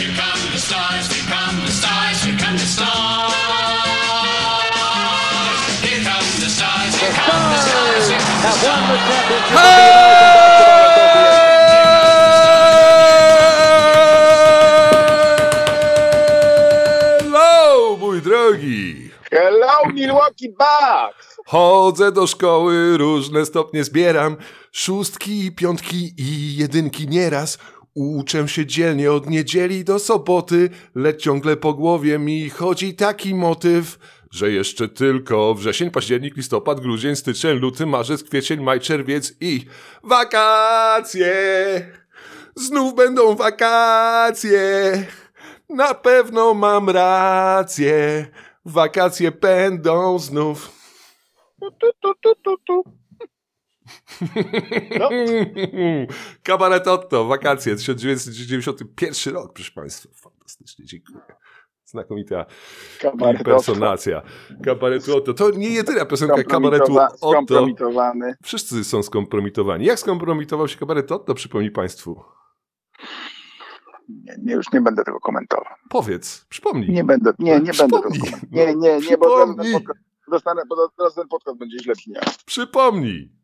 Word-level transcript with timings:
here 0.00 0.16
come 0.16 0.40
the 0.52 0.58
stars, 0.58 1.12
here 1.12 1.28
come 1.28 1.56
the 1.60 1.72
stars, 1.72 2.24
here 2.24 2.38
come 2.38 2.56
the 2.56 2.64
stars. 2.64 3.34
Here 5.84 6.02
come 6.08 6.28
the 6.40 6.48
stars, 6.56 6.92
here 7.00 7.12
come 7.12 7.44
the 7.52 7.58
stars, 7.66 8.08
here 8.08 8.24
come 8.40 8.84
the 8.92 9.00
championship. 9.20 9.80
Hello, 17.22 17.96
mój 17.96 18.20
drogi! 18.22 19.10
Hello, 19.30 19.92
Milwaukee 19.94 20.48
Bucks! 20.48 21.36
Chodzę 21.46 22.12
do 22.12 22.26
szkoły, 22.26 22.98
różne 22.98 23.46
stopnie 23.46 23.84
zbieram, 23.84 24.36
szóstki, 24.72 25.52
piątki 25.52 26.14
i 26.18 26.56
jedynki 26.56 27.08
nieraz. 27.08 27.58
Uczę 27.94 28.48
się 28.48 28.66
dzielnie 28.66 29.12
od 29.12 29.30
niedzieli 29.30 29.84
do 29.84 29.98
soboty, 29.98 30.70
lecz 30.94 31.22
ciągle 31.22 31.56
po 31.56 31.74
głowie 31.74 32.18
mi 32.18 32.50
chodzi 32.50 32.94
taki 32.94 33.34
motyw, 33.34 33.98
że 34.30 34.50
jeszcze 34.50 34.88
tylko 34.88 35.54
wrzesień, 35.54 35.90
październik, 35.90 36.36
listopad, 36.36 36.80
grudzień, 36.80 37.16
styczeń, 37.16 37.58
luty, 37.58 37.86
marzec, 37.86 38.24
kwiecień, 38.24 38.60
maj, 38.60 38.80
czerwiec 38.80 39.36
i 39.40 39.66
wakacje. 40.02 41.32
Znów 42.56 42.94
będą 42.94 43.36
wakacje. 43.36 44.60
Na 45.68 45.94
pewno 45.94 46.54
mam 46.54 46.90
rację. 46.90 48.26
Wakacje 48.64 49.30
będą 49.30 50.18
znów. 50.18 50.70
Tu, 51.60 51.70
tu, 52.00 52.14
tu, 52.22 52.34
tu, 52.44 52.56
tu. 52.66 52.99
No. 54.98 55.08
Kabaret 56.42 56.86
Otto, 56.88 57.24
wakacje, 57.24 57.76
1991 57.76 59.34
rok, 59.34 59.52
proszę 59.52 59.72
Państwa. 59.72 60.08
Fantastycznie, 60.14 60.84
dziękuję. 60.84 61.20
Znakomita 61.84 62.46
Kabaret 63.00 63.38
impersonacja. 63.38 64.22
Kabaretu 64.64 65.16
Otto. 65.16 65.34
To 65.34 65.50
nie 65.50 65.68
jedyna 65.68 66.04
piosenka 66.06 66.42
kabaretu 66.44 66.98
Otto. 66.98 67.16
Skompromitowany. 67.30 68.34
Wszyscy 68.42 68.84
są 68.84 69.02
skompromitowani. 69.02 69.84
Jak 69.84 69.98
skompromitował 69.98 70.68
się 70.68 70.78
kabaret 70.78 71.12
Otto, 71.12 71.34
przypomnij 71.34 71.70
Państwu? 71.70 72.22
Nie, 74.08 74.34
nie, 74.42 74.52
już 74.54 74.72
nie 74.72 74.80
będę 74.80 75.04
tego 75.04 75.20
komentował. 75.20 75.74
Powiedz, 75.88 76.46
przypomnij. 76.48 76.90
Nie 76.90 77.04
będę, 77.04 77.32
nie, 77.38 77.60
nie 77.60 77.72
będę 77.72 77.76
tego 77.76 78.02
komentował. 78.02 78.40
Nie, 78.50 78.66
nie, 78.66 78.98
nie, 78.98 79.18
bo 79.18 79.26
Przypomnij. 79.46 79.72
podcast, 79.72 80.00
dostanę, 80.30 80.62
bo 80.68 80.88
teraz 80.96 81.14
ten 81.14 81.28
podcast 81.28 81.58
będzie 81.58 81.78
źle 81.78 81.94
brzmiał. 81.94 82.22
Przypomnij. 82.46 83.39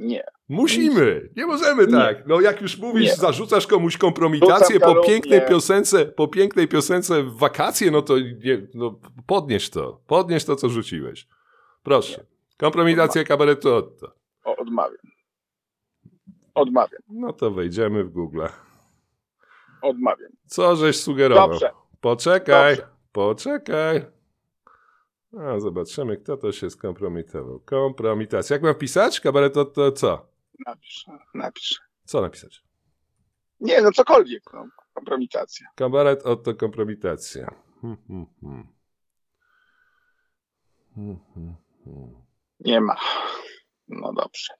Nie. 0.00 0.24
Musimy. 0.48 1.28
Nie 1.36 1.46
możemy 1.46 1.86
Nie. 1.86 1.92
tak. 1.92 2.26
No 2.26 2.40
jak 2.40 2.60
już 2.62 2.78
mówisz, 2.78 3.04
Nie. 3.10 3.14
zarzucasz 3.16 3.66
komuś 3.66 3.96
kompromitację 3.96 4.80
po 4.80 4.94
pięknej 5.02 5.40
piosence, 5.48 6.06
po 6.06 6.28
pięknej 6.28 6.68
piosence 6.68 7.22
w 7.22 7.36
wakacje, 7.36 7.90
no 7.90 8.02
to 8.02 8.18
nie, 8.18 8.66
no, 8.74 8.98
podnieś 9.26 9.70
to. 9.70 10.00
Podnieś 10.06 10.44
to, 10.44 10.56
co 10.56 10.68
rzuciłeś. 10.68 11.28
Proszę. 11.82 12.26
Kompromitacja 12.56 13.24
kabaretu 13.24 13.74
Otto. 13.74 14.12
O, 14.44 14.56
odmawiam. 14.56 14.98
Odmawiam. 16.54 17.02
No 17.08 17.32
to 17.32 17.50
wejdziemy 17.50 18.04
w 18.04 18.10
Google. 18.10 18.42
Odmawiam. 19.82 20.30
Co 20.46 20.76
żeś 20.76 21.00
sugerował? 21.00 21.48
Dobrze. 21.50 21.70
Poczekaj, 22.00 22.76
Dobrze. 22.76 22.90
poczekaj. 23.12 24.17
A, 25.36 25.60
zobaczymy, 25.60 26.16
kto 26.16 26.36
to 26.36 26.52
się 26.52 26.70
skompromitował. 26.70 27.60
Kompromitacja. 27.60 28.54
Jak 28.54 28.62
mam 28.62 28.74
pisać? 28.74 29.20
Kabaret 29.20 29.56
Otto 29.56 29.92
co? 29.92 30.28
Napisz, 30.66 31.04
napisz. 31.34 31.80
Co 32.04 32.20
napisać? 32.20 32.62
Nie, 33.60 33.82
no 33.82 33.92
cokolwiek. 33.92 34.42
No, 34.52 34.68
kompromitacja. 34.94 35.66
Kabaret 35.74 36.22
Otto 36.22 36.54
kompromitacja. 36.54 37.54
Hmm, 37.80 37.96
hmm, 38.08 38.26
hmm. 38.40 38.68
Hmm, 40.94 41.18
hmm, 41.34 41.54
hmm. 41.84 42.22
Nie 42.60 42.80
ma. 42.80 42.96
No 43.88 44.12
dobrze. 44.12 44.54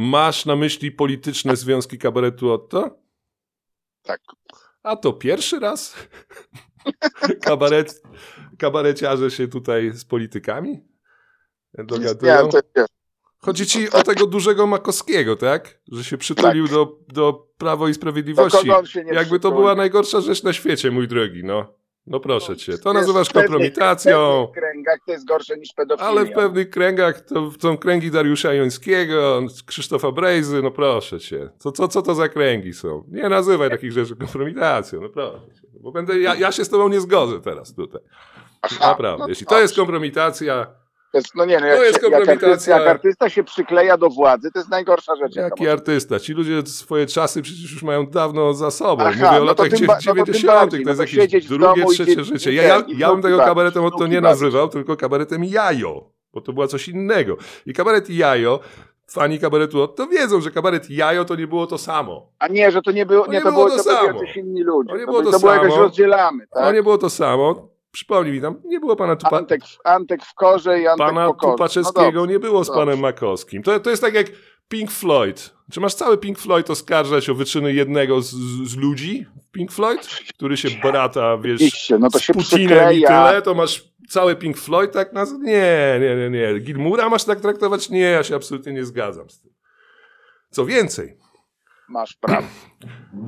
Masz 0.00 0.46
na 0.46 0.56
myśli 0.56 0.92
polityczne 0.92 1.56
związki 1.56 1.98
kabaretu 1.98 2.52
Otto? 2.52 2.98
Tak. 4.02 4.20
A 4.82 4.96
to 4.96 5.12
pierwszy 5.12 5.58
raz? 5.58 5.94
Kabaret, 7.46 8.02
kabareciarze 8.58 9.30
się 9.30 9.48
tutaj 9.48 9.90
z 9.92 10.04
politykami 10.04 10.84
dogadują? 11.74 12.44
Nie, 12.44 12.50
to 12.50 12.58
jest, 12.76 12.88
Chodzi 13.38 13.66
ci 13.66 13.90
o 13.90 14.02
tego 14.02 14.26
dużego 14.26 14.66
Makowskiego, 14.66 15.36
tak? 15.36 15.80
Że 15.92 16.04
się 16.04 16.18
przytulił 16.18 16.68
do, 16.68 16.98
do 17.08 17.48
Prawo 17.58 17.88
i 17.88 17.94
Sprawiedliwości. 17.94 18.68
Jakby 19.12 19.40
to 19.40 19.52
była 19.52 19.74
najgorsza 19.74 20.20
rzecz 20.20 20.42
na 20.42 20.52
świecie, 20.52 20.90
mój 20.90 21.08
drogi, 21.08 21.44
no. 21.44 21.77
No 22.10 22.20
proszę 22.20 22.56
cię. 22.56 22.78
To 22.78 22.92
nazywasz 22.92 23.30
kompromitacją. 23.30 24.46
W 24.50 24.54
pewnych 24.54 24.64
kręgach 24.64 24.98
to 25.06 25.12
jest 25.12 25.26
gorsze 25.26 25.56
niż 25.56 25.72
pedofilia. 25.72 26.08
Ale 26.08 26.24
w 26.24 26.32
pewnych 26.32 26.70
kręgach 26.70 27.20
to 27.20 27.50
są 27.60 27.76
kręgi 27.76 28.10
Dariusza 28.10 28.54
Jońskiego, 28.54 29.42
Krzysztofa 29.66 30.12
Brejzy, 30.12 30.62
no 30.62 30.70
proszę 30.70 31.20
cię. 31.20 31.50
Co, 31.58 31.72
co, 31.72 31.88
co 31.88 32.02
to 32.02 32.14
za 32.14 32.28
kręgi 32.28 32.72
są? 32.74 33.04
Nie 33.08 33.28
nazywaj 33.28 33.70
takich 33.70 33.92
rzeczy 33.92 34.16
kompromitacją, 34.16 35.00
no 35.00 35.08
proszę 35.08 35.46
cię. 35.54 35.68
Bo 35.80 35.92
będę, 35.92 36.18
ja, 36.18 36.34
ja 36.34 36.52
się 36.52 36.64
z 36.64 36.68
tobą 36.68 36.88
nie 36.88 37.00
zgodzę 37.00 37.40
teraz 37.40 37.74
tutaj. 37.74 38.00
Aha, 38.62 38.88
Naprawdę. 38.88 39.22
no 39.22 39.28
Jeśli 39.28 39.46
to 39.46 39.60
jest 39.60 39.76
kompromitacja, 39.76 40.66
jest, 41.14 41.34
no 41.34 41.44
nie, 41.44 41.54
no 41.54 41.60
To 41.60 41.66
jak, 41.66 41.80
jest 41.82 42.00
się, 42.00 42.06
jak, 42.06 42.14
artysta, 42.14 42.32
kompromitacja. 42.32 42.78
jak 42.78 42.88
artysta 42.88 43.28
się 43.30 43.44
przykleja 43.44 43.96
do 43.96 44.08
władzy, 44.08 44.50
to 44.52 44.58
jest 44.58 44.70
najgorsza 44.70 45.16
rzecz. 45.16 45.36
jaki 45.36 45.68
artysta? 45.68 46.20
Ci 46.20 46.32
ludzie 46.32 46.62
swoje 46.66 47.06
czasy 47.06 47.42
przecież 47.42 47.72
już 47.72 47.82
mają 47.82 48.06
dawno 48.06 48.54
za 48.54 48.70
sobą. 48.70 49.04
Aha, 49.06 49.14
Mówię 49.16 49.28
o 49.28 49.44
no 49.44 49.54
to 49.54 49.62
latach 49.64 49.78
tym 49.78 49.86
ba- 49.86 49.94
no 50.06 50.14
to 50.14 50.24
tym 50.24 50.34
90. 50.34 50.70
to 50.70 50.76
jest 50.76 51.00
no 51.00 51.06
to 51.06 51.20
jakieś 51.20 51.46
w 51.46 51.48
drugie, 51.48 51.82
i 51.82 51.86
trzecie 51.86 52.24
życie. 52.24 52.52
Ja, 52.52 52.62
ja, 52.62 52.82
ja 52.96 53.10
bym 53.12 53.22
tego 53.22 53.38
kabaretem 53.38 53.84
od 53.84 53.98
to 53.98 54.06
nie 54.06 54.20
nazywał, 54.20 54.68
tylko 54.68 54.96
kabaretem 54.96 55.44
jajo, 55.44 56.10
bo 56.32 56.40
to 56.40 56.52
była 56.52 56.66
coś 56.66 56.88
innego. 56.88 57.36
I 57.66 57.72
kabaret 57.72 58.10
jajo, 58.10 58.60
fani 59.10 59.38
kabaretu 59.38 59.88
to 59.88 60.06
wiedzą, 60.06 60.40
że 60.40 60.50
kabaret 60.50 60.90
jajo 60.90 61.24
to 61.24 61.36
nie 61.36 61.46
było 61.46 61.66
to 61.66 61.78
samo. 61.78 62.32
A 62.38 62.48
nie, 62.48 62.70
że 62.70 62.82
to 62.82 62.92
nie 62.92 63.06
było, 63.06 63.24
To 63.24 63.30
nie, 63.32 63.38
nie 63.38 63.44
to 63.44 63.52
było 63.52 63.64
było, 63.66 63.76
to 63.78 63.84
to 63.84 63.90
byli 63.90 64.06
samo. 64.08 64.20
jacyś 64.20 64.36
inni 64.36 64.62
ludzie. 64.62 64.90
To 64.90 64.96
nie 64.96 65.00
to, 65.06 65.06
było 65.06 65.18
by- 65.18 65.24
to 65.24 65.32
to 65.32 65.38
było 65.60 65.76
rozdzielamy, 65.76 66.46
To 66.46 66.54
tak? 66.60 66.74
nie 66.74 66.82
było 66.82 66.98
to 66.98 67.10
samo. 67.10 67.68
Przypomnij 67.98 68.32
mi 68.32 68.40
tam, 68.40 68.60
nie 68.64 68.80
było 68.80 68.96
pana 68.96 69.16
Tupa, 69.16 69.38
Antek, 69.38 69.64
w, 69.64 69.78
Antek 69.84 70.24
w 70.24 70.34
korze 70.34 70.80
i 70.80 70.86
Antek 70.86 71.06
pana 71.06 71.26
po 71.26 71.34
korze. 71.34 71.52
Tupaczewskiego, 71.52 72.20
no 72.20 72.26
nie 72.26 72.38
było 72.38 72.64
z 72.64 72.70
panem 72.70 72.98
Makowskim. 72.98 73.62
To, 73.62 73.80
to 73.80 73.90
jest 73.90 74.02
tak 74.02 74.14
jak 74.14 74.26
Pink 74.68 74.90
Floyd. 74.90 75.54
Czy 75.72 75.80
masz 75.80 75.94
cały 75.94 76.18
Pink 76.18 76.38
Floyd 76.38 76.70
oskarżać 76.70 77.30
o 77.30 77.34
wyczyny 77.34 77.72
jednego 77.72 78.22
z, 78.22 78.30
z 78.64 78.76
ludzi? 78.76 79.26
Pink 79.52 79.72
Floyd? 79.72 80.08
Który 80.36 80.56
się 80.56 80.68
brata, 80.82 81.38
wiesz, 81.38 81.92
no 81.98 82.10
to 82.10 82.18
z 82.18 82.22
się 82.22 82.32
Putinem 82.32 82.62
i 82.62 82.66
przykleja. 82.66 83.28
tyle, 83.28 83.42
to 83.42 83.54
masz 83.54 83.84
cały 84.08 84.36
Pink 84.36 84.56
Floyd 84.56 84.92
tak 84.92 85.12
naz... 85.12 85.32
Nie, 85.32 85.98
nie, 86.00 86.16
nie, 86.16 86.30
nie. 86.30 86.60
Gilmura 86.60 87.08
masz 87.08 87.24
tak 87.24 87.40
traktować? 87.40 87.90
Nie, 87.90 88.00
ja 88.00 88.22
się 88.22 88.36
absolutnie 88.36 88.72
nie 88.72 88.84
zgadzam 88.84 89.30
z 89.30 89.40
tym. 89.40 89.52
Co 90.50 90.66
więcej, 90.66 91.16
Masz 91.88 92.16
prawo. 92.16 92.46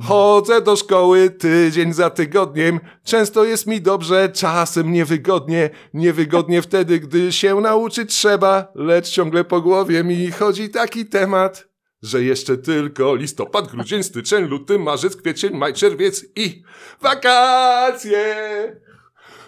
Chodzę 0.01 0.61
do 0.61 0.75
szkoły 0.75 1.29
tydzień 1.29 1.93
za 1.93 2.09
tygodniem. 2.09 2.79
Często 3.03 3.43
jest 3.43 3.67
mi 3.67 3.81
dobrze, 3.81 4.29
czasem 4.29 4.91
niewygodnie. 4.91 5.69
Niewygodnie 5.93 6.61
wtedy, 6.61 6.99
gdy 6.99 7.31
się 7.31 7.55
nauczyć 7.55 8.09
trzeba, 8.09 8.71
lecz 8.75 9.09
ciągle 9.09 9.43
po 9.43 9.61
głowie 9.61 10.03
mi 10.03 10.31
chodzi 10.31 10.69
taki 10.69 11.05
temat, 11.05 11.67
że 12.01 12.23
jeszcze 12.23 12.57
tylko 12.57 13.15
listopad, 13.15 13.67
grudzień, 13.67 14.03
styczeń, 14.03 14.45
luty, 14.45 14.79
marzec, 14.79 15.15
kwiecień, 15.15 15.57
maj, 15.57 15.73
czerwiec 15.73 16.25
i 16.35 16.63
wakacje. 17.01 18.35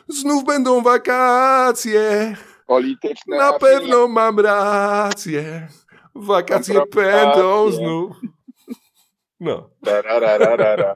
Znów 0.07 0.45
będą 0.45 0.81
wakacje. 0.81 2.35
Polityczne 2.67 3.37
Na 3.37 3.53
pewno 3.53 4.07
mam 4.07 4.39
rację. 4.39 5.67
Wakacje 6.15 6.81
będą 6.95 7.71
znów. 7.71 8.15
No. 9.43 9.69
Tarararara. 9.85 10.93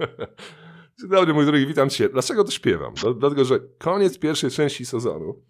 Dzień 1.00 1.10
dobry, 1.10 1.34
mój 1.34 1.46
drogi, 1.46 1.68
witam 1.68 1.90
cię. 1.90 2.10
Dlaczego 2.10 2.44
to 2.44 2.52
śpiewam? 2.52 2.94
Dla- 2.94 3.14
Dlatego, 3.14 3.46
że 3.46 3.60
koniec 3.78 4.20
pierwszej 4.20 4.52
części 4.52 4.86
sezonu. 4.86 5.44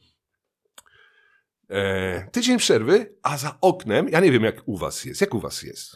E, 1.70 2.30
tydzień 2.32 2.58
przerwy, 2.58 3.16
a 3.24 3.38
za 3.38 3.58
oknem, 3.62 4.10
ja 4.10 4.20
nie 4.20 4.32
wiem 4.32 4.44
jak 4.44 4.62
u 4.68 4.78
was 4.78 5.06
jest. 5.06 5.22
Jak 5.22 5.34
u 5.34 5.40
was 5.40 5.64
jest? 5.64 5.96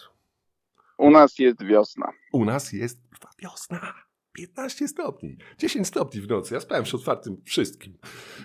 U 0.97 1.11
nas 1.11 1.39
jest 1.39 1.63
wiosna. 1.63 2.11
U 2.33 2.45
nas 2.45 2.73
jest 2.73 2.97
wiosna. 3.41 3.93
15 4.33 4.87
stopni. 4.87 5.37
10 5.57 5.87
stopni 5.87 6.21
w 6.21 6.27
nocy. 6.27 6.53
Ja 6.53 6.59
spałem 6.59 6.83
przy 6.83 6.95
otwartym 6.95 7.41
wszystkim, 7.45 7.97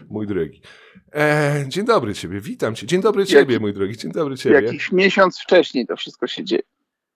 mój 0.08 0.26
drogi. 0.26 0.60
E, 1.14 1.64
dzień 1.68 1.84
dobry 1.84 2.14
ciebie, 2.14 2.40
witam 2.40 2.74
cię. 2.74 2.86
Dzień 2.86 3.00
dobry 3.00 3.26
ciebie, 3.26 3.60
mój 3.60 3.72
drogi. 3.72 3.96
Dzień 3.96 4.12
dobry 4.12 4.36
ciebie. 4.36 4.60
Jakiś 4.66 4.92
miesiąc 4.92 5.40
wcześniej 5.40 5.86
to 5.86 5.96
wszystko 5.96 6.26
się 6.26 6.44
dzieje. 6.44 6.62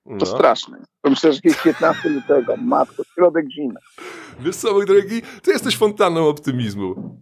To 0.04 0.14
No. 0.14 0.26
straszne. 0.26 0.84
Myślę, 1.04 1.32
że 1.32 1.40
jest 1.44 1.62
15 1.62 2.08
lutego, 2.08 2.56
matko, 2.56 3.02
środek 3.14 3.46
zimy. 3.50 3.80
Wiesz 4.40 4.56
co, 4.56 4.72
mój 4.72 4.86
drogi, 4.86 5.22
ty 5.42 5.50
jesteś 5.50 5.76
fontanną 5.76 6.28
optymizmu. 6.28 7.20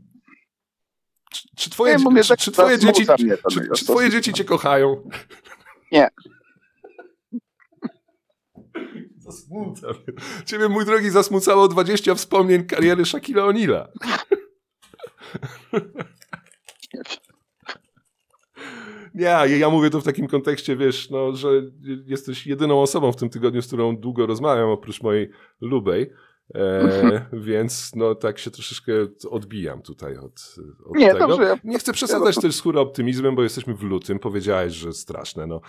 Czy, 1.33 1.49
czy 1.57 1.71
twoje, 1.71 1.99
mówię, 1.99 2.23
czy, 2.23 2.29
że 2.29 2.37
czy 2.37 2.53
twoje 2.53 2.79
dzieci, 2.79 3.07
czy, 3.51 3.69
czy 3.77 3.85
twoje 3.85 4.11
dzieci 4.11 4.33
cię 4.33 4.45
kochają? 4.45 5.09
Nie. 5.93 6.09
Zasmuca 9.19 9.87
mnie. 9.89 10.45
Ciebie, 10.47 10.69
mój 10.69 10.85
drogi, 10.85 11.11
zasmucało 11.11 11.69
20 11.69 12.15
wspomnień 12.15 12.65
kariery 12.67 13.05
Shaquille 13.05 13.43
O'Neala. 13.43 13.87
Ja, 19.19 19.47
ja 19.47 19.71
mówię 19.71 19.91
to 19.91 20.01
w 20.01 20.05
takim 20.05 20.27
kontekście, 20.27 20.77
wiesz, 20.77 21.11
no, 21.11 21.33
że 21.37 21.49
jesteś 22.07 22.47
jedyną 22.47 22.83
osobą 22.83 23.13
w 23.13 23.17
tym 23.17 23.29
tygodniu, 23.31 23.63
z 23.63 23.67
którą 23.67 23.97
długo 23.97 24.27
rozmawiam, 24.27 24.69
oprócz 24.69 25.03
mojej 25.03 25.31
lubej. 25.61 26.11
E, 26.55 27.27
więc 27.33 27.93
no 27.97 28.15
tak 28.15 28.39
się 28.39 28.51
troszeczkę 28.51 28.93
odbijam 29.31 29.83
tutaj 29.83 30.17
od, 30.17 30.55
od 30.87 30.97
Nie, 30.97 31.13
tego. 31.13 31.27
dobrze, 31.27 31.43
ja- 31.45 31.59
Nie 31.65 31.79
chcę 31.79 31.93
przesadzać 31.93 32.37
też 32.37 32.55
z 32.55 32.61
hura 32.61 32.81
optymizmem, 32.81 33.35
bo 33.37 33.43
jesteśmy 33.43 33.75
w 33.75 33.83
lutym. 33.83 34.19
Powiedziałeś, 34.19 34.73
że 34.73 34.93
straszne. 34.93 35.47
No. 35.47 35.61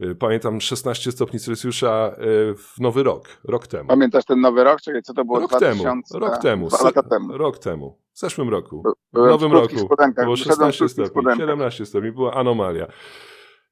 Y, 0.00 0.14
Pamiętam 0.14 0.60
16 0.60 1.12
stopni 1.12 1.40
Celsjusza 1.40 2.16
y, 2.18 2.54
w 2.56 2.80
nowy 2.80 3.02
rok, 3.02 3.28
rok 3.44 3.66
temu. 3.66 3.88
Pamiętasz 3.88 4.24
ten 4.24 4.40
nowy 4.40 4.64
rok? 4.64 4.80
Czekaj, 4.80 5.02
co 5.02 5.14
to 5.14 5.24
było? 5.24 5.40
Rok 5.40 5.50
2000, 5.50 5.84
temu, 5.84 6.02
rok 6.26 6.42
temu, 6.42 6.68
lata 6.84 7.02
temu. 7.02 7.38
rok 7.38 7.58
temu, 7.58 7.98
w 8.14 8.18
zeszłym 8.18 8.48
roku. 8.48 8.82
W 9.12 9.16
nowym 9.16 9.50
w 9.50 9.52
roku 9.52 9.76
było 10.16 10.36
wyszedłem 10.36 10.36
w 10.36 10.38
16 10.38 10.78
krótkich 10.78 10.90
stopni, 10.90 11.06
spodenkach. 11.06 11.38
17 11.38 11.86
stopni, 11.86 12.12
była 12.12 12.34
anomalia. 12.34 12.86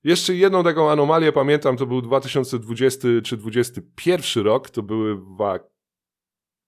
Jeszcze 0.04 0.34
jedną 0.34 0.64
taką 0.64 0.90
anomalię 0.90 1.32
pamiętam, 1.32 1.76
to 1.76 1.86
był 1.86 2.02
2020 2.02 3.08
czy 3.24 3.36
2021 3.36 4.44
rok, 4.44 4.70
to 4.70 4.82
były 4.82 5.20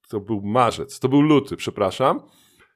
to 0.08 0.20
był 0.20 0.42
marzec, 0.42 1.00
to 1.00 1.08
był 1.08 1.20
luty, 1.20 1.56
przepraszam. 1.56 2.16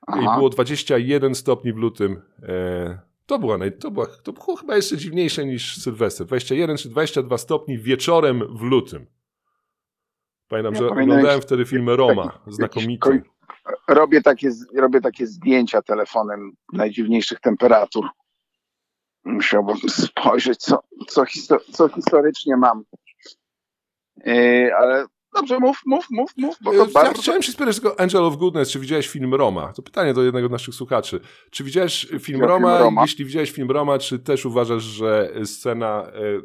I 0.08 0.12
Aha. 0.12 0.36
było 0.36 0.48
21 0.48 1.34
stopni 1.34 1.72
w 1.72 1.76
lutym. 1.76 2.22
E, 2.42 2.98
to, 3.26 3.38
była 3.38 3.58
naj, 3.58 3.78
to, 3.78 3.90
była, 3.90 4.06
to 4.06 4.32
było 4.32 4.56
chyba 4.56 4.76
jeszcze 4.76 4.96
dziwniejsze 4.96 5.46
niż 5.46 5.76
Sylwester. 5.82 6.26
21 6.26 6.76
czy 6.76 6.88
22 6.88 7.38
stopni 7.38 7.78
wieczorem 7.78 8.56
w 8.56 8.62
lutym. 8.62 9.06
Pamiętam, 10.48 10.74
Ja 10.74 10.80
że 10.80 10.88
pamiętam 10.88 11.10
oglądałem 11.10 11.40
wtedy 11.40 11.64
film 11.64 11.90
Roma, 11.90 12.38
znakomity. 12.46 13.22
Robię 13.88 14.22
takie, 14.22 14.50
robię 14.74 15.00
takie 15.00 15.26
zdjęcia 15.26 15.82
telefonem 15.82 16.52
najdziwniejszych 16.72 17.40
temperatur. 17.40 18.08
Musiałbym 19.24 19.76
spojrzeć, 19.88 20.58
co, 20.58 20.82
co, 21.08 21.24
histo- 21.24 21.72
co 21.72 21.88
historycznie 21.88 22.56
mam. 22.56 22.84
Yy, 24.26 24.76
ale 24.76 25.06
dobrze, 25.34 25.58
mów, 25.58 25.80
mów, 25.86 26.06
mów, 26.10 26.30
mów, 26.36 26.56
bo 26.62 26.72
Ja 26.72 26.84
bardzo... 26.94 27.22
chciałem 27.22 27.42
się 27.42 27.52
spytać 27.52 27.80
tylko 27.80 28.00
Angel 28.00 28.24
of 28.24 28.36
Goodness, 28.36 28.70
czy 28.70 28.80
widziałeś 28.80 29.08
film 29.08 29.34
Roma? 29.34 29.72
To 29.72 29.82
pytanie 29.82 30.14
do 30.14 30.22
jednego 30.22 30.48
z 30.48 30.50
naszych 30.50 30.74
słuchaczy. 30.74 31.20
Czy 31.50 31.64
widziałeś 31.64 32.04
film 32.04 32.20
film 32.20 32.44
Roma? 32.44 32.78
Roma. 32.78 33.02
Jeśli 33.02 33.24
widziałeś 33.24 33.50
film 33.50 33.70
Roma, 33.70 33.98
czy 33.98 34.18
też 34.18 34.46
uważasz, 34.46 34.82
że 34.82 35.32
scena 35.44 36.02
e, 36.02 36.20
e, 36.20 36.40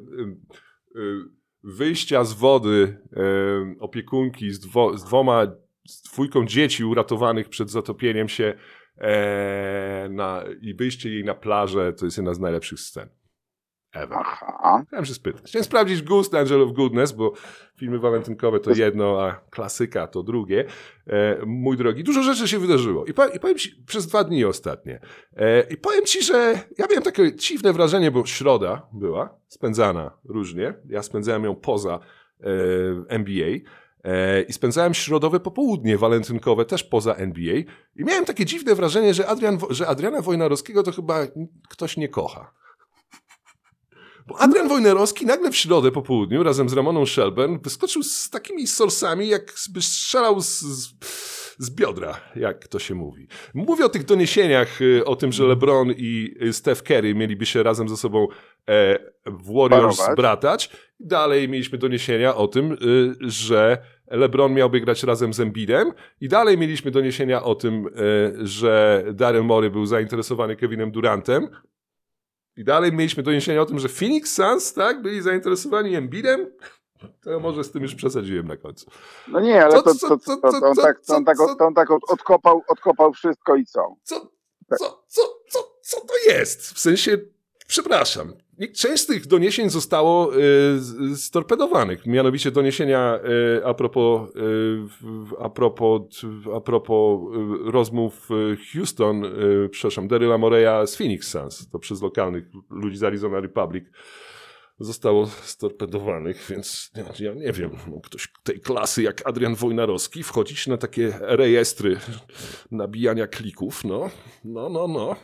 wyjścia 1.64 2.24
z 2.24 2.34
wody 2.34 3.02
opiekunki 3.80 4.52
z, 4.52 4.60
dwo, 4.60 4.98
z 4.98 5.04
dwoma, 5.04 5.48
z 5.88 6.02
dwójką 6.02 6.46
dzieci 6.46 6.86
uratowanych 6.86 7.50
przed 7.50 7.70
zatopieniem 7.70 8.30
się 8.30 8.54
e, 8.98 10.08
na, 10.10 10.44
i 10.62 10.74
wyjście 10.74 11.10
jej 11.10 11.24
na 11.24 11.34
plażę, 11.34 11.94
to 11.94 12.06
jest 12.06 12.18
jedna 12.18 12.34
z 12.34 12.40
najlepszych 12.40 12.80
scen. 12.80 13.10
Ever. 13.94 14.18
Aha. 14.22 14.84
Chciałem 14.88 15.06
się 15.06 15.14
spytać. 15.14 15.42
Chciałem 15.46 15.64
sprawdzić 15.64 16.02
gust 16.02 16.36
Angel 16.36 16.62
of 16.62 16.72
Goodness, 16.72 17.12
bo 17.12 17.34
filmy 17.78 18.00
walentynkowe 18.00 18.60
to 18.60 18.72
jedno, 18.72 19.22
a 19.22 19.42
klasyka 19.50 20.08
to 20.08 20.24
drugie. 20.24 20.66
E, 21.08 21.46
mój 21.46 21.78
drogi, 21.78 22.04
dużo 22.04 22.24
rzeczy 22.24 22.48
się 22.48 22.60
wydarzyło. 22.60 23.06
I, 23.06 23.14
po, 23.14 23.28
I 23.28 23.40
powiem 23.40 23.58
ci, 23.58 23.84
przez 23.88 24.08
dwa 24.08 24.24
dni 24.24 24.46
ostatnie. 24.46 25.00
E, 25.38 25.62
I 25.62 25.78
powiem 25.78 26.06
ci, 26.06 26.24
że 26.24 26.60
ja 26.78 26.86
miałem 26.90 27.04
takie 27.04 27.36
dziwne 27.36 27.74
wrażenie, 27.74 28.12
bo 28.12 28.26
środa 28.26 28.88
była 28.94 29.38
spędzana 29.48 30.18
różnie. 30.26 30.74
Ja 30.86 31.04
spędzałem 31.04 31.44
ją 31.44 31.56
poza 31.56 32.00
e, 32.40 32.46
NBA. 33.08 33.58
E, 34.04 34.42
I 34.42 34.54
spędzałem 34.54 34.94
środowe 34.94 35.40
popołudnie 35.40 35.98
walentynkowe 35.98 36.66
też 36.66 36.84
poza 36.84 37.16
NBA. 37.16 37.56
I 37.96 38.04
miałem 38.04 38.26
takie 38.26 38.46
dziwne 38.46 38.76
wrażenie, 38.76 39.14
że, 39.14 39.28
Adrian, 39.28 39.58
że 39.70 39.88
Adriana 39.88 40.22
Wojnarowskiego 40.22 40.84
to 40.84 40.92
chyba 40.92 41.28
ktoś 41.70 41.98
nie 41.98 42.10
kocha. 42.10 42.52
Bo 44.28 44.40
Adrian 44.40 44.68
Wojnarowski 44.68 45.26
nagle 45.26 45.52
w 45.52 45.56
środę 45.56 45.92
po 45.92 46.02
południu 46.02 46.44
razem 46.44 46.70
z 46.70 46.74
Ramoną 46.74 47.06
Shelburne 47.06 47.60
wyskoczył 47.64 48.04
z 48.04 48.30
takimi 48.30 48.68
sorsami, 48.68 49.28
jakby 49.28 49.82
strzelał 49.82 50.42
z, 50.42 50.60
z, 50.60 50.94
z 51.58 51.70
biodra, 51.70 52.20
jak 52.36 52.68
to 52.68 52.80
się 52.80 52.96
mówi. 52.96 53.28
Mówię 53.54 53.86
o 53.86 53.90
tych 53.90 54.04
doniesieniach, 54.04 54.82
y, 54.82 55.06
o 55.06 55.16
tym, 55.16 55.32
że 55.32 55.44
LeBron 55.44 55.92
i 55.98 56.36
y, 56.42 56.54
Steph 56.54 56.84
Curry 56.84 57.16
mieliby 57.16 57.46
się 57.46 57.64
razem 57.64 57.90
ze 57.90 57.98
sobą 57.98 58.28
e, 58.70 59.00
w 59.26 59.54
Warriors 59.54 59.98
Parować. 59.98 60.18
bratać. 60.18 60.70
Dalej 61.00 61.50
mieliśmy 61.50 61.78
doniesienia 61.78 62.36
o 62.36 62.48
tym, 62.48 62.72
y, 62.72 63.16
że 63.20 63.84
LeBron 64.18 64.54
miałby 64.54 64.80
grać 64.82 65.04
razem 65.04 65.34
z 65.34 65.40
Embiidem 65.40 65.92
i 66.22 66.28
dalej 66.30 66.58
mieliśmy 66.58 66.92
doniesienia 66.92 67.44
o 67.44 67.56
tym, 67.56 67.88
y, 67.88 67.92
że 68.48 69.04
Daryl 69.14 69.44
Morey 69.44 69.70
był 69.70 69.86
zainteresowany 69.86 70.56
Kevinem 70.56 70.92
Durantem. 70.92 71.48
I 72.58 72.64
dalej 72.64 72.94
mieliśmy 72.94 73.24
doniesienia 73.24 73.62
o 73.62 73.66
tym, 73.66 73.80
że 73.80 73.90
Phoenix 73.90 74.34
Suns, 74.34 74.74
tak, 74.74 75.02
byli 75.02 75.22
zainteresowani 75.22 75.96
Embiidem. 75.96 76.52
To 77.22 77.40
może 77.40 77.64
z 77.64 77.72
tym 77.72 77.84
już 77.84 77.96
przesadziłem 77.96 78.48
na 78.48 78.58
końcu. 78.58 78.92
No 79.28 79.40
nie, 79.40 79.66
ale 79.66 79.74
to, 79.74 79.96
to, 79.96 80.18
to, 80.18 80.38
to, 80.38 80.68
on 80.68 80.76
tak, 80.76 81.00
on 81.08 81.26
tak, 81.26 81.38
on 81.62 81.74
tak 81.74 81.92
od- 81.92 82.10
odkopał, 82.10 82.62
odkopał 82.68 83.14
wszystko 83.14 83.56
i 83.56 83.66
co? 83.66 83.96
Co, 84.04 84.32
co, 84.80 85.04
co, 85.08 85.22
co, 85.50 85.60
co 85.82 86.02
to 86.02 86.14
jest? 86.32 86.62
W 86.62 86.80
sensie, 86.80 87.18
przepraszam, 87.68 88.34
część 88.76 89.04
z 89.04 89.06
tych 89.06 89.28
doniesień 89.28 89.70
zostało 89.70 90.32
storpedowanych. 91.16 92.06
Mianowicie 92.06 92.52
doniesienia 92.52 93.20
y, 93.60 93.66
a 93.66 93.74
propos, 93.74 94.30
a 95.40 95.50
propos, 95.50 96.26
a 96.56 96.62
propos 96.62 97.22
rozmów 97.66 98.30
Houston, 98.74 99.24
przepraszam, 99.72 100.08
Daryla 100.08 100.38
Moreya 100.38 100.88
z 100.88 100.96
Phoenix 100.96 101.28
Suns. 101.28 101.70
To 101.70 101.80
przez 101.80 102.02
lokalnych 102.02 102.44
ludzi 102.70 102.98
z 102.98 103.04
Arizona 103.04 103.40
Republic 103.40 103.86
zostało 104.80 105.28
storpedowanych, 105.28 106.46
więc 106.50 106.92
ja, 106.96 107.28
ja 107.28 107.34
nie 107.34 107.52
wiem, 107.52 107.72
no, 107.88 108.02
ktoś 108.04 108.28
tej 108.44 108.60
klasy 108.60 109.04
jak 109.04 109.28
Adrian 109.28 109.56
Wojnarowski 109.56 110.24
wchodzić 110.24 110.68
na 110.68 110.78
takie 110.78 111.14
rejestry 111.22 111.98
nabijania 112.72 113.28
klików, 113.28 113.84
no, 113.84 114.10
no, 114.44 114.70
no, 114.70 114.88
no. 114.88 115.16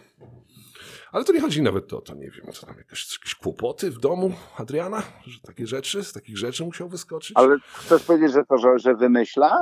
Ale 1.12 1.26
to 1.26 1.34
nie 1.34 1.42
chodzi 1.42 1.62
nawet 1.62 1.94
o 1.94 2.02
to, 2.02 2.16
nie 2.16 2.32
wiem, 2.32 2.54
co 2.54 2.66
tam 2.66 2.78
jakieś, 2.78 3.18
jakieś 3.18 3.36
kłopoty 3.36 3.92
w 3.92 4.00
domu 4.00 4.34
Adriana, 4.58 5.04
że 5.26 5.40
takie 5.40 5.68
rzeczy, 5.68 6.04
z 6.04 6.14
takich 6.14 6.38
rzeczy 6.38 6.66
musiał 6.66 6.90
wyskoczyć. 6.90 7.32
Ale 7.36 7.58
chcesz 7.74 8.04
powiedzieć, 8.04 8.32
że 8.32 8.46
to, 8.46 8.58
że, 8.58 8.80
że 8.80 8.96
wymyśla? 8.96 9.62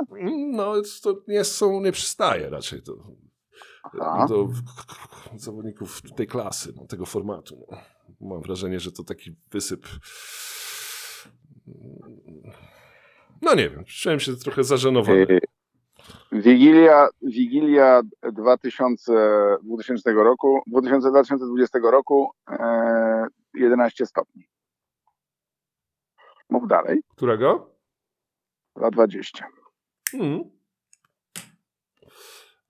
No, 0.52 0.74
to 1.02 1.22
nie 1.28 1.44
są, 1.44 1.80
nie 1.80 1.92
przystaje 1.92 2.50
raczej 2.50 2.82
do, 2.82 2.92
Aha. 4.00 4.26
do 4.28 4.48
zawodników 5.36 6.02
tej 6.16 6.26
klasy, 6.26 6.72
no, 6.76 6.86
tego 6.86 7.06
formatu. 7.06 7.66
No. 7.70 7.78
Mam 8.20 8.42
wrażenie, 8.42 8.80
że 8.80 8.92
to 8.92 9.04
taki 9.04 9.36
wysyp. 9.50 9.86
No 13.42 13.54
nie 13.54 13.70
wiem, 13.70 13.84
czułem 13.84 14.20
się 14.20 14.36
trochę 14.36 14.64
zażenowany. 14.64 15.40
Wigilia, 16.32 17.08
Wigilia 17.22 18.00
2000, 18.32 19.12
2000 19.62 20.12
roku, 20.12 20.60
2000, 20.66 21.10
2020 21.10 21.78
roku 21.82 22.30
e, 22.50 23.26
11 23.54 24.06
stopni. 24.06 24.42
Mów 26.50 26.68
dalej. 26.68 27.00
Którego? 27.16 27.74
2,20. 28.76 29.44
Mm. 30.14 30.44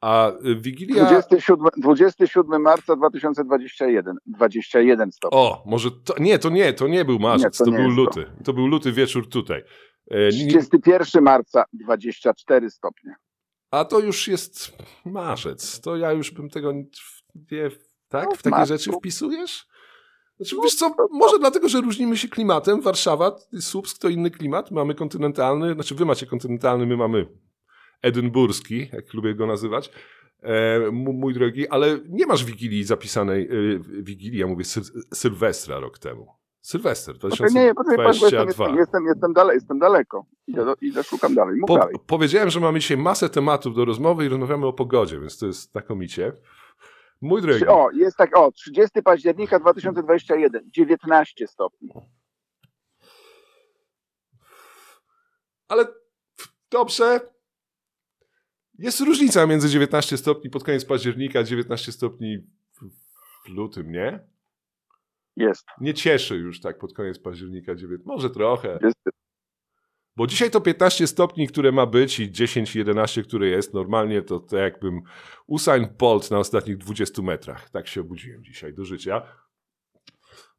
A 0.01 0.31
y, 0.45 0.55
Wigilia. 0.61 1.05
27, 1.05 1.67
27 1.77 2.63
marca 2.63 2.97
2021. 2.97 4.17
21 4.27 5.13
stopni. 5.13 5.39
O, 5.39 5.63
może 5.67 5.91
to. 5.91 6.15
Nie, 6.21 6.39
to 6.39 6.51
nie, 6.51 6.73
to 6.73 6.89
nie 6.89 7.05
był 7.05 7.19
marzec, 7.19 7.61
Nie, 7.61 7.65
to, 7.65 7.65
to 7.65 7.71
nie 7.71 7.77
był 7.77 7.87
jest 7.87 7.97
to. 7.97 8.03
luty. 8.21 8.33
To. 8.45 8.53
był 8.53 8.67
luty 8.67 8.93
wieczór 8.93 9.29
tutaj. 9.29 9.63
E, 10.11 10.19
nie- 10.25 10.31
31 10.31 11.25
marca 11.25 11.65
24 11.73 12.71
stopnie. 12.71 13.15
A 13.71 13.85
to 13.85 14.01
już 14.01 14.29
jest 14.29 14.77
marzec. 15.05 15.81
To 15.81 15.97
ja 15.97 16.13
już 16.13 16.31
bym 16.31 16.51
tego 16.51 16.73
nie. 16.73 17.71
Tak? 18.09 18.29
No, 18.31 18.37
W 18.37 18.43
takie 18.43 18.67
rzeczy 18.67 18.93
wpisujesz? 18.93 19.67
Znaczy, 20.37 20.57
No, 20.57 20.63
wiesz 20.63 20.75
co, 20.75 20.95
może 21.11 21.39
dlatego, 21.39 21.69
że 21.69 21.81
różnimy 21.81 22.17
się 22.17 22.29
klimatem. 22.29 22.81
Warszawa, 22.81 23.37
Słupsk 23.61 23.99
to 23.99 24.09
inny 24.09 24.31
klimat. 24.31 24.71
Mamy 24.71 24.95
kontynentalny, 24.95 25.75
znaczy 25.75 25.95
wy 25.95 26.05
macie 26.05 26.27
kontynentalny, 26.27 26.87
my 26.87 26.97
mamy 26.97 27.27
edynburski, 28.03 28.89
jak 28.93 29.15
lubię 29.15 29.35
go 29.35 29.47
nazywać. 29.47 29.91
E, 30.43 30.91
mój 30.93 31.35
drogi, 31.35 31.69
ale 31.69 31.99
nie 32.09 32.27
masz 32.27 32.45
Wigilii 32.45 32.85
zapisanej, 32.85 33.49
e, 33.49 33.79
Wigilii, 34.03 34.39
ja 34.39 34.47
mówię 34.47 34.65
Syl 34.65 34.83
Sylwestra 35.15 35.79
rok 35.81 35.99
temu. 35.99 36.27
Sylwester 36.69 37.19
Poczekaj, 37.19 37.55
nie, 37.55 37.75
poczekaj, 37.75 38.07
jestem, 38.07 38.29
2022. 38.31 39.07
jestem, 39.09 39.33
dalej, 39.33 39.55
jestem 39.55 39.79
daleko. 39.79 40.27
Idę, 40.47 40.75
idę 40.81 41.03
szukam 41.05 41.35
dalej, 41.35 41.57
mów 41.61 41.69
Po, 41.69 41.79
dalej. 41.79 41.95
powiedziałem, 42.07 42.51
że 42.51 42.61
mamy 42.61 42.81
dzisiaj 42.81 42.97
masę 42.97 43.29
tematów 43.31 43.75
do 43.75 43.85
rozmowy 43.85 44.27
i 44.27 44.29
rozmawiamy 44.29 44.67
o 44.67 44.73
pogodzie, 44.73 45.21
więc 45.21 45.39
to 45.39 45.47
jest 45.47 45.73
znakomicie. 45.73 46.33
Mój 47.21 47.43
drogi, 47.43 47.67
O, 47.67 47.91
jest 47.91 48.17
tak, 48.17 48.37
o, 48.37 48.53
30 48.53 49.03
października 49.03 49.59
2021, 49.59 50.71
19 50.71 51.47
stopni. 51.47 51.89
ale 55.69 55.87
dobrze. 56.71 57.21
Jest 58.79 59.01
różnica 59.01 59.47
między 59.47 59.69
19 59.69 60.17
stopni 60.17 60.51
pod 60.51 60.65
koniec 60.65 60.85
października, 60.85 61.39
a 61.39 61.43
19 61.43 61.93
stopni 61.93 62.39
w 63.45 63.49
lutym, 63.49 63.93
nie? 63.93 64.38
Jest, 65.39 65.67
Nie 65.81 65.95
cieszy 65.95 66.37
już 66.37 66.61
tak 66.61 66.79
pod 66.79 66.95
koniec 66.95 67.19
października. 67.19 67.75
19, 67.75 68.05
może 68.07 68.31
trochę. 68.31 68.79
jest. 68.83 68.97
Bo 70.17 70.27
dzisiaj 70.27 70.51
to 70.51 70.61
15 70.61 71.07
stopni, 71.07 71.49
które 71.49 71.73
ma 71.73 71.87
być 71.87 72.21
i 72.21 72.33
10, 72.33 72.77
11, 72.77 73.23
które 73.23 73.47
jest. 73.47 73.75
Normalnie 73.75 74.23
to, 74.23 74.41
to 74.41 74.57
jakbym 74.57 75.03
Usain 75.47 75.89
Bolt 75.99 76.31
na 76.31 76.39
ostatnich 76.39 76.77
20 76.77 77.23
metrach. 77.23 77.71
Tak 77.71 77.89
się 77.89 78.01
obudziłem 78.01 78.45
dzisiaj 78.45 78.75
do 78.75 78.85
życia. 78.85 79.23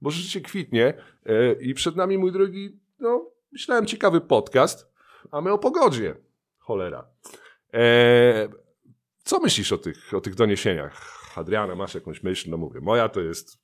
Bo 0.02 0.12
życie 0.12 0.42
kwitnie 0.42 0.94
e, 1.26 1.54
i 1.54 1.74
przed 1.74 1.96
nami, 1.96 2.18
mój 2.18 2.32
drogi, 2.32 2.80
no 3.00 3.32
myślałem 3.52 3.86
ciekawy 3.86 4.22
podcast, 4.22 4.94
a 5.32 5.42
my 5.42 5.52
o 5.52 5.58
pogodzie. 5.58 6.16
Cholera. 6.58 7.08
E, 7.74 8.50
co 9.24 9.40
myślisz 9.40 9.72
o 9.72 9.78
tych, 9.78 10.14
o 10.14 10.22
tych 10.22 10.36
doniesieniach? 10.36 11.20
Adriana, 11.36 11.76
masz 11.76 11.96
jakąś 11.96 12.24
myśl? 12.24 12.50
No 12.50 12.58
mówię, 12.58 12.82
moja 12.82 13.10
to 13.10 13.22
jest... 13.22 13.60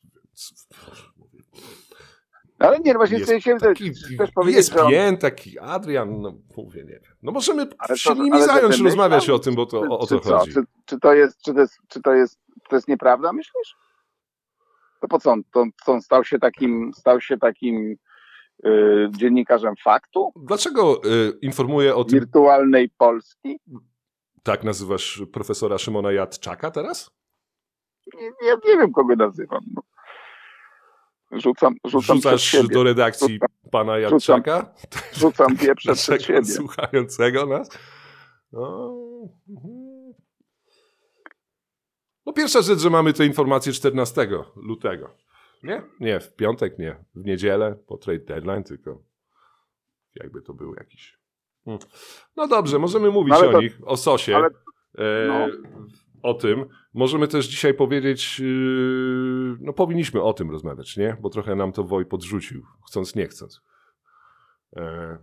Ale 2.59 2.79
nie, 2.79 2.93
no 2.93 2.99
właśnie 2.99 3.17
Jest 3.17 3.43
się 3.43 3.57
taki, 3.57 3.91
też 4.17 4.31
powiedzieć, 4.31 4.57
jest 4.57 4.73
że 4.73 4.87
pięt, 4.89 5.21
taki 5.21 5.59
Adrian, 5.59 6.21
no 6.21 6.33
mówię, 6.57 6.83
nie 6.83 6.89
wiem. 6.99 7.15
No 7.21 7.31
możemy 7.31 7.67
Ale 7.77 7.97
się 7.97 8.09
to- 8.09 8.15
nimi 8.15 8.31
ale 8.31 8.45
zająć, 8.45 8.79
rozmawiać 8.79 9.29
o 9.29 9.39
tym, 9.39 9.55
bo 9.55 9.65
to 9.65 9.81
czy, 9.81 9.89
o, 9.89 10.07
czy 10.07 10.15
to 10.15 10.19
co, 10.19 10.37
chodzi. 10.37 10.53
Czy, 10.53 10.63
czy 10.85 10.99
to 10.99 11.13
jest, 11.13 11.41
czy 11.41 11.53
to 11.53 11.59
jest, 11.59 11.77
czy 11.87 12.01
to 12.01 12.13
jest, 12.13 12.39
to 12.69 12.75
jest 12.75 12.87
nieprawda, 12.87 13.33
myślisz? 13.33 13.75
To 15.01 15.07
po 15.07 15.19
co 15.19 15.31
on, 15.31 15.43
to, 15.43 15.65
to 15.85 15.91
on 15.91 16.01
stał 16.01 16.23
się 16.23 16.39
takim, 16.39 16.91
stał 16.93 17.21
się 17.21 17.37
takim 17.37 17.95
y, 18.65 19.09
dziennikarzem 19.17 19.73
faktu? 19.83 20.31
Dlaczego 20.35 21.01
y, 21.05 21.39
informuję 21.41 21.95
o 21.95 22.03
tym, 22.03 22.19
Wirtualnej 22.19 22.89
Polski? 22.89 23.59
tak 24.43 24.63
nazywasz 24.63 25.21
profesora 25.33 25.77
Szymona 25.77 26.11
Jadczaka 26.11 26.71
teraz? 26.71 27.11
Nie, 28.13 28.31
nie, 28.41 28.51
nie 28.67 28.77
wiem, 28.77 28.91
kogo 28.91 29.15
nazywam. 29.15 29.61
No. 29.75 29.81
Rzucam, 31.32 31.75
rzucam 31.88 32.15
Rzucasz 32.17 32.67
do 32.67 32.84
redakcji 32.84 33.39
pana 33.72 33.98
Jadczaka? 33.98 34.74
Rzucam 35.13 35.58
pieprze 35.58 35.94
przed 36.03 36.24
siebie. 36.24 36.46
słuchającego 36.46 37.46
nas? 37.46 37.70
No, 38.51 38.96
no 42.25 42.34
pierwsza 42.34 42.62
rzecz, 42.62 42.79
że 42.79 42.89
mamy 42.89 43.13
te 43.13 43.25
informacje 43.25 43.74
14 43.74 44.27
lutego. 44.55 45.17
Nie? 45.63 45.82
Nie, 46.00 46.20
w 46.20 46.36
piątek, 46.36 46.79
nie. 46.79 46.96
W 47.15 47.25
niedzielę, 47.25 47.75
po 47.88 47.98
trade 47.98 48.20
deadline, 48.25 48.63
tylko 48.63 49.01
jakby 50.15 50.41
to 50.41 50.53
był 50.53 50.74
jakiś... 50.75 51.20
Hmm. 51.65 51.82
No 52.36 52.48
dobrze, 52.48 52.79
możemy 52.79 53.12
mówić 53.12 53.32
No 53.34 53.38
ale 53.39 53.50
o 53.50 53.51
to- 53.51 53.62
nich, 53.62 53.77
o 53.86 53.98
sosie, 53.98 54.36
ale- 54.36 54.48
e, 54.98 55.27
no. 55.27 55.48
O 56.25 56.34
tym. 56.34 56.65
Możemy 56.94 57.27
też 57.27 57.48
dzisiaj 57.48 57.74
powiedzieć, 57.74 58.39
yy, 58.39 59.58
no 59.62 59.74
powinniśmy 59.74 60.22
o 60.22 60.34
tym 60.34 60.51
rozmawiać, 60.51 60.98
nie? 60.98 61.17
Bo 61.22 61.29
trochę 61.29 61.55
nam 61.55 61.72
to 61.72 61.84
Woj 61.84 62.05
podrzucił, 62.05 62.65
chcąc 62.88 63.15
nie 63.15 63.27
chcąc. 63.27 63.62
E, 64.75 65.17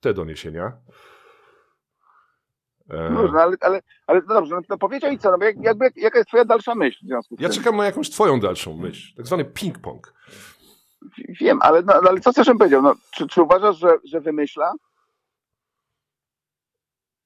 te 0.00 0.14
doniesienia. 0.14 0.72
E, 2.90 3.10
No, 3.10 3.40
ale, 3.40 3.56
ale, 3.60 3.80
ale 4.06 4.20
no 4.28 4.34
dobrze, 4.34 4.54
no, 4.54 4.62
to 4.68 4.78
powiedział 4.78 5.12
i 5.12 5.18
co? 5.18 5.36
No, 5.36 5.46
jak, 5.46 5.56
jakby, 5.64 5.90
jaka 5.96 6.18
jest 6.18 6.28
twoja 6.28 6.44
dalsza 6.44 6.74
myśl 6.74 6.98
w 7.04 7.08
związku 7.08 7.36
z 7.36 7.40
ja 7.40 7.48
tym? 7.48 7.58
czekam 7.58 7.76
na 7.76 7.84
jakąś 7.84 8.10
twoją 8.10 8.40
dalszą 8.40 8.76
myśl, 8.76 9.16
tak 9.16 9.26
zwany 9.26 9.44
ping-pong. 9.44 10.12
Wiem, 11.40 11.58
ale, 11.62 11.82
no, 11.82 11.94
ale 11.94 12.20
co 12.20 12.32
chcesz, 12.32 12.46
żebym 12.46 12.58
powiedział? 12.58 12.82
No, 12.82 12.94
czy, 13.10 13.26
czy 13.28 13.42
uważasz, 13.42 13.78
że, 13.78 13.88
że 14.04 14.20
wymyśla? 14.20 14.72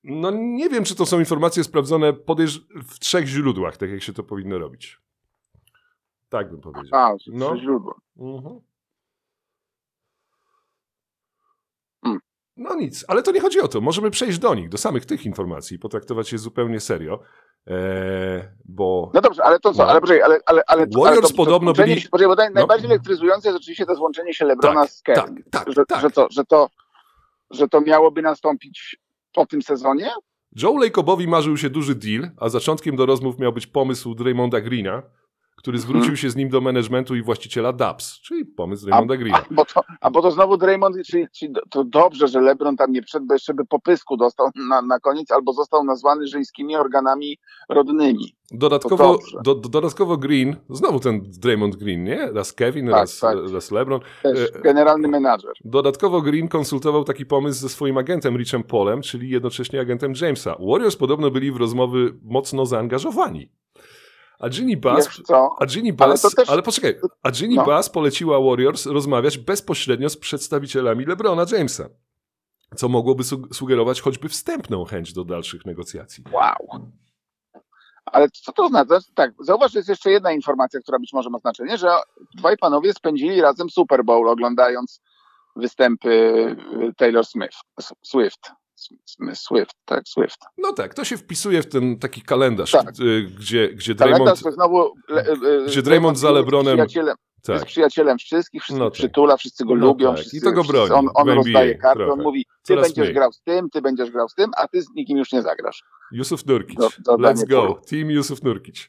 No 0.09 0.31
nie 0.31 0.69
wiem, 0.69 0.85
czy 0.85 0.95
to 0.95 1.07
są 1.07 1.19
informacje 1.19 1.65
sprawdzone 1.65 2.13
podejrz 2.13 2.61
w 2.89 2.99
trzech 2.99 3.27
źródłach, 3.27 3.77
tak 3.77 3.91
jak 3.91 4.03
się 4.03 4.13
to 4.13 4.23
powinno 4.23 4.59
robić. 4.59 5.01
Tak 6.29 6.51
bym 6.51 6.61
powiedział. 6.61 7.01
A, 7.01 7.11
No. 7.13 7.17
no. 7.51 7.57
źródło. 7.61 8.01
Mhm. 8.17 8.61
Mm. 12.07 12.19
No 12.57 12.75
nic, 12.75 13.05
ale 13.09 13.23
to 13.23 13.33
nie 13.33 13.41
chodzi 13.41 13.61
o 13.61 13.69
to. 13.69 13.81
Możemy 13.81 14.11
przejść 14.11 14.39
do 14.39 14.55
nich, 14.55 14.69
do 14.69 14.79
samych 14.79 15.07
tych 15.07 15.27
informacji 15.27 15.77
i 15.77 15.79
potraktować 15.79 16.33
je 16.33 16.39
zupełnie 16.39 16.81
serio, 16.81 17.21
eee, 17.67 18.43
bo 18.65 19.11
No 19.15 19.21
dobrze, 19.21 19.45
ale 19.45 19.61
to 19.61 19.75
co? 19.75 19.83
No. 19.85 19.91
Ale 19.91 20.01
poczekaj, 20.01 20.23
ale, 20.23 20.41
ale, 20.47 20.63
ale, 20.67 20.87
Warriors 20.87 21.19
ale 21.19 21.29
to, 21.29 21.35
podobno 21.37 21.73
to 21.73 21.83
byli- 21.83 22.01
Się, 22.01 22.09
poczekaj, 22.09 22.37
bo 22.37 22.43
No. 22.45 22.51
najbardziej 22.55 22.91
elektryzujące 22.91 23.49
jest 23.49 23.57
oczywiście 23.61 23.87
to 23.87 23.95
złączenie 23.95 24.35
się 24.35 24.45
Lebrona 24.45 24.81
tak, 24.81 24.91
z 24.91 25.03
Kevin. 25.03 25.43
tak, 25.51 25.65
tak, 25.65 25.75
że, 25.75 25.87
tak. 25.87 26.01
że, 26.01 26.11
to, 26.11 26.27
że, 26.31 26.45
to, 26.45 26.69
że 27.51 27.69
to 27.69 27.81
miałoby 27.81 28.23
nastąpić 28.23 28.97
po 29.37 29.47
tym 29.47 29.63
sezonie? 29.63 30.11
Joe 30.63 30.79
Lacobowi 30.79 31.29
marzył 31.29 31.57
się 31.57 31.71
duży 31.71 31.95
deal, 31.95 32.31
a 32.37 32.49
zaczątkiem 32.49 32.97
do 32.97 33.07
rozmów 33.07 33.39
miał 33.39 33.53
być 33.53 33.67
pomysł 33.67 34.15
Draymonda 34.15 34.61
Greena, 34.61 35.03
który 35.67 35.79
zwrócił 35.79 36.01
Mhm. 36.01 36.17
się 36.17 36.31
z 36.31 36.37
nim 36.37 36.49
do 36.49 36.61
managementu 36.61 37.17
i 37.17 37.23
właściciela 37.23 37.73
Dubs, 37.73 38.21
czyli 38.21 38.45
pomysł 38.45 38.87
Draymonda 38.87 39.17
Greena. 39.17 39.39
A, 39.39 39.55
bo 39.55 39.65
to, 39.65 39.81
a 40.01 40.11
bo 40.11 40.23
to 40.23 40.31
znowu 40.31 40.57
Draymond, 40.57 40.97
czyli, 41.07 41.27
czyli 41.39 41.53
to 41.71 41.85
dobrze, 41.85 42.29
że 42.29 42.41
LeBron 42.41 42.77
tam 42.77 42.93
nie 42.93 43.03
wszedł, 43.03 43.27
bo 43.27 43.35
jeszcze 43.35 43.55
by 43.55 43.65
popysku 43.65 44.17
dostał 44.17 44.51
na, 44.69 44.83
na 44.83 45.01
koniec, 45.01 45.31
albo 45.31 45.53
został 45.53 45.85
nazwany 45.85 46.27
żeńskimi 46.27 46.77
organami 46.77 47.39
rodnymi. 47.69 48.37
Dodatkowo, 48.51 49.19
do, 49.45 49.55
dodatkowo 49.55 50.17
Green, 50.17 50.57
znowu 50.71 51.01
ten 51.01 51.23
Draymond 51.39 51.77
Green, 51.77 52.05
nie? 52.05 52.33
Raz 52.33 52.53
Kevin, 52.53 52.87
Tak, 52.87 52.95
raz, 52.95 53.19
tak. 53.21 53.37
raz 53.53 53.71
LeBron. 53.71 54.01
Też 54.23 54.51
E, 54.55 54.61
generalny 54.61 55.09
menadżer. 55.09 55.53
Dodatkowo 55.65 56.23
Green 56.23 56.49
konsultował 56.49 57.05
taki 57.05 57.27
pomysł 57.27 57.61
ze 57.61 57.69
swoim 57.69 57.99
agentem 57.99 58.37
Richem 58.37 58.63
Polem, 58.63 59.03
czyli 59.03 59.31
jednocześnie 59.31 59.81
agentem 59.81 60.13
Jamesa. 60.21 60.57
Warriors 60.61 60.97
podobno 60.97 61.31
byli 61.31 61.53
w 61.53 61.57
rozmowy 61.57 62.15
mocno 62.25 62.67
zaangażowani. 62.67 63.51
A 64.39 64.49
Ginny 64.49 64.77
Bass, 64.77 65.09
a 65.61 65.67
Ginny 65.67 65.95
Ale 65.99 66.11
Bass, 66.13 66.23
to 66.23 66.31
też- 66.31 66.51
ale 66.51 66.63
poczekaj, 66.63 67.01
a 67.23 67.31
Ginny 67.31 67.55
No. 67.55 67.65
Bass 67.65 67.89
poleciła 67.91 68.41
Warriors 68.41 68.87
rozmawiać 68.87 69.39
bezpośrednio 69.39 70.11
z 70.11 70.17
przedstawicielami 70.17 71.05
LeBrona 71.07 71.45
Jamesa, 71.53 71.89
co 72.77 72.89
mogłoby 72.89 73.25
su- 73.25 73.55
sugerować 73.55 74.01
choćby 74.01 74.29
wstępną 74.29 74.85
chęć 74.85 75.13
do 75.13 75.25
dalszych 75.25 75.67
negocjacji. 75.67 76.25
Wow. 76.33 76.91
Ale 78.07 78.29
co 78.31 78.53
to 78.53 78.69
znaczy? 78.69 78.95
Tak, 79.15 79.33
zauważ, 79.41 79.73
że 79.73 79.79
jest 79.79 79.89
jeszcze 79.89 80.11
jedna 80.11 80.33
informacja, 80.33 80.81
która 80.81 80.99
być 80.99 81.13
może 81.13 81.31
ma 81.31 81.39
znaczenie, 81.39 81.79
że 81.79 81.89
dwaj 82.35 82.57
panowie 82.57 82.93
spędzili 82.93 83.41
razem 83.41 83.71
Super 83.71 84.05
Bowl 84.05 84.29
oglądając 84.29 85.01
występy 85.57 86.09
y, 86.89 86.95
Taylor 86.97 87.27
Smith, 87.27 87.57
Swift. 88.03 88.51
Swift, 89.35 89.75
tak, 89.85 90.09
Swift. 90.09 90.39
No 90.59 90.73
tak, 90.73 90.95
to 90.95 91.05
się 91.05 91.17
wpisuje 91.17 91.63
w 91.63 91.67
ten 91.69 91.99
taki 91.99 92.23
kalendarz, 92.23 92.71
Tak. 92.71 92.93
gdzie, 93.39 93.69
gdzie 93.69 93.95
Kalendarz 93.95 94.19
Draymond... 94.19 94.43
to 94.43 94.53
znowu... 94.53 94.93
le- 95.09 95.33
y, 95.33 95.67
Gdzie 95.67 95.83
Draymond 95.83 96.19
za 96.19 96.31
jest 96.31 96.41
LeBronem- 96.49 96.73
Przyjacielem, 96.75 97.17
Tak. 97.43 97.55
Jest 97.55 97.67
przyjacielem 97.67 98.19
wszystkich, 98.19 98.63
wszystkich 98.63 98.79
No 98.81 98.91
tak. 98.91 98.95
przytula, 98.95 99.37
wszyscy 99.37 99.65
go 99.65 99.75
No 99.77 99.87
lubią. 99.87 100.09
tak. 100.09 100.17
Wszyscy, 100.19 100.37
I 100.37 100.41
to 100.41 100.53
go 100.53 100.65
broni 100.65 100.91
On, 100.93 101.09
on 101.15 101.29
rozdaje 101.31 101.75
karty, 101.79 101.99
trochę. 101.99 102.13
on 102.13 102.23
mówi, 102.23 102.45
ty 102.45 102.51
Coraz 102.63 102.87
będziesz 102.87 103.03
mniej. 103.05 103.15
grał 103.15 103.33
z 103.33 103.41
tym, 103.43 103.71
ty 103.71 103.83
będziesz 103.83 104.11
grał 104.11 104.29
z 104.29 104.35
tym, 104.35 104.51
a 104.57 104.69
ty 104.69 104.83
z 104.83 104.91
nikim 104.95 105.19
już 105.19 105.33
nie 105.33 105.43
zagrasz. 105.43 105.83
Yusuf 106.13 106.47
Nurkic. 106.47 106.79
Do- 106.79 106.91
dodanie 106.99 107.43
Let's 107.43 107.49
go. 107.49 107.81
Team 107.91 108.11
Yusuf 108.11 108.43
Nurkic. 108.43 108.89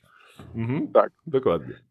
Mhm. 0.56 0.92
Tak. 0.92 1.12
Dokładnie. 1.28 1.82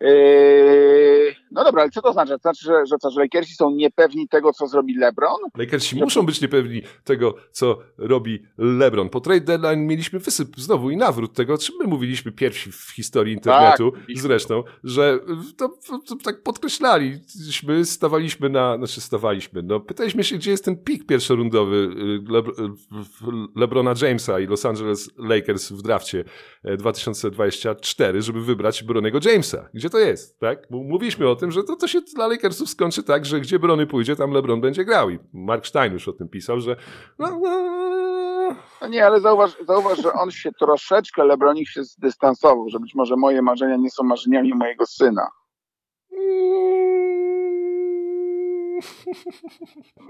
Yy, 0.00 1.34
no 1.50 1.64
dobra, 1.64 1.82
ale 1.82 1.90
co 1.90 2.02
to 2.02 2.12
znaczy? 2.12 2.32
To 2.32 2.38
znaczy, 2.38 2.64
że, 2.66 2.86
że 2.86 2.96
co, 2.98 3.10
że 3.10 3.20
Lakersi 3.20 3.54
są 3.54 3.70
niepewni 3.70 4.28
tego, 4.28 4.52
co 4.52 4.66
zrobi 4.66 4.94
LeBron? 4.94 5.36
Lakersi 5.58 5.96
muszą 5.96 6.26
być 6.26 6.40
niepewni 6.40 6.82
tego, 7.04 7.34
co 7.52 7.78
robi 7.98 8.42
LeBron. 8.58 9.08
Po 9.08 9.20
trade 9.20 9.40
deadline 9.40 9.86
mieliśmy 9.86 10.18
wysyp 10.18 10.48
znowu 10.56 10.90
i 10.90 10.96
nawrót 10.96 11.32
tego, 11.32 11.54
o 11.54 11.58
czym 11.58 11.74
my 11.80 11.86
mówiliśmy 11.86 12.32
pierwsi 12.32 12.72
w 12.72 12.92
historii 12.94 13.34
internetu 13.34 13.92
Tak, 13.92 14.18
zresztą, 14.18 14.62
że 14.84 15.18
to, 15.56 15.68
to, 16.08 16.16
tak 16.24 16.42
podkreślaliśmy, 16.42 17.84
stawaliśmy 17.84 18.48
na, 18.48 18.76
znaczy 18.76 19.00
stawaliśmy, 19.00 19.62
no 19.62 19.80
pytaliśmy 19.80 20.24
się, 20.24 20.36
gdzie 20.36 20.50
jest 20.50 20.64
ten 20.64 20.76
pik 20.76 21.06
pierwszorundowy 21.06 21.76
y, 21.76 22.32
Le, 22.32 22.42
LeBrona 23.56 23.94
Jamesa 24.02 24.40
i 24.40 24.46
Los 24.46 24.66
Angeles 24.66 25.10
Lakers 25.18 25.72
w 25.72 25.82
drafcie 25.82 26.24
e, 26.64 26.76
2024, 26.76 28.22
żeby 28.22 28.44
wybrać 28.44 28.82
Bronego 28.82 29.18
Jamesa. 29.24 29.68
Gdzie 29.74 29.85
to 29.90 29.98
jest, 29.98 30.40
tak? 30.40 30.70
Mówiliśmy 30.70 31.28
o 31.28 31.36
tym, 31.36 31.50
że 31.50 31.64
to, 31.64 31.76
to 31.76 31.88
się 31.88 32.00
dla 32.00 32.26
Lakersów 32.26 32.70
skończy 32.70 33.02
tak, 33.02 33.24
że 33.24 33.40
gdzie 33.40 33.58
Brony 33.58 33.86
pójdzie, 33.86 34.16
tam 34.16 34.30
LeBron 34.30 34.60
będzie 34.60 34.84
grał 34.84 35.10
i 35.10 35.18
Mark 35.32 35.66
Stein 35.66 35.92
już 35.92 36.08
o 36.08 36.12
tym 36.12 36.28
pisał, 36.28 36.60
że 36.60 36.76
no, 37.18 37.40
no, 38.80 38.88
nie, 38.88 39.06
ale 39.06 39.20
zauważ, 39.20 39.56
zauważ, 39.66 40.02
że 40.02 40.12
on 40.12 40.30
się 40.30 40.52
troszeczkę, 40.52 41.24
LeBronik 41.24 41.68
się 41.68 41.84
zdystansował, 41.84 42.68
że 42.68 42.80
być 42.80 42.94
może 42.94 43.16
moje 43.16 43.42
marzenia 43.42 43.76
nie 43.76 43.90
są 43.90 44.04
marzeniami 44.04 44.54
mojego 44.54 44.86
syna. 44.86 45.28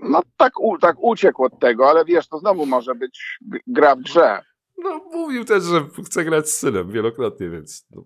No 0.02 0.22
tak, 0.36 0.60
u, 0.60 0.78
tak 0.78 0.96
uciekł 1.00 1.44
od 1.44 1.58
tego, 1.58 1.88
ale 1.88 2.04
wiesz, 2.04 2.28
to 2.28 2.38
znowu 2.38 2.66
może 2.66 2.94
być 2.94 3.38
gra 3.66 3.96
w 3.96 4.00
grze. 4.00 4.42
No, 4.78 5.00
mówił 5.12 5.44
też, 5.44 5.64
że 5.64 5.86
chce 6.04 6.24
grać 6.24 6.48
z 6.48 6.56
synem 6.56 6.90
wielokrotnie, 6.90 7.50
więc. 7.50 7.86
No, 7.90 8.04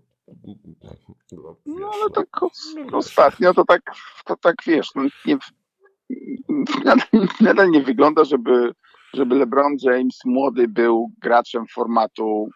no, 1.33 1.57
No 1.67 1.91
ale 1.95 2.11
tak 2.11 2.43
os- 2.43 2.75
ostatnio 2.93 3.55
to 3.55 3.65
tak, 3.65 3.83
to 4.27 4.37
tak 4.37 4.57
wiesz, 4.67 4.89
no, 4.95 5.03
nie, 5.27 5.39
nadal, 6.85 7.07
nadal 7.41 7.71
nie 7.71 7.83
wygląda, 7.83 8.25
żeby, 8.25 8.73
żeby 9.15 9.35
LeBron 9.35 9.77
James 9.83 10.19
młody 10.25 10.69
był 10.69 11.11
graczem 11.19 11.65
formatu 11.75 12.49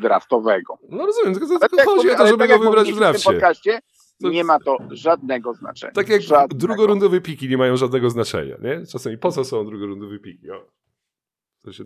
draftowego. 0.00 0.78
no 0.88 1.06
rozumiem, 1.06 1.32
tylko, 1.34 1.48
tylko 1.48 1.76
tak, 1.76 1.86
chodzi 1.86 2.10
o 2.10 2.16
to, 2.16 2.26
żeby 2.26 2.38
tak 2.38 2.48
go 2.48 2.58
wybrać 2.58 2.92
w 2.92 2.96
drafcie. 2.96 3.80
To- 4.22 4.28
nie 4.28 4.44
ma 4.44 4.58
to 4.60 4.76
żadnego 4.90 5.54
znaczenia. 5.54 5.92
Tak 5.92 6.08
jak 6.08 6.22
żadnego. 6.22 6.54
drugorundowe 6.66 7.20
piki 7.20 7.48
nie 7.48 7.58
mają 7.58 7.76
żadnego 7.76 8.10
znaczenia, 8.10 8.56
nie? 8.62 8.86
Czasami 8.86 9.18
po 9.18 9.32
co 9.32 9.44
są 9.44 9.66
drugorundowe 9.66 10.18
piki? 10.18 10.50
O. 10.50 10.66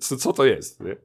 Co, 0.00 0.17
co 0.17 0.33
to 0.33 0.45
jest, 0.45 0.81
nie? 0.81 0.97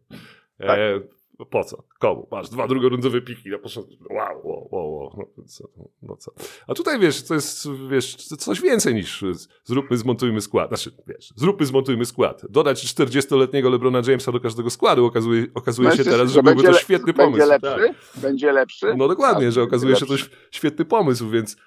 Tak. 0.58 0.80
E, 0.80 1.00
po 1.46 1.64
co? 1.64 1.84
Komu? 2.00 2.28
Masz 2.32 2.50
dwa 2.50 2.68
drugorundowe 2.68 3.22
piki 3.22 3.50
na 3.50 3.60
początku. 3.60 3.94
Wow, 4.10 4.42
wow, 4.44 4.68
wow, 4.72 4.94
wow. 4.94 5.32
No, 5.38 5.44
co, 5.46 5.68
no 6.02 6.18
co? 6.18 6.32
A 6.68 6.74
tutaj 6.74 7.00
wiesz, 7.00 7.24
to 7.24 7.34
jest 7.34 7.68
wiesz, 7.90 8.16
coś 8.16 8.62
więcej 8.62 8.94
niż 8.94 9.24
zróbmy, 9.64 9.98
zmontujmy 9.98 10.42
skład. 10.42 10.68
Znaczy, 10.70 10.92
wiesz, 11.08 11.34
zróbmy, 11.36 11.66
zmontujmy 11.66 12.06
skład. 12.06 12.42
Dodać 12.50 12.86
40-letniego 12.86 13.70
LeBrona 13.70 14.02
Jamesa 14.08 14.32
do 14.32 14.40
każdego 14.40 14.70
składu 14.70 15.06
okazuje, 15.06 15.46
okazuje 15.54 15.90
się 15.92 15.98
Myślisz, 15.98 16.14
teraz, 16.14 16.32
że 16.32 16.44
byłby 16.44 16.62
to 16.62 16.68
będzie 16.68 16.80
świetny 16.80 17.14
Będzie 17.14 17.24
pomysł. 17.24 17.50
lepszy? 17.50 17.88
Tak. 17.88 18.22
Będzie 18.22 18.52
lepszy? 18.52 18.94
No 18.98 19.08
dokładnie, 19.08 19.48
A, 19.48 19.52
że 19.52 19.62
okazuje 19.62 19.96
się 19.96 20.06
to 20.06 20.14
świetny 20.52 20.86
pomysł, 20.86 21.30
więc 21.30 21.58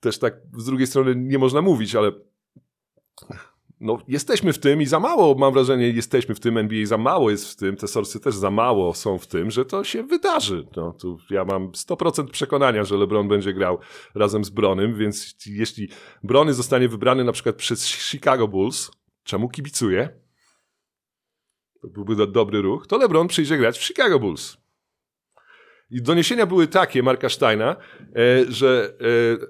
też 0.00 0.18
tak 0.18 0.34
z 0.56 0.64
drugiej 0.64 0.86
strony 0.86 1.14
nie 1.16 1.38
można 1.38 1.62
mówić, 1.62 1.94
ale 1.94 2.12
no, 3.80 3.98
jesteśmy 4.08 4.52
w 4.52 4.58
tym 4.58 4.82
i 4.82 4.86
za 4.86 5.00
mało, 5.00 5.34
mam 5.34 5.52
wrażenie, 5.52 5.90
jesteśmy 5.90 6.34
w 6.34 6.40
tym, 6.40 6.58
NBA 6.58 6.86
za 6.86 6.98
mało 6.98 7.30
jest 7.30 7.52
w 7.52 7.56
tym, 7.56 7.76
te 7.76 7.88
sorsy 7.88 8.20
też 8.20 8.34
za 8.34 8.50
mało 8.50 8.94
są 8.94 9.18
w 9.18 9.26
tym, 9.26 9.50
że 9.50 9.64
to 9.64 9.84
się 9.84 10.02
wydarzy. 10.02 10.66
No, 10.76 10.92
tu 10.92 11.18
ja 11.30 11.44
mam 11.44 11.68
100% 11.68 12.30
przekonania, 12.30 12.84
że 12.84 12.96
LeBron 12.96 13.28
będzie 13.28 13.52
grał 13.54 13.78
razem 14.14 14.44
z 14.44 14.50
Bronym, 14.50 14.94
więc 14.94 15.36
jeśli 15.46 15.88
Brony 16.22 16.54
zostanie 16.54 16.88
wybrany 16.88 17.24
na 17.24 17.32
przykład 17.32 17.56
przez 17.56 17.86
Chicago 17.86 18.48
Bulls, 18.48 18.90
czemu 19.24 19.48
kibicuję? 19.48 20.08
To 21.82 21.88
byłby 21.88 22.16
do, 22.16 22.26
dobry 22.26 22.62
ruch, 22.62 22.86
to 22.86 22.98
LeBron 22.98 23.28
przyjdzie 23.28 23.58
grać 23.58 23.78
w 23.78 23.84
Chicago 23.84 24.18
Bulls. 24.18 24.56
I 25.90 26.02
doniesienia 26.02 26.46
były 26.46 26.66
takie 26.66 27.02
Marka 27.02 27.28
Steina, 27.28 27.76
e, 28.00 28.52
że 28.52 28.92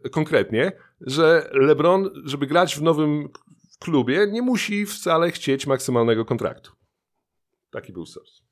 e, 0.04 0.08
konkretnie, 0.08 0.72
że 1.00 1.50
LeBron, 1.52 2.10
żeby 2.24 2.46
grać 2.46 2.76
w 2.76 2.82
nowym 2.82 3.28
klubie, 3.80 4.26
nie 4.30 4.42
musi 4.42 4.86
wcale 4.86 5.30
chcieć 5.30 5.66
maksymalnego 5.66 6.24
kontraktu. 6.24 6.72
Taki 7.70 7.92
był 7.92 8.06
source. 8.06 8.42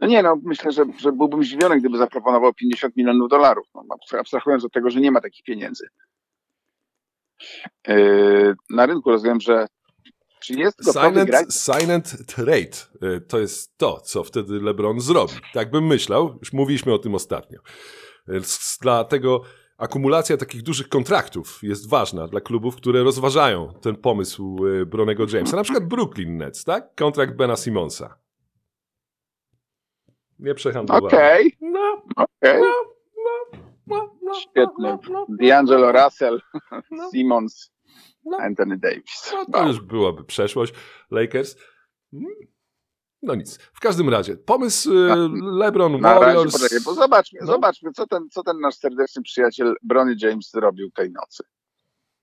No 0.00 0.06
nie, 0.06 0.22
no 0.22 0.36
myślę, 0.44 0.72
że, 0.72 0.84
że 1.00 1.12
byłbym 1.12 1.44
zdziwiony, 1.44 1.80
gdyby 1.80 1.98
zaproponował 1.98 2.54
50 2.54 2.96
milionów 2.96 3.30
dolarów. 3.30 3.66
No, 3.74 3.84
abstrahując 4.18 4.64
od 4.64 4.72
tego, 4.72 4.90
że 4.90 5.00
nie 5.00 5.10
ma 5.10 5.20
takich 5.20 5.44
pieniędzy. 5.44 5.88
Yy, 7.88 8.54
na 8.70 8.86
rynku 8.86 9.10
rozumiem, 9.10 9.40
że 9.40 9.66
czy 10.40 10.52
jest? 10.54 10.78
Silent, 10.92 11.54
silent 11.54 12.26
trade 12.26 12.76
e, 13.16 13.20
to 13.20 13.38
jest 13.38 13.76
to, 13.78 14.00
co 14.00 14.24
wtedy 14.24 14.60
LeBron 14.60 15.00
zrobi. 15.00 15.32
Tak 15.54 15.70
bym 15.70 15.86
myślał, 15.86 16.38
już 16.40 16.52
mówiliśmy 16.52 16.92
o 16.94 16.98
tym 16.98 17.14
ostatnio. 17.14 17.58
S- 18.28 18.78
Dlatego 18.80 19.42
akumulacja 19.78 20.36
takich 20.36 20.62
dużych 20.62 20.88
kontraktów 20.88 21.58
jest 21.62 21.88
ważna 21.88 22.28
dla 22.28 22.40
klubów, 22.40 22.76
które 22.76 23.02
rozważają 23.02 23.72
ten 23.82 23.96
pomysł 23.96 24.58
e, 24.66 24.86
Bronego 24.86 25.26
Jamesa. 25.32 25.56
Na 25.56 25.62
przykład 25.62 25.84
Brooklyn 25.88 26.36
Nets, 26.36 26.64
tak? 26.64 26.94
Kontrakt 26.94 27.36
Bena 27.36 27.56
Simonsa. 27.56 28.18
Nie 30.38 30.54
przehandlowano. 30.54 31.06
Okej, 31.06 31.56
No, 31.60 32.02
okej. 32.16 32.62
no, 33.86 34.14
no, 34.22 34.34
Świetny. 34.34 34.72
no, 34.78 34.98
no, 35.10 35.26
D'Angelo 35.42 35.92
Russell, 36.04 36.40
No. 36.90 37.10
Simmons, 37.12 37.70
No. 38.24 38.36
Anthony 38.36 38.78
Davis. 38.78 39.32
No, 39.32 39.44
to 39.52 39.66
już 39.66 39.80
byłaby 39.80 40.24
przeszłość. 40.24 40.74
Lakers. 41.10 41.56
Mm. 42.12 42.26
No 43.22 43.34
nic. 43.34 43.58
W 43.74 43.80
każdym 43.80 44.08
razie, 44.08 44.36
pomysł 44.36 44.90
e, 44.92 45.28
LeBron 45.42 46.00
Na 46.00 46.14
razie, 46.14 46.24
Warriors. 46.24 46.52
poczekaj, 46.52 46.78
bo 46.84 46.94
zobaczmy, 46.94 47.38
No. 47.42 47.46
zobaczmy 47.46 47.92
co, 47.92 48.06
ten, 48.06 48.28
co 48.30 48.42
ten 48.42 48.60
nasz 48.60 48.74
serdeczny 48.74 49.22
przyjaciel 49.22 49.74
Bronny 49.82 50.14
James 50.22 50.50
zrobił 50.50 50.90
tej 50.90 51.10
nocy. 51.12 51.42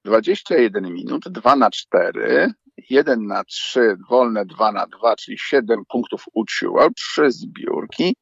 21 0.05 0.93
minut, 0.93 1.23
2 1.29 1.55
na 1.55 1.71
4, 1.71 2.51
1 2.89 3.27
na 3.27 3.43
3, 3.43 3.97
wolne 4.10 4.45
2 4.45 4.71
na 4.71 4.88
2, 4.88 5.15
czyli 5.15 5.38
7 5.39 5.84
punktów 5.89 6.23
uciułał, 6.34 6.89
3 6.93 7.31
zbiórki, 7.31 8.15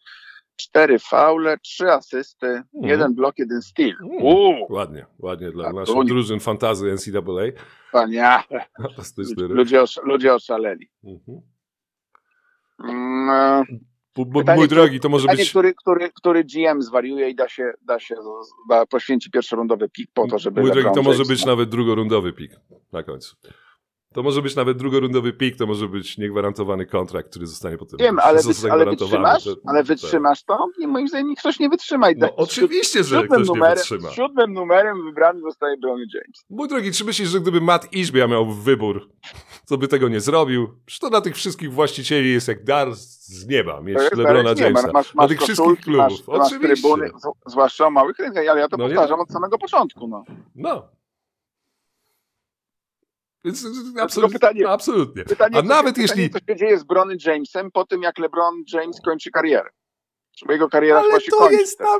4 0.55 0.99
faule, 0.99 1.57
3 1.57 1.91
asysty, 1.91 2.61
1 2.73 3.13
blok, 3.15 3.37
1 3.39 3.61
steal. 3.61 3.95
Mm. 4.01 4.63
Ładnie, 4.69 5.05
ładnie 5.19 5.51
dla 5.51 5.63
Tak, 5.65 5.73
naszych 5.75 6.03
drużyn 6.05 6.39
fantazy 6.39 6.93
NCAA. 6.93 7.61
wspaniale. 7.87 8.43
Fantastyczny. 8.81 9.43
Ludzie, 9.47 9.81
osza- 9.83 10.03
ludzie 10.03 10.33
oszaleli. 10.33 10.89
Mhm. 11.03 11.41
Mm, 12.83 13.65
bu- 14.15 14.25
Pytanie, 14.25 14.59
Mój 14.59 14.67
drogi, 14.67 14.99
to 14.99 15.09
może 15.09 15.23
Pytanie, 15.23 15.37
być. 15.43 15.49
który, 15.49 15.73
który, 15.73 16.09
który 16.11 16.43
GM 16.43 16.81
zwariuje 16.81 17.29
i 17.29 17.35
da 17.35 17.49
się, 17.49 17.73
da 17.81 17.99
się 17.99 18.15
da, 18.69 18.85
poświęci 18.85 19.31
pierwszorundowy 19.31 19.89
pik 19.89 20.09
po 20.13 20.27
to, 20.27 20.39
żeby 20.39 20.61
Mój 20.61 20.71
drogi, 20.71 20.89
to 20.95 21.03
może 21.03 21.23
być 21.23 21.45
nawet 21.45 21.69
drugorundowy 21.69 22.33
pik 22.33 22.51
na 22.91 23.03
końcu. 23.03 23.35
To 24.13 24.23
może 24.23 24.41
być 24.41 24.55
nawet 24.55 24.77
drugorundowy 24.77 25.33
pik, 25.33 25.55
to 25.57 25.65
może 25.67 25.87
być 25.87 26.17
niegwarantowany 26.17 26.85
kontrakt, 26.85 27.29
który 27.29 27.47
zostanie 27.47 27.77
potem. 27.77 27.97
Wiem, 27.99 28.19
ale, 28.19 28.37
wy, 28.37 28.43
zostanie 28.43 28.73
ale 28.73 28.85
wytrzymasz? 28.85 29.43
To- 29.43 29.55
Ale 29.65 29.83
wytrzymasz 29.83 30.43
to? 30.43 30.67
Nie, 30.79 30.87
moim 30.87 31.07
zdaniem 31.07 31.35
ktoś 31.35 31.59
nie 31.59 31.69
wytrzyma. 31.69 32.09
I 32.11 32.15
No 32.15 32.27
tak- 32.27 32.33
oczywiście, 32.37 33.03
że 33.03 33.23
ktoś 33.23 33.39
nie 33.39 33.45
numerem, 33.45 33.77
wytrzyma. 33.77 34.09
Siódmym 34.11 34.53
numerem 34.53 35.03
wybrany 35.05 35.41
zostaje 35.41 35.77
Bronny 35.77 36.05
James. 36.13 36.45
Mój 36.49 36.67
drogi, 36.67 36.91
czy 36.91 37.05
myślisz, 37.05 37.29
że 37.29 37.39
gdyby 37.39 37.61
Matt 37.61 37.93
Ishbia 37.93 38.27
miał 38.27 38.51
wybór, 38.51 39.09
to 39.69 39.77
by 39.77 39.87
tego 39.87 40.09
nie 40.09 40.19
zrobił? 40.19 40.67
Przecież 40.85 40.99
to 40.99 41.09
dla 41.09 41.21
tych 41.21 41.35
wszystkich 41.35 41.73
właścicieli 41.73 42.31
jest 42.31 42.47
jak 42.47 42.63
dar 42.63 42.95
z 42.95 43.47
nieba 43.47 43.81
mieć 43.81 43.97
LeBrona 44.15 44.53
nie, 44.53 44.61
Jamesa. 44.61 44.91
Masz, 44.91 45.13
dla 45.13 45.21
masz 45.23 45.29
tych 45.29 45.41
wszystkich 45.41 45.79
klubów. 45.81 46.27
masz, 46.27 46.27
masz 46.27 46.47
Oczywiście. 46.47 46.73
trybuny, 46.81 47.09
z- 47.09 47.51
zwłaszcza 47.51 47.87
o 47.87 47.91
małych 47.91 48.19
rynkach, 48.19 48.43
ale 48.49 48.59
ja 48.61 48.67
to 48.67 48.77
No 48.77 48.87
nie. 48.87 48.95
powtarzam 48.95 49.19
od 49.19 49.29
samego 49.31 49.57
początku. 49.57 50.07
No. 50.07 50.23
No. 50.55 50.87
Więc 53.45 53.65
absolutnie. 54.01 54.39
pytanie- 54.39 54.69
absolutnie. 54.69 55.23
Pytanie, 55.23 55.57
A 55.57 55.61
nawet 55.61 55.95
się, 55.95 56.01
jeśli. 56.01 56.29
pytanie, 56.29 56.43
co 56.47 56.53
się 56.53 56.59
dzieje 56.59 56.79
z 56.79 56.83
Bronny 56.83 57.15
Jamesem 57.25 57.71
po 57.71 57.85
tym, 57.85 58.01
jak 58.01 58.19
LeBron 58.19 58.63
James 58.73 58.97
kończy 59.05 59.31
karierę? 59.31 59.69
Czy 60.35 60.45
jego 60.49 60.69
kariera 60.69 60.99
Ale 60.99 61.19
to 61.31 61.37
kończy. 61.37 61.55
jest 61.55 61.77
tam. 61.77 61.99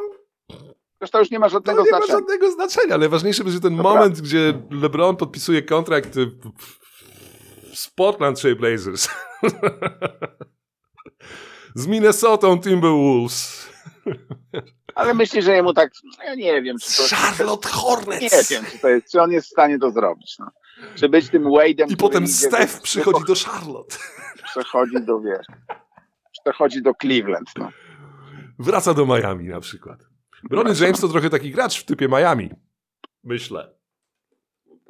Zresztą 1.02 1.20
już 1.20 1.32
nie 1.32 1.40
ma 1.40 1.46
To 1.46 1.50
żadnego 1.50 1.84
nie 1.84 1.92
ma 1.92 1.98
znaczenia. 1.98 2.20
żadnego 2.20 2.52
znaczenia. 2.52 2.98
Najważniejszy 2.98 3.44
będzie 3.44 3.60
ten 3.60 3.74
moment, 3.76 4.22
gdzie 4.22 4.54
LeBron 4.72 5.16
podpisuje 5.16 5.62
kontrakt 5.62 6.18
y, 6.18 6.32
z 7.74 7.90
Portland 7.90 8.42
Trail 8.42 8.56
Blazers. 8.56 9.10
z 11.76 11.88
Minnesotą 11.88 12.60
Timberwolves. 12.62 13.70
Ale 14.96 15.14
myślę, 15.14 15.42
że 15.42 15.56
jemu 15.56 15.74
tak, 15.74 15.92
no 16.04 16.24
ja 16.24 16.36
nie 16.36 16.62
wiem, 16.62 16.78
czy 16.80 16.98
to... 16.98 17.16
Charlotte 17.16 17.70
Nie 17.70 17.76
Hornets. 17.76 18.50
wiem, 18.50 18.66
czy, 18.72 18.80
to 18.80 18.90
jest, 18.90 19.12
czy 19.12 19.22
on 19.22 19.32
jest 19.32 19.48
w 19.48 19.52
stanie 19.52 19.80
to 19.80 19.92
zrobić. 19.92 20.36
No. 20.40 20.52
Czy 20.96 21.10
być 21.10 21.30
tym 21.30 21.44
Wade'em, 21.44 21.92
I 21.92 21.98
potem 21.98 22.24
idzie- 22.24 22.34
Steph 22.34 22.82
przychodzi 22.82 23.24
do 23.28 23.34
Charlotte. 23.46 23.98
Przechodzi 24.44 25.02
do, 25.06 25.20
wiesz, 25.22 25.46
przechodzi 26.44 26.82
do 26.82 26.94
Cleveland. 27.02 27.50
No. 27.58 27.70
Wraca 28.60 28.94
do 28.94 29.06
Miami 29.06 29.48
na 29.48 29.60
przykład. 29.60 30.00
Bronny 30.50 30.74
James 30.82 31.00
to 31.02 31.08
trochę 31.08 31.30
taki 31.30 31.52
gracz 31.52 31.82
w 31.82 31.86
typie 31.86 32.08
Miami. 32.08 32.50
Myślę. 33.24 33.74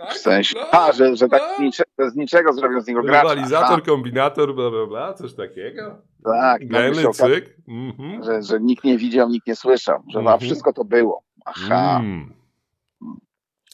W 0.10 0.14
sensie, 0.18 0.56
No, 0.60 0.80
a, 0.80 0.92
że, 0.92 1.16
że 1.16 1.28
tak 1.30 1.42
no. 1.50 1.56
z, 1.56 1.60
nicze, 1.60 1.84
z 2.12 2.16
niczego 2.16 2.54
zrobią 2.54 2.82
z 2.82 2.88
niego 2.88 3.02
gracza. 3.02 3.22
Rywalizator, 3.22 3.84
kombinator, 3.84 4.56
bla, 4.56 4.70
bla, 4.72 4.86
bla, 4.88 5.14
coś 5.14 5.34
takiego. 5.34 6.02
Tak, 6.24 6.68
Geny, 6.68 7.12
cyk. 7.14 7.58
Mhm. 7.68 8.24
że, 8.24 8.42
że 8.44 8.60
nikt 8.60 8.84
nie 8.84 8.98
widział, 8.98 9.30
nikt 9.30 9.48
nie 9.48 9.56
słyszał, 9.56 10.04
że 10.10 10.20
Mhm. 10.20 10.36
a 10.36 10.40
wszystko 10.40 10.74
to 10.74 10.84
było. 10.86 11.24
Aha. 11.46 12.00
Mm. 12.00 12.34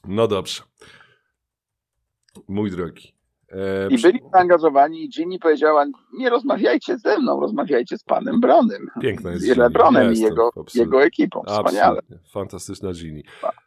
No 0.08 0.28
dobrze. 0.28 0.64
Mój 2.48 2.72
drogi. 2.72 3.20
E, 3.52 3.88
I 3.90 3.98
byli 4.02 4.20
zaangażowani 4.34 5.04
i 5.04 5.10
Ginny 5.10 5.40
powiedziała, 5.40 5.86
nie 6.18 6.30
rozmawiajcie 6.30 6.98
ze 6.98 7.20
mną, 7.20 7.40
rozmawiajcie 7.40 7.98
z 7.98 8.04
panem 8.04 8.40
Bronem. 8.40 8.88
Piękna 9.02 9.32
jest 9.32 9.46
Z. 9.46 9.58
LeBronem 9.58 10.14
i 10.14 10.20
jego, 10.20 10.48
absolutnie. 10.48 10.82
jego 10.82 11.04
ekipą. 11.04 11.44
Wspaniale. 11.48 11.88
Absolutnie. 11.88 12.18
Fantastyczna 12.32 12.94
Ginny. 12.94 13.22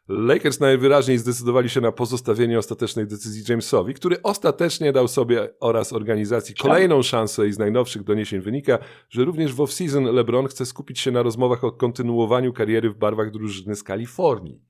Lakers 0.08 0.60
najwyraźniej 0.60 1.18
zdecydowali 1.18 1.70
się 1.70 1.80
na 1.80 1.92
pozostawienie 1.92 2.58
ostatecznej 2.58 3.06
decyzji 3.06 3.44
Jamesowi, 3.48 3.94
który 3.94 4.22
ostatecznie 4.22 4.92
dał 4.92 5.08
sobie 5.08 5.48
oraz 5.60 5.92
organizacji 5.92 6.54
kolejną 6.54 7.02
szansę 7.02 7.46
i 7.46 7.52
z 7.52 7.58
najnowszych 7.58 8.04
doniesień 8.04 8.40
wynika, 8.40 8.78
że 9.10 9.24
również 9.24 9.54
w 9.54 9.58
off-season 9.58 10.12
LeBron 10.14 10.46
chce 10.46 10.66
skupić 10.66 11.00
się 11.00 11.10
na 11.10 11.22
rozmowach 11.22 11.64
o 11.64 11.72
kontynuowaniu 11.72 12.52
kariery 12.52 12.90
w 12.90 12.96
barwach 12.96 13.30
drużyny 13.30 13.74
z 13.74 13.82
Kalifornii. 13.82 14.60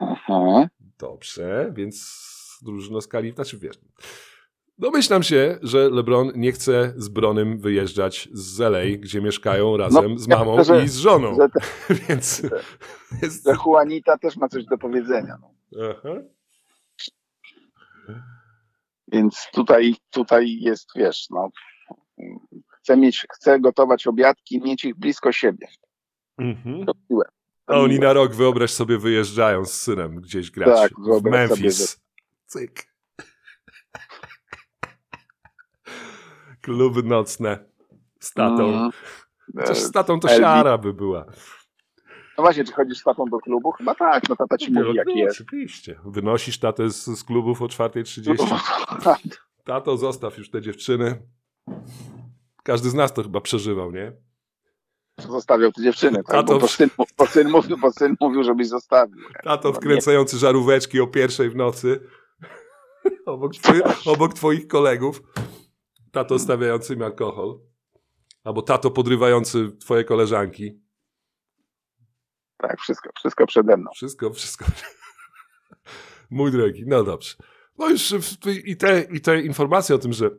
Aha. 0.00 0.68
Dobrze, 0.98 1.72
więc 1.76 2.27
drużyno 2.64 3.00
skali, 3.00 3.32
znaczy 3.32 3.58
wiesz. 3.58 3.78
Domyślam 4.78 5.22
się, 5.22 5.58
że 5.62 5.90
LeBron 5.90 6.32
nie 6.34 6.52
chce 6.52 6.92
z 6.96 7.08
Bronym 7.08 7.58
wyjeżdżać 7.58 8.28
z 8.32 8.60
LA, 8.60 8.84
gdzie 8.98 9.20
mieszkają 9.20 9.76
razem 9.76 10.18
z 10.18 10.28
ja 10.28 10.38
mamą 10.38 10.56
myślę, 10.56 10.78
że- 10.78 10.84
i 10.84 10.88
z 10.88 10.96
żoną. 10.96 11.36
Że, 11.36 11.48
te, 11.48 11.60
Więc 12.08 12.42
jest... 13.22 13.44
że 13.44 13.54
Juanita 13.66 14.18
też 14.18 14.36
ma 14.36 14.48
coś 14.48 14.64
do 14.64 14.78
powiedzenia. 14.78 15.36
No. 15.40 15.54
Aha. 15.90 16.22
Więc 19.12 19.46
tutaj, 19.52 19.94
tutaj 20.10 20.58
jest, 20.60 20.88
wiesz, 20.96 21.26
no, 21.30 21.48
chcę 22.68 22.96
mieć, 22.96 23.26
chcę 23.34 23.60
gotować 23.60 24.06
obiadki, 24.06 24.60
mieć 24.60 24.84
ich 24.84 24.96
blisko 24.96 25.32
siebie. 25.32 25.68
Mhm. 26.38 26.84
A 27.66 27.74
oni 27.80 27.98
na 27.98 28.12
rok, 28.12 28.34
wyobraź 28.34 28.70
sobie, 28.70 28.98
wyjeżdżają 28.98 29.64
z 29.64 29.72
synem 29.72 30.20
gdzieś 30.20 30.50
grać 30.50 30.80
Tak, 30.80 30.92
w 30.92 31.04
wyobraź 31.04 31.48
sobie, 31.48 31.62
Memphis. 31.62 32.00
Cyk. 32.48 32.94
Kluby 36.62 37.02
nocne 37.02 37.64
z 38.20 38.32
tatą. 38.32 38.68
Mm. 38.68 38.90
Chociaż 39.56 39.78
z 39.78 39.92
tatą 39.92 40.20
to 40.20 40.28
siara 40.28 40.78
by 40.78 40.94
była. 40.94 41.24
No 42.38 42.44
właśnie, 42.44 42.64
czy 42.64 42.72
chodzisz 42.72 42.98
z 42.98 43.02
tatą 43.02 43.24
do 43.24 43.38
klubu? 43.38 43.72
Chyba 43.72 43.94
tak, 43.94 44.28
no 44.28 44.36
tata 44.36 44.58
ci 44.58 44.72
mówi, 44.72 44.94
jak 44.94 45.06
no, 45.06 45.14
jest. 45.14 45.40
Oczywiście. 45.40 46.00
Wynosisz 46.04 46.58
tatę 46.58 46.90
z, 46.90 47.04
z 47.04 47.24
klubów 47.24 47.62
o 47.62 47.66
4.30. 47.66 49.30
Tato, 49.64 49.96
zostaw 49.96 50.38
już 50.38 50.50
te 50.50 50.62
dziewczyny. 50.62 51.22
Każdy 52.62 52.90
z 52.90 52.94
nas 52.94 53.14
to 53.14 53.22
chyba 53.22 53.40
przeżywał, 53.40 53.92
nie? 53.92 54.12
Zostawiał 55.18 55.72
te 55.72 55.82
dziewczyny, 55.82 56.16
tak? 56.16 56.26
Tato- 56.26 56.52
Bo, 56.52 56.58
bo, 56.58 56.68
syn, 56.68 56.90
bo, 57.18 57.26
syn 57.26 57.50
mówił, 57.50 57.78
bo 57.78 57.92
syn 57.92 58.16
mówił, 58.20 58.44
żebyś 58.44 58.68
zostawił. 58.68 59.24
Tato 59.44 59.68
No, 59.68 59.74
wkręcający 59.74 60.38
żaróweczki 60.38 61.00
o 61.00 61.06
pierwszej 61.06 61.50
w 61.50 61.56
nocy 61.56 62.00
obok, 63.26 63.54
twoich, 63.54 63.82
obok 64.06 64.34
twoich 64.34 64.66
kolegów. 64.66 65.22
Tato 66.12 66.38
stawiający 66.38 66.94
im 66.94 67.02
alkohol. 67.02 67.60
Albo 68.44 68.62
tato 68.62 68.90
podrywający 68.90 69.76
twoje 69.80 70.04
koleżanki. 70.04 70.80
Tak, 72.56 72.80
wszystko, 72.80 73.10
wszystko 73.18 73.46
przede 73.46 73.76
mną. 73.76 73.90
Wszystko, 73.94 74.32
wszystko. 74.32 74.64
Mój 76.30 76.52
drogi, 76.52 76.84
no 76.86 77.04
dobrze. 77.04 77.34
No 77.78 77.88
już 77.88 78.14
i 78.64 78.76
te, 78.76 79.00
i 79.00 79.20
te 79.20 79.40
informacje 79.40 79.94
o 79.94 79.98
tym, 79.98 80.12
że 80.12 80.30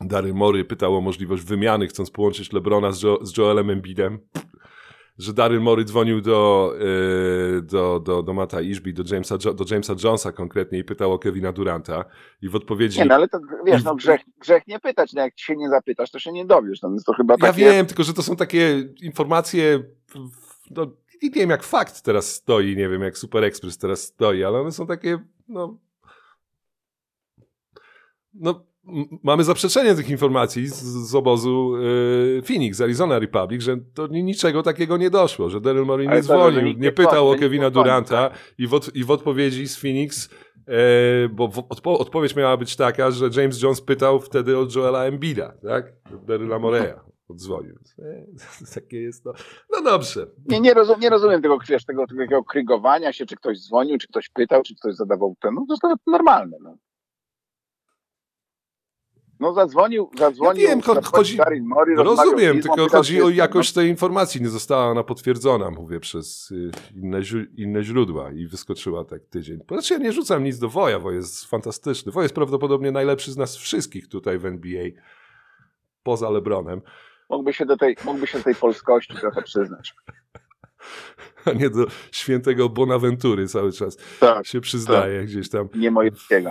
Dary 0.00 0.34
Mory 0.34 0.64
pytał 0.64 0.96
o 0.96 1.00
możliwość 1.00 1.42
wymiany, 1.42 1.86
chcąc 1.86 2.10
połączyć 2.10 2.52
Lebrona 2.52 2.92
z, 2.92 3.02
jo, 3.02 3.18
z 3.22 3.36
Joelem 3.36 3.70
Embidem. 3.70 4.18
Że 5.18 5.32
Daryl 5.32 5.60
Mory 5.60 5.84
dzwonił 5.84 6.20
do, 6.20 6.72
yy, 6.78 7.62
do, 7.62 8.00
do, 8.00 8.22
do 8.22 8.34
Mata 8.34 8.60
Ishby, 8.60 8.92
do 8.92 9.02
Jamesa, 9.12 9.38
Jo- 9.44 9.54
do 9.54 9.64
Jamesa 9.70 9.94
Jonesa 10.04 10.32
konkretnie 10.32 10.78
i 10.78 10.84
pytał 10.84 11.12
o 11.12 11.18
Kevina 11.18 11.52
Duranta. 11.52 12.04
I 12.42 12.48
w 12.48 12.56
odpowiedzi... 12.56 12.98
Nie, 12.98 13.04
no 13.04 13.14
ale 13.14 13.28
to 13.28 13.40
wiesz, 13.66 13.84
no 13.84 13.94
grzech, 13.94 14.20
grzech 14.40 14.66
nie 14.66 14.80
pytać, 14.80 15.12
no 15.12 15.22
jak 15.22 15.38
się 15.38 15.56
nie 15.56 15.68
zapytasz, 15.68 16.10
to 16.10 16.18
się 16.18 16.32
nie 16.32 16.46
dowiesz. 16.46 16.82
No 16.82 16.90
więc 16.90 17.04
to 17.04 17.12
chyba 17.12 17.34
Ja 17.34 17.38
takie... 17.38 17.60
wiem, 17.60 17.86
tylko 17.86 18.02
że 18.02 18.14
to 18.14 18.22
są 18.22 18.36
takie 18.36 18.88
informacje, 19.02 19.82
no, 20.70 20.86
nie 21.22 21.30
wiem 21.30 21.50
jak 21.50 21.62
fakt 21.62 22.02
teraz 22.02 22.34
stoi, 22.34 22.76
nie 22.76 22.88
wiem 22.88 23.02
jak 23.02 23.18
Super 23.18 23.44
Express 23.44 23.78
teraz 23.78 24.02
stoi, 24.02 24.44
ale 24.44 24.60
one 24.60 24.72
są 24.72 24.86
takie, 24.86 25.18
no, 25.48 25.78
no 28.34 28.67
mamy 29.22 29.44
zaprzeczenie 29.44 29.94
tych 29.94 30.10
informacji 30.10 30.68
z, 30.68 30.82
z 30.82 31.14
obozu 31.14 31.76
y, 31.76 32.42
Phoenix, 32.42 32.80
Arizona 32.80 33.18
Republic, 33.18 33.62
że 33.62 33.76
to 33.94 34.06
ni- 34.06 34.24
niczego 34.24 34.62
takiego 34.62 34.96
nie 34.96 35.10
doszło, 35.10 35.50
że 35.50 35.60
Daryl 35.60 35.84
Morey 35.84 36.08
nie 36.08 36.22
dzwonił, 36.22 36.62
nie 36.62 36.74
nie 36.74 36.92
pytał 36.92 37.30
o 37.30 37.36
Kevina 37.36 37.70
Duranta 37.70 38.30
i 38.58 38.66
w, 38.66 38.74
od, 38.74 38.96
i 38.96 39.04
w 39.04 39.10
odpowiedzi 39.10 39.68
z 39.68 39.76
Phoenix 39.76 40.30
E, 40.68 41.28
bo 41.28 41.48
w, 41.48 41.58
odpo, 41.68 41.98
odpowiedź 41.98 42.36
miała 42.36 42.56
być 42.56 42.76
taka, 42.76 43.10
że 43.10 43.30
James 43.36 43.62
Jones 43.62 43.80
pytał 43.80 44.20
wtedy 44.20 44.58
o 44.58 44.66
Joela 44.76 45.04
Embida, 45.04 45.52
tak? 45.62 45.92
Daryla 46.26 46.58
Moreya 46.58 46.94
odzwonił. 47.28 47.78
Takie 48.74 49.00
jest 49.02 49.24
to. 49.24 49.32
No 49.72 49.82
dobrze. 49.82 50.26
Nie, 50.48 50.60
nie, 50.60 50.74
rozum, 50.74 51.00
nie 51.00 51.10
rozumiem 51.10 51.42
tego, 51.42 51.58
wiesz, 51.68 51.84
tego, 51.84 52.06
tego 52.06 52.44
krygowania 52.44 53.12
się, 53.12 53.26
czy 53.26 53.36
ktoś 53.36 53.58
dzwonił, 53.58 53.98
czy 53.98 54.08
ktoś 54.08 54.28
pytał, 54.28 54.62
czy 54.62 54.74
ktoś 54.74 54.94
zadawał 54.94 55.36
ten. 55.40 55.54
No 55.54 55.64
to 55.80 55.88
jest 55.88 56.06
normalne. 56.06 56.56
No, 56.62 56.76
no 59.40 59.52
zadzwonił, 59.52 60.10
zadzwonił. 60.18 60.62
Ja 60.62 60.68
wiem, 60.68 60.82
chodzi- 60.82 61.38
rozmawiał 61.96 62.04
Rozumiem, 62.04 62.62
tylko 62.62 62.88
chodzi 62.88 63.22
o 63.22 63.30
jakość 63.30 63.72
tej 63.72 63.88
informacji. 63.88 64.42
Nie 64.42 64.48
została 64.48 64.86
ona 64.86 65.04
potwierdzona, 65.04 65.70
mówię, 65.70 66.00
przez 66.00 66.50
y, 66.50 66.70
inne, 66.94 67.20
inne 67.56 67.82
źródła 67.82 68.32
i 68.32 68.46
wyskoczyła 68.46 69.04
tak 69.04 69.24
tydzień. 69.24 69.58
Znaczy 69.68 69.94
ja 69.94 70.00
nie 70.00 70.12
rzucam 70.12 70.44
nic 70.44 70.58
do 70.58 70.68
Woja, 70.68 70.98
Woj 70.98 71.14
jest 71.14 71.44
fantastyczny. 71.44 72.12
Woj 72.12 72.22
jest 72.22 72.34
prawdopodobnie 72.34 72.92
najlepszy 72.92 73.32
z 73.32 73.36
nas 73.36 73.56
wszystkich 73.56 74.08
tutaj 74.08 74.38
w 74.38 74.46
NBA, 74.46 74.84
poza 76.02 76.30
LeBronem, 76.30 76.80
mógłby, 77.30 77.52
się 77.52 77.66
do 77.66 77.76
tej, 77.76 77.96
mógłby 78.04 78.26
się 78.26 78.38
do 78.38 78.44
tej 78.44 78.54
polskości 78.54 79.14
trochę 79.14 79.42
przyznać. 79.42 79.94
A 81.44 81.52
nie 81.52 81.70
do 81.70 81.86
świętego 82.12 82.68
Bonaventury 82.68 83.48
cały 83.48 83.72
czas 83.72 83.96
Tak, 84.20 84.46
się 84.46 84.60
przyznaje 84.60 85.24
gdzieś 85.24 85.48
tam. 85.50 85.68
nie 85.74 85.90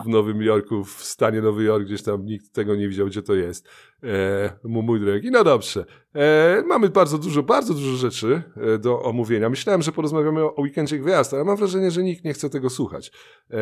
w 0.04 0.08
Nowym 0.08 0.42
Jorku, 0.42 0.84
w 0.84 1.04
stanie 1.04 1.42
Nowy 1.42 1.64
Jork, 1.64 1.86
gdzieś 1.86 2.04
tam 2.04 2.26
nikt 2.26 2.54
tego 2.54 2.76
nie 2.76 2.90
widział, 2.90 3.08
gdzie 3.08 3.22
to 3.22 3.36
jest. 3.36 3.68
E, 4.04 4.58
mu- 4.64 4.82
mój 4.82 5.00
drogi. 5.00 5.32
No 5.32 5.44
dobrze. 5.44 5.86
E, 6.16 6.64
mamy 6.68 6.90
bardzo 6.90 7.18
dużo, 7.18 7.44
bardzo 7.44 7.74
dużo 7.74 7.96
rzeczy 7.98 8.42
e, 8.58 8.78
do 8.78 9.02
omówienia. 9.02 9.50
Myślałem, 9.50 9.82
że 9.82 9.92
porozmawiamy 9.92 10.44
o, 10.44 10.56
o 10.56 10.62
weekendzie 10.62 11.00
gwiazd, 11.00 11.34
ale 11.34 11.44
mam 11.44 11.58
wrażenie, 11.58 11.92
że 11.92 12.04
nikt 12.04 12.24
nie 12.24 12.34
chce 12.34 12.50
tego 12.50 12.70
słuchać. 12.70 13.12
E, 13.52 13.58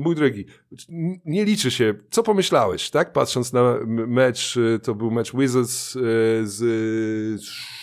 mój 0.00 0.14
drogi, 0.14 0.46
nie 1.24 1.44
liczy 1.44 1.70
się. 1.70 1.94
Co 2.10 2.22
pomyślałeś, 2.22 2.90
tak? 2.90 3.12
Patrząc 3.12 3.52
na 3.52 3.78
mecz, 3.86 4.56
e, 4.74 4.78
to 4.78 4.94
był 4.94 5.10
mecz 5.10 5.36
Wizards 5.36 5.96
e, 5.96 6.00
z... 6.42 7.79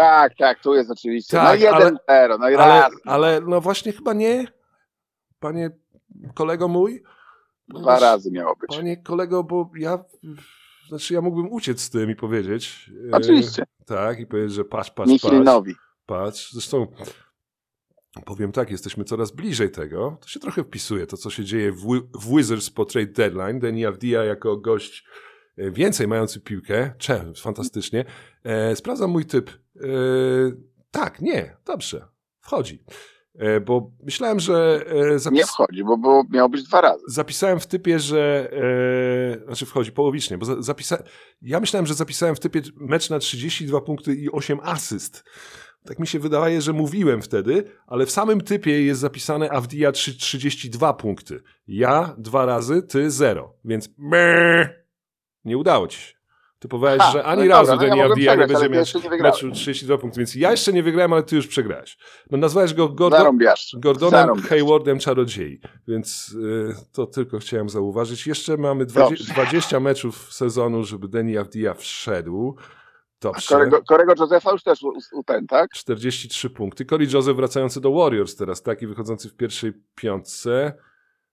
Tak, 0.00 0.32
tak, 0.38 0.60
tu 0.62 0.74
jest 0.74 0.90
oczywiście. 0.90 1.36
Tak, 1.36 1.60
no 1.60 1.66
jeden 1.66 1.98
zero, 2.08 2.38
no 2.38 2.50
i 2.50 2.54
Ale, 2.54 2.80
raz. 2.80 2.90
ale 3.04 3.40
no 3.40 3.60
właśnie 3.60 3.92
chyba 3.92 4.12
nie, 4.12 4.46
panie 5.40 5.70
kolego 6.34 6.68
mój. 6.68 7.02
Dwa 7.68 7.98
razy 8.00 8.30
miało 8.30 8.56
być. 8.56 8.76
Panie 8.76 8.96
kolego, 8.96 9.44
bo 9.44 9.70
ja, 9.76 10.04
znaczy 10.88 11.14
ja 11.14 11.20
mógłbym 11.20 11.52
uciec 11.52 11.80
z 11.80 11.90
tym 11.90 12.10
i 12.10 12.16
powiedzieć. 12.16 12.90
e, 13.12 13.16
Oczywiście. 13.16 13.62
Tak, 13.86 14.20
i 14.20 14.26
powiedzieć, 14.26 14.52
że 14.52 14.64
patrz, 14.64 14.90
patrz, 14.90 15.10
patrz, 15.12 15.24
Nihilnowi. 15.24 15.74
patrz. 16.06 16.52
Zresztą 16.52 16.86
powiem 18.24 18.52
tak, 18.52 18.70
jesteśmy 18.70 19.04
coraz 19.04 19.30
bliżej 19.30 19.70
tego. 19.70 20.16
To 20.20 20.28
się 20.28 20.40
trochę 20.40 20.64
wpisuje, 20.64 21.06
to 21.06 21.16
co 21.16 21.30
się 21.30 21.44
dzieje 21.44 21.72
w, 21.72 21.86
w 22.14 22.36
Wizards 22.36 22.70
po 22.70 22.84
trade 22.84 23.12
deadline. 23.12 23.60
Danny 23.60 23.86
Avdia 23.88 24.24
jako 24.24 24.56
gość 24.56 25.04
e, 25.04 25.29
więcej 25.56 26.08
mający 26.08 26.40
piłkę. 26.40 26.92
Cze, 26.98 27.32
fantastycznie. 27.42 28.04
E, 28.44 28.76
sprawdzam 28.76 29.10
mój 29.10 29.26
typ. 29.26 29.50
E, 29.50 29.88
tak, 30.90 31.20
nie, 31.20 31.56
dobrze, 31.64 32.08
wchodzi. 32.40 32.84
E, 33.34 33.60
bo 33.60 33.90
myślałem, 34.02 34.40
że 34.40 34.84
e, 34.86 35.18
zapis... 35.18 35.38
Nie 35.38 35.46
wchodzi, 35.46 35.84
bo 35.84 35.98
było, 35.98 36.24
miało 36.30 36.48
być 36.48 36.62
dwa 36.62 36.80
razy. 36.80 37.04
Zapisałem 37.08 37.60
w 37.60 37.66
typie, 37.66 37.98
że. 37.98 38.50
E, 39.42 39.44
znaczy 39.44 39.66
wchodzi 39.66 39.92
połowicznie, 39.92 40.38
bo 40.38 40.44
za, 40.44 40.62
zapisa, 40.62 41.02
ja 41.42 41.60
myślałem, 41.60 41.86
że 41.86 41.94
zapisałem 41.94 42.36
w 42.36 42.40
typie 42.40 42.62
mecz 42.76 43.10
na 43.10 43.18
32 43.18 43.80
punkty 43.80 44.14
i 44.14 44.30
8 44.30 44.58
asyst. 44.62 45.24
Tak 45.84 45.98
mi 45.98 46.06
się 46.06 46.18
wydaje, 46.18 46.60
że 46.60 46.72
mówiłem 46.72 47.22
wtedy, 47.22 47.64
ale 47.86 48.06
w 48.06 48.10
samym 48.10 48.40
typie 48.40 48.82
jest 48.82 49.00
zapisane 49.00 49.50
Avdia 49.50 49.92
3, 49.92 50.18
32 50.18 50.94
punkty. 50.94 51.42
Ja 51.66 52.14
dwa 52.18 52.46
razy, 52.46 52.82
ty 52.82 53.10
zero. 53.10 53.54
Więc 53.64 53.88
meh, 53.98 54.79
nie 55.44 55.58
udało 55.58 55.88
ci 55.88 55.98
się. 56.00 56.20
Typowałeś, 56.60 57.02
Ha, 57.02 57.12
że 57.12 57.24
ani 57.24 57.38
no 57.38 57.44
i 57.44 57.48
razu 57.48 57.72
dobra, 57.72 57.88
no 57.88 57.96
ja 58.16 58.34
nie 58.34 58.46
będzie 58.46 58.68
miał 58.68 58.84
meczu 59.22 59.50
32 59.50 59.98
punktów. 59.98 60.18
Więc 60.18 60.34
ja 60.34 60.50
jeszcze 60.50 60.72
nie 60.72 60.82
wygrałem, 60.82 61.12
ale 61.12 61.22
ty 61.22 61.36
już 61.36 61.46
przegrałeś. 61.46 61.98
No 62.30 62.38
nazwałeś 62.38 62.74
go 62.74 62.88
Gordon. 62.88 63.38
Gordonem 63.74 64.10
Zarąbiasz. 64.10 64.48
Haywardem 64.48 64.98
Czarodziei, 64.98 65.60
więc 65.88 66.28
y, 66.32 66.74
to 66.92 67.06
tylko 67.06 67.38
chciałem 67.38 67.68
zauważyć. 67.68 68.26
Jeszcze 68.26 68.56
mamy 68.56 68.86
20, 68.86 69.24
Dobrze. 69.24 69.34
20 69.34 69.80
meczów 69.80 70.32
sezonu, 70.32 70.84
żeby 70.84 71.08
Denny 71.08 71.40
Avdia 71.40 71.74
wszedł. 71.74 72.56
Dobrze. 73.20 73.48
Korego, 73.48 73.82
Korego 73.88 74.14
Józefa 74.18 74.52
już 74.52 74.62
też 74.62 74.80
ten, 75.26 75.46
tak? 75.46 75.70
43 75.70 76.50
punkty. 76.50 76.84
Corey 76.84 77.08
Joseph 77.12 77.36
wracający 77.36 77.80
do 77.80 77.92
Warriors 77.92 78.36
teraz, 78.36 78.62
taki 78.62 78.86
wychodzący 78.86 79.28
w 79.28 79.36
pierwszej 79.36 79.72
piątce. 79.94 80.72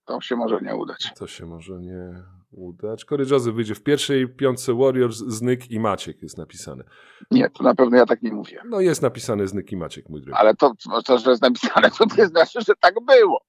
To 0.06 0.22
się 0.22 0.36
może 0.36 0.62
nie 0.62 0.76
udać. 0.76 1.12
To 1.20 1.28
się 1.28 1.46
może 1.46 1.80
nie 1.80 2.24
udać. 2.58 3.06
Corey 3.06 3.28
Joseph 3.30 3.56
wyjdzie 3.56 3.76
w 3.76 3.84
pierwszej 3.84 4.28
piątce 4.28 4.74
Warriors, 4.74 5.17
Znyk 5.17 5.72
i 5.72 5.80
Maciek 5.80 6.22
jest 6.22 6.38
napisane. 6.38 6.84
Nie, 7.32 7.50
to 7.50 7.63
na 7.63 7.76
pewno 7.76 7.98
ja 7.98 8.06
tak 8.06 8.22
nie 8.22 8.32
mówię. 8.32 8.62
No 8.70 8.80
jest 8.80 9.02
napisane 9.02 9.48
Znyk 9.48 9.72
i 9.72 9.78
Maciek, 9.78 10.10
mój 10.10 10.22
drogi. 10.22 10.38
Ale 10.39 10.56
to, 10.56 10.74
to, 11.06 11.17
że 11.17 11.30
jest 11.30 11.41
napisane, 11.41 11.91
to 11.91 12.06
nie 12.17 12.26
znaczy, 12.26 12.60
że 12.67 12.74
tak 12.82 12.96
było. 13.06 13.41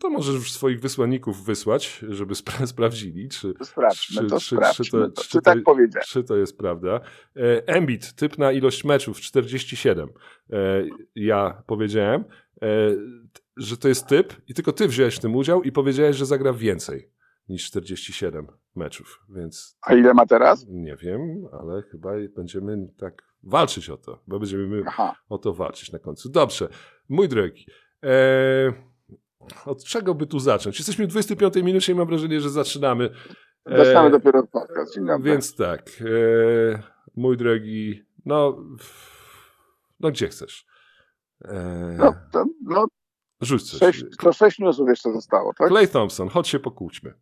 To 0.00 0.10
możesz 0.10 0.34
już 0.34 0.52
swoich 0.52 0.80
wysłanników 0.80 1.44
wysłać, 1.44 2.04
żeby 2.08 2.34
spra- 2.34 2.66
sprawdzili, 2.74 3.28
czy, 3.28 3.54
Sprawdźmy 3.62 4.22
czy, 4.22 4.26
to, 4.26 4.40
czy, 4.40 4.56
sprawdźmy 4.56 4.84
czy, 4.84 4.90
to, 4.90 5.10
to. 5.10 5.22
czy, 5.22 5.40
tak 5.42 5.62
powiedziałem? 5.62 6.06
czy 6.08 6.24
to 6.24 6.36
jest 6.36 6.58
prawda. 6.58 7.00
E, 7.36 7.66
Embiid, 7.66 8.14
typ 8.14 8.38
na 8.38 8.52
ilość 8.52 8.84
meczów 8.84 9.20
47. 9.20 10.08
E, 10.52 10.84
ja 11.14 11.62
powiedziałem, 11.66 12.24
e, 12.62 12.66
że 13.58 13.76
to 13.76 13.88
jest 13.88 14.06
typ 14.06 14.32
i 14.48 14.54
tylko 14.54 14.72
ty 14.72 14.88
wziąłeś 14.88 15.16
w 15.16 15.20
tym 15.20 15.36
udział 15.36 15.62
i 15.62 15.72
powiedziałeś, 15.72 16.16
że 16.16 16.26
zagra 16.26 16.52
więcej 16.52 17.10
niż 17.48 17.64
47 17.66 18.46
meczów, 18.76 19.20
więc 19.28 19.78
A 19.86 19.94
ile 19.94 20.14
ma 20.14 20.26
teraz? 20.26 20.66
nie 20.68 20.96
wiem, 20.96 21.20
ale 21.60 21.82
chyba 21.82 22.10
będziemy 22.36 22.88
tak 22.98 23.22
walczyć 23.42 23.90
o 23.90 23.96
to, 23.96 24.22
bo 24.26 24.38
będziemy 24.38 24.66
my 24.66 24.82
Aha. 24.86 25.16
o 25.28 25.38
to 25.38 25.54
walczyć 25.54 25.92
na 25.92 25.98
końcu. 25.98 26.28
Dobrze, 26.28 26.68
mój 27.08 27.28
drogi. 27.28 27.66
E, 28.04 28.72
od 29.66 29.84
czego 29.84 30.14
by 30.14 30.26
tu 30.26 30.38
zacząć? 30.38 30.78
Jesteśmy 30.78 31.06
w 31.06 31.10
25 31.10 31.56
minucie 31.56 31.92
i 31.92 31.94
mam 31.96 32.06
wrażenie, 32.06 32.40
że 32.40 32.50
zaczynamy. 32.50 33.10
E, 33.66 33.76
Zaczynamy 33.78 34.10
dopiero 34.10 34.46
podcast. 34.46 34.94
Dzień 34.94 35.06
dobry. 35.06 35.30
Więc 35.30 35.56
tak, 35.56 35.90
e, 36.00 36.82
mój 37.16 37.36
drogi, 37.36 38.02
no, 38.24 38.64
no 40.00 40.10
gdzie 40.10 40.28
chcesz? 40.28 40.66
E, 41.44 41.96
No, 41.98 42.14
to, 42.32 42.44
no 42.62 42.86
rzuć 43.40 43.70
coś. 43.70 43.78
sześć, 43.78 44.04
to 44.18 44.32
sześć 44.32 44.58
newsów 44.58 44.88
jeszcze 44.88 45.12
zostało, 45.12 45.52
tak? 45.58 45.68
Clay 45.68 45.88
Thompson, 45.88 46.28
chodź 46.28 46.48
się 46.48 46.58
pokłóćmy. 46.58 47.14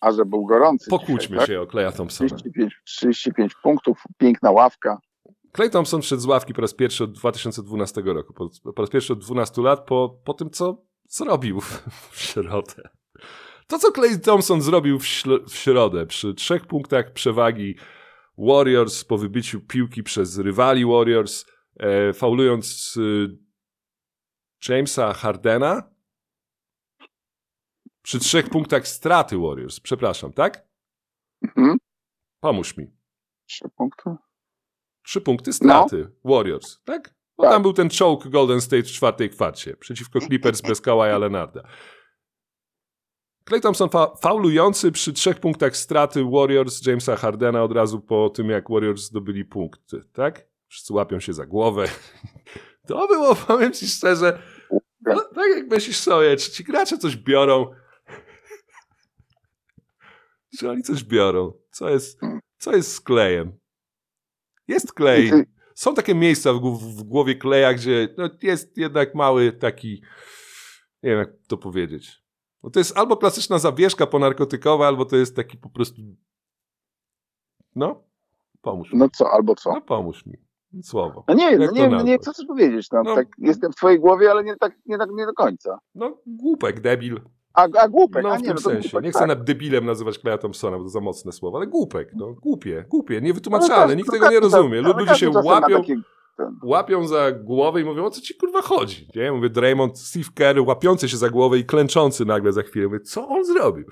A 0.00 0.12
że 0.12 0.24
był 0.24 0.46
gorący 0.46 0.90
Pokłóćmy 0.90 1.18
dzisiaj, 1.18 1.38
tak? 1.38 1.48
się 1.48 1.60
o 1.60 1.66
Claya 1.66 1.92
Thompsona. 1.92 2.28
35, 2.28 2.82
35 2.84 3.54
punktów, 3.62 4.02
piękna 4.18 4.50
ławka. 4.50 4.98
Clay 5.56 5.70
Thompson 5.70 6.02
wszedł 6.02 6.22
z 6.22 6.26
ławki 6.26 6.54
po 6.54 6.60
raz 6.60 6.74
pierwszy 6.74 7.04
od 7.04 7.12
2012 7.12 8.00
roku. 8.00 8.32
Po, 8.32 8.72
po 8.72 8.82
raz 8.82 8.90
pierwszy 8.90 9.12
od 9.12 9.18
12 9.18 9.62
lat 9.62 9.86
po, 9.86 10.20
po 10.24 10.34
tym, 10.34 10.50
co 10.50 10.82
zrobił 11.08 11.60
w 11.60 12.20
środę. 12.20 12.88
To, 13.66 13.78
co 13.78 13.92
Clay 13.92 14.18
Thompson 14.18 14.62
zrobił 14.62 14.98
w, 14.98 15.04
w 15.48 15.54
środę 15.54 16.06
przy 16.06 16.34
trzech 16.34 16.66
punktach 16.66 17.12
przewagi 17.12 17.76
Warriors 18.38 19.04
po 19.04 19.18
wybyciu 19.18 19.60
piłki 19.60 20.02
przez 20.02 20.38
rywali 20.38 20.84
Warriors, 20.84 21.44
e, 21.76 22.12
faulując 22.12 22.96
y, 22.96 23.43
Jamesa 24.68 25.12
Hardena 25.12 25.82
przy 28.02 28.18
trzech 28.18 28.50
punktach 28.50 28.88
straty 28.88 29.38
Warriors. 29.38 29.80
Przepraszam, 29.80 30.32
tak? 30.32 30.68
Mhm. 31.42 31.78
Pomóż 32.40 32.76
mi. 32.76 32.86
Trzy 33.48 33.68
punkty. 33.76 34.10
Trzy 35.02 35.20
punkty 35.20 35.52
straty 35.52 36.10
Warriors, 36.24 36.82
tak? 36.84 37.14
Bo 37.36 37.42
Tak. 37.44 37.52
tam 37.52 37.62
był 37.62 37.72
ten 37.72 37.88
choke 37.98 38.30
Golden 38.30 38.60
State 38.60 38.82
w 38.82 38.86
czwartej 38.92 39.30
kwarcie 39.30 39.76
przeciwko 39.76 40.20
Clippers 40.20 40.60
bez 40.60 40.80
Kawaja 40.80 41.18
Leonarda. 41.18 41.62
Clay 43.48 43.60
Thompson 43.60 43.88
fa 43.90 44.16
faulujący 44.16 44.92
przy 44.92 45.12
trzech 45.12 45.40
punktach 45.40 45.76
straty 45.76 46.24
Warriors 46.24 46.86
Jamesa 46.86 47.16
Hardena 47.16 47.62
od 47.62 47.72
razu 47.72 48.00
po 48.00 48.30
tym, 48.30 48.50
jak 48.50 48.70
Warriors 48.70 49.02
zdobyli 49.02 49.44
punkty, 49.44 50.00
tak? 50.12 50.48
Wszyscy 50.68 50.92
łapią 50.92 51.20
się 51.20 51.32
za 51.32 51.46
głowę. 51.46 51.84
To 52.86 53.08
było, 53.08 53.34
powiem 53.34 53.72
ci 53.72 53.88
szczerze, 53.88 54.42
no, 55.06 55.20
tak 55.34 55.46
jak 55.56 55.66
myślisz 55.70 55.96
sobie, 55.96 56.36
czy 56.36 56.50
ci 56.50 56.64
gracze 56.64 56.98
coś 56.98 57.16
biorą? 57.16 57.74
Czy 60.58 60.70
oni 60.70 60.82
coś 60.82 61.04
biorą? 61.04 61.52
Co 61.70 61.90
jest, 61.90 62.20
co 62.58 62.76
jest 62.76 62.92
z 62.94 63.00
klejem? 63.00 63.58
Jest 64.68 64.92
klej. 64.92 65.30
Ty- 65.30 65.44
Są 65.74 65.94
takie 65.94 66.14
miejsca 66.14 66.52
w, 66.52 66.60
w 66.78 67.02
głowie 67.02 67.34
kleja, 67.34 67.74
gdzie 67.74 68.08
no, 68.18 68.30
jest 68.42 68.76
jednak 68.78 69.14
mały 69.14 69.52
taki, 69.52 70.02
nie 71.02 71.10
wiem 71.10 71.18
jak 71.18 71.28
to 71.48 71.56
powiedzieć. 71.58 72.22
No 72.62 72.70
to 72.70 72.80
jest 72.80 72.98
albo 72.98 73.16
klasyczna 73.16 73.58
zawieszka 73.58 74.06
ponarkotykowa, 74.06 74.86
albo 74.86 75.04
to 75.04 75.16
jest 75.16 75.36
taki 75.36 75.56
po 75.58 75.70
prostu, 75.70 76.02
no, 77.74 78.04
pomóż 78.60 78.92
mi. 78.92 78.98
No 78.98 79.08
co, 79.08 79.30
albo 79.32 79.54
co? 79.54 79.72
No 79.72 79.80
pomóż 79.80 80.26
mi. 80.26 80.34
Słowo. 80.82 81.24
No 81.28 81.34
nie, 81.34 81.58
no 81.58 81.70
nie, 81.72 81.88
no 81.88 82.02
nie 82.02 82.18
co 82.18 82.32
chcesz 82.32 82.46
powiedzieć. 82.46 82.88
No, 82.92 83.02
No. 83.02 83.14
tak 83.14 83.26
jestem 83.38 83.72
w 83.72 83.76
twojej 83.76 84.00
głowie, 84.00 84.30
ale 84.30 84.44
nie, 84.44 84.56
tak, 84.56 84.72
nie, 84.86 84.98
tak, 84.98 85.08
nie 85.14 85.26
do 85.26 85.32
końca. 85.32 85.78
No 85.94 86.18
głupek, 86.26 86.80
debil. 86.80 87.20
A, 87.54 87.68
a 87.78 87.88
głupek, 87.88 88.22
No 88.22 88.28
a 88.30 88.36
w 88.36 88.40
nie, 88.40 88.44
tym 88.46 88.54
no 88.54 88.60
sensie. 88.60 88.88
głupek, 88.88 89.04
Nie 89.04 89.10
chcę 89.10 89.18
tak. 89.18 89.28
nad 89.28 89.44
debilem 89.44 89.86
nazywać 89.86 90.18
Kleja 90.18 90.38
Thompsona, 90.38 90.78
bo 90.78 90.82
to 90.84 90.88
za 90.90 91.00
mocne 91.00 91.32
słowo, 91.32 91.56
ale 91.58 91.66
głupek, 91.66 92.10
no 92.16 92.34
głupie, 92.42 92.84
głupie, 92.88 93.20
niewytłumaczalne, 93.20 93.86
No, 93.86 93.94
nikt 93.94 94.08
no, 94.08 94.12
tego 94.12 94.30
nie 94.30 94.40
rozumie. 94.40 94.80
Ludzie 94.80 95.14
się 95.14 95.30
łapią, 95.30 95.76
takie- 95.76 96.00
łapią 96.64 97.06
za 97.06 97.32
głowę 97.32 97.80
i 97.80 97.84
mówią, 97.84 98.04
o 98.04 98.10
co 98.10 98.20
ci 98.20 98.34
kurwa 98.34 98.62
chodzi? 98.62 99.08
Nie? 99.16 99.32
Mówię, 99.32 99.50
Draymond, 99.50 99.98
Steve 99.98 100.28
Kerr 100.34 100.60
łapiący 100.60 101.08
się 101.08 101.16
za 101.16 101.30
głowę 101.30 101.58
i 101.58 101.64
klęczący 101.64 102.24
nagle 102.24 102.52
za 102.52 102.62
chwilę. 102.62 102.86
Mówię, 102.86 103.00
co 103.00 103.28
on 103.28 103.44
zrobił? 103.44 103.84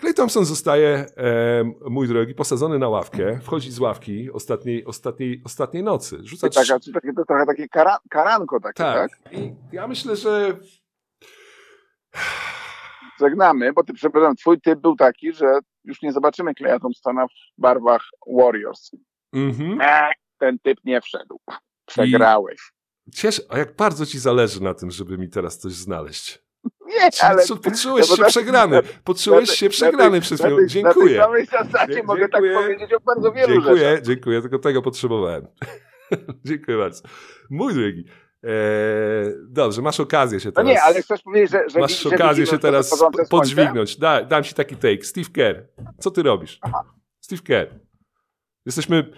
Clay 0.00 0.14
Thompson 0.14 0.44
zostaje, 0.44 1.06
e, 1.16 1.64
mój 1.90 2.08
drogi, 2.08 2.34
posadzony 2.34 2.78
na 2.78 2.88
ławkę, 2.88 3.40
wchodzi 3.42 3.70
z 3.70 3.78
ławki 3.78 4.32
ostatniej, 4.32 4.84
ostatniej, 4.84 5.42
ostatniej 5.44 5.82
nocy. 5.82 6.18
Rzuca 6.22 6.48
czy 6.80 6.92
takie, 6.92 7.12
to 7.12 7.24
trochę 7.24 7.46
takie 7.46 7.68
kara, 7.68 7.98
karanko 8.10 8.60
takie, 8.60 8.82
tak? 8.82 9.10
tak. 9.24 9.32
I 9.32 9.54
ja 9.72 9.88
myślę, 9.88 10.16
że 10.16 10.56
Żegnamy, 13.20 13.72
bo 13.72 13.84
ty, 13.84 13.92
przepraszam, 13.92 14.36
twój 14.36 14.60
typ 14.60 14.80
był 14.80 14.96
taki, 14.96 15.32
że 15.32 15.58
już 15.84 16.02
nie 16.02 16.12
zobaczymy 16.12 16.54
Kleja 16.54 16.78
Thompsona 16.78 17.26
w 17.26 17.60
barwach 17.60 18.02
Warriors. 18.38 18.90
mhm. 19.32 19.80
Eee, 19.80 20.12
ten 20.38 20.58
typ 20.58 20.78
nie 20.84 21.00
wszedł. 21.00 21.40
Przegrałeś. 21.86 22.72
Cieszę, 23.14 23.42
a 23.48 23.58
jak 23.58 23.76
bardzo 23.76 24.06
ci 24.06 24.18
zależy 24.18 24.62
na 24.62 24.74
tym, 24.74 24.90
żeby 24.90 25.18
mi 25.18 25.28
teraz 25.28 25.58
coś 25.58 25.72
znaleźć. 25.72 26.45
Nie, 26.86 27.10
ale... 27.22 27.42
co, 27.42 27.56
poczułeś 27.56 28.10
no 28.10 28.16
się 28.16 28.24
przegrany. 28.24 28.82
Poczułeś 29.04 29.50
się 29.50 29.68
przegrany 29.68 30.20
przez 30.20 30.40
na 30.40 30.46
chwilę. 30.48 30.66
Dziękuję. 30.66 31.18
Na 31.18 31.26
tej 31.26 31.46
samej 31.46 31.66
zasadzie 31.72 31.94
Dzie- 31.94 32.02
mogę 32.02 32.28
tak 32.28 32.42
dziękuję. 32.42 32.54
powiedzieć 32.54 32.92
o 32.92 33.00
bardzo 33.00 33.32
wielu 33.32 33.52
Dziękuję, 33.54 33.90
rzeczach. 33.90 34.04
dziękuję, 34.06 34.40
tylko 34.40 34.58
tego 34.58 34.82
potrzebowałem. 34.82 35.46
dziękuję 36.44 36.76
bardzo. 36.78 37.02
Mój 37.50 37.74
drogi. 37.74 38.04
Eee, 38.42 38.50
dobrze, 39.48 39.82
masz 39.82 40.00
okazję 40.00 40.40
się 40.40 40.48
No 40.48 40.52
teraz. 40.52 40.68
nie, 40.70 40.82
ale 40.82 41.02
chcesz 41.02 41.22
powiedzieć, 41.22 41.50
że, 41.50 41.68
że, 41.68 41.78
masz 41.80 42.02
że 42.02 42.08
okazję 42.08 42.46
się 42.46 42.58
teraz 42.58 43.04
podźwignąć. 43.30 43.96
Da, 43.98 44.24
dam 44.24 44.44
ci 44.44 44.54
taki 44.54 44.76
take. 44.76 45.02
Steve 45.02 45.28
Kerr, 45.34 45.62
co 45.98 46.10
ty 46.10 46.22
robisz? 46.22 46.60
Steve 47.20 47.42
Kerr. 47.42 47.74
Jesteśmy, 48.66 49.12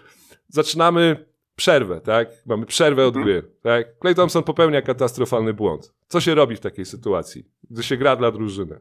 zaczynamy 0.49 1.29
przerwę, 1.63 2.01
tak? 2.01 2.29
Mamy 2.47 2.67
przerwę 2.67 3.07
od 3.07 3.17
Mhm. 3.17 3.25
gry, 3.25 3.51
tak? 3.63 3.87
Clay 4.01 4.15
Thompson 4.15 4.43
popełnia 4.43 4.83
katastrofalny 4.83 5.55
błąd. 5.55 5.93
Co 6.09 6.21
się 6.21 6.35
robi 6.35 6.57
w 6.57 6.61
takiej 6.61 6.85
sytuacji, 6.85 7.45
gdy 7.71 7.83
się 7.83 7.97
gra 7.97 8.17
dla 8.17 8.31
drużyny? 8.31 8.81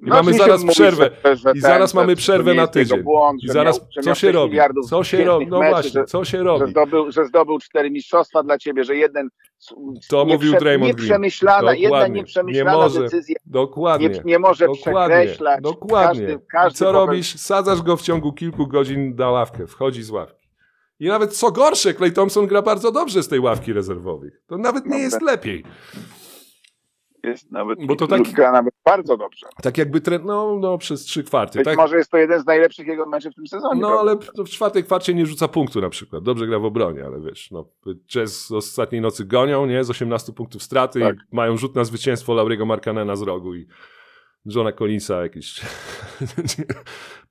I 0.00 0.04
No, 0.06 0.14
mamy 0.14 0.32
zaraz 0.34 0.64
przerwę. 0.64 1.10
że- 1.24 1.36
że 1.36 1.50
I 1.50 1.52
ten, 1.52 1.60
zaraz 1.62 1.92
że 1.92 1.98
mamy 1.98 2.16
przerwę 2.16 2.50
nie 2.50 2.56
na 2.60 2.66
tydzień. 2.66 3.02
Błąd, 3.02 3.42
I 3.42 3.46
że 3.46 3.52
zaraz, 3.52 3.80
miał, 3.80 3.88
że 3.90 4.00
co 4.02 4.14
się 4.14 4.32
robi? 4.32 4.58
Co 4.88 5.04
się 5.04 5.24
robi? 5.24 5.46
No 5.46 5.58
meczy, 5.58 5.70
właśnie, 5.70 5.90
że, 5.90 6.04
co 6.04 6.24
się 6.24 6.38
że, 6.38 6.44
robi? 6.44 6.70
zdobył, 6.70 7.12
że 7.12 7.24
zdobył 7.26 7.58
cztery 7.58 7.90
mistrzostwa 7.90 8.42
dla 8.42 8.58
ciebie, 8.58 8.84
że 8.84 8.96
jeden 8.96 9.28
To 10.08 10.24
mówił 10.24 10.52
Draymond 10.52 10.92
Green. 10.92 10.96
nieprzemyślana, 11.06 11.74
jedna 11.74 11.88
Dokładnie. 11.88 12.14
nieprzemyślana 12.20 12.70
Nie 12.72 12.76
może. 12.78 13.00
decyzja 13.00 13.36
Dokładnie. 13.46 14.08
nie, 14.08 14.20
nie 14.24 14.38
może 14.38 14.66
Dokładnie, 14.66 15.16
przekreślać. 15.16 15.60
dokładnie. 15.62 16.26
Każdy, 16.26 16.46
każdy 16.50 16.76
I 16.76 16.78
co 16.78 16.92
robisz? 16.92 17.36
Sadzasz 17.38 17.82
go 17.82 17.96
w 17.96 18.02
ciągu 18.02 18.32
kilku 18.32 18.66
godzin 18.66 19.14
na 19.18 19.30
ławkę, 19.30 19.66
wchodzi 19.66 20.02
z 20.02 20.10
ławki. 20.10 20.39
I 21.00 21.06
nawet 21.08 21.36
co 21.36 21.50
gorsze, 21.52 21.94
Clay 21.94 22.12
Thompson 22.12 22.46
gra 22.46 22.62
bardzo 22.62 22.92
dobrze 22.92 23.22
z 23.22 23.28
tej 23.28 23.40
ławki 23.40 23.72
rezerwowych. 23.72 24.42
To 24.46 24.58
nawet 24.58 24.86
nie 24.86 24.98
jest 24.98 25.22
lepiej. 25.22 25.64
Jest 27.24 27.50
nawet, 27.52 27.86
Bo 27.86 27.96
to 27.96 28.06
tak- 28.06 28.22
gra 28.32 28.52
nawet 28.52 28.74
bardzo 28.84 29.16
dobrze. 29.16 29.46
Tak 29.62 29.78
jakby 29.78 30.00
tre... 30.00 30.18
no, 30.18 30.58
no 30.60 30.78
przez 30.78 31.02
trzy 31.02 31.24
kwarty. 31.24 31.58
Być 31.58 31.64
Tak? 31.64 31.76
może 31.76 31.96
jest 31.96 32.10
to 32.10 32.16
jeden 32.16 32.40
z 32.42 32.46
najlepszych 32.46 32.86
jego 32.86 33.06
meczów 33.06 33.32
w 33.32 33.34
tym 33.34 33.46
sezonie. 33.46 33.80
No 33.80 33.88
ale 34.00 34.16
no, 34.36 34.44
w 34.44 34.48
czwartej 34.48 34.84
kwarcie 34.84 35.14
nie 35.14 35.26
rzuca 35.26 35.48
punktu 35.48 35.80
na 35.80 35.90
przykład. 35.90 36.22
Dobrze 36.24 36.46
gra 36.46 36.58
w 36.58 36.64
obronie, 36.64 37.04
ale 37.04 37.20
wiesz, 37.20 37.50
no, 37.50 37.64
Jazz 38.08 38.46
z 38.46 38.52
ostatniej 38.52 39.00
nocy 39.00 39.24
gonią, 39.24 39.66
nie? 39.66 39.84
Z 39.84 39.90
18 39.90 40.32
punktów 40.32 40.62
straty 40.62 41.00
Tak. 41.00 41.16
i 41.16 41.36
mają 41.36 41.56
rzut 41.56 41.74
na 41.74 41.84
zwycięstwo 41.84 42.34
Lauriego 42.34 42.66
Markanena 42.66 43.16
z 43.16 43.22
rogu 43.22 43.54
i 43.54 43.66
Johna 44.46 44.72
Collinsa 44.72 45.22
jakieś 45.22 45.60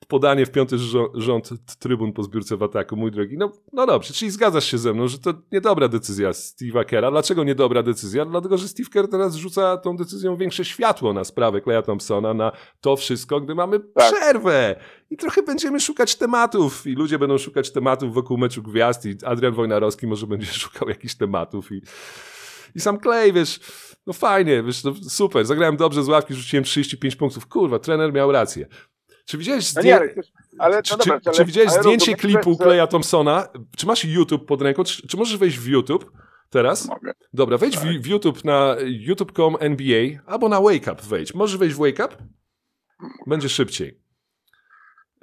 podanie 0.08 0.46
w 0.46 0.52
piąty 0.52 0.78
rząd 1.14 1.50
trybun 1.80 2.14
po 2.14 2.24
zbiórce 2.24 2.58
w 2.58 2.64
ataku, 2.64 2.96
mój 2.96 3.12
drogi. 3.12 3.38
No, 3.38 3.52
no 3.74 3.86
dobrze, 3.86 4.14
czyli 4.14 4.32
zgadzasz 4.32 4.66
się 4.66 4.78
ze 4.78 4.94
mną, 4.94 5.08
że 5.08 5.20
to 5.20 5.34
niedobra 5.52 5.88
decyzja 5.88 6.32
Steve'a 6.32 6.86
Kera. 6.86 7.12
Dlaczego 7.12 7.44
niedobra 7.44 7.84
decyzja? 7.84 8.26
Dlatego, 8.26 8.58
że 8.58 8.68
Steve 8.68 8.90
Kerr 8.90 9.08
teraz 9.08 9.36
rzuca 9.36 9.78
tą 9.78 9.98
decyzją 9.98 10.38
większe 10.38 10.66
światło 10.66 11.14
na 11.14 11.24
sprawę 11.24 11.62
Kleja 11.62 11.82
Thompsona, 11.82 12.34
na 12.34 12.52
to 12.82 12.96
wszystko, 12.96 13.42
gdy 13.42 13.56
mamy 13.56 13.80
Tak. 13.80 14.14
przerwę. 14.14 14.76
I 15.10 15.18
trochę 15.18 15.44
będziemy 15.44 15.80
szukać 15.80 16.16
tematów 16.16 16.88
i 16.88 16.94
ludzie 16.94 17.20
będą 17.20 17.38
szukać 17.38 17.72
tematów 17.72 18.14
wokół 18.14 18.38
meczu 18.38 18.64
gwiazd 18.64 19.06
i 19.06 19.16
Adrian 19.26 19.54
Wojnarowski 19.54 20.08
może 20.08 20.28
będzie 20.28 20.54
szukał 20.64 20.90
jakichś 20.90 21.16
tematów 21.16 21.72
i, 21.72 21.82
i 22.76 22.80
sam 22.80 23.00
Clay, 23.00 23.34
wiesz, 23.34 23.60
no 24.08 24.14
fajnie, 24.14 24.64
wiesz, 24.64 24.84
no 24.84 24.94
super, 25.10 25.46
zagrałem 25.46 25.78
dobrze 25.78 26.04
z 26.04 26.08
ławki, 26.08 26.34
rzuciłem 26.34 26.64
35 26.64 27.16
punktów, 27.16 27.48
kurwa, 27.48 27.80
trener 27.80 28.14
miał 28.14 28.32
rację. 28.32 28.68
Czy 29.26 29.38
widziałeś 29.38 29.76
No 29.76 29.82
zdję- 29.82 30.10
ale, 30.60 30.84
czy, 30.84 30.98
dobra, 30.98 31.20
czy, 31.20 31.30
ale, 31.30 31.38
czy 31.38 31.46
widziałeś 31.46 31.70
ale 31.72 31.82
zdjęcie 31.84 32.16
klipu 32.16 32.54
że- 32.60 32.64
Kleja 32.64 32.88
Thompsona? 32.88 33.48
Czy 33.78 33.86
masz 33.86 34.06
YouTube 34.06 34.46
pod 34.48 34.62
ręką? 34.62 34.84
Czy, 34.84 35.08
czy 35.08 35.18
możesz 35.18 35.38
wejść 35.38 35.58
w 35.60 35.68
YouTube? 35.68 36.12
Teraz? 36.50 36.88
Mogę. 36.88 37.12
Dobra, 37.34 37.58
wejdź 37.58 37.78
w, 37.78 37.82
w 38.02 38.06
YouTube 38.08 38.44
na 38.46 38.76
youtube.com 38.86 39.56
NBA 39.60 40.02
albo 40.26 40.50
na 40.50 40.62
Wake 40.62 40.92
Up 40.94 41.02
wejdź. 41.08 41.34
Możesz 41.34 41.58
wejść 41.58 41.76
w 41.76 41.80
Wake 41.80 42.06
Up? 42.06 42.16
Będzie 43.28 43.50
szybciej. 43.50 44.02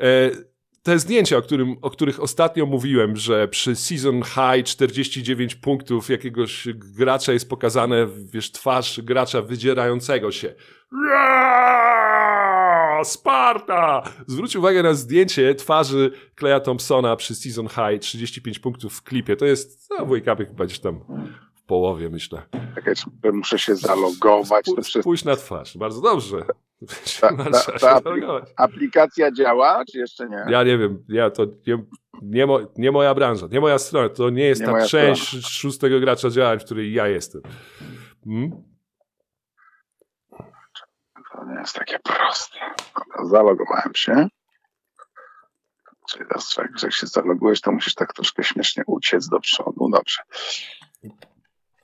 E, 0.00 0.30
te 0.86 0.98
zdjęcia, 0.98 1.36
o, 1.36 1.42
którym, 1.42 1.76
o 1.82 1.90
których 1.90 2.20
ostatnio 2.20 2.66
mówiłem, 2.66 3.16
że 3.16 3.48
przy 3.48 3.76
season 3.76 4.22
high 4.22 4.66
49 4.66 5.54
punktów 5.54 6.08
jakiegoś 6.08 6.68
gracza 6.74 7.32
jest 7.32 7.48
pokazane, 7.48 8.06
wiesz, 8.32 8.52
twarz 8.52 9.00
gracza 9.00 9.42
wydzierającego 9.42 10.32
się. 10.32 10.54
Sparta! 13.04 14.02
Zwróć 14.26 14.56
uwagę 14.56 14.82
na 14.82 14.94
zdjęcie 14.94 15.54
twarzy 15.54 16.10
Kleja 16.34 16.60
Thompsona 16.60 17.16
przy 17.16 17.34
season 17.34 17.68
high 17.68 18.00
35 18.00 18.58
punktów 18.58 18.94
w 18.94 19.02
klipie. 19.02 19.36
To 19.36 19.44
jest, 19.44 19.90
no, 19.90 20.06
w 20.06 20.20
chyba 20.46 20.64
gdzieś 20.64 20.78
tam 20.78 21.00
połowie, 21.66 22.08
myślę. 22.08 22.42
Czekaj, 22.74 22.94
muszę 23.32 23.58
się 23.58 23.76
zalogować. 23.76 24.66
To 24.66 24.72
Spó- 24.72 24.82
wszystko. 24.82 25.02
Spójrz 25.02 25.24
na 25.24 25.36
twarz. 25.36 25.78
Bardzo 25.78 26.00
dobrze. 26.00 26.36
Ta, 27.20 27.28
ta, 27.80 28.00
ta 28.00 28.10
aplikacja 28.56 29.32
działa, 29.32 29.84
czy 29.92 29.98
jeszcze 29.98 30.28
nie? 30.28 30.44
Ja 30.48 30.64
nie 30.64 30.78
wiem, 30.78 31.04
ja 31.08 31.30
to 31.30 31.46
nie, 31.66 31.84
nie, 32.22 32.46
mo, 32.46 32.60
nie 32.76 32.92
moja 32.92 33.14
branża, 33.14 33.46
nie 33.50 33.60
moja 33.60 33.78
strona, 33.78 34.08
to 34.08 34.30
nie 34.30 34.44
jest 34.44 34.60
Nie 34.60 34.66
ta 34.66 34.86
część 34.86 35.46
szóstego 35.46 36.00
gracza 36.00 36.30
działań, 36.30 36.58
w 36.58 36.64
której 36.64 36.92
ja 36.92 37.08
jestem. 37.08 37.42
Hmm? 38.24 38.50
To 41.32 41.44
nie 41.44 41.60
jest 41.60 41.74
takie 41.74 41.98
proste. 41.98 42.58
Zalogowałem 43.24 43.94
się. 43.94 44.28
Czyli 46.08 46.24
teraz 46.28 46.56
jak 46.82 46.92
się 46.92 47.06
zalogujesz, 47.06 47.60
to 47.60 47.72
musisz 47.72 47.94
tak 47.94 48.12
troszkę 48.12 48.44
śmiesznie 48.44 48.82
uciec 48.86 49.28
do 49.28 49.40
przodu. 49.40 49.88
Dobrze. 49.92 50.22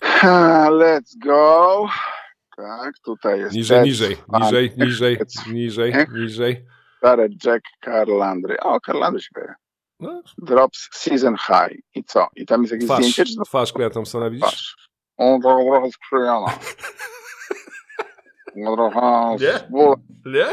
Ha, 0.02 0.68
Let's 0.70 1.14
go. 1.24 1.88
Tak, 2.56 2.92
tutaj 3.04 3.40
jest. 3.40 3.54
Niżej, 3.54 3.78
Ted 3.78 3.86
niżej, 3.86 4.16
Van 4.28 4.42
niżej, 4.42 4.72
niżej, 4.76 5.18
niżej, 5.52 5.92
Ech. 5.94 6.08
niżej. 6.12 6.64
Jared 7.02 7.44
Jack 7.44 7.62
Carlandry. 7.84 8.60
O, 8.60 8.80
Carlandry 8.80 9.22
się 9.22 9.28
pojawia. 9.34 9.54
No, 10.00 10.22
Drops 10.38 10.88
Season 10.92 11.36
High. 11.36 11.80
I 11.94 12.04
co? 12.04 12.28
I 12.36 12.46
tam 12.46 12.60
jest 12.62 12.72
jakieś 12.72 12.86
twarz, 12.86 12.98
zdjęcie? 12.98 13.24
Czy 13.24 13.34
twarz 13.46 13.72
Kleja 13.72 13.90
Thompsona, 13.90 14.30
widzisz? 14.30 14.46
twarz? 14.48 14.76
O, 15.16 15.38
to 15.42 15.56
trochę. 16.10 16.44
No 18.56 18.76
trochę 18.76 19.36
Nie? 19.40 19.58
z 19.58 19.62
bólem 19.70 20.00
Nie? 20.26 20.46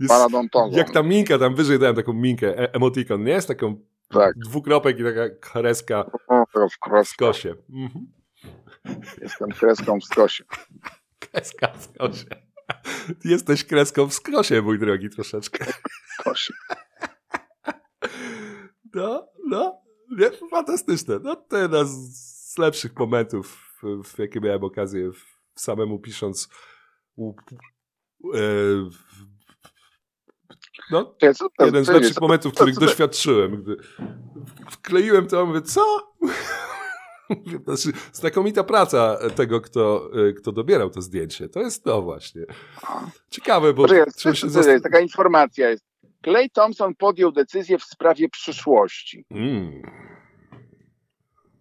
Jest, 0.00 0.08
paradontowym. 0.08 0.78
jak 0.78 0.90
ta 0.90 1.02
minka, 1.02 1.38
tam 1.38 1.54
wyżej 1.54 1.78
dałem 1.78 1.96
taką 1.96 2.12
minkę, 2.12 2.58
e 2.58 2.74
emotikon, 2.74 3.24
nie? 3.24 3.40
Z 3.40 3.46
taką 3.46 3.76
Tak. 4.10 4.34
dwukropek 4.38 4.98
i 4.98 5.04
taka 5.04 5.28
kreska 5.40 6.04
w 7.04 7.08
skosie. 7.08 7.54
Mhm. 7.72 8.06
Jestem 9.22 9.48
kreską 9.48 10.00
w 10.00 10.04
skosie. 10.04 10.44
Kreska 11.18 11.68
w 11.68 11.82
skosie. 11.82 12.26
Jesteś 13.24 13.64
kreską 13.64 14.06
w 14.06 14.14
skosie, 14.14 14.62
mój 14.62 14.78
drogi, 14.78 15.10
troszeczkę. 15.10 15.64
W 15.64 16.20
skosie. 16.20 16.54
No, 18.94 19.28
no, 19.46 19.82
nie, 20.10 20.30
fantastyczne. 20.50 21.18
No, 21.22 21.36
to 21.36 21.56
jeden 21.56 21.86
z 21.86 22.58
lepszych 22.58 22.96
momentów, 22.96 23.74
w, 24.04 24.18
jakie 24.18 24.40
miałem 24.40 24.64
okazję 24.64 25.12
w, 25.12 25.60
samemu 25.60 25.98
pisząc. 25.98 26.48
E, 27.18 28.38
no, 30.90 31.16
jeden 31.60 31.84
z 31.84 31.88
lepszych 31.88 32.20
momentów, 32.20 32.54
których 32.54 32.78
doświadczyłem. 32.78 33.62
Gdy 33.62 33.76
wkleiłem 34.70 35.26
to, 35.26 35.46
mówię, 35.46 35.62
co? 35.62 36.14
Znaczy, 37.64 37.98
znakomita 38.12 38.64
praca 38.64 39.18
tego, 39.36 39.60
kto, 39.60 40.10
e, 40.28 40.32
kto 40.32 40.52
dobierał 40.52 40.90
to 40.90 41.02
zdjęcie. 41.02 41.48
To 41.48 41.60
jest 41.60 41.84
to 41.84 42.02
właśnie. 42.02 42.42
Ciekawe, 43.30 43.72
bo 43.72 43.86
trzeba 44.16 44.34
się 44.34 44.46
zast- 44.46 44.68
jest? 44.68 44.84
Taka 44.84 45.00
informacja 45.00 45.70
jest. 45.70 45.84
Clay 46.24 46.50
Thompson 46.50 46.94
podjął 46.94 47.32
decyzję 47.32 47.78
w 47.78 47.84
sprawie 47.84 48.28
przyszłości. 48.28 49.24
Mm. 49.30 49.82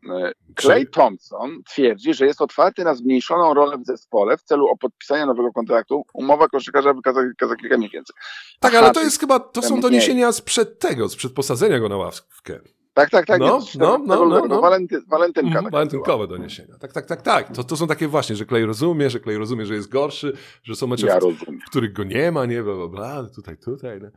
E, 0.09 0.31
Clay 0.61 0.85
Thompson 0.85 1.63
twierdzi, 1.63 2.13
że 2.13 2.25
jest 2.25 2.41
otwarty 2.41 2.83
na 2.83 2.95
zmniejszoną 2.95 3.53
rolę 3.53 3.77
w 3.77 3.85
zespole 3.85 4.37
w 4.37 4.43
celu 4.43 4.77
podpisania 4.79 5.25
nowego 5.25 5.51
kontraktu. 5.51 6.05
Umowa 6.13 6.47
koszykarza 6.47 6.93
wykaza 6.93 7.21
za 7.41 7.55
kilka 7.55 7.77
miesięcy. 7.77 8.13
Tak, 8.59 8.75
ale 8.75 8.91
to 8.91 9.01
jest 9.01 9.19
chyba, 9.19 9.39
to 9.39 9.61
są 9.61 9.79
doniesienia 9.79 10.31
sprzed 10.31 10.79
tego, 10.79 11.09
sprzed 11.09 11.33
posadzenia 11.33 11.79
go 11.79 11.89
na 11.89 11.97
ławkę. 11.97 12.59
Tak, 12.93 13.09
tak, 13.09 13.25
tak. 13.25 13.39
No, 13.39 13.55
jest 13.55 13.75
no, 13.75 13.97
no, 13.97 14.25
no, 14.25 14.45
no. 14.45 14.61
Walenty, 14.61 15.01
walentynka. 15.07 15.59
Była. 15.59 15.71
walentynkowe 15.71 16.27
doniesienia. 16.27 16.77
Tak, 16.77 16.93
tak, 16.93 17.05
tak, 17.05 17.21
tak. 17.21 17.55
To, 17.55 17.63
to 17.63 17.77
są 17.77 17.87
takie 17.87 18.07
właśnie, 18.07 18.35
że 18.35 18.45
Clay 18.45 18.65
rozumie, 18.65 19.09
że 19.09 19.19
Clay 19.19 19.37
rozumie, 19.37 19.65
że 19.65 19.73
jest 19.73 19.89
gorszy, 19.89 20.33
że 20.63 20.75
są 20.75 20.87
mecze, 20.87 21.07
Ja 21.07 21.19
w, 21.19 21.69
których 21.69 21.93
go 21.93 22.03
nie 22.03 22.31
ma, 22.31 22.45
nie, 22.45 22.63
bla, 22.63 22.75
bla, 22.75 22.87
bla, 22.87 23.29
tutaj, 23.35 23.57
tutaj. 23.57 23.99
No. 24.01 24.09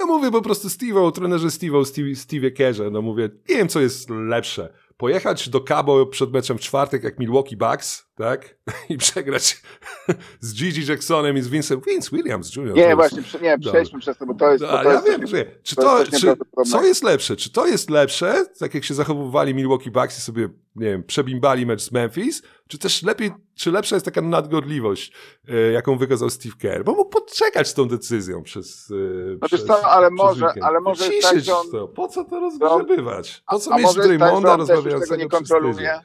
Ja 0.00 0.06
mówię 0.06 0.30
po 0.30 0.42
prostu 0.42 0.68
Steve'o, 0.68 1.12
trenerze 1.12 1.48
Steve'o, 1.48 1.84
Steve, 1.84 2.14
Steve 2.14 2.50
Kerze, 2.50 2.90
no 2.90 3.02
mówię, 3.02 3.30
nie 3.48 3.56
wiem, 3.56 3.68
co 3.68 3.80
jest 3.80 4.10
lepsze. 4.10 4.72
Pojechać 5.00 5.48
do 5.48 5.60
Cabo 5.60 6.06
przed 6.06 6.32
meczem 6.32 6.58
w 6.58 6.60
czwartek 6.60 7.04
jak 7.04 7.18
Milwaukee 7.18 7.56
Bucks, 7.56 8.06
tak? 8.14 8.56
I 8.88 8.98
przegrać 8.98 9.62
z 10.40 10.54
Gigi 10.54 10.86
Jacksonem 10.86 11.38
i 11.38 11.42
z 11.42 11.48
Vince, 11.48 11.76
Vince 11.86 12.16
Williams 12.16 12.56
Jr. 12.56 12.74
Nie, 12.74 12.96
właśnie, 12.96 13.22
nie, 13.42 13.58
przejdźmy 13.58 14.00
przez 14.00 14.18
to, 14.18 14.26
bo 14.26 14.34
to 14.34 14.52
jest... 14.52 14.64
ale 14.64 14.82
to 14.82 14.88
ja 14.88 14.94
jest 14.94 15.08
wiem, 15.08 15.26
że 15.26 15.46
czy 15.62 15.76
to 15.76 15.82
to, 15.82 15.98
jest 15.98 16.10
czy, 16.10 16.36
co 16.70 16.84
jest 16.84 17.04
lepsze? 17.04 17.36
Czy 17.36 17.52
to 17.52 17.66
jest 17.66 17.90
lepsze, 17.90 18.44
tak 18.58 18.74
jak 18.74 18.84
się 18.84 18.94
zachowywali 18.94 19.54
Milwaukee 19.54 19.90
Bucks 19.90 20.18
i 20.18 20.20
sobie, 20.20 20.48
nie 20.76 20.86
wiem, 20.86 21.02
przebimbali 21.02 21.66
mecz 21.66 21.82
z 21.82 21.92
Memphis, 21.92 22.42
czy 22.70 22.78
też 22.78 23.02
lepiej, 23.02 23.32
czy 23.54 23.70
lepsza 23.72 23.96
jest 23.96 24.04
taka 24.06 24.20
nadgorliwość, 24.20 25.12
e, 25.48 25.72
jaką 25.72 25.98
wykazał 25.98 26.30
Steve 26.30 26.54
Kerr? 26.60 26.84
Bo 26.84 26.92
mógł 26.92 27.10
poczekać 27.10 27.68
z 27.68 27.74
tą 27.74 27.88
decyzją 27.88 28.42
przez, 28.42 28.90
e, 28.90 28.94
No 29.40 29.46
przez 29.48 29.64
co, 29.64 29.90
ale 29.90 30.10
może- 30.10 30.46
weekend. 30.46 30.64
ale 30.64 30.80
może 30.80 31.04
tak, 31.22 31.40
że 31.40 31.56
on- 31.56 31.70
to. 31.70 31.88
Po 31.88 32.08
co 32.08 32.24
to 32.24 32.40
rozgrzebywać? 32.40 33.42
Po 33.50 33.58
co 33.58 33.72
A 33.72 33.78
mieć 33.78 33.86
tak, 33.86 34.02
Draymonda 34.02 34.38
tego 34.52 34.56
rozmawiającego 34.56 35.16
nie 35.16 35.28
kontroluje? 35.28 36.00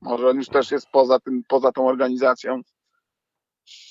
Może 0.00 0.28
on 0.28 0.36
już 0.36 0.48
też 0.48 0.70
jest 0.70 0.86
poza 0.92 1.20
tym, 1.20 1.42
poza 1.48 1.72
tą 1.72 1.88
organizacją? 1.88 2.60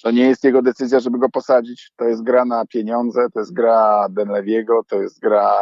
To 0.03 0.12
nie 0.12 0.27
jest 0.27 0.43
jego 0.43 0.62
decyzja, 0.62 0.99
żeby 0.99 1.19
go 1.19 1.29
posadzić. 1.29 1.91
To 1.95 2.06
jest 2.06 2.23
gra 2.23 2.45
na 2.45 2.65
pieniądze, 2.65 3.27
to 3.34 3.39
jest 3.39 3.53
gra 3.53 4.08
Denleviego, 4.10 4.82
to 4.88 5.01
jest 5.01 5.19
gra... 5.19 5.58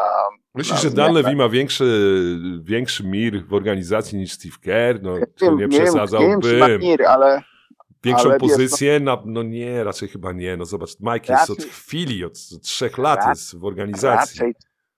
Myślisz, 0.55 0.75
na 0.75 0.89
że. 0.89 0.91
Dan 0.95 1.13
Levy 1.13 1.35
ma 1.35 1.49
większy, 1.49 2.39
większy 2.63 3.03
mir 3.03 3.45
w 3.47 3.53
organizacji 3.53 4.17
niż 4.17 4.31
Steve 4.33 4.55
Kerr? 4.61 4.99
No, 5.01 5.15
wiem, 5.41 5.57
nie 5.57 5.67
przesadzałbym. 5.69 6.39
mir, 6.79 7.05
ale 7.05 7.41
Większą 8.03 8.29
Ale 8.29 8.39
wiesz, 8.39 8.49
pozycję? 8.51 8.99
Na, 8.99 9.17
no 9.25 9.43
nie, 9.43 9.83
raczej 9.83 10.09
chyba 10.09 10.31
nie. 10.31 10.57
No 10.57 10.65
zobacz, 10.65 10.89
Mike 10.99 11.33
jest 11.33 11.49
od 11.49 11.57
Raczej- 11.57 11.71
chwili, 11.71 12.25
od 12.25 12.33
trzech 12.61 12.97
lat 12.97 13.17
Raczej- 13.17 13.29
jest 13.29 13.55
w 13.59 13.65
organizacji. 13.65 14.39
raczej 14.39 14.53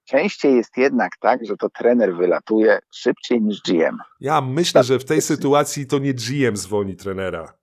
częściej 0.06 0.56
jest 0.56 0.78
jednak 0.78 1.18
tak, 1.18 1.46
że 1.46 1.58
to 1.58 1.70
trener 1.70 2.16
wylatuje 2.16 2.80
szybciej 2.92 3.42
niż 3.42 3.62
GM. 3.62 3.98
Ja 4.20 4.42
myślę, 4.42 4.84
że 4.84 5.00
w 5.00 5.06
tej 5.06 5.22
sytuacji 5.22 5.88
to 5.88 6.00
nie 6.00 6.14
GM 6.14 6.58
zwolni 6.58 6.96
trenera, 6.96 7.54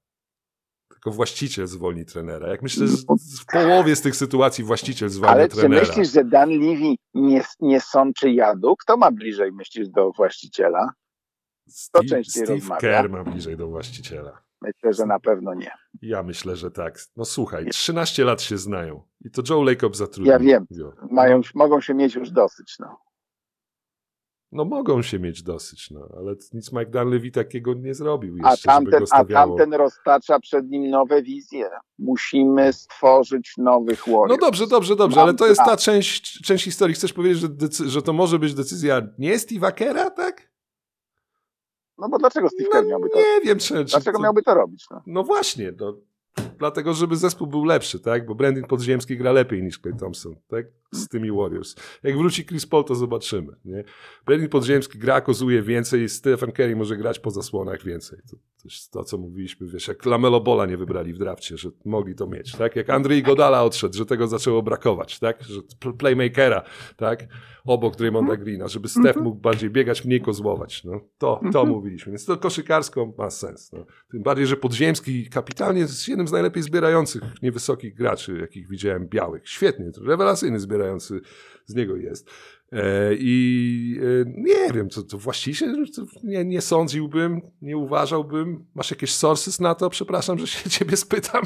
tylko 1.01 1.17
właściciel 1.17 1.67
zwolni 1.67 2.05
trenera. 2.05 2.49
Jak 2.49 2.63
myślę, 2.63 2.87
że 2.87 2.97
w 3.43 3.47
połowie 3.53 3.97
z 3.97 4.01
tych 4.01 4.17
sytuacji 4.17 4.65
właściciel 4.65 5.09
zwalnia 5.09 5.35
Ale 5.37 5.49
czy 5.49 5.57
trenera. 5.57 5.87
myślisz, 5.87 6.13
że 6.13 6.25
Dan 6.25 6.51
Levy 6.51 6.95
nie, 7.15 7.43
nie 7.61 7.81
sączy 7.81 8.31
jadu? 8.31 8.77
Kto 8.77 8.97
ma 8.97 9.11
bliżej, 9.11 9.53
myślisz, 9.53 9.89
do 9.89 10.13
właściciela? 10.13 10.93
Steve, 11.69 12.05
częściej 12.05 12.43
Steve 12.45 12.55
rozmawia? 12.55 12.81
Kerr 12.81 13.11
ma 13.11 13.25
bliżej 13.25 13.57
do 13.57 13.69
właściciela. 13.69 14.43
Myślę, 14.63 14.93
że 14.93 15.07
na 15.07 15.21
pewno 15.21 15.55
nie. 15.55 15.71
Ja 16.03 16.23
myślę, 16.23 16.57
że 16.57 16.71
tak. 16.71 16.99
No 17.17 17.25
słuchaj, 17.25 17.67
13 17.67 18.25
lat 18.25 18.43
się 18.43 18.59
znają. 18.59 19.03
I 19.25 19.31
to 19.31 19.43
Joe 19.51 19.63
Lacob 19.63 19.97
zatrudnił. 19.97 20.33
Ja 20.33 20.39
wiem. 20.39 20.67
Mają, 21.11 21.41
mogą 21.55 21.81
się 21.81 21.95
mieć 21.95 22.15
już 22.15 22.31
dosyć. 22.31 22.77
No. 22.79 22.97
No 24.53 24.65
mogą 24.65 25.03
się 25.03 25.19
mieć 25.19 25.43
dosyć, 25.43 25.91
no, 25.91 26.09
ale 26.17 26.35
nic 26.53 26.73
Mike 26.73 26.87
Dunleavy 26.91 27.31
takiego 27.31 27.75
nie 27.75 27.95
zrobił 27.95 28.37
A, 28.45 28.51
jeszcze, 28.51 28.73
żeby 28.73 28.91
tamten, 28.91 29.07
a 29.11 29.25
tamten 29.25 29.75
roztacza 29.75 30.41
przed 30.41 30.69
nim 30.71 30.91
nowe 30.91 31.23
wizje. 31.23 31.71
Musimy 31.99 32.73
stworzyć 32.73 33.55
nowych 33.59 34.07
No 34.07 34.19
Warriors. 34.19 34.41
dobrze, 34.41 34.67
dobrze, 34.67 34.97
dobrze, 34.97 35.17
Mam 35.17 35.29
ale 35.29 35.35
to 35.35 35.47
jest 35.47 35.61
ta 35.65 35.77
część, 35.77 36.43
część 36.43 36.65
historii. 36.65 36.95
Chcesz 36.95 37.13
powiedzieć, 37.13 37.39
że, 37.39 37.89
że 37.89 38.03
to 38.03 38.13
może 38.13 38.39
być 38.39 38.55
decyzja 38.55 39.03
nie 39.19 39.37
Steve'a 39.39 39.73
Kera, 39.73 40.11
tak? 40.11 40.51
No 41.99 42.09
bo 42.09 42.19
dlaczego 42.19 42.49
Steve 42.49 42.69
Kerr 42.71 42.87
miałby 42.87 43.11
to 43.11 43.19
Nie 43.19 43.41
wiem, 43.45 43.59
czy... 43.59 43.69
czy 43.69 43.85
Dlaczego 43.85 44.19
to... 44.19 44.23
miałby 44.23 44.43
to 44.43 44.55
robić? 44.55 44.85
No? 44.91 45.03
No 45.07 45.25
właśnie, 45.25 45.73
no, 45.81 45.95
dlatego, 46.61 46.95
żeby 46.95 47.17
zespół 47.17 47.47
był 47.47 47.65
lepszy, 47.65 48.01
tak? 48.01 48.27
Bo 48.27 48.35
Brandon 48.35 48.65
Podziemski 48.65 49.17
gra 49.17 49.33
lepiej 49.33 49.63
niż 49.63 49.79
Clay 49.79 49.97
Thompson, 49.97 50.37
tak? 50.49 50.67
Z 50.93 51.09
tymi 51.09 51.33
Warriors. 51.33 51.77
Jak 52.03 52.19
wróci 52.19 52.47
Chris 52.47 52.67
Paul, 52.67 52.85
to 52.85 52.95
zobaczymy, 52.95 53.53
nie? 53.65 53.85
Brandon 54.27 54.49
Podziemski 54.49 54.99
gra, 54.99 55.21
kozuje 55.21 55.63
więcej, 55.63 56.09
Stephen 56.09 56.53
Curry 56.53 56.77
może 56.77 56.97
grać 56.97 57.19
po 57.19 57.31
zasłonach 57.31 57.83
więcej. 57.83 58.19
To, 58.31 58.37
to 58.63 58.69
to, 58.91 59.05
co 59.05 59.19
mówiliśmy, 59.19 59.67
wiesz, 59.67 59.89
jak 59.89 60.05
Lamelo 60.07 60.41
Bola 60.41 60.67
nie 60.67 60.77
wybrali 60.77 61.13
w 61.13 61.19
drafcie, 61.19 61.57
że 61.57 61.71
mogli 61.85 62.15
to 62.15 62.27
mieć, 62.27 62.53
tak? 62.53 62.77
Jak 62.77 62.91
Andrzej 62.91 63.23
Godala 63.23 63.65
odszedł, 63.65 63.97
że 63.97 64.07
tego 64.07 64.27
zaczęło 64.29 64.63
brakować, 64.63 65.19
tak? 65.19 65.43
Że 65.43 65.61
playmakera, 65.99 66.63
tak? 66.97 67.27
Obok 67.65 67.97
Draymonda 67.97 68.37
Greena, 68.37 68.69
żeby 68.69 68.89
Steph 68.89 69.21
mógł 69.21 69.41
bardziej 69.41 69.71
biegać, 69.71 70.05
mniej 70.05 70.21
kozłować, 70.21 70.85
no. 70.85 71.01
To, 71.19 71.41
to 71.53 71.67
mówiliśmy. 71.67 72.13
Więc 72.13 72.25
to 72.25 72.37
koszykarsko 72.37 73.13
ma 73.19 73.31
sens, 73.31 73.73
no. 73.73 73.87
Tym 74.11 74.23
bardziej, 74.23 74.47
że 74.47 74.57
Podziemski 74.57 75.29
kapitalnie 75.31 75.81
jest 75.81 76.09
jednym 76.09 76.29
z 76.29 76.33
najlepiej 76.51 76.63
zbierających 76.63 77.23
niewysokich 77.43 77.95
graczy, 77.95 78.39
jakich 78.41 78.69
widziałem 78.69 79.09
białych. 79.09 79.49
Świetnie, 79.49 79.91
rewelacyjny 80.07 80.61
zbierający 80.61 81.21
z 81.67 81.75
niego 81.75 81.97
jest. 81.97 82.31
E, 82.73 83.15
I 83.15 84.01
e, 84.03 84.33
nie 84.37 84.73
wiem, 84.73 84.91
co 84.91 85.03
to 85.03 85.19
właściwie 85.19 85.67
nie, 86.25 86.45
nie 86.45 86.61
sądziłbym, 86.61 87.41
nie 87.63 87.77
uważałbym. 87.77 88.65
Masz 88.75 88.91
jakieś 88.91 89.15
sources 89.15 89.61
na 89.61 89.75
to? 89.75 89.91
Przepraszam, 89.91 90.39
że 90.39 90.47
się 90.47 90.71
ciebie 90.79 90.97
spytam. 90.97 91.43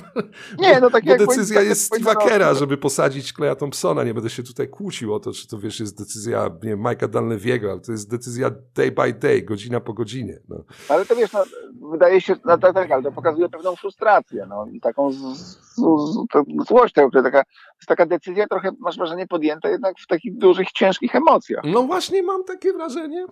Nie, 0.59 0.81
no 0.81 0.91
tak 0.91 1.05
Bo 1.05 1.11
jak 1.11 1.18
decyzja 1.18 1.57
tak 1.57 1.66
jest 1.66 1.93
jak 1.93 2.03
Steve'a 2.03 2.29
Kera, 2.29 2.55
żeby 2.55 2.77
posadzić 2.77 3.33
Kleja 3.33 3.55
Thompsona. 3.55 4.05
Nie 4.05 4.14
będę 4.14 4.31
się 4.31 4.43
tutaj 4.43 4.68
kłócił 4.68 5.14
o 5.14 5.20
to, 5.20 5.33
czy 5.33 5.49
to 5.49 5.59
wiesz, 5.59 5.81
jest 5.81 5.99
decyzja 5.99 6.51
nie 6.62 6.70
wiem, 6.70 6.83
Mike'a 6.83 7.09
Dalleviego, 7.09 7.70
ale 7.70 7.81
to 7.81 7.93
jest 7.93 8.11
decyzja 8.11 8.51
day 8.75 8.93
by 8.93 9.12
day, 9.12 9.43
godzina 9.43 9.81
po 9.81 9.93
godzinie. 9.93 10.39
No. 10.49 10.64
Ale 10.89 11.07
to 11.07 11.16
wiesz, 11.16 11.33
no, 11.33 11.45
wydaje 11.91 12.20
się, 12.20 12.37
no, 12.45 12.59
tak, 12.59 12.75
tak, 12.75 12.91
ale 12.91 13.03
to 13.03 13.12
pokazuje 13.12 13.49
pewną 13.49 13.77
frustrację, 13.77 14.47
no 14.49 14.66
i 14.72 14.81
taką 14.81 15.12
z, 15.12 15.16
z, 15.16 15.57
z, 15.77 16.27
to 16.33 16.43
złość, 16.68 16.95
tego, 16.95 17.22
taka, 17.22 17.39
jest 17.77 17.89
taka 17.89 18.07
decyzja 18.07 18.47
trochę, 18.47 18.70
masz 18.79 18.97
wrażenie, 18.97 19.27
podjęta 19.27 19.68
jednak 19.68 19.99
w 19.99 20.07
takich 20.07 20.39
dużych, 20.39 20.72
ciężkich 20.72 21.13
emocjach. 21.16 21.64
no 21.64 21.82
właśnie 21.82 22.22
mam 22.22 22.44
takie 22.44 22.72
wrażenie, 22.72 23.26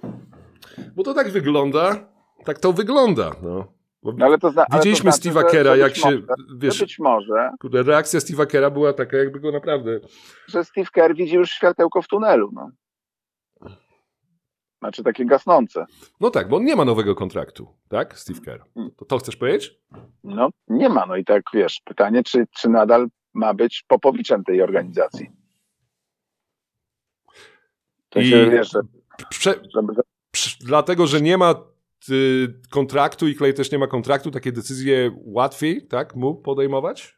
bo 0.96 1.02
to 1.02 1.14
tak 1.14 1.30
wygląda, 1.30 2.08
tak 2.44 2.58
to 2.58 2.72
wygląda. 2.72 3.30
No. 3.42 3.72
No, 4.02 4.26
ale 4.26 4.38
to 4.38 4.50
zna, 4.50 4.66
ale 4.70 4.78
Widzieliśmy 4.78 5.10
to 5.10 5.16
znaczy, 5.16 5.38
Steve'a 5.38 5.50
Kera, 5.50 5.76
jak 5.76 5.96
się, 5.96 6.04
Może, 6.04 6.26
wiesz, 6.56 6.80
być 6.80 6.98
może, 6.98 7.50
reakcja 7.72 8.20
Steve'a 8.20 8.46
Kera 8.46 8.70
była 8.70 8.92
taka, 8.92 9.16
jakby 9.16 9.40
go 9.40 9.52
naprawdę... 9.52 10.00
że 10.48 10.64
Steve 10.64 10.86
Kerr 10.92 11.14
widzi 11.14 11.34
już 11.34 11.50
światełko 11.50 12.02
w 12.02 12.08
tunelu, 12.08 12.50
no. 12.52 12.70
Znaczy 14.80 15.02
takie 15.02 15.24
gasnące. 15.24 15.86
No 16.20 16.30
tak, 16.30 16.48
bo 16.48 16.56
on 16.56 16.64
nie 16.64 16.76
ma 16.76 16.84
nowego 16.84 17.14
kontraktu, 17.14 17.68
tak, 17.88 18.18
Steve 18.18 18.40
Kerr? 18.40 18.64
To, 18.96 19.04
to 19.04 19.18
chcesz 19.18 19.36
powiedzieć? 19.36 19.80
No 20.24 20.48
nie 20.68 20.88
ma, 20.88 21.06
no 21.06 21.16
i 21.16 21.24
tak 21.24 21.42
wiesz, 21.54 21.80
pytanie, 21.84 22.22
czy, 22.22 22.46
czy 22.58 22.68
nadal 22.68 23.06
ma 23.34 23.54
być 23.54 23.84
popowiczem 23.88 24.44
tej 24.44 24.62
organizacji. 24.62 25.30
To 28.12 28.20
I- 28.20 28.26
się, 28.26 28.50
wiesz, 28.50 28.70
że, 28.72 28.80
Prze, 29.30 29.54
żeby, 29.74 29.92
dlatego, 30.60 31.06
że 31.06 31.20
nie 31.20 31.38
ma 31.38 31.54
y, 32.10 32.54
kontraktu 32.70 33.28
i 33.28 33.34
Clay 33.34 33.52
też 33.52 33.72
nie 33.72 33.78
ma 33.78 33.86
kontraktu, 33.86 34.30
takie 34.30 34.52
decyzje 34.52 35.10
łatwiej, 35.24 35.86
tak, 35.86 36.16
mu 36.16 36.34
podejmować? 36.34 37.16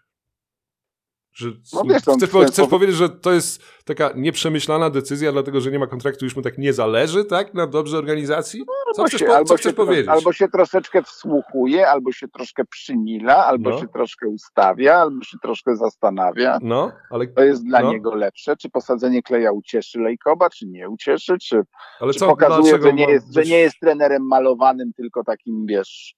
Że, 1.34 1.48
No 1.72 1.82
wiesz, 1.84 2.08
on 2.08 2.16
chcesz, 2.16 2.30
po, 2.30 2.44
chcesz 2.44 2.68
powiedzieć, 2.68 2.96
że 2.96 3.08
to 3.08 3.32
jest 3.32 3.62
taka 3.84 4.10
nieprzemyślana 4.16 4.90
decyzja, 4.90 5.32
dlatego 5.32 5.60
że 5.60 5.70
nie 5.70 5.78
ma 5.78 5.86
kontraktu, 5.86 6.24
już 6.24 6.36
mu 6.36 6.42
tak 6.42 6.58
nie 6.58 6.72
zależy, 6.72 7.24
tak, 7.24 7.54
na 7.54 7.66
dobrze 7.66 7.98
organizacji? 7.98 8.64
Co 8.94 9.02
albo 9.02 9.08
chcesz, 9.08 9.20
się, 9.20 9.26
po, 9.26 9.36
albo 9.36 9.48
co 9.48 9.56
się, 9.56 9.60
chcesz 9.60 9.72
tro- 9.72 9.76
powiedzieć? 9.76 10.08
albo 10.08 10.32
się 10.32 10.48
troszeczkę 10.48 11.02
wsłuchuje, 11.02 11.88
albo 11.88 12.12
się 12.12 12.28
troszkę 12.28 12.64
przymila, 12.64 13.46
albo 13.46 13.70
No. 13.70 13.80
się 13.80 13.88
troszkę 13.88 14.28
ustawia, 14.28 14.94
albo 14.94 15.24
się 15.24 15.38
troszkę 15.42 15.76
zastanawia. 15.76 16.58
No, 16.62 16.92
ale, 17.10 17.26
To 17.26 17.44
jest 17.44 17.64
dla 17.66 17.80
No. 17.80 17.92
niego 17.92 18.14
lepsze, 18.14 18.56
czy 18.56 18.70
posadzenie 18.70 19.22
Kleja 19.22 19.52
ucieszy 19.52 19.98
Lejkoba, 20.00 20.50
czy 20.50 20.66
nie 20.66 20.88
ucieszy, 20.88 21.38
czy, 21.38 21.62
ale 22.00 22.12
czy 22.12 22.18
co, 22.18 22.26
pokazuje, 22.28 22.82
że 22.82 22.92
nie, 22.92 23.10
jest, 23.10 23.34
że 23.34 23.42
nie 23.42 23.58
jest 23.58 23.76
trenerem 23.80 24.26
malowanym, 24.26 24.92
tylko 24.92 25.24
takim, 25.24 25.66
wiesz, 25.66 26.14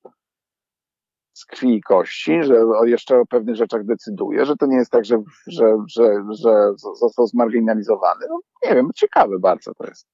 z 1.36 1.44
krwi 1.44 1.74
i 1.74 1.80
kości, 1.80 2.42
że 2.42 2.54
jeszcze 2.84 3.20
o 3.20 3.26
pewnych 3.26 3.56
rzeczach 3.56 3.84
decyduje, 3.84 4.46
że 4.46 4.56
to 4.56 4.66
nie 4.66 4.76
jest 4.76 4.90
tak, 4.90 5.04
że, 5.04 5.22
że, 5.46 5.76
że, 5.88 6.24
że 6.42 6.72
został 6.76 7.26
zmarginalizowany. 7.26 8.26
No, 8.28 8.40
nie 8.64 8.74
wiem, 8.74 8.90
ciekawe 8.94 9.38
bardzo 9.38 9.74
to 9.74 9.86
jest. 9.86 10.06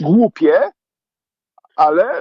Głupie, 0.00 0.70
ale 1.76 2.20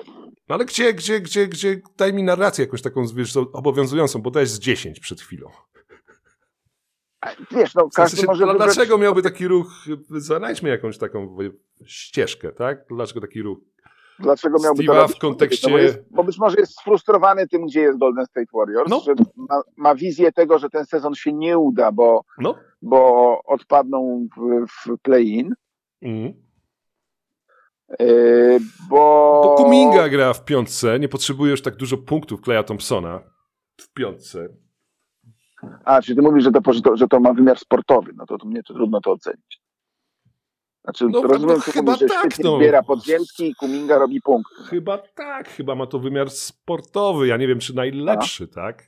No 0.49 0.55
ale 0.55 0.65
gdzie, 0.65 0.93
gdzie, 0.93 1.21
gdzie, 1.21 1.47
gdzie, 1.47 1.81
daj 1.97 2.13
mi 2.13 2.23
narrację 2.23 2.65
jakąś 2.65 2.81
taką, 2.81 3.07
wiesz, 3.07 3.37
obowiązującą, 3.37 4.21
bo 4.21 4.31
dałeś 4.31 4.49
z 4.49 4.59
10 4.59 4.99
przed 4.99 5.21
chwilą. 5.21 5.49
wiesz, 7.51 7.75
no 7.75 7.87
W 7.87 7.93
każdy 7.93 8.17
sensie, 8.17 8.27
może 8.27 8.45
wybrać... 8.45 8.73
Dlaczego 8.73 8.97
miałby 8.97 9.21
taki 9.21 9.47
ruch? 9.47 9.85
Znajdźmy 10.09 10.69
jakąś 10.69 10.97
taką 10.97 11.37
ścieżkę, 11.85 12.51
tak? 12.51 12.85
Dlaczego 12.89 13.21
taki 13.21 13.41
ruch? 13.41 13.59
Dlaczego 14.23 14.57
miałby 14.63 14.83
to 14.83 14.91
Steve'a 14.93 14.95
robić? 14.95 15.15
w 15.17 15.19
kontekście- 15.19 15.67
No 15.69 15.73
bo, 15.77 15.81
jest, 15.81 15.99
bo 16.11 16.23
być 16.23 16.37
może 16.37 16.57
jest 16.59 16.79
sfrustrowany 16.79 17.47
tym, 17.47 17.65
gdzie 17.65 17.81
jest 17.81 17.99
Golden 17.99 18.25
State 18.25 18.47
Warriors, 18.53 18.89
No. 18.89 18.99
że 18.99 19.13
ma, 19.35 19.61
ma 19.77 19.95
wizję 19.95 20.31
tego, 20.31 20.59
że 20.59 20.69
ten 20.69 20.85
sezon 20.85 21.15
się 21.15 21.33
nie 21.33 21.57
uda, 21.57 21.91
bo, 21.91 22.23
No. 22.37 22.55
bo 22.81 23.39
odpadną 23.45 24.27
w, 24.37 24.65
w 24.67 24.97
play-in, 25.01 25.53
Mm. 26.01 26.33
yy, 27.99 28.59
bo... 28.89 29.41
Bo 29.43 29.55
Kuminga 29.63 30.09
gra 30.09 30.33
w 30.33 30.45
piątce, 30.45 30.99
nie 30.99 31.09
potrzebujesz 31.09 31.61
tak 31.61 31.75
dużo 31.75 31.97
punktów 31.97 32.41
Kleja 32.41 32.63
Thompsona 32.63 33.19
w 33.81 33.93
piątce. 33.93 34.47
A, 35.85 36.01
czyli 36.01 36.15
ty 36.15 36.21
mówisz, 36.21 36.43
że 36.43 36.51
to, 36.51 36.73
że 36.73 36.81
to, 36.81 36.97
że 36.97 37.07
to 37.07 37.19
ma 37.19 37.33
wymiar 37.33 37.59
sportowy, 37.59 38.11
no 38.15 38.25
to, 38.25 38.37
to 38.37 38.45
mnie 38.47 38.63
to 38.63 38.73
trudno 38.73 39.01
to 39.01 39.11
ocenić. 39.11 39.62
Znaczy, 40.83 41.05
No, 41.09 41.21
rozumiem, 41.21 41.55
no, 41.55 41.61
chyba 41.61 41.91
mówisz, 41.91 42.09
tak, 42.09 42.39
no. 42.43 42.57
zbiera 42.57 42.83
podziemski 42.83 43.49
i 43.49 43.55
Kuminga 43.55 43.97
robi 43.97 44.21
punkt. 44.21 44.51
Chyba 44.69 44.97
tak, 44.97 45.49
chyba 45.49 45.75
ma 45.75 45.87
to 45.87 45.99
wymiar 45.99 46.29
sportowy. 46.29 47.27
Ja 47.27 47.37
nie 47.37 47.47
wiem, 47.47 47.59
czy 47.59 47.75
najlepszy, 47.75 48.47
tak? 48.47 48.83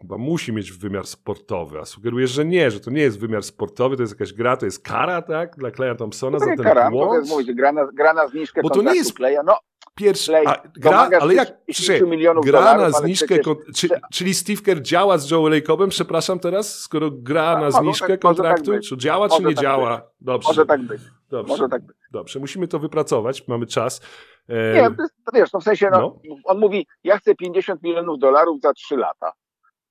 Chyba 0.00 0.18
musi 0.18 0.52
mieć 0.52 0.72
wymiar 0.72 1.06
sportowy, 1.06 1.78
a 1.78 1.84
sugerujesz, 1.84 2.30
że 2.30 2.44
nie, 2.44 2.70
że 2.70 2.80
to 2.80 2.90
nie 2.90 3.00
jest 3.00 3.18
wymiar 3.18 3.42
sportowy, 3.42 3.96
to 3.96 4.02
jest 4.02 4.12
jakaś 4.12 4.32
gra, 4.32 4.56
to 4.56 4.64
jest 4.66 4.82
kara, 4.82 5.22
tak? 5.22 5.56
Dla 5.56 5.70
Kleja 5.70 5.94
Thompsona 5.94 6.38
To 6.38 6.44
za 6.44 6.56
ten 6.56 6.64
kara, 6.64 6.84
to 6.84 6.90
błąd. 6.90 7.12
jest 7.14 7.30
mówić, 7.30 7.52
gra 7.52 7.72
na, 7.72 7.86
gra 7.94 8.12
na 8.14 8.28
zniżkę 8.28 8.62
Bo 8.62 8.70
to 8.70 8.82
nie 8.82 8.94
jest- 8.94 9.14
Kleja. 9.14 9.42
No, 9.46 9.56
Pierwszy, 9.96 10.36
a, 10.36 10.62
gra, 10.76 11.08
ale 11.20 11.34
jak, 11.34 11.48
10 11.68 11.86
czekaj, 11.88 12.08
milionów 12.10 12.44
gra 12.46 12.58
dolarów, 12.58 12.82
na 12.82 12.90
zniżkę, 12.90 13.26
przecież- 13.26 13.74
czy, 13.76 13.88
czyli 14.12 14.34
Steve 14.34 14.62
Kerr 14.62 14.82
działa 14.82 15.18
z 15.18 15.30
Joe 15.30 15.48
Lacobem, 15.48 15.88
przepraszam 15.90 16.38
teraz, 16.38 16.78
skoro 16.78 17.10
gra 17.10 17.42
A, 17.42 17.54
na 17.54 17.60
może 17.60 17.78
zniżkę 17.78 18.06
tak- 18.06 18.10
tak 18.10 18.20
kontraktu, 18.20 18.70
być. 18.70 18.88
czy 18.88 18.96
działa, 18.96 19.26
Może 19.26 19.36
czy 19.36 19.42
nie 19.48 19.54
tak 19.54 19.62
działa? 19.64 20.02
Dobrze, 20.20 20.48
może 20.48 20.66
tak 20.66 20.82
być, 20.82 21.00
dobrze, 21.30 21.48
może 21.48 21.68
tak 21.68 21.82
być. 21.86 21.96
dobrze, 22.12 22.38
musimy 22.40 22.68
to 22.68 22.78
wypracować, 22.78 23.48
mamy 23.48 23.66
czas. 23.66 24.00
E, 24.48 24.74
Nie, 24.74 24.90
to 24.96 25.32
wiesz, 25.34 25.52
no 25.52 25.60
w 25.60 25.64
sensie, 25.64 25.88
no, 25.92 25.98
No. 26.00 26.36
on 26.44 26.58
mówi, 26.58 26.86
ja 27.04 27.18
chcę 27.18 27.34
50 27.34 27.82
milionów 27.82 28.18
dolarów 28.18 28.60
za 28.60 28.72
3 28.72 28.96
lata. 28.96 29.32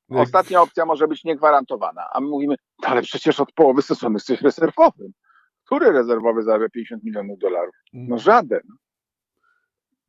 jak- 0.10 0.22
Ostatnia 0.22 0.62
opcja 0.62 0.86
może 0.86 1.08
być 1.08 1.24
niegwarantowana, 1.24 2.01
a 2.14 2.20
my 2.20 2.28
mówimy, 2.28 2.56
"No, 2.84 2.89
ale 2.89 3.01
przecież 3.01 3.39
od 3.39 3.51
połowy 3.51 3.82
sezonu 3.82 4.14
jesteś 4.14 4.41
rezerwowym. 4.41 5.12
Który 5.66 5.91
rezerwowy 5.91 6.43
zarabia 6.43 6.70
50 6.70 7.03
milionów 7.03 7.39
dolarów? 7.39 7.76
No 7.93 8.18
żaden. 8.18 8.60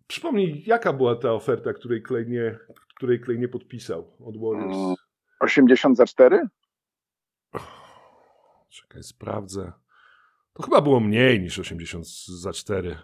Przypomnij, 0.07 0.63
jaka 0.67 0.93
była 0.93 1.15
ta 1.17 1.33
oferta, 1.33 1.73
której 1.73 2.03
Clay 2.03 2.27
nie, 2.27 2.59
której 2.97 3.21
Clay 3.25 3.39
nie 3.39 3.49
podpisał 3.49 4.17
od 4.27 4.37
Warriors? 4.41 4.77
Mm. 4.77 4.95
80 5.41 5.97
za 5.97 6.07
4? 6.07 6.41
Czekaj, 8.69 9.03
sprawdzę. 9.03 9.73
To 10.53 10.63
chyba 10.63 10.81
było 10.81 11.01
mniej 11.01 11.41
niż 11.41 11.59
80 11.59 12.07
za 12.27 12.53
4. 12.53 12.97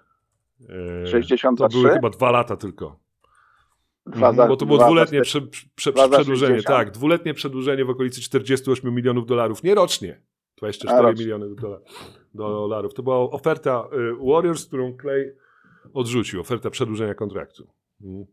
E, 1.03 1.07
60 1.07 1.59
to 1.59 1.65
za 1.65 1.69
były 1.69 1.85
3? 1.85 1.95
chyba 1.95 2.11
dwa 2.11 2.31
lata 2.31 2.57
tylko. 2.57 3.01
Dwa 4.07 4.17
Mhm, 4.29 4.37
za- 4.37 4.47
bo 4.47 4.57
to 4.57 4.67
było 4.67 4.79
dwuletnie 4.79 5.21
prze, 5.21 5.41
prze, 5.75 5.93
za 5.93 6.09
przedłużenie. 6.09 6.55
60. 6.57 6.67
Tak, 6.77 6.91
dwuletnie 6.91 7.35
przedłużenie 7.35 7.85
w 7.85 7.91
okolicy 7.91 8.21
48 8.21 8.95
milionów 8.95 9.27
dolarów. 9.27 9.63
Nie 9.63 9.75
rocznie. 9.75 10.21
24 10.59 10.99
A, 10.99 11.03
rocznie. 11.03 11.25
miliony 11.25 11.47
dola- 11.55 11.81
dolarów. 12.35 12.95
To 12.95 13.03
była 13.03 13.17
oferta 13.17 13.89
y, 13.93 14.27
Warriors, 14.33 14.67
którą 14.67 14.97
Clay 15.01 15.37
odrzucił. 15.95 16.41
Oferta 16.41 16.71
przedłużenia 16.71 17.15
kontraktu. 17.15 17.69
Mhm. 18.01 18.27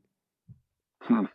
Hmm. 1.01 1.27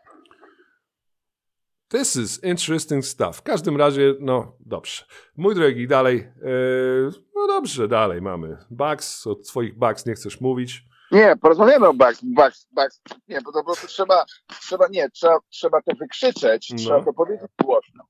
This 1.88 2.16
is 2.16 2.44
interesting 2.44 3.04
stuff. 3.04 3.36
W 3.36 3.42
każdym 3.42 3.76
razie, 3.76 4.14
no 4.20 4.56
dobrze. 4.60 5.04
Mój 5.36 5.54
drogi, 5.54 5.88
dalej. 5.88 6.16
y, 6.18 7.10
no 7.34 7.46
dobrze, 7.46 7.88
dalej 7.88 8.22
mamy. 8.22 8.56
Bucks, 8.70 9.26
od 9.26 9.48
swoich 9.48 9.78
Bucks 9.78 10.06
nie 10.06 10.14
chcesz 10.14 10.40
mówić. 10.40 10.84
Nie, 11.10 11.36
porozmawiamy 11.36 11.88
o 11.88 11.94
Bucks, 11.94 12.20
Bucks, 12.22 12.66
Bucks. 12.72 13.00
Nie, 13.28 13.40
bo 13.40 13.52
to 13.52 13.58
po 13.58 13.64
prostu 13.64 13.86
trzeba, 13.86 14.24
trzeba, 14.60 14.88
nie, 14.88 15.10
trzeba, 15.10 15.38
trzeba 15.50 15.82
to 15.82 15.92
wykrzyczeć, 15.96 16.70
No. 16.70 16.76
trzeba 16.76 17.04
to 17.04 17.12
powiedzieć 17.12 17.50
głośno. 17.64 18.04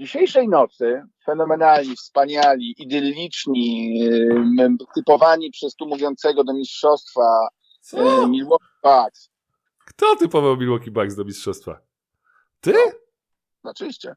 Dzisiejszej 0.00 0.48
nocy 0.48 1.02
fenomenalni, 1.26 1.96
wspaniali, 1.96 2.74
idylliczni, 2.78 4.00
typowani 4.94 5.50
przez 5.50 5.74
tu 5.74 5.86
mówiącego 5.86 6.44
do 6.44 6.54
mistrzostwa 6.54 7.48
Co? 7.80 8.26
Milwaukee 8.28 8.64
Bucks. 8.82 9.30
Kto 9.86 10.16
typował 10.16 10.56
Milwaukee 10.56 10.90
Bucks 10.90 11.14
do 11.16 11.24
mistrzostwa? 11.24 11.80
Ty? 12.60 12.74
oczywiście. 13.62 14.14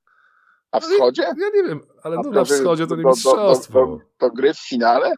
A 0.71 0.79
wschodzie? 0.79 1.21
Ja 1.23 1.49
nie 1.53 1.63
wiem, 1.67 1.81
ale 2.03 2.15
no, 2.23 2.29
na 2.31 2.45
wschodzie 2.45 2.87
to 2.87 2.95
nie 2.95 3.03
do- 3.03 3.09
mistrzostwo. 3.09 3.85
do- 3.85 3.97
do- 3.97 3.99
To 4.17 4.29
gry 4.31 4.53
w 4.53 4.59
finale? 4.59 5.13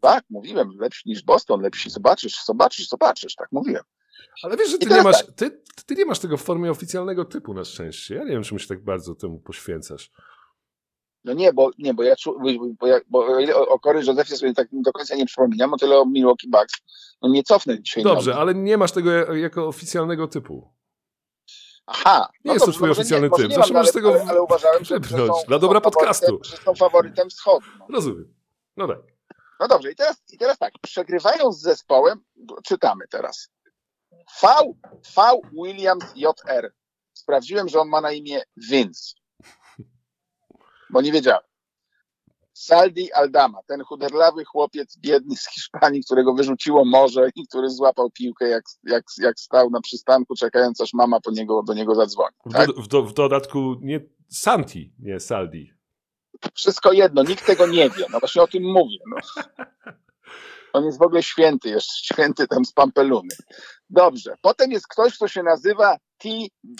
Tak, 0.00 0.24
mówiłem, 0.30 0.70
lepszy 0.80 1.02
niż 1.08 1.22
Boston, 1.24 1.60
lepsi, 1.60 1.90
zobaczysz, 1.90 2.44
zobaczysz, 2.44 2.88
zobaczysz, 2.88 3.34
tak 3.34 3.48
mówiłem. 3.52 3.82
Ale 4.42 4.56
wiesz, 4.56 4.70
że 4.70 4.78
ty 4.78 4.90
nie, 4.90 5.02
masz, 5.02 5.26
ty, 5.36 5.62
ty 5.86 5.94
nie 5.94 6.04
masz 6.04 6.18
tego 6.18 6.36
w 6.36 6.42
formie 6.42 6.70
oficjalnego 6.70 7.24
typu 7.24 7.54
na 7.54 7.64
szczęście. 7.64 8.14
Ja 8.14 8.24
nie 8.24 8.30
wiem, 8.30 8.42
czemu 8.42 8.58
się 8.58 8.68
tak 8.68 8.84
bardzo 8.84 9.14
temu 9.14 9.38
poświęcasz. 9.38 10.10
No 11.24 11.32
nie, 11.32 11.52
bo, 11.52 11.70
nie, 11.78 11.94
bo 11.94 12.02
ja, 12.02 12.14
bo, 12.80 12.86
ja, 12.86 13.00
bo 13.08 13.26
o 13.26 13.40
ile 13.40 13.56
o, 13.56 13.78
Corey 13.78 14.06
Josephie 14.06 14.36
sobie 14.36 14.54
tak 14.54 14.68
do 14.72 14.92
końca 14.92 15.14
nie 15.14 15.26
przypominam, 15.26 15.74
o 15.74 15.76
tyle 15.76 15.98
o 15.98 16.06
Milwaukee 16.06 16.48
Bucks, 16.48 16.74
no 17.22 17.28
nie 17.28 17.42
cofnę 17.42 17.82
dzisiaj. 17.82 18.02
Dobrze, 18.04 18.36
ale 18.36 18.54
nie 18.54 18.78
masz 18.78 18.92
tego 18.92 19.10
ja- 19.10 19.36
jako 19.36 19.66
oficjalnego 19.68 20.28
typu. 20.28 20.72
Aha. 21.86 22.28
Nie 22.44 22.52
jest 22.52 22.64
to 22.66 22.72
twój 22.72 22.88
może 22.88 23.00
oficjalny 23.00 23.28
może 23.28 23.42
typ. 23.42 23.50
nie 23.50 23.56
Zawsze 23.56 23.72
mam, 23.72 23.82
ale, 23.82 23.92
tego 23.92 24.10
ale, 24.10 24.24
ale 24.24 24.42
uważałem, 24.42 24.84
że, 24.84 24.98
że 25.04 25.26
są, 25.26 25.32
Dla 25.48 25.58
dobra 25.58 25.78
są 25.78 25.82
podcastu. 25.90 26.40
Że 26.44 26.56
są 26.56 26.74
faworytem 26.74 27.30
wschodu. 27.30 27.66
No. 27.78 27.86
Rozumiem. 27.88 28.34
No 28.76 28.88
tak. 28.88 28.98
No 29.60 29.68
dobrze, 29.68 29.92
i 29.92 29.96
teraz, 29.96 30.22
i 30.32 30.38
teraz 30.38 30.58
tak, 30.58 30.72
przegrywają 30.82 31.52
z 31.52 31.60
zespołem, 31.60 32.20
czytamy 32.64 33.04
teraz. 33.10 33.48
V, 34.42 34.48
v 35.02 35.40
Williams 35.52 36.04
JR. 36.16 36.72
Sprawdziłem, 37.12 37.68
że 37.68 37.80
on 37.80 37.88
ma 37.88 38.00
na 38.00 38.12
imię 38.12 38.42
Vince. 38.56 39.14
Bo 40.90 41.00
nie 41.00 41.12
wiedziałem. 41.12 41.42
Saldi 42.54 43.12
Aldama, 43.12 43.58
ten 43.66 43.84
chuderlawy 43.84 44.44
chłopiec 44.44 44.98
biedny 44.98 45.36
z 45.36 45.48
Hiszpanii, 45.48 46.04
którego 46.04 46.34
wyrzuciło 46.34 46.84
morze 46.84 47.28
i 47.34 47.46
który 47.46 47.70
złapał 47.70 48.10
piłkę, 48.10 48.48
jak, 48.48 48.64
jak, 48.84 49.04
jak 49.18 49.40
stał 49.40 49.70
na 49.70 49.80
przystanku, 49.80 50.34
czekając, 50.34 50.80
aż 50.80 50.94
mama 50.94 51.20
po 51.20 51.30
niego, 51.30 51.62
do 51.62 51.74
niego 51.74 51.94
zadzwoni. 51.94 52.34
W, 52.46 52.52
Tak? 52.52 52.70
w, 52.70 52.88
do, 52.88 53.02
w 53.02 53.14
dodatku 53.14 53.76
nie 53.80 54.00
Santi, 54.28 54.92
nie 54.98 55.20
Saldi. 55.20 55.72
Wszystko 56.54 56.92
jedno, 56.92 57.22
nikt 57.22 57.46
tego 57.46 57.66
nie 57.66 57.90
wie. 57.90 58.06
No 58.12 58.20
właśnie 58.20 58.42
o 58.42 58.46
tym 58.46 58.62
mówię. 58.62 58.98
No. 59.06 59.16
On 60.72 60.84
jest 60.84 60.98
w 60.98 61.02
ogóle 61.02 61.22
święty, 61.22 61.68
jeszcze 61.68 62.14
święty 62.14 62.48
tam 62.48 62.64
z 62.64 62.72
Pampeluny. 62.72 63.34
Dobrze. 63.92 64.34
Potem 64.40 64.70
jest 64.70 64.88
ktoś, 64.88 65.16
kto 65.16 65.28
się 65.28 65.42
nazywa 65.42 65.96
T. 66.18 66.28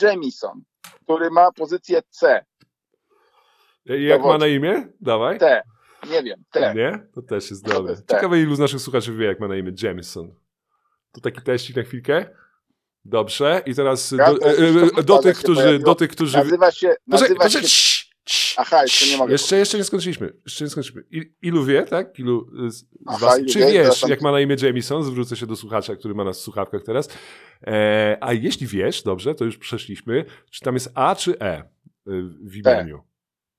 Jamison, 0.03 0.63
który 1.05 1.31
ma 1.31 1.53
pozycję 1.53 2.03
C. 2.11 2.45
Jak 3.85 4.23
ma 4.23 4.39
na 4.39 4.47
imię? 4.47 4.89
Dawaj. 5.01 5.39
T. 5.39 5.63
Nie 6.11 6.23
wiem, 6.23 6.45
T. 6.51 6.75
Nie? 6.75 7.07
To 7.15 7.23
też 7.23 7.51
jest 7.51 7.65
dobre. 7.65 7.97
Ciekawe, 8.11 8.41
ilu 8.41 8.55
z 8.55 8.59
naszych 8.59 8.81
słuchaczy 8.81 9.15
wie, 9.15 9.27
jak 9.27 9.41
ma 9.41 9.49
na 9.49 9.57
imię 9.57 9.73
Jamison. 9.83 10.35
To 11.13 11.21
taki 11.21 11.43
teścik 11.43 11.77
na 11.77 11.83
chwilkę. 11.83 12.27
Dobrze. 13.05 13.63
I 13.67 13.75
teraz 13.75 14.15
do, 14.15 14.23
e, 14.23 14.29
e, 14.99 15.03
do, 15.03 15.15
ale 15.15 15.23
tych, 15.23 15.39
którzy, 15.39 15.79
do 15.79 15.95
tych, 15.95 16.11
którzy... 16.11 16.39
Nazywa 16.39 16.71
się, 16.71 16.95
nazywa 17.07 17.45
poczekaj, 17.45 17.69
się 17.69 18.02
Aha, 18.57 18.83
jeszcze 18.83 19.07
nie 19.07 19.17
mogę 19.17 19.33
Jeszcze, 19.33 19.57
jeszcze 19.57 19.79
nie 19.79 19.85
skończyliśmy. 19.85 20.33
Jeszcze 20.47 20.65
nie 20.65 20.71
skończyliśmy. 20.71 21.03
I, 21.11 21.33
ilu 21.43 21.65
wie, 21.65 21.83
tak? 21.83 22.19
Ilu 22.19 22.51
z, 22.71 22.85
Aha, 23.07 23.19
was... 23.21 23.41
Czy 23.53 23.59
wie? 23.59 23.73
wiesz, 23.73 24.03
jak 24.09 24.21
ma 24.21 24.33
na 24.33 24.41
imię 24.41 24.57
Jamison? 24.63 25.05
Zwrócę 25.05 25.37
się 25.37 25.47
do 25.47 25.57
słuchacza, 25.57 25.97
który 25.97 26.15
ma 26.15 26.25
nas 26.25 26.39
w 26.39 26.43
słuchawkach 26.43 26.83
teraz. 26.83 27.09
E, 27.67 28.19
a 28.21 28.33
jeśli 28.33 28.67
wiesz, 28.67 29.03
dobrze, 29.03 29.35
to 29.35 29.45
już 29.45 29.59
przeszliśmy. 29.59 30.25
Czy 30.51 30.61
tam 30.61 30.75
jest 30.75 30.91
A 30.95 31.15
czy 31.15 31.39
E 31.41 31.61
y, 31.61 31.65
w 32.45 32.57
imieniu? 32.57 33.03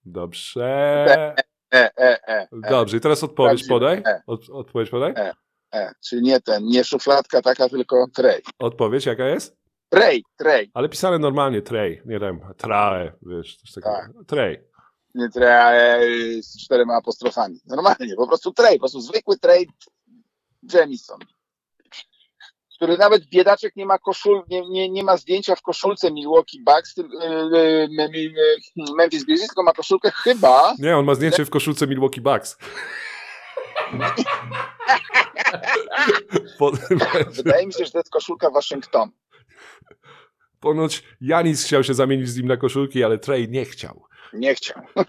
Dobrze. 0.06 0.66
E, 1.10 1.36
E, 1.74 1.92
E, 1.98 2.28
E. 2.28 2.48
Dobrze, 2.70 2.98
i 2.98 3.00
teraz 3.00 3.24
odpowiedź 3.24 3.68
podaj. 3.68 3.98
E. 3.98 4.22
Od, 4.28 4.50
odpowiedź 4.50 4.90
podaj. 4.90 5.12
E. 5.18 5.34
E. 5.74 5.92
Czyli 6.10 6.22
nie 6.22 6.42
ten, 6.42 6.66
nie 6.66 6.84
szufladka 6.84 7.42
taka, 7.42 7.70
tylko 7.70 8.08
trej. 8.16 8.42
Odpowiedź 8.60 9.06
jaka 9.06 9.28
jest? 9.28 9.58
Trej, 9.90 10.24
trej. 10.38 10.72
Ale 10.74 10.90
pisane 10.90 11.20
normalnie, 11.20 11.62
trej, 11.62 12.02
nie 12.06 12.20
wiem, 12.20 12.40
trae, 12.58 13.12
wiesz, 13.22 13.58
coś 13.58 13.72
takiego. 13.72 13.92
Tak. 13.96 14.26
Trej. 14.28 14.60
Nie 15.16 15.30
trej 15.30 16.38
e, 16.40 16.44
z 16.44 16.64
czterema 16.66 16.96
apostrofami. 16.96 17.60
Normalnie, 17.66 18.16
po 18.16 18.28
prostu 18.28 18.52
trej, 18.54 18.74
po 18.74 18.80
prostu 18.80 19.02
zwykły 19.02 19.38
trej 19.38 19.70
Jamison. 20.74 21.20
Który 22.76 22.98
nawet 22.98 23.26
biedaczek 23.26 23.76
nie 23.76 23.86
ma 23.86 23.98
koszul, 24.00 24.44
nie, 24.50 24.70
nie, 24.70 24.90
nie 24.90 25.04
ma 25.04 25.18
zdjęcia 25.18 25.56
w 25.56 25.62
koszulce 25.62 26.12
Milwaukee 26.12 26.64
Bucks, 26.66 26.98
e, 26.98 27.02
e, 27.02 27.88
Mem- 27.98 28.34
Memphis 28.98 29.24
Grizzlies, 29.24 29.48
tylko 29.48 29.64
ma 29.64 29.74
koszulkę 29.74 30.12
chyba 30.12 30.74
Nie, 30.80 30.98
on 30.98 31.06
ma 31.06 31.16
zdjęcie 31.16 31.46
w 31.46 31.50
koszulce 31.50 31.88
Milwaukee 31.88 32.22
Bucks. 32.22 32.58
Wydaje 37.32 37.68
mi 37.68 37.74
się, 37.74 37.86
że 37.86 37.92
to 37.92 37.98
jest 37.98 38.10
koszulka 38.10 38.50
Waszyngtonu. 38.50 39.12
ponoć 40.60 41.04
Janis 41.22 41.64
chciał 41.66 41.84
się 41.84 41.94
zamienić 41.94 42.30
z 42.30 42.38
nim 42.38 42.48
na 42.48 42.58
koszulki, 42.58 43.04
ale 43.04 43.18
Trey 43.18 43.50
nie 43.50 43.66
chciał. 43.66 44.04
Nie 44.34 44.56
chciał. 44.56 44.84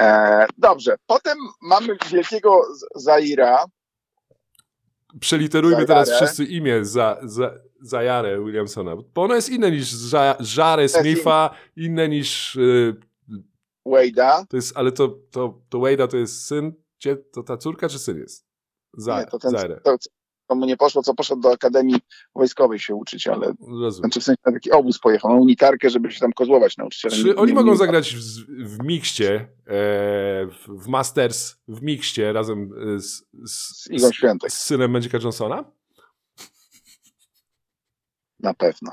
e, 0.00 0.46
dobrze. 0.58 0.96
Potem 1.06 1.38
mamy 1.62 1.96
wielkiego 2.10 2.62
Zaira. 2.94 3.64
Przeliterujmy 5.20 5.86
Zajarę. 5.86 5.86
teraz 5.86 6.12
wszyscy 6.12 6.44
imię 6.44 6.84
za, 6.84 7.18
za, 7.22 7.54
Zajarę 7.80 8.44
Williamsona, 8.44 8.96
bo 8.96 9.22
ono 9.22 9.34
jest 9.34 9.48
inne 9.48 9.70
niż 9.70 9.92
za, 9.92 10.36
Żarę 10.40 10.88
Smitha, 10.88 11.50
inne 11.76 12.08
niż 12.08 12.56
y, 12.56 12.96
Wade'a. 13.86 14.46
to 14.48 14.56
jest, 14.56 14.76
ale 14.76 14.92
to, 14.92 15.08
to, 15.30 15.60
to 15.68 15.78
Wade'a 15.78 16.08
to 16.08 16.16
jest 16.16 16.46
syn, 16.46 16.72
to 17.32 17.42
ta 17.42 17.56
córka 17.56 17.88
czy 17.88 17.98
syn 17.98 18.18
jest? 18.18 18.46
Za, 18.96 19.20
Nie, 19.20 19.26
to 19.26 19.38
ten, 19.38 19.52
to, 19.84 19.96
to 20.48 20.54
mu 20.54 20.66
nie 20.66 20.76
poszło, 20.76 21.02
co 21.02 21.14
poszedł 21.14 21.40
do 21.40 21.52
Akademii 21.52 22.00
Wojskowej 22.34 22.78
się 22.78 22.94
uczyć, 22.94 23.26
ale 23.26 23.52
Rozumiem. 23.60 23.92
znaczy 23.92 24.20
w 24.20 24.24
sensie 24.24 24.40
na 24.46 24.52
taki 24.52 24.70
obóz 24.70 24.98
pojechał, 24.98 25.30
na 25.30 25.36
unitarkę, 25.40 25.90
żeby 25.90 26.12
się 26.12 26.20
tam 26.20 26.32
kozłować 26.32 26.76
nauczycielem. 26.76 27.18
Czy 27.18 27.36
oni 27.36 27.52
mogą 27.52 27.76
zagrać 27.76 28.14
w, 28.16 28.20
w 28.68 28.84
mikście, 28.84 29.34
e, 29.34 29.48
w, 30.46 30.66
w 30.68 30.88
Masters, 30.88 31.56
w 31.68 31.82
mikście 31.82 32.32
razem 32.32 32.70
e, 32.96 33.00
z, 33.00 33.24
z, 33.44 33.84
Z 33.84 33.90
Igą 33.90 34.12
Świątek, 34.12 34.52
z 34.52 34.62
synem 34.62 34.90
Magica 34.90 35.18
Johnsona? 35.22 35.64
na 38.40 38.54
pewno. 38.54 38.92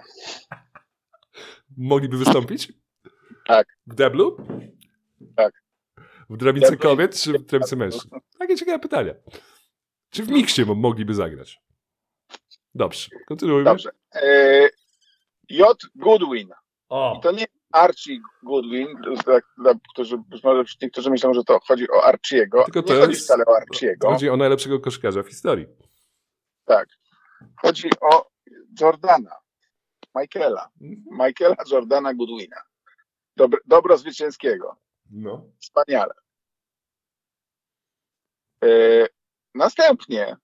Mogliby 1.77 2.17
wystąpić? 2.17 2.73
Tak. 3.47 3.67
W 3.87 3.95
deblu? 3.95 4.37
Tak. 5.35 5.53
W 6.29 6.37
drabince 6.37 6.77
kobiet 6.77 7.15
czy 7.15 7.33
w 7.33 7.45
drabince 7.45 7.75
mężczyzn? 7.75 8.09
Takie 8.39 8.55
ciekawe 8.55 8.79
pytania. 8.79 9.13
Czy 10.15 10.23
w 10.23 10.29
mikście 10.29 10.65
mo- 10.65 10.75
mogliby 10.75 11.13
zagrać? 11.13 11.59
Dobrze, 12.75 13.09
kontynuujmy. 13.27 13.63
Dobrze. 13.65 13.89
E, 14.15 14.69
J. 15.49 15.77
Goodwin. 15.95 16.49
O, 16.89 17.15
I 17.17 17.21
to 17.21 17.31
nie 17.31 17.45
Archie 17.71 18.19
Goodwin, 18.43 18.87
dla, 19.25 19.39
dla, 19.57 19.73
którzy, 19.93 20.17
może 20.43 20.63
niektórzy 20.81 21.09
myślą, 21.09 21.33
że 21.33 21.43
to 21.43 21.59
chodzi 21.59 21.89
o 21.91 22.03
Archiego. 22.03 22.63
Tylko 22.63 22.79
nie 22.79 22.85
to 22.85 22.93
chodzi 22.93 23.11
jest- 23.13 23.23
wcale 23.25 23.45
o 23.45 23.55
Archiego. 23.57 24.09
chodzi 24.11 24.29
o 24.29 24.37
najlepszego 24.37 24.79
koszkarza 24.79 25.23
w 25.23 25.27
historii. 25.27 25.65
Tak. 26.65 26.87
Chodzi 27.61 27.89
o 28.01 28.29
Jordana, 28.81 29.35
Michaela. 30.15 30.69
Michaela 31.11 31.55
Jordana 31.71 32.13
Goodwina. 32.13 32.57
Dobro, 33.37 33.59
dobro 33.65 33.97
zwycięskiego. 33.97 34.75
No. 35.11 35.45
Wspaniale. 35.59 36.13
E, 38.63 38.67
następnie, 39.55 40.35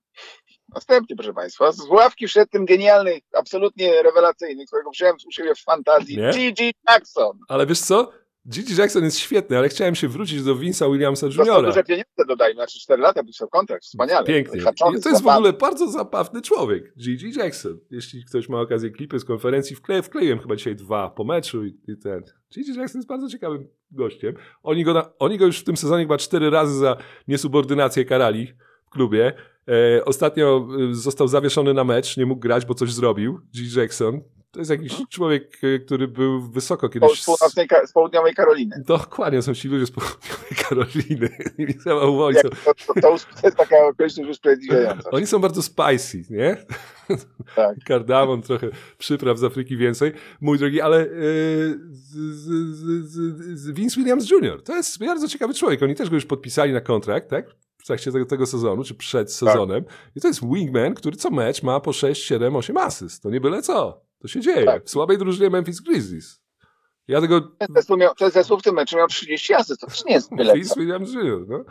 następnie, 0.75 1.15
proszę 1.15 1.33
Państwa, 1.33 1.71
z 1.71 1.89
ławki 1.89 2.27
wszedł 2.27 2.51
ten 2.51 2.65
genialny, 2.65 3.19
absolutnie 3.33 4.03
rewelacyjny, 4.03 4.65
którego 4.65 4.89
wziąłem 4.91 5.15
u 5.27 5.31
siebie 5.31 5.55
w 5.55 5.63
fantazji, 5.63 6.17
Nie? 6.17 6.31
G.G. 6.31 6.71
Jackson. 6.89 7.39
Ale 7.47 7.65
wiesz 7.65 7.79
co? 7.79 8.11
Gigi 8.49 8.75
Jackson 8.75 9.03
jest 9.03 9.19
świetny, 9.19 9.57
ale 9.57 9.69
chciałem 9.69 9.95
się 9.95 10.07
wrócić 10.07 10.43
do 10.43 10.55
Vince'a 10.55 10.91
Williamsa 10.91 11.27
Dostał 11.27 11.45
Juniora. 11.45 11.67
duże 11.67 11.83
pieniądze, 11.83 12.25
dodajmy, 12.27 12.55
znaczy 12.55 12.79
4 12.79 13.01
lata 13.01 13.23
pisał 13.23 13.47
kontrakt, 13.49 13.83
wspaniale. 13.83 14.25
Pięknie. 14.25 14.61
Haczony, 14.61 15.01
to 15.01 15.09
jest 15.09 15.23
w 15.23 15.27
ogóle 15.27 15.53
bardzo 15.53 15.87
zabawny 15.87 16.41
człowiek, 16.41 16.93
Gigi 16.97 17.39
Jackson. 17.39 17.79
Jeśli 17.89 18.25
ktoś 18.25 18.49
ma 18.49 18.61
okazję 18.61 18.89
klipy 18.89 19.19
z 19.19 19.25
konferencji, 19.25 19.75
wkle, 19.75 20.01
wkleiłem 20.01 20.39
chyba 20.39 20.55
dzisiaj 20.55 20.75
dwa 20.75 21.09
po 21.09 21.23
meczu 21.23 21.65
i, 21.65 21.77
i 21.87 21.97
ten. 21.97 22.23
Gigi 22.53 22.75
Jackson 22.75 22.99
jest 22.99 23.07
bardzo 23.09 23.29
ciekawym 23.29 23.67
gościem. 23.91 24.35
Oni 24.63 24.83
go, 24.83 24.93
na, 24.93 25.11
oni 25.19 25.37
go 25.37 25.45
już 25.45 25.59
w 25.59 25.63
tym 25.63 25.77
sezonie 25.77 26.03
chyba 26.03 26.17
cztery 26.17 26.49
razy 26.49 26.75
za 26.79 26.97
niesubordynację 27.27 28.05
karali 28.05 28.53
klubie. 28.91 29.33
E, 29.67 30.05
ostatnio 30.05 30.67
e, 30.91 30.95
został 30.95 31.27
zawieszony 31.27 31.73
na 31.73 31.83
mecz, 31.83 32.17
nie 32.17 32.25
mógł 32.25 32.41
grać, 32.41 32.65
bo 32.65 32.73
coś 32.73 32.93
zrobił. 32.93 33.39
Gigi 33.53 33.79
Jackson. 33.79 34.21
To 34.51 34.59
jest 34.59 34.71
jakiś 34.71 34.93
człowiek, 35.09 35.57
e, 35.63 35.79
który 35.79 36.07
był 36.07 36.41
wysoko 36.41 36.89
kiedyś. 36.89 37.23
z, 37.23 37.25
Ka- 37.69 37.87
z 37.87 37.91
południowej 37.91 38.33
Karoliny. 38.33 38.83
Dokładnie, 38.87 39.41
są 39.41 39.53
ci 39.53 39.67
ludzie 39.67 39.85
z 39.85 39.91
południowej 39.91 40.57
Karoliny. 40.69 41.29
I 41.69 41.77
trzeba 41.77 42.05
uwolnić. 42.05 42.41
To, 42.65 42.73
to, 42.73 43.01
to, 43.01 43.11
jest 43.43 43.57
taka 43.57 43.87
okoliczność 43.87 44.29
usprawiedliwiająca. 44.29 45.09
Oni 45.09 45.27
są 45.27 45.39
bardzo 45.39 45.61
spicy, 45.61 46.23
nie? 46.29 46.57
Tak. 47.55 47.77
Kardamon, 47.87 48.41
trochę 48.41 48.69
przypraw 48.97 49.37
z 49.37 49.43
Afryki 49.43 49.77
więcej. 49.77 50.11
Mój 50.41 50.57
drogi, 50.57 50.81
ale 50.81 50.99
yy, 50.99 51.07
z, 51.91 52.15
z, 52.15 52.75
z, 53.05 53.59
z 53.59 53.71
Vince 53.71 53.95
Williams 53.95 54.31
Jr. 54.31 54.63
to 54.63 54.75
jest 54.75 54.99
bardzo 54.99 55.27
ciekawy 55.27 55.53
człowiek. 55.53 55.83
Oni 55.83 55.95
też 55.95 56.09
go 56.09 56.15
już 56.15 56.25
podpisali 56.25 56.73
na 56.73 56.81
kontrakt, 56.81 57.29
tak? 57.29 57.45
W 57.81 57.85
trakcie 57.85 58.11
tego, 58.11 58.25
tego 58.25 58.45
sezonu, 58.45 58.83
czy 58.83 58.95
przed 58.95 59.33
sezonem. 59.33 59.83
I 60.15 60.21
to 60.21 60.27
jest 60.27 60.41
wingman, 60.53 60.93
który 60.93 61.17
co 61.17 61.29
mecz 61.29 61.63
ma 61.63 61.79
po 61.79 61.93
6, 61.93 62.23
7, 62.23 62.55
8 62.55 62.77
asyst. 62.77 63.23
To 63.23 63.29
nie 63.29 63.41
byle 63.41 63.61
co. 63.61 64.01
To 64.19 64.27
się 64.27 64.41
dzieje. 64.41 64.65
Tak. 64.65 64.85
W 64.85 64.89
słabej 64.89 65.17
drużynie 65.17 65.49
Memphis 65.49 65.79
Grizzlies. 65.81 66.41
Ja 67.07 67.21
tego... 67.21 67.41
Ten 67.41 67.67
zespół, 67.75 67.97
ten 68.17 68.31
zespół 68.31 68.57
w 68.59 68.63
tym 68.63 68.75
meczu 68.75 68.97
miał 68.97 69.07
30 69.07 69.53
asyst, 69.53 69.81
to 69.81 69.87
też 69.87 70.05
nie 70.05 70.13
jest 70.13 70.35
byle 70.35 70.61
co. 70.61 70.75
Williams 70.79 71.09
żył, 71.09 71.45
no. 71.49 71.63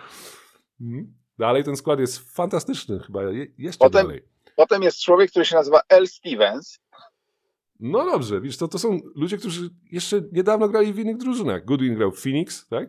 Mhm. 0.81 1.15
Dalej 1.39 1.65
ten 1.65 1.77
skład 1.77 2.01
jest 2.01 2.35
fantastyczny, 2.35 3.01
chyba 3.01 3.23
je, 3.23 3.47
jeszcze 3.59 3.85
Potem- 3.85 4.07
dalej. 4.07 4.23
Potem 4.57 4.83
jest 4.83 5.01
człowiek, 5.01 5.31
który 5.31 5.45
się 5.45 5.57
nazywa 5.57 5.81
L. 5.89 6.09
Stevens. 6.09 6.79
No 7.81 8.05
dobrze, 8.05 8.41
widzisz, 8.41 8.57
to, 8.57 8.69
to 8.69 8.79
są 8.79 9.01
ludzie, 9.15 9.39
którzy 9.39 9.71
jeszcze 9.93 10.23
niedawno 10.33 10.69
grali 10.69 10.93
w 10.93 10.99
innych 10.99 11.17
drużynach. 11.17 11.65
Goodwin 11.65 11.95
grał 11.95 12.13
w 12.13 12.21
Phoenix, 12.21 12.69
tak? 12.69 12.89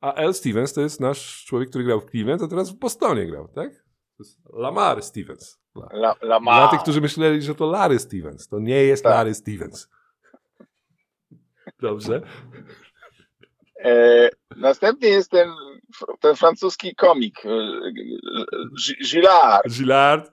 A 0.00 0.12
L. 0.14 0.34
Stevens 0.34 0.72
to 0.72 0.80
jest 0.80 1.00
nasz 1.00 1.44
człowiek, 1.44 1.68
który 1.68 1.84
grał 1.84 2.00
w 2.00 2.10
Cleveland, 2.10 2.42
a 2.42 2.48
teraz 2.48 2.70
w 2.70 2.78
Bostonie 2.78 3.26
grał, 3.26 3.48
tak? 3.48 3.70
To 4.16 4.24
jest 4.24 4.38
Lamar 4.52 5.02
Stevens. 5.02 5.58
Dla, 5.74 5.86
La, 5.92 6.14
Lamar. 6.22 6.60
dla 6.62 6.68
tych, 6.68 6.80
którzy 6.82 7.00
myśleli, 7.00 7.42
że 7.42 7.54
to 7.54 7.66
Larry 7.66 7.98
Stevens. 7.98 8.48
To 8.48 8.58
nie 8.60 8.84
jest 8.84 9.02
Tak. 9.02 9.12
Larry 9.12 9.34
Stevens. 9.34 9.88
Dobrze. 11.80 12.20
E, 13.84 14.30
następnie 14.56 15.08
jest 15.08 15.30
ten, 15.30 15.50
ten 16.20 16.36
francuski 16.36 16.94
komik, 16.94 17.46
e, 17.46 17.50
Gillard. 19.04 19.68
Gillard, 19.68 20.32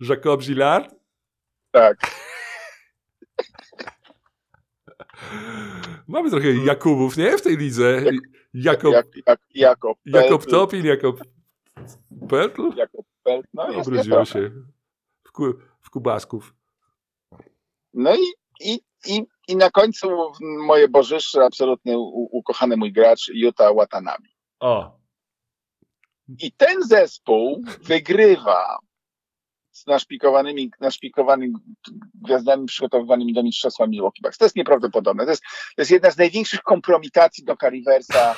Jacob 0.00 0.42
Gillard. 0.42 0.94
Tak. 1.70 1.96
Mamy 6.08 6.30
trochę 6.30 6.52
Jakubów, 6.52 7.16
nie? 7.16 7.38
W 7.38 7.42
tej 7.42 7.56
lidze. 7.56 8.02
Jakob, 8.54 8.92
Jak, 8.92 9.06
jak, 9.26 9.40
Jakob. 9.54 9.98
Jakob 10.04 10.40
Peltl. 10.42 10.50
Topin, 10.50 10.86
Jakob 10.86 11.20
Pertl. 12.28 12.62
Jakob 12.76 13.06
Peltl. 13.22 13.48
No, 13.54 14.24
się 14.24 14.50
w, 15.24 15.32
ku, 15.32 15.54
w 15.80 15.90
Kubasków. 15.90 16.54
No 17.94 18.14
i, 18.14 18.32
i, 18.60 18.80
i, 19.06 19.22
i 19.48 19.56
na 19.56 19.70
końcu 19.70 20.08
moje 20.40 20.88
bożyszcze, 20.88 21.44
absolutnie 21.44 21.98
u, 21.98 22.28
ukochany 22.32 22.76
mój 22.76 22.92
gracz, 22.92 23.28
Yuta 23.34 23.72
Watanabe. 23.72 24.28
O, 24.60 24.98
I 26.38 26.52
ten 26.52 26.82
zespół 26.82 27.64
wygrywa 27.82 28.78
z 29.82 29.86
naszpikowanymi, 29.86 30.70
naszpikowanymi 30.80 31.52
gwiazdami 32.14 32.66
przygotowywanymi 32.66 33.32
do 33.32 33.42
mistrzostwa 33.42 33.86
Milwaukee 33.86 34.22
Bucks. 34.22 34.38
To 34.38 34.44
jest 34.44 34.56
nieprawdopodobne. 34.56 35.24
To 35.24 35.30
jest, 35.30 35.42
to 35.76 35.82
jest 35.82 35.90
jedna 35.90 36.10
z 36.10 36.16
największych 36.16 36.62
kompromitacji 36.62 37.44
do 37.44 37.56
Riversa. 37.70 38.34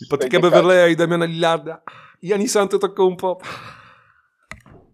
i 0.00 0.06
potykę 0.10 0.40
Beverleya 0.40 0.92
i 0.92 0.96
Damiana 0.96 1.24
Lillarda. 1.24 1.82
I 2.22 2.28
Janis 2.28 2.56
Antetokounmpo. 2.56 3.38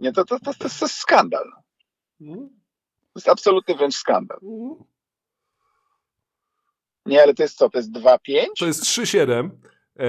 Nie, 0.00 0.12
to, 0.12 0.24
to, 0.24 0.40
to, 0.40 0.54
to, 0.54 0.64
jest 0.64 0.94
skandal. 0.94 1.44
To 2.18 3.16
jest 3.16 3.28
absolutny 3.28 3.74
wręcz 3.74 3.94
skandal. 3.94 4.38
mm. 4.42 4.74
Nie, 7.06 7.22
ale 7.22 7.34
to 7.34 7.42
jest 7.42 7.58
co? 7.58 7.70
To 7.70 7.78
jest 7.78 7.92
2-5? 7.92 8.46
To 8.58 8.66
jest 8.66 8.82
3-7. 8.82 9.50
E, 9.98 10.04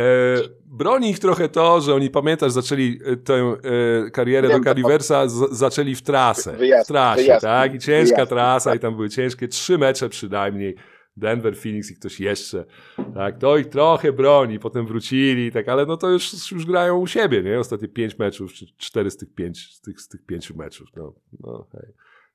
broni 0.65 1.09
ich 1.09 1.19
trochę 1.19 1.49
to, 1.49 1.81
że 1.81 1.95
oni, 1.95 2.09
pamiętasz, 2.09 2.51
zaczęli 2.51 2.99
e, 3.05 3.17
tę 3.17 3.33
e, 3.33 4.11
karierę 4.11 4.47
Wiem, 4.47 4.57
do 4.57 4.63
Cariversa, 4.63 5.27
zaczęli 5.51 5.95
w 5.95 6.01
trasę. 6.01 6.53
Wyjazd- 6.57 6.83
w 6.83 6.87
trasie, 6.87 7.23
wyjazd- 7.23 7.41
tak? 7.41 7.75
I 7.75 7.79
ciężka 7.79 8.15
wyjazd, 8.15 8.29
trasa, 8.29 8.69
tak. 8.69 8.79
i 8.79 8.81
tam 8.81 8.95
były 8.95 9.09
ciężkie 9.09 9.47
trzy 9.47 9.77
mecze 9.77 10.09
przynajmniej. 10.09 10.75
Denver, 11.17 11.57
Phoenix 11.57 11.91
i 11.91 11.95
ktoś 11.95 12.19
jeszcze. 12.19 12.65
Tak, 13.13 13.37
to 13.37 13.57
ich 13.57 13.69
trochę 13.69 14.13
broni, 14.13 14.59
potem 14.59 14.85
wrócili, 14.85 15.51
tak, 15.51 15.69
ale 15.69 15.85
no 15.85 15.97
to 15.97 16.09
już, 16.09 16.51
już 16.51 16.65
grają 16.65 16.97
u 16.97 17.07
siebie, 17.07 17.43
nie? 17.43 17.59
Ostatnie 17.59 17.87
pięć 17.87 18.19
meczów, 18.19 18.53
czy 18.53 18.65
cztery 18.77 19.11
z 19.11 19.17
tych 19.17 19.33
pięć, 19.33 19.75
z 19.75 19.81
tych, 19.81 20.01
z 20.01 20.07
tych 20.07 20.25
pięciu 20.25 20.57
meczów. 20.57 20.87
No, 20.95 21.13
no 21.39 21.67
hej. 21.71 21.93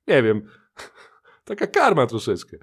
Nie 0.09 0.22
wiem. 0.22 0.42
Taka 1.44 1.66
karma 1.66 2.07
troszeczkę 2.07 2.57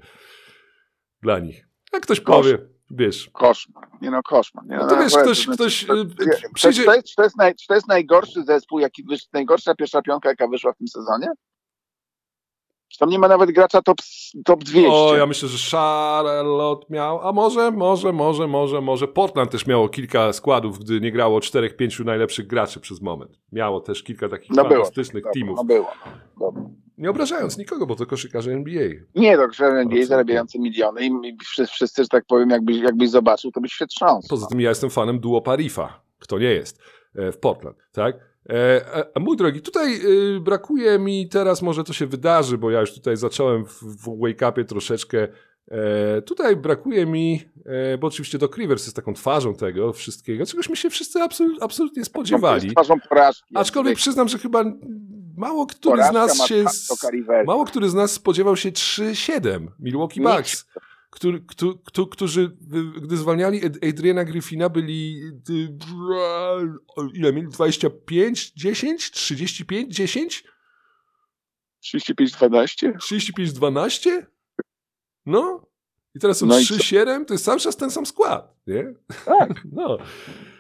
dla 1.21 1.39
nich. 1.39 1.67
Jak 1.93 2.03
ktoś 2.03 2.21
Kosz. 2.21 2.35
powie, 2.35 2.57
wiesz, 2.91 3.29
Koszmar. 3.33 3.87
Nie 4.01 4.11
no, 4.11 4.23
koszmar. 4.23 4.65
Nie, 4.65 4.75
no, 4.77 4.83
no 4.83 4.89
to 4.89 4.97
wiesz, 4.97 5.13
ktoś, 5.17 5.45
to 5.45 5.51
ktoś 5.51 5.85
znaczy, 5.85 6.01
y, 6.01 6.05
to- 6.05 6.25
to- 6.25 6.53
przyjdzie... 6.53 6.83
To 6.85 6.95
jest, 6.95 7.15
to, 7.15 7.23
jest 7.23 7.37
naj, 7.37 7.53
to 7.67 7.75
jest 7.75 7.87
najgorszy 7.87 8.43
zespół, 8.43 8.79
jaki 8.79 9.03
najgorsza 9.33 9.75
pierwsza 9.75 10.01
piątka, 10.01 10.29
jaka 10.29 10.47
wyszła 10.47 10.73
w 10.73 10.77
tym 10.77 10.87
sezonie? 10.87 11.27
Czy 12.87 12.99
tam 12.99 13.09
nie 13.09 13.19
ma 13.19 13.27
nawet 13.27 13.51
gracza 13.51 13.81
top, 13.81 13.97
top 14.45 14.63
200? 14.63 14.91
O, 14.91 15.15
ja 15.15 15.25
myślę, 15.25 15.49
że 15.49 15.77
Charlotte 15.77 16.85
miał, 16.89 17.27
a 17.27 17.31
może, 17.31 17.71
może, 17.71 18.13
może, 18.13 18.47
może, 18.47 18.81
może. 18.81 19.07
Portland 19.07 19.51
też 19.51 19.67
miało 19.67 19.89
kilka 19.89 20.33
składów, 20.33 20.79
gdy 20.79 21.01
nie 21.01 21.11
grało 21.11 21.41
czterech, 21.41 21.75
pięciu 21.75 22.03
najlepszych 22.03 22.47
graczy 22.47 22.79
przez 22.79 23.01
moment. 23.01 23.39
Miało 23.51 23.81
też 23.81 24.03
kilka 24.03 24.29
takich 24.29 24.49
No 24.49 24.63
było. 24.63 24.69
fantastycznych 24.69 25.23
Dobra, 25.23 25.33
teamów. 25.33 25.57
No 25.57 25.63
było. 25.63 25.91
Dobra. 26.39 26.62
Nie 27.03 27.09
obrażając 27.09 27.57
nikogo, 27.57 27.85
bo 27.85 27.95
to 27.95 28.05
koszykarze 28.05 28.51
NBA. 28.51 28.89
Nie, 29.15 29.37
to 29.37 29.51
że 29.51 29.65
NBA 29.65 29.79
Absolutnie. 29.79 30.05
zarabiający 30.05 30.59
miliony 30.59 31.05
i 31.05 31.37
wszyscy, 31.67 32.03
że 32.03 32.07
tak 32.07 32.25
powiem, 32.25 32.49
jakbyś, 32.49 32.77
jakbyś 32.77 33.09
zobaczył, 33.09 33.51
to 33.51 33.61
byś 33.61 33.73
się 33.73 33.87
trząsł. 33.87 34.27
Poza 34.29 34.47
tym 34.47 34.61
ja 34.61 34.69
jestem 34.69 34.89
fanem 34.89 35.19
duo 35.19 35.41
Parifa. 35.41 36.01
Kto 36.19 36.39
nie 36.39 36.51
jest? 36.51 36.79
E, 37.15 37.31
W 37.31 37.37
Portland, 37.37 37.77
tak? 37.91 38.15
E, 38.49 39.19
mój 39.19 39.37
drogi, 39.37 39.61
tutaj 39.61 39.99
y, 40.35 40.39
brakuje 40.39 40.99
mi 40.99 41.29
teraz, 41.29 41.61
może 41.61 41.83
to 41.83 41.93
się 41.93 42.07
wydarzy, 42.07 42.57
bo 42.57 42.71
ja 42.71 42.81
już 42.81 42.93
tutaj 42.93 43.17
zacząłem 43.17 43.65
w, 43.65 43.83
w 43.83 44.19
Wake 44.19 44.49
Upie 44.49 44.65
troszeczkę. 44.65 45.27
E, 45.71 46.21
tutaj 46.21 46.55
brakuje 46.55 47.05
mi, 47.05 47.41
e, 47.65 47.97
bo 47.97 48.07
oczywiście 48.07 48.37
Doc 48.37 48.57
Rivers 48.57 48.83
jest 48.83 48.95
taką 48.95 49.13
twarzą 49.13 49.55
tego 49.55 49.93
wszystkiego, 49.93 50.45
czegośmy 50.45 50.75
się 50.75 50.89
wszyscy 50.89 51.19
absol, 51.21 51.57
absolutnie 51.61 52.05
spodziewali. 52.05 52.71
Twarzą 52.71 52.99
porażki. 53.09 53.53
Aczkolwiek 53.55 53.95
przyznam, 53.95 54.27
że 54.27 54.37
chyba 54.37 54.63
mało 55.37 55.65
który 55.65 56.03
z 56.03 56.07
Porażka 56.07 56.13
nas 56.13 56.39
ma 56.39 56.47
się. 56.47 56.65
Cariversa. 56.97 57.43
Mało 57.51 57.65
który 57.65 57.89
z 57.89 57.93
nas 57.93 58.11
spodziewał 58.11 58.55
się 58.57 58.71
3-7 58.71 59.67
Milwaukee. 59.79 60.21
Bucks, 60.21 60.65
który, 61.09 61.41
któ- 61.41 61.79
któ- 61.79 62.07
którzy, 62.07 62.41
y, 62.97 63.01
gdy 63.01 63.17
zwalniali 63.17 63.65
Ad- 63.65 63.77
Adriana 63.89 64.23
Griffina, 64.25 64.69
byli 64.69 65.21
ile 67.13 67.33
mieli? 67.33 67.47
25, 67.47 68.51
10, 68.55 69.11
35, 69.11 69.95
10, 69.95 70.43
35-12? 71.81 72.97
35, 72.99 73.53
12? 73.53 74.27
No. 75.25 75.65
I 76.15 76.19
teraz 76.19 76.37
są 76.37 76.45
No 76.45 76.59
i 76.59 76.65
co? 76.65 76.73
3-7, 76.75 77.25
to 77.25 77.33
jest 77.33 77.45
cały 77.45 77.59
czas 77.59 77.77
ten 77.77 77.91
sam 77.91 78.05
skład, 78.05 78.55
nie? 78.67 78.93
Tak. 79.25 79.49
No. 79.71 79.97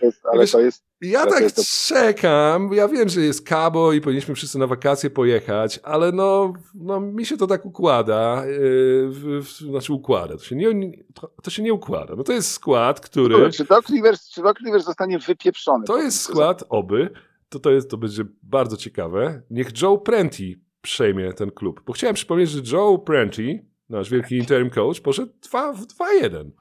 Jest, 0.01 0.25
ale 0.25 0.41
Wiesz, 0.41 0.51
to 0.51 0.59
jest... 0.59 0.83
Ja 1.01 1.19
Ale 1.19 1.27
to 1.27 1.33
tak 1.33 1.43
jest 1.43 1.55
to- 1.55 1.95
czekam, 1.95 2.69
ja 2.73 2.87
wiem, 2.87 3.09
że 3.09 3.21
jest 3.21 3.49
Cabo 3.49 3.93
i 3.93 4.01
powinniśmy 4.01 4.35
wszyscy 4.35 4.59
na 4.59 4.67
wakacje 4.67 5.09
pojechać, 5.09 5.79
ale 5.83 6.11
no, 6.11 6.53
no 6.75 6.99
mi 6.99 7.25
się 7.25 7.37
to 7.37 7.47
tak 7.47 7.65
układa, 7.65 8.45
yy, 8.45 9.09
w, 9.09 9.41
w, 9.43 9.51
znaczy 9.51 9.93
układa, 9.93 10.37
to 10.37 10.43
się, 10.43 10.55
nie, 10.55 10.91
to, 11.13 11.31
to 11.43 11.51
się 11.51 11.63
nie 11.63 11.73
układa. 11.73 12.15
No 12.15 12.23
to 12.23 12.33
jest 12.33 12.51
skład, 12.51 12.99
który, 12.99 13.51
Czy 13.51 13.65
Doc 13.65 13.89
Rivers, 13.89 14.29
czy 14.29 14.41
Doc 14.41 14.57
Rivers 14.65 14.85
zostanie 14.85 15.19
wypieprzony? 15.19 15.85
to 15.85 16.01
jest 16.01 16.21
skład, 16.21 16.63
oby, 16.69 17.09
to, 17.49 17.59
to, 17.59 17.71
jest, 17.71 17.89
to 17.89 17.97
będzie 17.97 18.23
bardzo 18.43 18.77
ciekawe, 18.77 19.41
niech 19.49 19.81
Joe 19.81 19.97
Prenti 19.97 20.63
przejmie 20.81 21.33
ten 21.33 21.51
klub, 21.51 21.81
bo 21.85 21.93
chciałem 21.93 22.15
przypomnieć, 22.15 22.49
że 22.49 22.77
Joe 22.77 22.97
Prenti, 22.97 23.72
nasz 23.89 24.09
wielki 24.09 24.37
interim 24.37 24.69
coach, 24.69 25.01
poszedł 25.01 25.33
2 25.49 25.73
w 25.73 25.87
2-1 25.87 26.51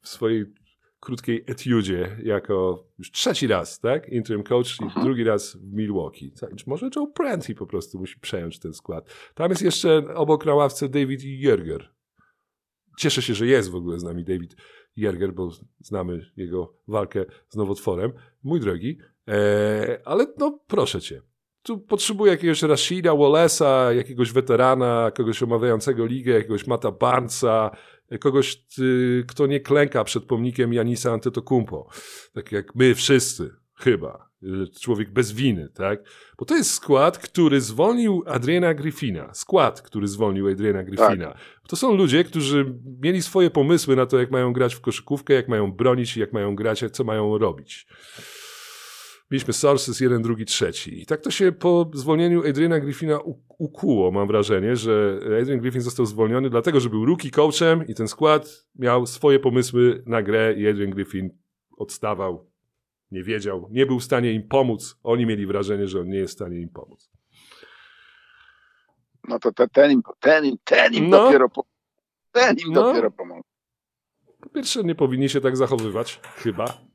w 0.00 0.08
swojej 0.08 0.44
krótkiej 1.00 1.44
etiudzie 1.46 2.16
jako 2.22 2.86
już 2.98 3.10
trzeci 3.10 3.46
raz, 3.46 3.80
tak? 3.80 4.08
Interim 4.08 4.42
coach 4.42 4.80
i 4.80 5.00
drugi 5.02 5.24
raz 5.24 5.56
w 5.56 5.72
Milwaukee. 5.72 6.32
Może 6.66 6.90
Joe 6.96 7.06
Prenti 7.06 7.54
po 7.54 7.66
prostu 7.66 7.98
musi 7.98 8.20
przejąć 8.20 8.58
ten 8.58 8.74
skład. 8.74 9.14
Tam 9.34 9.50
jest 9.50 9.62
jeszcze 9.62 10.14
obok 10.14 10.46
na 10.46 10.54
ławce 10.54 10.88
David 10.88 11.24
Jerger. 11.24 11.94
Cieszę 12.98 13.22
się, 13.22 13.34
że 13.34 13.46
jest 13.46 13.70
w 13.70 13.74
ogóle 13.74 13.98
z 13.98 14.02
nami 14.02 14.24
David 14.24 14.56
Jerger, 14.96 15.32
bo 15.34 15.50
znamy 15.78 16.30
jego 16.36 16.74
walkę 16.88 17.24
z 17.48 17.56
nowotworem. 17.56 18.12
Mój 18.42 18.60
drogi, 18.60 18.98
e, 19.28 20.00
ale 20.04 20.26
no 20.38 20.60
proszę 20.66 21.00
cię. 21.00 21.22
Tu 21.62 21.78
potrzebuję 21.78 22.32
jakiegoś 22.32 22.62
Rashida 22.62 23.10
Wallace'a, 23.10 23.94
jakiegoś 23.94 24.32
weterana, 24.32 25.10
kogoś 25.14 25.42
omawiającego 25.42 26.06
ligę, 26.06 26.32
jakiegoś 26.32 26.66
Mata 26.66 26.90
Barnesa, 26.90 27.70
kogoś, 28.20 28.64
y, 28.78 29.24
kto 29.28 29.46
nie 29.46 29.60
klęka 29.60 30.04
przed 30.04 30.24
pomnikiem 30.24 30.72
Janisa 30.72 31.12
Antetokounmpo. 31.12 31.88
Tak 32.34 32.52
jak 32.52 32.74
my 32.74 32.94
wszyscy, 32.94 33.50
chyba. 33.74 34.30
Y, 34.42 34.80
Człowiek 34.80 35.12
bez 35.12 35.32
winy, 35.32 35.68
tak? 35.74 36.02
Bo 36.38 36.44
to 36.44 36.56
jest 36.56 36.70
skład, 36.70 37.18
który 37.18 37.60
zwolnił 37.60 38.22
Adriana 38.26 38.74
Griffina. 38.74 39.34
Skład, 39.34 39.82
który 39.82 40.08
zwolnił 40.08 40.48
Adriana 40.48 40.82
Griffina. 40.82 41.34
To 41.68 41.76
są 41.76 41.94
ludzie, 41.94 42.24
którzy 42.24 42.74
mieli 43.00 43.22
swoje 43.22 43.50
pomysły 43.50 43.96
na 43.96 44.06
to, 44.06 44.18
jak 44.18 44.30
mają 44.30 44.52
grać 44.52 44.74
w 44.74 44.80
koszykówkę, 44.80 45.34
jak 45.34 45.48
mają 45.48 45.72
bronić, 45.72 46.16
jak 46.16 46.32
mają 46.32 46.54
grać, 46.56 46.84
co 46.92 47.04
mają 47.04 47.38
robić. 47.38 47.86
Mieliśmy 49.30 49.52
Sources 49.52 50.00
jeden, 50.00 50.22
drugi, 50.22 50.44
trzeci. 50.44 51.02
I 51.02 51.06
tak 51.06 51.20
to 51.20 51.30
się 51.30 51.52
po 51.52 51.90
zwolnieniu 51.94 52.48
Adriana 52.48 52.80
Griffina 52.80 53.18
ukuło, 53.58 54.10
mam 54.10 54.26
wrażenie, 54.28 54.76
że 54.76 55.20
Adrian 55.42 55.60
Griffin 55.60 55.80
został 55.80 56.06
zwolniony 56.06 56.50
dlatego, 56.50 56.80
że 56.80 56.90
był 56.90 57.04
rookie 57.06 57.30
coachem 57.30 57.86
i 57.86 57.94
ten 57.94 58.08
skład 58.08 58.66
miał 58.78 59.06
swoje 59.06 59.38
pomysły 59.38 60.02
na 60.06 60.22
grę 60.22 60.54
i 60.56 60.68
Adrian 60.68 60.90
Griffin 60.90 61.30
odstawał, 61.76 62.50
nie 63.10 63.22
wiedział, 63.22 63.68
nie 63.70 63.86
był 63.86 64.00
w 64.00 64.04
stanie 64.04 64.32
im 64.32 64.48
pomóc. 64.48 64.98
Oni 65.02 65.26
mieli 65.26 65.46
wrażenie, 65.46 65.88
że 65.88 66.00
on 66.00 66.08
nie 66.08 66.18
jest 66.18 66.32
w 66.32 66.36
stanie 66.36 66.60
im 66.60 66.68
pomóc. 66.68 67.10
No 69.28 69.38
to 69.38 69.52
te, 69.52 69.68
ten 69.68 69.90
im, 69.90 70.02
ten 70.20 70.44
im, 70.44 70.56
ten 70.64 70.94
im 70.94 71.08
No. 71.10 71.24
dopiero 71.24 71.48
po, 71.48 71.64
ten 72.32 72.56
im 72.58 72.72
No. 72.72 72.82
dopiero 72.82 73.10
pomoże. 73.10 73.42
Po 74.40 74.48
pierwsze, 74.48 74.84
nie 74.84 74.94
powinni 74.94 75.28
się 75.28 75.40
tak 75.40 75.56
zachowywać, 75.56 76.20
chyba. 76.36 76.89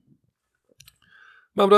Mam, 1.56 1.70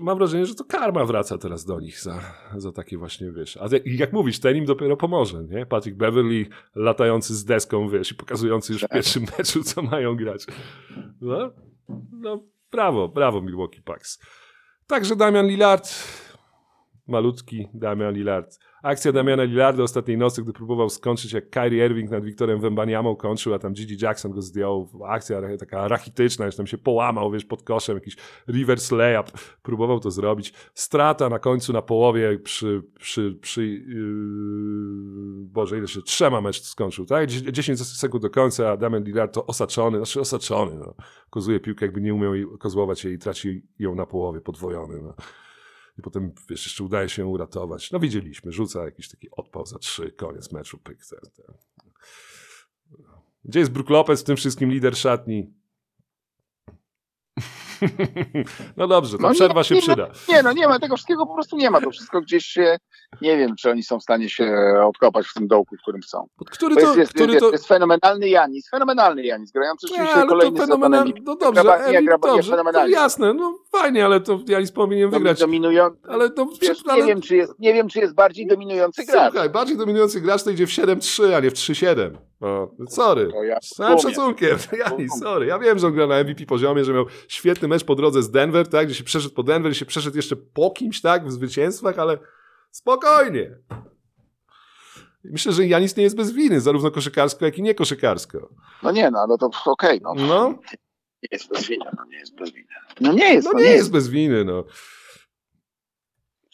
mam 0.00 0.18
wrażenie, 0.18 0.46
że 0.46 0.54
to 0.54 0.64
karma 0.64 1.04
wraca 1.04 1.38
teraz 1.38 1.64
do 1.64 1.80
nich 1.80 2.00
za, 2.00 2.20
za 2.56 2.72
takie 2.72 2.98
właśnie, 2.98 3.32
wiesz. 3.32 3.56
A 3.56 3.62
jak, 3.72 3.86
jak 3.86 4.12
mówisz, 4.12 4.40
ten 4.40 4.56
im 4.56 4.64
dopiero 4.64 4.96
pomoże, 4.96 5.44
nie? 5.44 5.66
Patrick 5.66 5.96
Beverly 5.96 6.46
latający 6.74 7.34
z 7.34 7.44
deską, 7.44 7.88
wiesz, 7.88 8.12
i 8.12 8.14
pokazujący 8.14 8.72
już 8.72 8.82
w 8.82 8.88
Tak. 8.88 8.92
pierwszym 8.92 9.24
meczu, 9.38 9.62
co 9.62 9.82
mają 9.82 10.16
grać. 10.16 10.46
No, 11.20 11.50
no 12.12 12.44
brawo, 12.70 13.08
brawo 13.08 13.42
Milwaukee 13.42 13.80
Bucks. 13.80 14.18
Także 14.86 15.16
Damian 15.16 15.46
Lillard, 15.46 15.88
malutki 17.12 17.68
Damian 17.74 18.14
Lillard. 18.14 18.58
Akcja 18.82 19.12
Damiana 19.12 19.42
Lillarda 19.42 19.82
ostatniej 19.82 20.18
nocy, 20.18 20.42
gdy 20.42 20.52
próbował 20.52 20.90
skończyć 20.90 21.32
jak 21.32 21.50
Kyrie 21.50 21.86
Irving 21.86 22.10
nad 22.10 22.24
Wiktorem 22.24 22.60
Wembaniamą 22.60 23.16
kończył, 23.16 23.54
a 23.54 23.58
tam 23.58 23.72
Gigi 23.72 24.04
Jackson 24.04 24.32
go 24.32 24.42
zdjął. 24.42 24.88
Akcja 25.08 25.40
taka 25.58 25.88
rachityczna, 25.88 26.46
już 26.46 26.56
tam 26.56 26.66
się 26.66 26.78
połamał, 26.78 27.30
wiesz, 27.30 27.44
pod 27.44 27.62
koszem, 27.62 27.94
jakiś 27.94 28.16
reverse 28.46 28.96
layup. 28.96 29.26
Próbował 29.62 30.00
to 30.00 30.10
zrobić. 30.10 30.54
Strata 30.74 31.28
na 31.28 31.38
końcu, 31.38 31.72
na 31.72 31.82
połowie 31.82 32.38
przy, 32.38 32.82
przy, 32.98 33.38
przy 33.40 33.66
yy, 33.66 34.02
Boże, 35.46 35.78
ile 35.78 35.88
się, 35.88 36.02
trzema 36.02 36.40
mecz 36.40 36.62
skończył, 36.62 37.06
tak? 37.06 37.26
Dzie- 37.28 37.52
10 37.52 37.86
sekund 37.86 38.22
do 38.22 38.30
końca, 38.30 38.70
a 38.70 38.76
Damian 38.76 39.04
Lillard 39.04 39.34
to 39.34 39.46
osaczony, 39.46 39.96
znaczy 39.96 40.20
osaczony, 40.20 40.76
no. 40.78 40.94
Kozuje 41.30 41.60
piłkę, 41.60 41.84
jakby 41.86 42.00
nie 42.00 42.14
umiał 42.14 42.34
jej, 42.34 42.46
kozłować 42.58 43.04
jej 43.04 43.14
i 43.14 43.18
traci 43.18 43.66
ją 43.78 43.94
na 43.94 44.06
połowie, 44.06 44.40
podwojony, 44.40 45.02
no. 45.02 45.14
Potem, 46.02 46.32
wiesz, 46.50 46.64
jeszcze 46.66 46.84
udaje 46.84 47.08
się 47.08 47.26
uratować. 47.26 47.90
No 47.90 48.00
widzieliśmy, 48.00 48.52
rzuca 48.52 48.84
jakiś 48.84 49.08
taki 49.08 49.30
odpał 49.30 49.66
za 49.66 49.78
trzy, 49.78 50.12
koniec 50.12 50.52
meczu, 50.52 50.78
pyk. 50.78 50.98
Ten, 51.06 51.30
ten. 51.30 51.54
Gdzie 53.44 53.60
jest 53.60 53.72
Brook 53.72 53.90
Lopez 53.90 54.20
w 54.20 54.24
tym 54.24 54.36
wszystkim, 54.36 54.70
lider 54.70 54.96
szatni? 54.96 55.61
no 58.76 58.88
dobrze, 58.88 59.16
ta 59.16 59.22
No 59.22 59.28
nie, 59.28 59.34
przerwa 59.34 59.64
się 59.64 59.74
nie, 59.74 59.80
przyda. 59.80 60.08
Nie, 60.28 60.42
no 60.42 60.52
nie 60.52 60.68
ma 60.68 60.78
tego 60.78 60.96
wszystkiego, 60.96 61.26
po 61.26 61.34
prostu 61.34 61.56
nie 61.56 61.70
ma. 61.70 61.80
To 61.80 61.90
wszystko 61.90 62.20
gdzieś 62.20 62.46
się, 62.46 62.76
nie 63.20 63.36
wiem, 63.36 63.56
czy 63.56 63.70
oni 63.70 63.82
są 63.82 63.98
w 63.98 64.02
stanie 64.02 64.28
się 64.28 64.54
odkopać 64.84 65.26
w 65.26 65.34
tym 65.34 65.48
dołku, 65.48 65.76
w 65.76 65.82
którym 65.82 66.02
są. 66.02 66.26
Który 66.50 66.74
To 66.74 66.80
to, 66.80 66.86
jest, 66.86 66.98
jest, 66.98 67.12
który 67.12 67.40
to, 67.40 67.50
jest 67.50 67.66
fenomenalny 67.66 68.28
Janis, 68.28 68.70
fenomenalny 68.70 69.24
Janis, 69.24 69.52
grający 69.52 69.86
Nie, 69.86 69.96
rzeczywiście 69.96 70.20
to 70.20 70.26
kolejny. 70.26 70.60
MVP. 71.04 71.20
No 71.24 71.36
dobrze, 71.36 71.62
gra, 71.62 71.78
nie, 71.78 71.98
Embiid 71.98 72.04
gra, 72.04 72.34
nie, 72.34 72.42
dobrze, 72.42 72.90
jasne, 72.90 73.34
no 73.34 73.58
fajnie, 73.72 74.04
ale 74.04 74.20
to 74.20 74.40
Janis 74.48 74.72
powinien 74.72 75.10
wygrać. 75.10 75.40
Dominują, 75.40 75.90
Ale 76.08 76.30
to 76.30 76.46
wiesz, 76.62 76.78
ale, 76.88 77.00
nie, 77.00 77.08
wiem, 77.08 77.20
czy 77.20 77.36
jest, 77.36 77.52
nie 77.58 77.74
wiem, 77.74 77.88
czy 77.88 77.98
jest 77.98 78.14
bardziej 78.14 78.46
dominujący 78.46 79.04
gracz. 79.04 79.32
Słuchaj, 79.32 79.50
bardziej 79.50 79.76
dominujący 79.76 80.20
gracz 80.20 80.42
to 80.42 80.50
idzie 80.50 80.66
w 80.66 80.70
7-3, 80.70 81.34
a 81.34 81.40
nie 81.40 81.50
w 81.50 81.54
3-7. 81.54 82.10
O, 82.42 82.70
sorry. 82.88 83.28
To 83.32 83.44
ja 83.44 83.58
Z 83.62 83.68
całym 83.68 83.98
szacunkiem. 83.98 84.58
Janis, 84.84 85.12
sorry. 85.20 85.46
Ja 85.46 85.58
wiem, 85.58 85.78
że 85.78 85.86
on 85.86 85.94
gra 85.94 86.06
na 86.06 86.24
MVP 86.24 86.46
poziomie, 86.46 86.84
że 86.84 86.92
miał 86.92 87.04
świetny 87.28 87.68
mecz 87.72 87.84
po 87.84 87.94
drodze 87.94 88.22
z 88.22 88.30
Denver, 88.30 88.68
tak? 88.68 88.86
Gdzie 88.86 88.94
się 88.94 89.04
przeszedł 89.04 89.34
po 89.34 89.42
Denver, 89.42 89.76
się 89.76 89.86
przeszedł 89.86 90.16
jeszcze 90.16 90.36
po 90.36 90.70
kimś, 90.70 91.00
tak? 91.00 91.26
W 91.26 91.32
zwycięstwach, 91.32 91.98
ale 91.98 92.18
spokojnie. 92.70 93.58
Myślę, 95.24 95.52
że 95.52 95.66
Janis 95.66 95.96
nie 95.96 96.02
jest 96.02 96.16
bez 96.16 96.32
winy, 96.32 96.60
zarówno 96.60 96.90
koszykarsko, 96.90 97.44
jak 97.44 97.58
i 97.58 97.62
nie 97.62 97.74
koszykarsko. 97.74 98.48
No 98.82 98.92
nie, 98.92 99.10
no, 99.10 99.26
no 99.28 99.38
to 99.38 99.50
okej, 99.66 100.00
no. 100.02 100.14
No, 100.14 100.48
Nie 101.22 101.28
jest 101.32 101.48
bez 101.48 101.68
winy, 101.68 101.84
no 101.96 102.04
nie 102.04 102.18
jest 102.18 102.36
bez 102.36 102.50
winy. 102.50 102.68
No 103.00 103.12
nie 103.12 103.34
jest, 103.34 103.48
no 103.52 103.60
nie 103.60 103.70
jest 103.70 103.90
bez 103.92 104.08
winy, 104.08 104.44
no. 104.44 104.64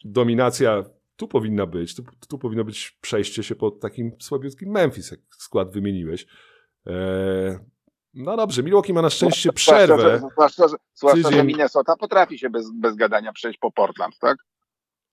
Dominacja 0.05 0.85
tu 1.17 1.29
powinna 1.29 1.67
być, 1.67 1.95
tu, 1.95 2.03
tu 2.29 2.39
powinno 2.39 2.65
być 2.65 2.99
przejście 3.01 3.43
się 3.43 3.55
po 3.55 3.71
takim 3.71 4.13
słabiutkim 4.21 4.71
Memphis, 4.71 5.11
jak 5.11 5.21
skład 5.31 5.73
wymieniłeś. 5.73 6.27
Eee, 6.87 7.59
no 8.19 8.37
dobrze, 8.37 8.63
Milwaukee 8.63 8.93
ma 8.93 9.03
na 9.03 9.11
szczęście 9.11 9.51
Zwłaszcza, 9.51 9.73
przerwę. 9.75 10.03
że, 10.03 10.19
zwłaszcza, 10.33 10.69
że, 10.69 10.77
zwłaszcza, 10.95 11.31
że. 11.31 11.45
Minnesota 11.45 11.97
potrafi 11.97 12.39
się 12.39 12.51
bez, 12.51 12.71
bez 12.81 12.97
gadania 12.97 13.33
przejść 13.33 13.59
po 13.59 13.73
Portland, 13.73 14.19
tak? 14.19 14.37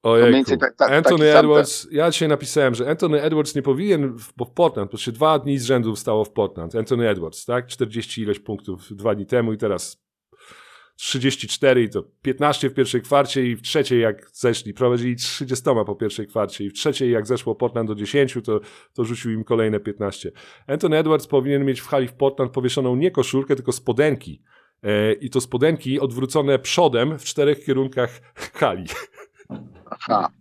Ojejku. 0.04 0.28
mniej 0.30 0.36
więcej 0.40 0.58
tak- 0.58 0.76
tak- 0.76 0.92
Anthony 0.92 1.38
Edwards, 1.38 1.88
ja 1.92 2.12
dzisiaj 2.12 2.28
napisałem, 2.30 2.76
że 2.76 2.90
Anthony 2.90 3.22
Edwards 3.22 3.56
nie 3.56 3.62
powinien, 3.62 4.14
w, 4.18 4.34
bo 4.38 4.46
w 4.46 4.52
Portland, 4.52 4.92
to 4.92 4.98
się 4.98 5.12
dwa 5.12 5.40
dni 5.40 5.58
z 5.58 5.66
rzędu 5.66 5.96
stało 5.96 6.26
w 6.26 6.32
Portland. 6.32 6.76
Anthony 6.76 7.10
Edwards, 7.10 7.46
tak? 7.46 7.68
40 7.68 8.22
ileś 8.22 8.40
punktów 8.40 8.82
dwa 8.96 9.16
dni 9.16 9.26
temu 9.26 9.54
i 9.54 9.58
teraz 9.58 10.05
34 10.96 11.84
i 11.84 11.90
to 11.90 12.04
15 12.22 12.70
w 12.70 12.74
pierwszej 12.74 13.02
kwarcie 13.02 13.46
i 13.46 13.56
w 13.56 13.62
trzeciej 13.62 14.02
jak 14.02 14.30
zeszli, 14.34 14.74
prowadzili 14.74 15.16
30 15.16 15.66
po 15.86 15.96
pierwszej 15.96 16.28
kwarcie 16.28 16.66
i 16.66 16.70
w 16.70 16.74
trzeciej 16.74 17.12
jak 17.12 17.28
zeszło 17.28 17.56
Portland 17.56 17.88
do 17.90 17.96
10, 17.96 18.38
to, 18.44 18.60
to 18.94 19.06
rzucił 19.06 19.32
im 19.32 19.44
kolejne 19.44 19.80
15. 19.80 20.32
Anthony 20.68 20.98
Edwards 20.98 21.28
powinien 21.28 21.66
mieć 21.66 21.82
w 21.82 21.88
hali 21.88 22.08
w 22.08 22.14
Portland 22.14 22.52
powieszoną 22.52 22.96
nie 22.96 23.12
koszulkę, 23.12 23.56
tylko 23.56 23.72
spodenki. 23.72 24.42
E, 24.84 25.14
I 25.14 25.30
to 25.30 25.42
spodenki 25.42 26.00
odwrócone 26.00 26.60
przodem 26.60 27.20
w 27.20 27.24
czterech 27.24 27.66
kierunkach 27.66 28.22
hali. 28.54 28.86
Aha. 29.90 30.32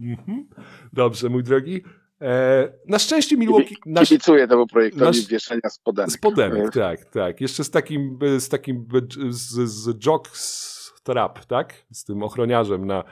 Mhm. 0.00 0.48
Dobrze, 0.92 1.28
mój 1.28 1.42
drogi. 1.42 1.82
E, 2.22 2.72
na 2.88 2.98
szczęście 2.98 3.36
Milwaukee... 3.36 3.76
Na, 3.86 4.02
Kibicuję 4.04 4.48
temu 4.48 4.66
projektowi 4.66 5.04
nasz- 5.04 5.28
wieszenia 5.28 5.70
spodenek. 5.70 6.12
spodenek, 6.12 6.72
tak, 6.74 7.04
tak. 7.04 7.40
Jeszcze 7.40 7.64
z 7.64 7.70
takim, 7.70 8.18
z 8.38 8.48
takim, 8.48 8.86
z, 9.28 9.68
z 9.70 10.04
jock 10.06 10.30
trap, 11.02 11.44
tak? 11.44 11.74
Z 11.92 12.04
tym 12.04 12.22
ochroniarzem 12.22 12.86
na, 12.86 13.04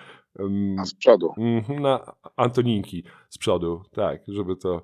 A 0.79 0.85
z 0.85 0.95
przodu. 0.95 1.35
mhm, 1.39 1.83
na 1.83 2.13
Antoninki 2.37 3.05
z 3.31 3.39
przodu, 3.39 3.83
tak, 3.93 4.21
żeby 4.29 4.57
to 4.57 4.83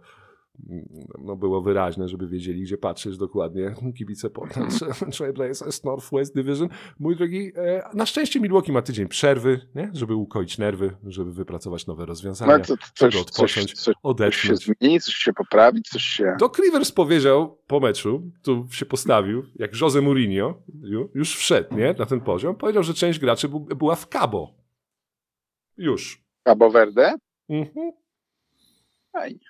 no, 1.18 1.36
było 1.36 1.62
wyraźne, 1.62 2.08
żeby 2.08 2.28
wiedzieli, 2.28 2.62
gdzie 2.62 2.78
patrzeć 2.78 3.16
dokładnie. 3.16 3.74
Kibice 3.98 4.30
Portland 4.30 4.78
Trailblazers 5.16 5.84
Northwest 5.84 6.34
Division. 6.34 6.68
Mój 6.98 7.16
drogi, 7.16 7.52
e, 7.56 7.82
na 7.94 8.06
szczęście 8.06 8.40
Milwaukee 8.40 8.72
ma 8.72 8.82
tydzień 8.82 9.08
przerwy, 9.08 9.60
nie? 9.74 9.90
żeby 9.94 10.14
ukoić 10.14 10.58
nerwy, 10.58 10.96
żeby 11.06 11.32
wypracować 11.32 11.86
nowe 11.86 12.06
rozwiązania, 12.06 12.58
No, 12.58 12.64
to, 12.64 12.76
to, 12.76 12.82
coś, 12.94 12.98
żeby 12.98 13.10
coś, 13.12 13.20
odpocząć, 13.22 13.66
coś, 13.72 13.84
coś 13.84 13.94
się 13.94 14.00
odetchnąć. 14.02 14.58
zmieni, 14.80 15.00
coś 15.00 15.14
się 15.14 15.32
poprawi, 15.32 15.82
coś 15.82 16.02
się... 16.02 16.36
Doc 16.40 16.58
Rivers 16.58 16.92
powiedział 16.92 17.58
po 17.66 17.80
meczu, 17.80 18.30
tu 18.42 18.66
się 18.70 18.86
postawił, 18.86 19.42
jak 19.56 19.80
Jose 19.80 20.00
Mourinho 20.00 20.62
ju- 20.82 21.08
już 21.14 21.36
wszedł 21.36 21.76
nie, 21.76 21.94
na 21.98 22.06
ten 22.06 22.20
poziom, 22.20 22.56
powiedział, 22.56 22.82
że 22.82 22.94
część 22.94 23.18
graczy 23.18 23.48
bu- 23.48 23.60
była 23.76 23.94
w 23.96 24.06
Cabo. 24.08 24.54
Już. 25.76 26.24
Cabo 26.44 26.70
Verde? 26.70 27.14
Mhm. 27.48 27.92
Fajnie. 29.12 29.49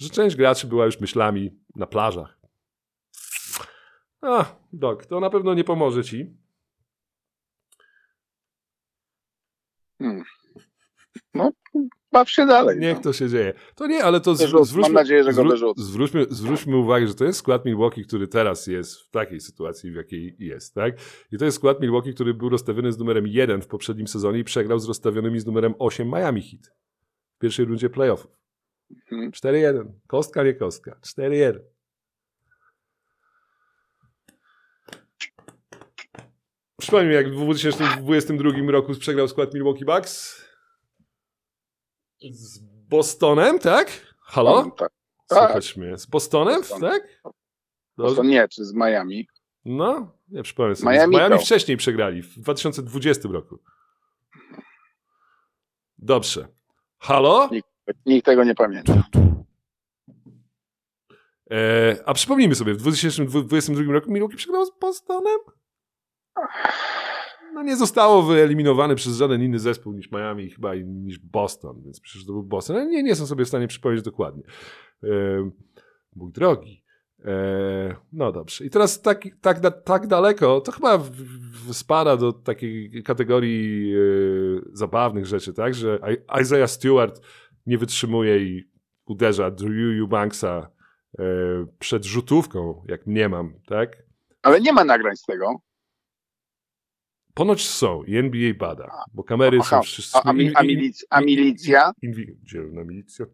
Że 0.00 0.08
część 0.08 0.36
graczy 0.36 0.66
była 0.66 0.86
już 0.86 1.00
myślami 1.00 1.50
na 1.76 1.86
plażach. 1.86 2.40
A, 4.22 4.56
Doc, 4.72 5.06
to 5.06 5.20
na 5.20 5.30
pewno 5.30 5.54
nie 5.54 5.64
pomoże 5.64 6.04
ci. 6.04 6.36
Hmm. 9.98 10.22
No, 11.34 11.50
baw 12.12 12.30
się 12.30 12.46
dalej. 12.46 12.78
Niech 12.78 12.96
no. 12.96 13.02
to 13.02 13.12
się 13.12 13.28
dzieje. 13.28 13.54
To 13.74 13.86
nie, 13.86 14.04
ale 14.04 14.20
to 14.20 14.32
Wyrzuc- 14.32 14.64
zwróćmy, 14.64 14.80
mam 14.80 14.92
nadzieję, 14.92 15.24
że 15.24 15.32
go 15.32 15.44
wyrzucą. 15.44 15.82
zwróćmy, 15.82 16.26
zwróćmy 16.30 16.76
uwagę, 16.76 17.06
że 17.06 17.14
to 17.14 17.24
jest 17.24 17.38
skład 17.38 17.64
Milwaukee, 17.64 18.04
który 18.04 18.28
teraz 18.28 18.66
jest 18.66 19.00
w 19.00 19.10
takiej 19.10 19.40
sytuacji, 19.40 19.90
w 19.90 19.94
jakiej 19.94 20.36
jest. 20.38 20.74
Tak? 20.74 20.94
I 21.32 21.38
to 21.38 21.44
jest 21.44 21.56
skład 21.56 21.80
Milwaukee, 21.80 22.14
który 22.14 22.34
był 22.34 22.48
rozstawiony 22.48 22.92
z 22.92 22.98
numerem 22.98 23.26
1 23.26 23.62
w 23.62 23.66
poprzednim 23.66 24.08
sezonie 24.08 24.38
i 24.38 24.44
przegrał 24.44 24.78
z 24.78 24.88
rozstawionymi 24.88 25.40
z 25.40 25.46
numerem 25.46 25.74
8 25.78 26.08
Miami 26.08 26.42
Heat 26.42 26.76
w 27.36 27.38
pierwszej 27.38 27.64
rundzie 27.66 27.90
playoffów. 27.90 28.39
Mhm. 29.12 29.30
4-1. 29.30 29.84
Kostka, 30.06 30.42
nie 30.42 30.54
kostka. 30.54 30.96
4-1. 31.18 31.58
Przypomnij 36.80 37.14
jak 37.14 37.28
w 37.30 37.34
2022 37.34 38.50
roku 38.70 38.94
przegrał 38.94 39.28
skład 39.28 39.54
Milwaukee 39.54 39.84
Bucks 39.84 40.44
z 42.30 42.58
Bostonem, 42.88 43.58
tak? 43.58 44.14
Halo? 44.22 44.64
No, 44.64 44.70
tak. 44.70 44.92
Słuchaj 45.28 45.60
mnie. 45.76 45.98
Z 45.98 46.06
Bostonem, 46.06 46.60
Boston. 46.60 46.80
tak? 46.80 47.02
No 47.24 47.32
to 48.08 48.14
Dobrze. 48.14 48.30
nie, 48.30 48.48
czy 48.48 48.64
z 48.64 48.74
Miami. 48.74 49.28
No, 49.64 50.12
nie 50.28 50.42
przypomnę 50.42 50.76
sobie. 50.76 50.92
Miami 50.92 51.14
z 51.14 51.18
Miami 51.18 51.34
to. 51.38 51.40
wcześniej 51.44 51.76
przegrali, 51.76 52.22
w 52.22 52.38
2020 52.38 53.28
roku. 53.28 53.58
Dobrze. 55.98 56.48
Halo? 56.98 57.48
Nikt, 57.52 57.68
nikt 58.06 58.26
tego 58.26 58.44
nie 58.44 58.54
pamięta. 58.54 59.02
E, 61.50 61.96
a 62.06 62.14
przypomnijmy 62.14 62.54
sobie, 62.54 62.74
w 62.74 62.76
2022 62.76 63.92
roku 63.92 64.12
Milwaukee 64.12 64.36
przegrał 64.36 64.66
z 64.66 64.78
Bostonem? 64.80 65.38
No 67.54 67.62
nie 67.62 67.76
zostało 67.76 68.22
wyeliminowane 68.22 68.94
przez 68.94 69.16
żaden 69.16 69.42
inny 69.42 69.58
zespół 69.58 69.92
niż 69.92 70.10
Miami, 70.12 70.50
chyba 70.50 70.74
niż 70.74 71.18
Boston, 71.18 71.82
więc 71.84 72.00
przecież 72.00 72.26
to 72.26 72.32
był 72.32 72.42
Boston. 72.42 72.76
Ale 72.76 72.86
nie, 72.86 73.02
nie 73.02 73.08
jestem 73.08 73.26
sobie 73.26 73.44
w 73.44 73.48
stanie 73.48 73.68
przypomnieć 73.68 74.02
dokładnie. 74.02 74.42
E, 75.04 75.50
mój 76.16 76.32
drogi. 76.32 76.84
E, 77.24 77.96
no 78.12 78.32
dobrze. 78.32 78.64
I 78.64 78.70
teraz 78.70 79.02
tak, 79.02 79.24
tak, 79.40 79.82
tak 79.84 80.06
daleko, 80.06 80.60
to 80.60 80.72
chyba 80.72 80.98
w, 80.98 81.10
w, 81.10 81.74
spada 81.74 82.16
do 82.16 82.32
takiej 82.32 83.02
kategorii 83.02 83.94
e, 83.94 83.98
zabawnych 84.72 85.26
rzeczy, 85.26 85.52
tak? 85.52 85.74
Że 85.74 85.98
Isaiah 86.42 86.70
Stewart 86.70 87.20
nie 87.70 87.78
wytrzymuje 87.78 88.38
i 88.38 88.70
uderza 89.06 89.50
Drew 89.50 90.00
Eubanksa 90.00 90.70
e, 91.18 91.22
przed 91.78 92.04
rzutówką, 92.04 92.84
jak 92.88 93.06
nie 93.06 93.28
mam, 93.28 93.60
tak? 93.66 94.02
Ale 94.42 94.60
nie 94.60 94.72
ma 94.72 94.84
nagrań 94.84 95.16
z 95.16 95.22
tego. 95.22 95.60
Ponoć 97.34 97.68
są 97.68 98.04
i 98.04 98.16
NBA 98.16 98.54
bada, 98.54 99.04
bo 99.14 99.24
kamery 99.24 99.58
Aha, 99.60 99.70
są 99.70 99.82
wszystkie. 99.82 100.18
A, 100.18 100.22
a, 100.22 100.32
mi, 100.32 100.50
a, 100.54 100.62
milic, 100.62 101.06
a 101.10 101.20
milicja? 101.20 101.92
Inwi- 102.04 102.34
Gdzie 102.42 102.60
na 102.60 102.84
milicja? 102.84 103.26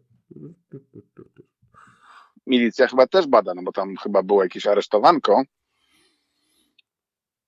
Milicja 2.47 2.87
chyba 2.87 3.07
też 3.07 3.27
bada, 3.27 3.53
no 3.53 3.63
bo 3.63 3.71
tam 3.71 3.95
chyba 3.95 4.23
było 4.23 4.43
jakieś 4.43 4.67
aresztowanko. 4.67 5.43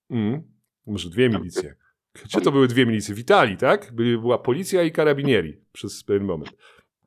Mm. 0.09 0.43
Może 0.85 1.09
dwie 1.09 1.29
milicje. 1.29 1.75
Gdzie 2.23 2.41
to 2.41 2.51
były 2.51 2.67
dwie 2.67 2.85
milicje? 2.85 3.15
W 3.15 3.19
Italii, 3.19 3.57
tak? 3.57 3.91
Była 3.93 4.37
policja 4.37 4.83
i 4.83 4.91
karabinieri 4.91 5.61
przez 5.71 6.03
pewien 6.03 6.23
moment. 6.23 6.51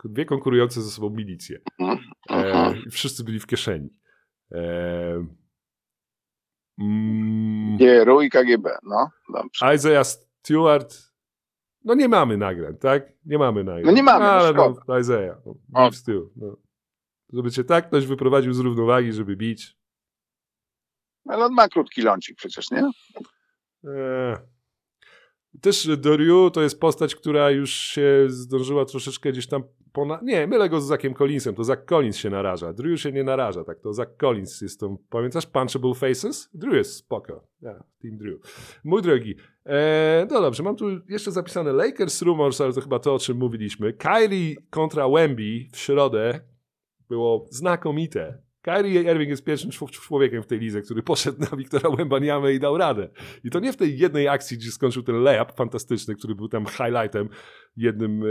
Dwie 0.05 0.25
konkurujące 0.25 0.83
ze 0.83 0.91
sobą 0.91 1.11
milicje. 1.11 1.59
E, 2.31 2.75
i 2.87 2.91
wszyscy 2.91 3.25
byli 3.25 3.41
w 3.41 3.47
kieszeni. 3.47 3.89
E, 4.53 5.27
mm, 6.79 7.77
GRU 7.77 8.23
i 8.23 8.31
KGB, 8.31 8.79
no 8.83 9.11
dobrze. 9.35 9.75
Isaiah 9.75 10.07
Stewart. 10.07 11.13
No 11.85 11.95
nie 11.95 12.09
mamy 12.09 12.37
nagrań, 12.37 12.77
tak? 12.77 13.13
Nie 13.25 13.39
mamy 13.39 13.65
nagrań. 13.65 13.85
No 13.85 13.93
nie 13.93 14.03
mamy, 14.03 14.25
no 14.25 14.31
Ale 14.31 14.53
no, 14.53 14.75
szkoda. 14.75 14.99
Isaiah. 15.01 15.39
No, 15.69 15.91
w 15.91 15.97
stylu, 15.97 16.33
no. 16.37 16.57
Żeby 17.33 17.51
cię 17.51 17.65
tak 17.65 17.89
ktoś 17.89 18.07
wyprowadził 18.07 18.53
z 18.53 18.59
równowagi, 18.59 19.13
żeby 19.13 19.37
bić. 19.37 19.77
Ale 21.29 21.45
on 21.45 21.53
ma 21.53 21.69
krótki 21.69 22.03
lącik 22.03 22.37
przecież, 22.37 22.71
nie? 22.71 22.91
Eee. 23.85 24.37
Też 25.61 25.97
Doriu 25.97 26.51
to 26.51 26.63
jest 26.63 26.81
postać, 26.81 27.15
która 27.15 27.51
już 27.51 27.71
się 27.71 28.25
zdążyła 28.29 28.85
troszeczkę 28.85 29.33
gdzieś 29.33 29.47
tam 29.47 29.63
pona... 29.93 30.21
Nie, 30.23 30.47
mylę 30.47 30.69
go 30.69 30.81
z 30.81 30.87
Zackiem 30.87 31.15
Collinsem, 31.15 31.55
to 31.55 31.65
Zach 31.65 31.85
Collins 31.85 32.17
się 32.17 32.31
naraża. 32.31 32.73
Drew 32.73 33.01
się 33.01 33.13
nie 33.13 33.25
naraża, 33.25 33.65
tak, 33.65 33.81
to 33.81 33.93
Zach 33.93 34.17
Collins 34.17 34.61
jest 34.61 34.81
tą, 34.81 34.97
pamiętasz 35.11 35.47
Punchable 35.47 35.95
Faces? 35.95 36.51
Drew 36.55 36.75
jest 36.75 36.97
spoko. 36.97 37.47
Ja, 37.61 37.85
Team 38.03 38.17
Drew. 38.19 38.41
Mój 38.85 39.03
drogi, 39.03 39.37
eee, 39.67 40.27
no 40.31 40.41
dobrze, 40.41 40.63
mam 40.63 40.77
tu 40.77 40.87
jeszcze 41.09 41.33
zapisane 41.33 41.73
Lakers 41.73 42.23
Rumors, 42.23 42.61
ale 42.61 42.73
to 42.73 42.81
chyba 42.81 42.99
to, 42.99 43.15
o 43.15 43.19
czym 43.19 43.37
mówiliśmy. 43.39 43.93
Kyrie 43.93 44.57
kontra 44.71 45.09
Wemby 45.09 45.67
w 45.73 45.77
środę 45.77 46.41
było 47.09 47.47
znakomite. 47.51 48.43
Kyrie 48.63 49.03
Irving 49.03 49.31
jest 49.31 49.45
pierwszym 49.45 49.71
czł- 49.71 49.91
człowiekiem 49.91 50.43
w 50.43 50.47
tej 50.47 50.59
lidze, 50.59 50.83
który 50.83 51.03
poszedł 51.03 51.41
na 51.41 51.57
Wiktora 51.57 51.89
Łębaniamę 51.89 52.53
i 52.53 52.61
dał 52.61 52.79
radę. 52.79 53.09
I 53.45 53.51
to 53.51 53.61
nie 53.61 53.73
w 53.73 53.77
tej 53.77 53.99
jednej 53.99 54.29
akcji, 54.29 54.59
gdzie 54.59 54.71
skończył 54.71 55.03
ten 55.03 55.23
layup 55.23 55.53
fantastyczny, 55.53 56.15
który 56.15 56.35
był 56.35 56.49
tam 56.49 56.67
highlightem 56.67 57.29
jednym 57.77 58.23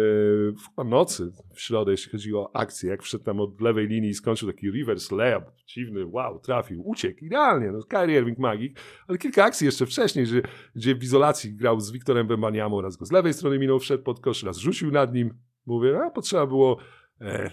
e, 0.78 0.84
nocy 0.84 1.32
w 1.56 1.62
środę, 1.62 1.92
jeśli 1.92 2.12
chodzi 2.12 2.34
o 2.34 2.56
akcję. 2.56 2.90
Jak 2.90 3.04
wszedł 3.04 3.24
tam 3.24 3.40
od 3.40 3.62
lewej 3.62 3.88
linii 3.88 4.10
i 4.10 4.14
skończył 4.14 4.52
taki 4.52 4.72
reverse 4.72 5.16
layup, 5.16 5.44
dziwny, 5.68 6.06
wow, 6.06 6.40
trafił, 6.40 6.88
uciekł, 6.88 7.26
idealnie. 7.26 7.72
No, 7.72 7.80
Kyrie 7.84 8.20
Irving 8.20 8.38
magik, 8.38 8.80
ale 9.08 9.18
kilka 9.18 9.44
akcji 9.44 9.66
jeszcze 9.66 9.86
wcześniej, 9.86 10.26
że, 10.26 10.42
gdzie 10.76 10.96
w 10.96 11.04
izolacji 11.04 11.54
grał 11.56 11.80
z 11.80 11.92
Wiktorem 11.92 12.28
Wembaniamą, 12.28 12.82
raz 12.82 12.98
go 12.98 13.06
z 13.06 13.12
lewej 13.12 13.34
strony 13.34 13.60
minął, 13.60 13.80
wszedł 13.80 14.04
pod 14.04 14.20
kosz, 14.20 14.44
raz 14.44 14.58
rzucił 14.58 14.92
nad 14.92 15.14
nim. 15.14 15.34
Mówię, 15.66 16.00
a 16.06 16.10
potrzeba 16.10 16.48
było 16.48 16.78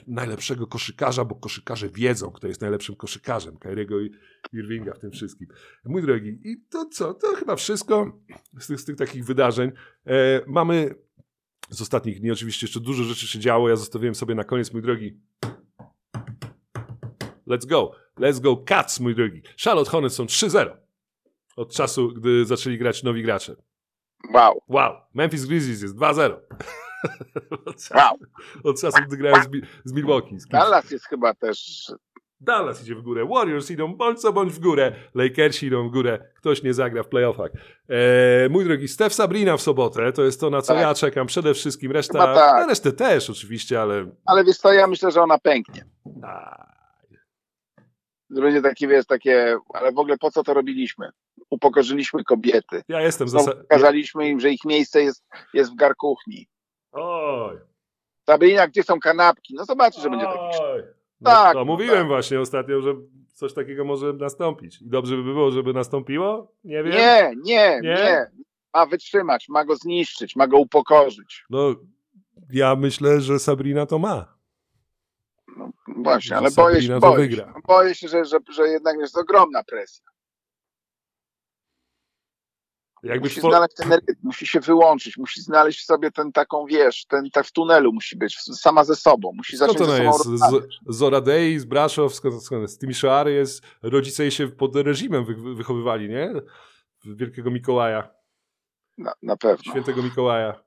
najlepszego 0.06 0.66
koszykarza, 0.66 1.24
bo 1.24 1.34
koszykarze 1.34 1.88
wiedzą, 1.88 2.30
kto 2.30 2.48
jest 2.48 2.60
najlepszym 2.60 2.96
koszykarzem. 2.96 3.58
Kyriego 3.58 4.00
i 4.00 4.10
Irvinga 4.52 4.94
w 4.94 4.98
tym 4.98 5.10
wszystkim. 5.10 5.48
Mój 5.84 6.02
drogi, 6.02 6.40
i 6.44 6.64
to 6.70 6.86
co? 6.86 7.14
To 7.14 7.34
chyba 7.34 7.56
wszystko 7.56 8.20
z 8.58 8.66
tych, 8.66 8.80
z 8.80 8.84
tych 8.84 8.96
takich 8.96 9.24
wydarzeń. 9.24 9.70
E, 10.06 10.42
mamy 10.46 10.94
z 11.70 11.82
ostatnich 11.82 12.20
dni 12.20 12.30
oczywiście 12.30 12.66
jeszcze 12.66 12.80
dużo 12.80 13.04
rzeczy 13.04 13.28
się 13.28 13.38
działo. 13.38 13.68
Ja 13.68 13.76
zostawiłem 13.76 14.14
sobie 14.14 14.34
na 14.34 14.44
koniec, 14.44 14.72
mój 14.72 14.82
drogi. 14.82 15.20
Let's 17.46 17.66
go. 17.66 17.92
Let's 18.18 18.40
go 18.40 18.56
Cats, 18.56 19.00
mój 19.00 19.14
drogi. 19.14 19.42
Charlotte 19.64 19.90
Hornets 19.90 20.14
są 20.14 20.24
3-0 20.24 20.76
od 21.56 21.72
czasu, 21.72 22.08
gdy 22.08 22.44
zaczęli 22.44 22.78
grać 22.78 23.02
nowi 23.02 23.22
gracze. 23.22 23.56
Wow, 24.34 24.62
Wow. 24.68 24.94
Memphis 25.14 25.46
Grizzlies 25.46 25.82
jest 25.82 25.96
2-0. 25.96 26.36
Od 27.66 27.88
wow. 27.94 28.18
Od 28.64 28.80
czasu, 28.80 28.99
gdy 29.07 29.16
grają 29.16 29.42
z, 29.42 29.49
z 29.84 29.92
Milwaukee. 29.92 30.40
Z. 30.40 30.49
Dallas 30.49 30.90
jest 30.90 31.07
chyba 31.07 31.34
też... 31.34 31.86
Dallas 32.40 32.82
idzie 32.82 32.94
w 32.94 33.03
górę, 33.03 33.26
Warriors 33.26 33.70
idą 33.70 33.96
bądź 33.96 34.20
co 34.20 34.32
bądź 34.32 34.53
w 34.53 34.59
górę, 34.59 34.92
Lakersi 35.14 35.66
idą 35.66 35.88
w 35.88 35.92
górę, 35.92 36.32
ktoś 36.36 36.62
nie 36.62 36.74
zagra 36.74 37.03
w 37.03 37.09
playoffach. 37.09 37.51
Eee, 37.88 38.51
mój 38.51 38.64
drogi, 38.64 38.88
Steph 38.88 39.14
Sabrina 39.14 39.57
w 39.57 39.62
sobotę, 39.62 40.12
to 40.12 40.22
jest 40.24 40.40
to, 40.40 40.51
na 40.51 40.62
co 40.62 40.74
Tak. 40.74 40.82
ja 40.82 40.94
czekam 40.94 41.26
przede 41.26 41.55
wszystkim, 41.55 41.92
reszta, 41.92 42.18
tak. 42.18 42.61
na 42.61 42.66
resztę 42.66 42.92
też 42.92 43.30
oczywiście, 43.30 43.80
ale... 43.80 44.07
Ale 44.26 44.44
wiesz 44.44 44.57
co, 44.57 44.72
ja 44.72 44.86
myślę, 44.86 45.11
że 45.11 45.22
ona 45.22 45.38
pęknie. 45.38 45.84
A, 46.22 46.66
będzie 48.30 48.62
takie, 48.62 48.88
wiesz, 48.88 49.07
takie... 49.07 49.59
Ale 49.74 49.92
w 49.92 49.99
ogóle 49.99 50.18
po 50.18 50.30
co 50.30 50.42
to 50.42 50.55
robiliśmy? 50.55 51.11
Upokorzyliśmy 51.51 52.24
kobiety. 52.24 52.82
ja 52.88 53.01
jestem 53.01 53.28
Znowu 53.28 53.44
zasa... 53.44 53.59
pokazaliśmy 53.61 54.28
im, 54.28 54.40
że 54.40 54.51
ich 54.51 54.64
miejsce 54.64 55.03
jest, 55.03 55.24
jest 55.55 55.72
w 55.72 55.74
garkuchni. 55.76 56.49
Oj, 56.93 57.59
Sabrina, 58.26 58.68
gdzie 58.68 58.82
są 58.82 59.01
kanapki? 59.01 59.55
No 59.55 59.64
zobaczysz, 59.64 60.03
że 60.03 60.11
będzie 60.11 60.26
taki... 60.26 60.62
oj. 60.62 60.82
No, 61.20 61.30
Tak, 61.30 61.53
to 61.53 61.59
no 61.59 61.64
mówiłem 61.64 61.99
tak. 61.99 62.07
właśnie 62.07 62.41
ostatnio, 62.41 62.80
że 62.80 62.95
coś 63.34 63.55
takiego 63.55 63.84
może 63.84 64.12
nastąpić. 64.12 64.82
I 64.82 64.89
dobrze 64.89 65.16
by 65.16 65.22
było, 65.22 65.51
żeby 65.51 65.72
nastąpiło? 65.72 66.53
Nie 66.64 66.82
wiem. 66.82 66.93
Nie, 66.93 67.32
nie, 67.43 67.80
Nie? 67.82 67.95
nie. 67.95 68.26
Ma 68.74 68.86
wytrzymać, 68.86 69.49
ma 69.49 69.64
go 69.64 69.76
zniszczyć, 69.76 70.36
ma 70.36 70.47
go 70.47 70.59
upokorzyć. 70.59 71.45
No, 71.51 71.74
ja 72.53 72.76
myślę, 72.76 73.20
że 73.20 73.39
Sabrina 73.39 73.86
to 73.86 73.99
ma. 73.99 74.34
No, 75.57 75.70
właśnie, 75.97 76.36
ale 76.36 76.51
boję 76.51 76.74
Sabrina 77.01 77.01
się, 77.01 77.53
boję 77.66 77.95
się 77.95 78.09
że, 78.09 78.24
że, 78.24 78.39
że 78.53 78.68
jednak 78.68 78.97
jest 78.99 79.18
ogromna 79.18 79.64
presja. 79.64 80.07
Jakby 83.03 83.28
Musi 83.28 83.40
znaleźć 83.40 83.74
ten 83.76 83.92
rytm, 83.92 84.12
musi 84.22 84.46
się 84.46 84.61
wyłączyć, 84.61 85.16
musi 85.16 85.42
znaleźć 85.42 85.84
sobie 85.84 86.11
ten 86.11 86.32
taką, 86.32 86.66
wiesz, 86.66 87.05
ten 87.07 87.30
tak 87.30 87.46
w 87.46 87.53
tunelu 87.53 87.92
musi 87.92 88.16
być, 88.16 88.36
sama 88.38 88.84
ze 88.84 88.96
sobą, 88.96 89.32
musi 89.34 89.57
Skąd 89.57 89.72
zacząć 89.72 89.88
ona 89.90 89.96
ze 89.99 90.05
sobą 90.05 90.16
jest? 90.16 90.42
rozmawiać. 90.42 90.78
Z, 90.88 90.96
z 90.96 91.03
Oradei, 91.03 91.59
z 91.59 91.64
Braszow, 91.64 92.14
skąd, 92.14 92.42
skąd 92.44 92.70
z 92.70 92.78
tymi 92.78 92.94
Szoary 92.94 93.32
jest? 93.32 93.62
Rodzice 93.82 94.22
jej 94.22 94.30
się 94.32 94.49
pod 94.49 94.76
reżimem 94.76 95.24
wy, 95.24 95.55
wychowywali, 95.55 96.09
nie? 96.09 96.32
Wielkiego 97.05 97.51
Mikołaja, 97.51 98.11
Na, 98.99 99.12
na 99.22 99.36
pewno. 99.36 99.72
świętego 99.72 100.03
Mikołaja. 100.03 100.62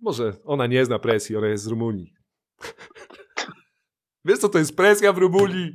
Może 0.00 0.32
ona 0.44 0.66
nie 0.66 0.84
zna 0.84 0.98
presji, 0.98 1.36
ona 1.36 1.46
jest 1.46 1.64
z 1.64 1.66
Rumunii. 1.66 2.14
Wiesz 4.24 4.38
co 4.38 4.48
to 4.48 4.58
jest 4.58 4.76
presja 4.76 5.12
w 5.12 5.18
Rumunii? 5.18 5.74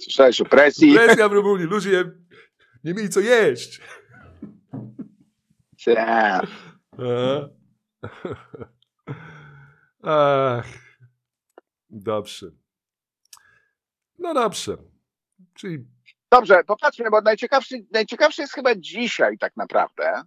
Słyszałeś 0.00 0.40
o 0.40 0.44
presji? 0.44 0.94
Presja 0.94 1.28
w 1.28 1.32
Rumunii, 1.32 1.66
ludzie 1.66 2.04
nie 2.84 2.94
mieli 2.94 3.08
co 3.08 3.20
jeść. 3.20 3.80
Tak. 5.84 6.46
E? 6.98 7.48
Ach, 10.02 10.66
dobrze. 11.90 12.50
No 14.18 14.34
dobrze. 14.34 14.76
Czyli 15.54 15.84
Dobrze, 16.30 16.64
popatrzmy, 16.64 17.10
bo 17.10 17.20
najciekawszy, 17.20 17.86
najciekawszy 17.92 18.42
jest 18.42 18.54
chyba 18.54 18.74
dzisiaj 18.74 19.38
tak 19.38 19.56
naprawdę. 19.56 20.22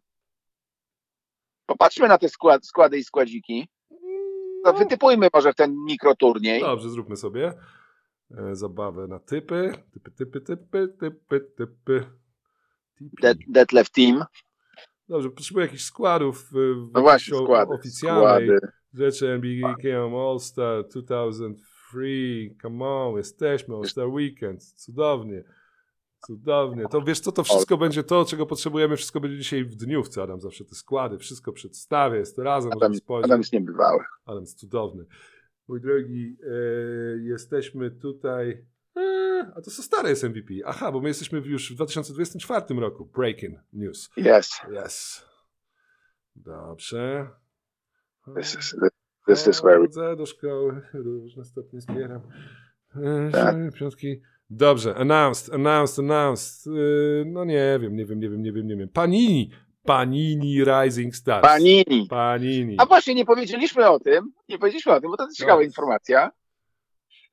Popatrzmy 1.66 2.08
na 2.08 2.18
te 2.18 2.30
skład, 2.30 2.66
składy 2.66 2.98
i 2.98 3.04
składziki. 3.04 3.68
No, 4.64 4.74
wytypujmy 4.74 5.28
może 5.34 5.54
ten 5.54 5.76
mikroturniej. 5.86 6.62
Dobrze, 6.62 6.90
zróbmy 6.90 7.16
sobie 7.16 7.54
e, 8.38 8.56
zabawę 8.56 9.08
na 9.08 9.20
typy. 9.20 9.74
Typy, 9.94 10.12
typy, 10.12 10.42
typy, 10.42 10.88
typy, 11.00 11.42
typy. 11.58 12.06
Left 13.72 13.94
Team. 13.94 14.26
Dobrze, 15.12 15.30
potrzebuję 15.30 15.66
jakichś 15.66 15.84
składów 15.84 16.52
e, 16.54 16.58
w 16.74 16.92
No 16.94 17.02
właśnie, 17.02 17.38
składy. 17.38 17.74
oficjalnej 17.74 18.48
składy. 18.48 18.68
rzeczy 18.94 19.30
NBA 19.30 19.76
Game 19.84 20.18
All 20.30 20.40
Star 20.40 20.88
2003. 20.88 22.56
Come 22.62 22.86
on, 22.86 23.18
jesteśmy, 23.18 23.76
All 23.76 23.86
Star 23.86 24.08
Weekend. 24.08 24.64
Cudownie. 24.64 25.44
Cudownie. 26.28 26.84
To 26.92 27.02
wiesz 27.02 27.20
co, 27.20 27.32
to 27.32 27.44
wszystko 27.44 27.78
będzie 27.78 28.04
to, 28.04 28.26
czego 28.26 28.46
potrzebujemy. 28.46 28.98
Wszystko 28.98 29.20
będzie 29.20 29.38
dzisiaj 29.38 29.66
w 29.66 29.76
dniówce. 29.76 30.24
Adam 30.24 30.42
zawsze 30.42 30.66
te 30.66 30.76
składy, 30.76 31.18
wszystko 31.18 31.52
przedstawię. 31.54 32.18
Jest 32.18 32.36
to 32.36 32.44
razem, 32.44 32.72
Adam. 32.72 32.94
Adam 33.24 33.40
jest 33.40 33.54
niebywały. 33.54 34.04
Ale 34.26 34.40
jest 34.40 34.60
cudowny. 34.60 35.06
Mój 35.68 35.82
drogi, 35.82 36.38
e, 36.44 36.48
jesteśmy 37.24 37.92
tutaj. 37.92 38.66
A 39.56 39.62
to 39.62 39.72
co 39.72 39.84
stare 39.84 40.10
jest 40.10 40.24
MVP. 40.24 40.54
Aha, 40.66 40.92
bo 40.92 41.02
my 41.02 41.08
jesteśmy 41.08 41.40
już 41.40 41.72
w 41.72 41.76
2024 41.76 42.80
roku. 42.80 43.06
Breaking 43.06 43.58
news. 43.74 44.10
Yes. 44.18 44.62
Yes. 44.86 45.26
Dobrze. 46.36 47.28
This 48.38 48.56
is, 48.60 48.76
this 49.28 49.48
is 49.48 49.60
where 49.62 49.80
we... 49.80 50.16
Do 50.16 50.26
szkoły, 50.26 50.82
różne 50.94 51.46
stopnie 51.46 51.82
zbieram. 51.82 52.22
Tak. 53.32 53.56
Piątki. 53.80 54.22
Dobrze, 54.50 54.96
announced, 54.96 55.54
announced, 55.54 56.00
announced. 56.00 56.68
E, 56.68 57.26
No 57.26 57.46
nie 57.46 57.80
wiem, 57.82 57.96
nie 57.96 58.06
wiem, 58.06 58.20
nie 58.20 58.30
wiem, 58.30 58.42
nie 58.42 58.52
wiem, 58.54 58.68
nie 58.68 58.76
wiem. 58.78 58.90
Panini, 58.90 59.52
Panini 59.84 60.64
Rising 60.66 61.16
Stars. 61.16 61.42
Panini. 61.48 62.08
Panini. 62.10 62.76
A 62.80 62.86
właśnie 62.86 63.16
nie 63.16 63.26
powiedzieliśmy 63.26 63.90
o 63.90 64.00
tym, 64.00 64.34
nie 64.50 64.60
powiedzieliśmy 64.60 64.92
o 64.94 65.02
tym, 65.02 65.12
bo 65.12 65.18
to 65.18 65.24
jest 65.26 65.38
ciekawa 65.38 65.58
No. 65.60 65.62
informacja, 65.66 66.32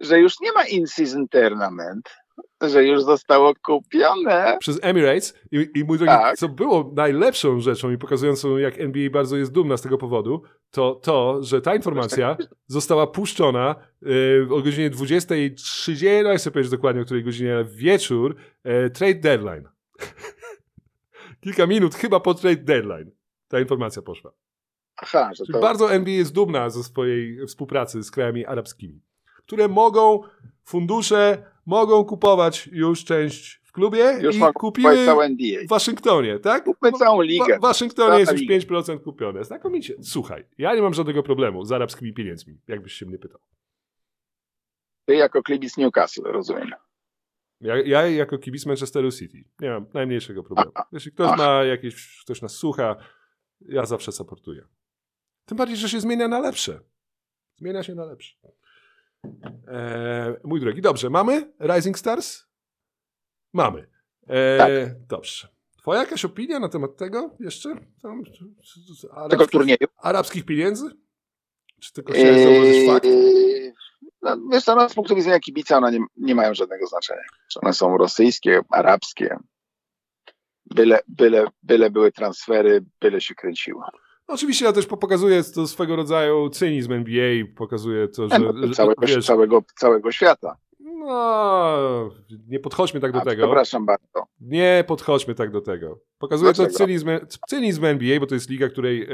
że 0.01 0.21
już 0.21 0.41
nie 0.41 0.53
ma 0.53 0.65
in-season 0.65 1.29
tournament, 1.29 2.17
że 2.61 2.85
już 2.85 3.03
zostało 3.03 3.53
kupione. 3.63 4.57
Przez 4.61 4.79
Emirates 4.83 5.35
i, 5.53 5.69
i 5.75 5.85
mój 5.85 5.99
drogi, 5.99 6.13
Tak. 6.13 6.37
co 6.37 6.49
było 6.49 6.93
najlepszą 6.97 7.61
rzeczą 7.61 7.91
i 7.91 7.99
pokazującą, 7.99 8.57
jak 8.57 8.81
NBA 8.81 9.11
bardzo 9.11 9.37
jest 9.37 9.53
dumna 9.53 9.77
z 9.77 9.83
tego 9.83 9.99
powodu, 9.99 10.43
to 10.71 10.95
to, 10.95 11.43
że 11.43 11.61
ta 11.61 11.75
informacja 11.75 12.37
została 12.67 13.07
puszczona 13.07 13.75
y, 14.03 14.47
o 14.51 14.63
godzinie 14.63 14.91
20.30, 14.91 16.23
no 16.25 16.31
ja 16.33 16.39
sobie 16.39 16.53
powiedzieć 16.53 16.71
dokładnie 16.71 17.03
o 17.03 17.05
której 17.05 17.25
godzinie, 17.25 17.65
wieczór, 17.65 18.37
e, 18.65 18.91
trade 18.91 19.15
deadline. 19.15 19.69
Kilka 21.41 21.67
minut 21.67 21.95
chyba 21.95 22.21
po 22.21 22.35
trade 22.35 22.63
deadline 22.63 23.11
ta 23.49 23.61
informacja 23.61 24.03
poszła. 24.03 24.33
Aha, 24.97 25.31
Czyli 25.37 25.53
to 25.53 25.61
bardzo 25.61 25.93
NBA 25.93 26.15
jest 26.15 26.33
dumna 26.33 26.71
ze 26.71 26.85
swojej 26.85 27.47
współpracy 27.47 28.03
z 28.03 28.11
krajami 28.11 28.47
arabskimi, 28.47 29.01
które 29.49 29.69
mogą, 29.69 30.21
fundusze 30.65 31.51
mogą 31.67 32.05
kupować 32.05 32.67
już 32.73 33.05
część 33.05 33.61
w 33.65 33.73
klubie 33.73 34.19
już 34.21 34.37
i 34.37 34.41
kupiły 34.55 35.07
w 35.67 35.69
Waszyngtonie, 35.69 36.39
tak? 36.39 36.65
Kupmy 36.65 36.93
całą 36.93 37.23
ligę. 37.23 37.59
W 37.59 37.61
Waszyngtonie 37.61 38.19
jest 38.19 38.33
już 38.33 38.41
liga. 38.41 38.59
5% 38.59 39.03
kupione. 39.03 39.45
Znakomicie. 39.45 39.95
Słuchaj, 40.03 40.45
ja 40.59 40.75
nie 40.75 40.83
mam 40.83 40.95
żadnego 40.95 41.23
problemu 41.23 41.65
z 41.65 41.73
arabskimi 41.73 42.13
pieniędzmi, 42.13 42.61
jakbyś 42.69 42.93
się 42.93 43.07
mnie 43.07 43.19
pytał. 43.19 43.41
Ty 45.05 45.15
jako 45.15 45.43
kibic 45.43 45.77
Newcastle, 45.77 46.23
rozumiem. 46.25 46.71
Ja, 47.61 47.77
ja 47.77 48.07
jako 48.07 48.39
kibic 48.39 48.67
Manchesteru 48.67 49.13
City 49.13 49.45
nie 49.61 49.71
mam 49.71 49.87
najmniejszego 49.95 50.43
problemu. 50.43 50.73
Jeśli 50.93 51.13
ktoś 51.13 51.39
ma 51.39 51.65
jakieś, 51.65 52.21
ktoś 52.25 52.43
nas 52.43 52.53
słucha, 52.53 52.97
ja 53.61 53.87
zawsze 53.87 54.13
supportuję. 54.13 54.63
Tym 55.45 55.59
bardziej, 55.59 55.77
że 55.77 55.89
się 55.89 56.01
zmienia 56.01 56.29
na 56.29 56.41
lepsze. 56.41 56.81
Zmienia 57.57 57.83
się 57.83 57.95
na 57.95 58.05
lepsze. 58.05 58.37
Eee, 59.25 60.37
mój 60.45 60.61
drogi, 60.61 60.83
dobrze, 60.83 61.11
mamy 61.11 61.53
Rising 61.61 61.99
Stars? 61.99 62.45
Mamy. 63.53 63.87
Eee, 64.29 64.59
Tak. 64.59 64.71
Dobrze. 65.07 65.49
Twoja 65.79 66.01
jakaś 66.01 66.25
opinia 66.25 66.59
na 66.61 66.69
temat 66.69 66.97
tego 66.97 67.37
jeszcze? 67.41 67.75
Tam, 68.03 68.23
arabskich, 69.11 69.31
Tego 69.31 69.47
turnieju. 69.47 69.79
arabskich 69.97 70.45
pieniędzy? 70.45 70.85
Czy 71.81 71.93
tylko 71.93 72.13
fakt? 72.93 73.05
Eee, 73.05 73.73
No, 74.23 74.37
wiesz 74.53 74.65
co, 74.65 74.75
no, 74.75 74.89
z 74.89 74.95
punktu 74.95 75.15
widzenia 75.17 75.41
kibica 75.41 75.77
one 75.77 75.93
nie, 75.93 75.99
nie 76.17 76.35
mają 76.35 76.55
żadnego 76.55 76.87
znaczenia. 76.87 77.23
Czy 77.53 77.61
one 77.61 77.73
są 77.73 77.97
rosyjskie, 77.99 78.61
arabskie. 78.71 79.37
Byle, 80.67 81.01
byle, 81.09 81.47
byle 81.63 81.91
były 81.91 82.13
transfery, 82.13 82.85
byle 83.01 83.21
się 83.21 83.35
kręciło. 83.35 83.85
No, 84.29 84.35
Oczywiście 84.35 84.65
ja 84.65 84.73
też 84.73 84.87
pokazuję 84.87 85.43
to 85.55 85.67
swego 85.67 85.97
rodzaju 85.97 86.51
cynizm 86.51 86.93
NBA, 86.93 87.45
pokazuje 87.57 88.09
to, 88.09 88.29
że, 88.29 88.37
że 88.63 88.75
Całego, 88.75 89.07
wiesz, 89.07 89.27
całego, 89.27 89.63
całego 89.77 90.13
świata. 90.13 90.57
no, 90.81 92.11
nie 92.49 92.59
podchodźmy 92.61 93.01
tak 93.01 93.13
do 93.13 93.21
A, 93.21 93.25
tego. 93.25 93.43
przepraszam 93.43 93.87
bardzo. 93.87 94.27
Nie 94.41 94.85
podchodźmy 94.87 95.35
tak 95.35 95.51
do 95.51 95.61
tego. 95.61 96.01
Pokazuje 96.19 96.53
to 96.53 96.57
Dlaczego? 96.57 96.79
cynizm, 96.79 97.09
cynizm 97.49 97.85
NBA, 97.85 98.21
bo 98.21 98.27
to 98.27 98.35
jest 98.35 98.51
liga, 98.51 98.69
której 98.69 99.03
e, 99.03 99.07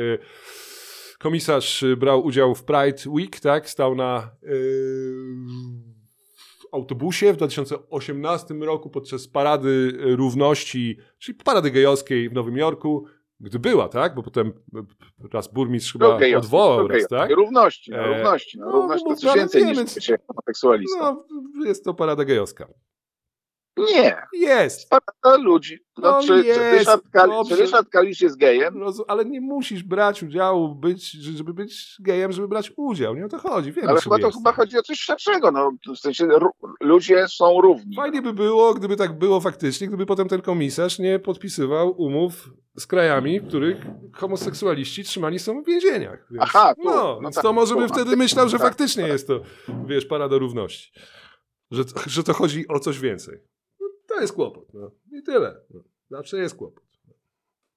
komisarz 1.18 1.84
brał 1.96 2.24
udział 2.24 2.54
w 2.54 2.64
Pride 2.64 3.02
Week, 3.10 3.40
tak? 3.40 3.70
Stał 3.70 3.94
na 3.94 4.30
w 6.70 6.74
autobusie 6.74 7.32
w 7.32 7.36
2018 7.36 8.54
roku 8.54 8.90
podczas 8.90 9.28
parady 9.28 9.92
równości, 10.00 10.98
czyli 11.18 11.38
parady 11.44 11.70
gejowskiej 11.70 12.28
w 12.28 12.32
Nowym 12.32 12.56
Jorku, 12.56 13.06
gdy 13.40 13.58
była, 13.58 13.88
tak? 13.88 14.14
Bo 14.14 14.22
potem 14.22 14.52
e, 14.76 14.82
raz 15.32 15.52
burmistrz 15.52 15.92
chyba 15.92 16.06
To 16.06 16.18
gejowskie, 16.18 16.46
odwołał 16.46 16.88
to 16.88 16.94
raz, 16.94 17.08
tak? 17.08 17.30
Równości, 17.30 17.90
no, 17.90 17.96
E, 17.96 18.06
równości. 18.06 18.58
No, 18.58 18.66
no, 18.66 18.72
równość 18.72 19.04
to 19.04 19.10
no, 19.10 19.16
coś 19.16 19.30
ale 19.30 19.40
więcej 19.40 19.64
wiemy, 19.64 19.82
niż 19.82 19.94
bycie 19.94 20.18
homoseksualistą. 20.26 21.24
No, 21.54 21.66
jest 21.66 21.84
to 21.84 21.94
parada 21.94 22.24
gejowska. 22.24 22.68
Nie, 23.76 24.16
Jest! 24.32 24.90
parada 24.90 25.42
ludzi. 25.44 25.78
No, 25.98 26.10
No 26.10 26.20
czy, 26.20 26.26
czy, 26.26 26.46
jest, 26.46 26.60
Ryszard 26.60 27.02
czy. 27.48 27.56
Ryszard 27.56 27.88
Kalisz 27.88 28.20
jest 28.20 28.36
gejem? 28.38 28.78
Rozu- 28.82 29.04
ale 29.08 29.24
nie 29.24 29.40
musisz 29.40 29.82
brać 29.82 30.22
udziału, 30.22 30.74
być, 30.74 31.10
żeby 31.12 31.54
być 31.54 31.96
gejem, 32.00 32.32
żeby 32.32 32.48
brać 32.48 32.72
udział. 32.76 33.14
Nie 33.14 33.24
o 33.26 33.28
to 33.28 33.38
chodzi. 33.38 33.72
Wiemy, 33.72 33.88
Ale 33.88 34.00
chyba 34.00 34.18
to 34.18 34.26
jest. 34.26 34.38
chyba 34.38 34.52
chodzi 34.52 34.78
o 34.78 34.82
coś 34.82 35.00
szerszego. 35.00 35.50
No, 35.50 35.72
w 35.94 35.98
sensie 35.98 36.28
ludzie 36.80 37.28
są 37.28 37.60
równi. 37.60 37.96
Fajnie 37.96 38.22
by 38.22 38.32
było, 38.32 38.74
gdyby 38.74 38.96
tak 38.96 39.18
było 39.18 39.40
faktycznie, 39.40 39.88
gdyby 39.88 40.06
potem 40.06 40.28
ten 40.28 40.42
komisarz 40.42 40.98
nie 40.98 41.18
podpisywał 41.18 42.02
umów 42.02 42.50
z 42.78 42.86
krajami, 42.86 43.40
w 43.40 43.48
których 43.48 43.76
homoseksualiści 44.12 45.04
trzymani 45.04 45.38
są 45.38 45.62
w 45.62 45.66
więzieniach. 45.66 46.26
Więc, 46.30 46.42
Aha, 46.42 46.74
tu, 46.74 46.84
no, 46.84 47.18
no 47.22 47.30
tak, 47.30 47.42
to 47.42 47.52
może 47.52 47.74
by 47.74 47.80
no. 47.80 47.88
wtedy 47.88 48.16
myślał, 48.16 48.48
że 48.48 48.58
Tak, 48.58 48.66
faktycznie 48.66 49.02
tak. 49.02 49.12
jest 49.12 49.26
to, 49.26 49.40
wiesz, 49.86 50.06
parada 50.06 50.38
równości. 50.38 50.92
Że, 51.70 51.82
że 52.06 52.22
to 52.24 52.32
chodzi 52.34 52.68
o 52.68 52.78
coś 52.80 52.98
więcej. 53.00 53.38
No, 54.14 54.18
to 54.18 54.20
jest 54.20 54.34
kłopot. 54.34 54.74
No. 54.74 54.90
I 55.12 55.22
tyle. 55.22 55.60
No. 55.70 55.80
Zawsze 56.10 56.38
jest 56.38 56.56
kłopot. 56.56 56.84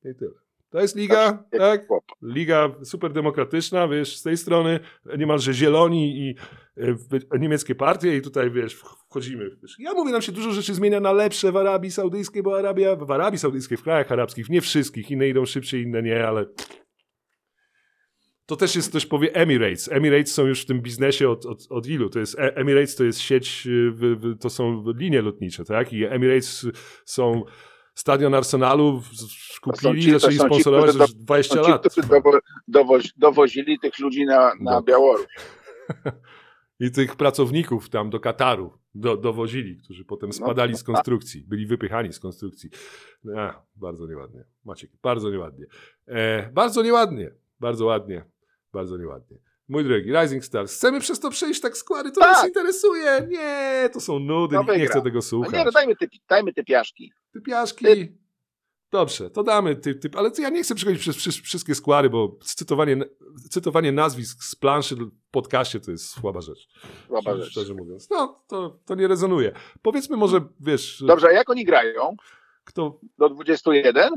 I 0.05 0.15
tyle. 0.15 0.31
To 0.69 0.81
jest 0.81 0.95
liga, 0.95 1.43
jest 1.53 1.63
tak? 1.65 1.87
kłopot. 1.87 2.17
Liga 2.21 2.75
super 2.83 3.13
demokratyczna, 3.13 3.87
wiesz, 3.87 4.17
z 4.17 4.23
tej 4.23 4.37
strony 4.37 4.79
niemalże 5.17 5.53
zieloni 5.53 6.17
i 6.19 6.35
w- 6.77 7.39
niemieckie 7.39 7.75
partie 7.75 8.17
i 8.17 8.21
tutaj, 8.21 8.51
wiesz, 8.51 8.73
wchodzimy. 8.75 9.49
Wiesz. 9.61 9.75
Ja 9.79 9.93
mówię, 9.93 10.11
nam 10.11 10.21
się 10.21 10.31
dużo 10.31 10.51
rzeczy 10.51 10.73
zmienia 10.73 10.99
na 10.99 11.11
lepsze 11.11 11.51
w 11.51 11.57
Arabii 11.57 11.91
Saudyjskiej, 11.91 12.43
bo 12.43 12.57
Arabia, 12.57 12.95
w 12.95 13.11
Arabii 13.11 13.39
Saudyjskiej, 13.39 13.77
w 13.77 13.83
krajach 13.83 14.11
arabskich, 14.11 14.49
nie 14.49 14.61
wszystkich, 14.61 15.11
inne 15.11 15.27
idą 15.29 15.45
szybciej, 15.45 15.83
inne 15.83 16.03
nie, 16.03 16.27
ale 16.27 16.45
to 18.47 18.55
też 18.55 18.75
jest, 18.75 18.89
ktoś 18.89 19.05
powie 19.05 19.33
Emirates. 19.35 19.91
Emirates 19.91 20.33
są 20.33 20.45
już 20.45 20.61
w 20.61 20.65
tym 20.65 20.81
biznesie 20.81 21.29
od, 21.29 21.45
od, 21.45 21.67
od 21.69 21.87
ilu? 21.87 22.09
To 22.09 22.19
jest, 22.19 22.39
E- 22.39 22.55
Emirates 22.55 22.95
to 22.95 23.03
jest 23.03 23.19
sieć, 23.19 23.67
y, 23.67 24.35
to 24.39 24.49
są 24.49 24.83
linie 24.97 25.21
lotnicze, 25.21 25.65
tak? 25.65 25.93
I 25.93 26.03
Emirates 26.05 26.65
są 27.05 27.43
stadion 27.95 28.33
Arsenalu, 28.35 29.01
w- 29.01 29.09
To 29.09 29.25
kupili, 29.61 30.01
są 30.03 30.05
ci- 30.05 30.11
zaczęli 30.11 30.33
ci, 30.33 30.45
sponsorować 30.45 30.89
którzy 30.89 31.03
już 31.03 31.13
20 31.13 31.55
Są 31.55 31.63
ci, 31.63 31.71
lat. 31.71 31.87
którzy 31.89 32.07
dowo, 32.07 32.39
dowozi, 32.67 33.09
dowozili 33.17 33.79
tych 33.79 33.99
ludzi 33.99 34.25
na, 34.25 34.39
na 34.59 34.71
No. 34.71 34.81
Białoruś. 34.81 35.25
I 36.79 36.91
tych 36.91 37.15
pracowników 37.15 37.89
tam 37.89 38.09
do 38.09 38.19
Kataru 38.19 38.73
do, 38.95 39.17
dowozili, 39.17 39.77
którzy 39.77 40.05
potem 40.05 40.33
spadali 40.33 40.75
z 40.77 40.83
konstrukcji, 40.83 41.43
byli 41.47 41.65
wypychani 41.65 42.13
z 42.13 42.19
konstrukcji. 42.19 42.69
A, 43.37 43.61
bardzo 43.75 44.07
nieładnie. 44.07 44.43
Maciek, 44.65 44.91
bardzo 45.03 45.29
nieładnie. 45.31 45.65
E, 46.07 46.49
bardzo 46.51 46.83
nieładnie, 46.83 47.31
bardzo 47.59 47.85
ładnie, 47.85 48.25
bardzo 48.77 48.97
nieładnie. 48.97 49.37
Mój 49.69 49.83
drogi, 49.83 50.11
Rising 50.21 50.45
Stars, 50.45 50.73
chcemy 50.75 50.99
przez 50.99 51.19
to 51.19 51.29
przejść 51.29 51.61
tak 51.61 51.77
składy, 51.77 52.11
to 52.11 52.19
Tak. 52.21 52.31
nas 52.31 52.47
interesuje. 52.47 53.27
Nie, 53.29 53.89
to 53.93 53.99
są 53.99 54.19
nudy, 54.19 54.57
nikt 54.57 54.77
nie 54.77 54.87
chce 54.87 55.01
tego 55.01 55.17
A 55.19 55.21
słuchać. 55.21 55.53
nie, 55.53 55.65
no 55.65 55.71
dajmy 55.71 55.95
te, 55.95 56.05
dajmy 56.29 56.53
te 56.53 56.63
piaszki. 56.63 57.11
Ty 57.33 57.41
piaszki. 57.41 57.85
Dobrze, 58.91 59.29
to 59.29 59.43
damy 59.43 59.75
typ, 59.75 60.01
typ, 60.01 60.15
ale 60.15 60.31
ja 60.39 60.49
nie 60.49 60.63
chcę 60.63 60.75
przechodzić 60.75 61.01
przez 61.01 61.15
wszy- 61.15 61.41
wszystkie 61.41 61.75
składy, 61.75 62.09
bo 62.09 62.37
cytowanie, 62.43 62.97
cytowanie 63.49 63.91
nazwisk 63.91 64.43
z 64.43 64.55
planszy 64.55 64.95
w 64.95 65.09
podcaście 65.31 65.79
to 65.79 65.91
jest 65.91 66.05
słaba 66.09 66.41
rzecz. 66.41 66.67
Słaba 67.07 67.37
rzecz. 67.37 67.49
Szczerze 67.51 67.73
mówiąc. 67.73 68.09
No, 68.09 68.43
to, 68.47 68.79
to 68.85 68.95
nie 68.95 69.07
rezonuje. 69.07 69.51
Powiedzmy 69.81 70.17
może, 70.17 70.41
wiesz, 70.59 71.03
Dobrze, 71.07 71.27
a 71.27 71.31
jak 71.31 71.49
oni 71.49 71.65
grają? 71.65 72.15
kto... 72.63 72.99
Do 73.17 73.29
21? 73.29 74.13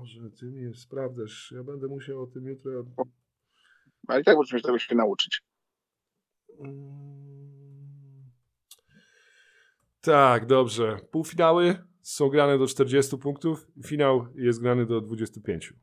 Może 0.00 0.30
ty 0.40 0.46
mi 0.46 0.74
sprawdzasz, 0.74 1.52
ja 1.56 1.62
będę 1.62 1.86
musiał 1.88 2.22
o 2.22 2.26
tym 2.26 2.46
jutro... 2.46 2.84
Ale 4.06 4.20
i 4.20 4.24
tak 4.24 4.36
musimy 4.36 4.62
tego 4.62 4.78
się 4.78 4.94
nauczyć. 4.94 5.42
Mm. 6.60 7.08
Tak, 10.00 10.46
dobrze. 10.46 10.96
Półfinały 11.10 11.76
są 12.02 12.28
grane 12.28 12.58
do 12.58 12.66
40 12.66 13.18
punktów, 13.18 13.66
finał 13.86 14.26
jest 14.34 14.62
grany 14.62 14.86
do 14.86 15.00
25. 15.00 15.74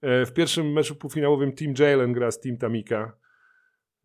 E, 0.00 0.26
W 0.26 0.32
pierwszym 0.32 0.72
meczu 0.72 0.96
półfinałowym 0.96 1.52
Team 1.52 1.74
Jalen 1.78 2.12
gra 2.12 2.30
z 2.30 2.40
Team 2.40 2.56
Tamika. 2.56 3.16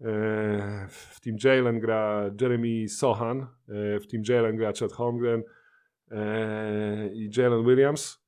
E, 0.01 0.88
W 0.89 1.19
Team 1.21 1.38
Jalen 1.43 1.79
gra 1.79 2.31
Jeremy 2.41 2.89
Sohan, 2.89 3.41
e, 3.41 3.99
w 3.99 4.07
Team 4.07 4.23
Jalen 4.29 4.57
gra 4.57 4.71
Chad 4.79 4.91
Holmgren 4.91 5.43
i 7.13 7.29
Jalen 7.38 7.65
Williams. 7.65 8.23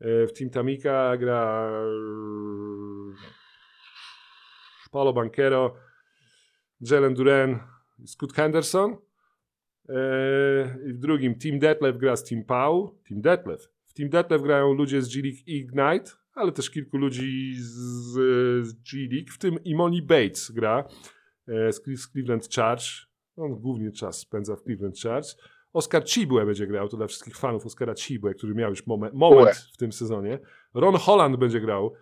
W 0.00 0.28
Team 0.38 0.50
Tamika 0.50 1.16
gra 1.16 1.70
Paulo 4.94 5.12
Banquero, 5.12 5.74
Jalen 6.80 7.14
Duran, 7.14 7.60
Scott 8.06 8.32
Henderson. 8.32 8.96
I 10.86 10.92
w 10.92 10.98
drugim 10.98 11.34
Team 11.34 11.58
Detlef 11.58 11.96
gra 11.96 12.16
z 12.16 12.24
Team 12.24 12.44
Pau. 12.44 12.98
Team 13.08 13.20
Detlef. 13.20 13.68
W 13.86 13.94
Team 13.94 14.08
Detlef 14.10 14.42
grają 14.42 14.72
ludzie 14.72 15.02
z 15.02 15.08
G-League 15.14 15.38
Ignite, 15.46 16.10
ale 16.34 16.52
też 16.52 16.70
kilku 16.70 16.96
ludzi 16.96 17.54
z, 17.58 17.72
z 18.66 18.72
G-League, 18.72 19.30
w 19.32 19.38
tym 19.38 19.64
Imoni 19.64 20.02
Bates 20.02 20.50
gra 20.50 20.84
e, 21.48 21.72
z, 21.72 21.84
Cle- 21.84 21.96
z 21.96 22.08
Cleveland 22.12 22.48
Charge. 22.54 22.84
On 23.36 23.54
głównie 23.60 23.92
czas 23.92 24.18
spędza 24.18 24.56
w 24.56 24.62
Cleveland 24.62 24.98
Charge. 25.00 25.28
Oscar 25.72 26.04
Cibue 26.04 26.46
będzie 26.46 26.66
grał, 26.66 26.88
to 26.88 26.96
dla 26.96 27.06
wszystkich 27.06 27.36
fanów 27.36 27.66
Oscara 27.66 27.94
Cibue, 27.94 28.34
który 28.34 28.54
miał 28.54 28.70
już 28.70 28.86
momen, 28.86 29.10
moment 29.14 29.56
w 29.72 29.76
tym 29.76 29.92
sezonie. 29.92 30.38
Ron 30.74 30.96
Holland 30.96 31.36
będzie 31.36 31.60
grał. 31.60 31.94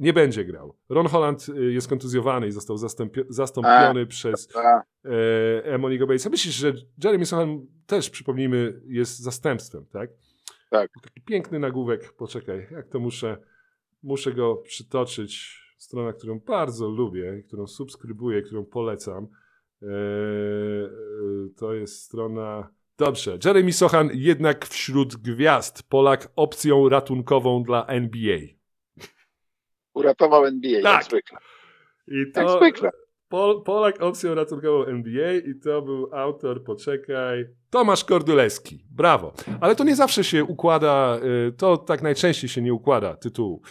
Nie 0.00 0.12
będzie 0.12 0.44
grał. 0.44 0.76
Ron 0.88 1.06
Holland 1.06 1.48
y, 1.48 1.72
jest 1.72 1.88
kontuzjowany 1.88 2.46
i 2.46 2.52
został 2.52 2.76
zastąpi- 2.76 3.24
zastąpiony 3.28 4.06
przez 4.06 4.48
A, 4.56 4.82
e, 5.04 5.64
Emoniego 5.64 6.06
Batesa. 6.06 6.30
Myślisz, 6.30 6.54
że 6.54 6.72
Jeremy 7.04 7.26
Sohan 7.26 7.66
też, 7.86 8.10
przypomnijmy, 8.10 8.80
jest 8.86 9.18
zastępstwem, 9.18 9.86
tak? 9.92 10.10
Tak. 10.70 10.90
Taki 11.02 11.20
piękny 11.20 11.58
nagłówek. 11.58 12.12
Poczekaj, 12.12 12.66
jak 12.70 12.88
to 12.88 13.00
muszę, 13.00 13.36
muszę 14.02 14.32
go 14.32 14.56
przytoczyć. 14.56 15.60
Strona, 15.78 16.12
którą 16.12 16.38
bardzo 16.38 16.88
lubię, 16.88 17.42
którą 17.46 17.66
subskrybuję, 17.66 18.42
którą 18.42 18.64
polecam. 18.64 19.28
E, 19.82 19.86
e, 19.86 19.90
to 21.56 21.74
jest 21.74 22.02
strona... 22.02 22.70
Dobrze. 22.98 23.38
Jeremy 23.44 23.72
Sohan 23.72 24.10
jednak 24.14 24.66
wśród 24.66 25.16
gwiazd. 25.16 25.82
Polak 25.82 26.32
opcją 26.36 26.88
ratunkową 26.88 27.62
dla 27.62 27.86
NBA. 27.86 28.59
Uratował 29.94 30.44
NBA, 30.46 30.82
Tak. 30.82 30.92
jak 30.94 31.04
zwykle. 31.04 31.38
I 32.08 32.32
to, 32.34 32.40
Jak 32.40 32.50
zwykle. 32.50 32.90
Pol, 33.28 33.62
Polak 33.62 34.02
opcją 34.02 34.34
ratunkową 34.34 34.84
NBA 34.84 35.32
i 35.32 35.54
to 35.64 35.82
był 35.82 36.14
autor, 36.14 36.64
poczekaj, 36.64 37.44
Tomasz 37.70 38.04
Korduleski. 38.04 38.84
Brawo. 38.90 39.32
Ale 39.60 39.76
to 39.76 39.84
nie 39.84 39.96
zawsze 39.96 40.24
się 40.24 40.44
układa, 40.44 41.18
y, 41.48 41.52
to 41.52 41.76
tak 41.76 42.02
najczęściej 42.02 42.48
się 42.50 42.62
nie 42.62 42.74
układa 42.74 43.16
tytułu. 43.16 43.62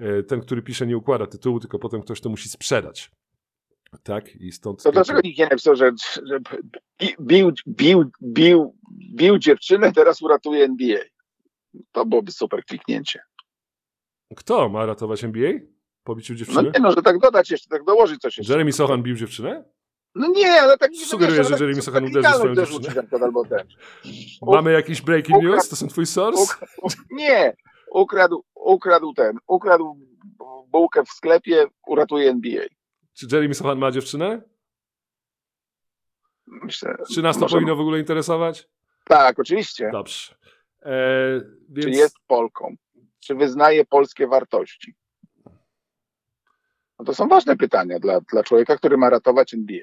Y, 0.00 0.22
Ten, 0.22 0.40
który 0.40 0.62
pisze, 0.62 0.86
nie 0.86 0.96
układa 0.96 1.26
tytułu, 1.26 1.60
tylko 1.60 1.78
potem 1.78 2.02
ktoś 2.02 2.20
to 2.20 2.28
musi 2.28 2.48
sprzedać. 2.48 3.10
Tak? 4.02 4.36
I 4.36 4.52
stąd... 4.52 4.82
To 4.82 4.92
dlaczego 4.92 5.20
nikt 5.24 5.38
nie 5.38 5.44
napisał, 5.46 5.76
że, 5.76 5.90
że 6.24 6.40
bi- 7.00 7.14
bił, 7.20 7.52
bił, 7.68 8.10
bił, 8.22 8.76
bił 9.16 9.38
dziewczynę, 9.38 9.92
teraz 9.92 10.22
uratuje 10.22 10.64
NBA? 10.64 11.00
To 11.92 12.06
byłoby 12.06 12.32
super 12.32 12.64
kliknięcie. 12.64 13.20
Kto 14.36 14.68
ma 14.68 14.86
ratować 14.86 15.24
NBA? 15.24 15.52
Po 16.04 16.14
biciu 16.16 16.32
No 16.32 16.38
dziewczyny? 16.38 16.70
nie 16.74 16.80
no, 16.80 16.92
że 16.92 17.02
tak 17.02 17.18
dodać 17.18 17.50
jeszcze, 17.50 17.68
tak 17.68 17.84
dołożyć 17.84 18.20
coś 18.20 18.38
jeszcze. 18.38 18.52
Jeremy 18.52 18.72
Sohan 18.72 19.02
bił 19.02 19.16
dziewczynę? 19.16 19.64
No 20.14 20.28
nie, 20.28 20.60
ale 20.60 20.78
tak... 20.78 20.90
Sugeruję, 20.96 21.38
wiesz, 21.38 21.48
że 21.48 21.54
ale 21.54 21.60
Jeremy 21.62 21.76
tak 21.76 21.84
Sohan 21.84 22.04
uderzy 22.04 22.20
klikalność 22.28 22.70
swoją 22.70 22.82
dziewczynę. 22.82 23.64
Mamy 24.56 24.72
jakiś 24.72 25.02
breaking 25.02 25.42
news? 25.42 25.68
To 25.68 25.76
są 25.76 25.88
twój 25.88 26.06
source? 26.06 26.54
Nie, 27.10 27.56
ukradł, 27.92 28.44
ukradł 28.54 29.14
ten, 29.14 29.38
ukradł 29.46 29.98
bułkę 30.68 31.04
w 31.04 31.08
sklepie, 31.08 31.66
uratuje 31.86 32.30
NBA. 32.30 32.64
Czy 33.14 33.26
Jeremy 33.32 33.54
Sohan 33.54 33.78
ma 33.78 33.90
dziewczynę? 33.90 34.42
Myślę, 36.46 36.96
Czy 37.14 37.22
nas 37.22 37.36
to 37.36 37.40
może- 37.40 37.56
powinno 37.56 37.76
w 37.76 37.80
ogóle 37.80 37.98
interesować? 37.98 38.68
Tak, 39.04 39.38
oczywiście. 39.38 39.90
Dobrze. 39.92 40.34
E, 40.82 41.40
więc 41.68 41.84
Czy 41.86 41.90
jest 41.90 42.16
Polką? 42.26 42.74
Czy 43.26 43.34
wyznaje 43.34 43.84
polskie 43.84 44.26
wartości? 44.26 44.94
No 46.98 47.04
to 47.04 47.14
są 47.14 47.28
ważne 47.28 47.56
pytania 47.56 47.98
dla, 47.98 48.20
dla 48.20 48.42
człowieka, 48.42 48.76
który 48.76 48.96
ma 48.96 49.10
ratować 49.10 49.54
NBA. 49.54 49.82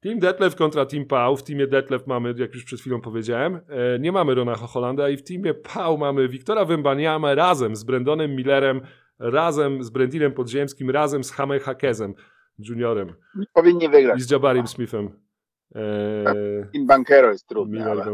Team 0.00 0.18
Detlef 0.18 0.56
kontra 0.56 0.86
Team 0.86 1.04
Pau. 1.06 1.36
W 1.36 1.42
teamie 1.42 1.66
Detlef 1.66 2.06
mamy, 2.06 2.34
jak 2.36 2.54
już 2.54 2.64
przed 2.64 2.80
chwilą 2.80 3.00
powiedziałem, 3.00 3.60
e, 3.68 3.98
nie 3.98 4.12
mamy 4.12 4.34
Rona 4.34 4.54
Holanda 4.54 5.08
i 5.08 5.16
w 5.16 5.22
teamie 5.22 5.54
Pau 5.54 5.98
mamy 5.98 6.28
Wiktora 6.28 6.64
Wembaniama 6.64 7.34
razem 7.34 7.76
z 7.76 7.84
Brendonem 7.84 8.36
Millerem, 8.36 8.80
razem 9.18 9.82
z 9.82 9.90
Brendinem 9.90 10.32
Podziemskim, 10.32 10.90
razem 10.90 11.24
z 11.24 11.32
Hamem 11.32 11.60
Hakezem 11.60 12.14
juniorem 12.58 13.14
Powinni 13.52 13.88
wygrać. 13.88 14.18
i 14.18 14.22
z 14.22 14.30
Jabarim 14.30 14.66
Smithem. 14.66 15.20
E, 15.74 16.24
Team 16.72 16.86
Bankero 16.86 17.32
jest 17.32 17.46
trudny, 17.48 17.84
ale. 17.90 18.04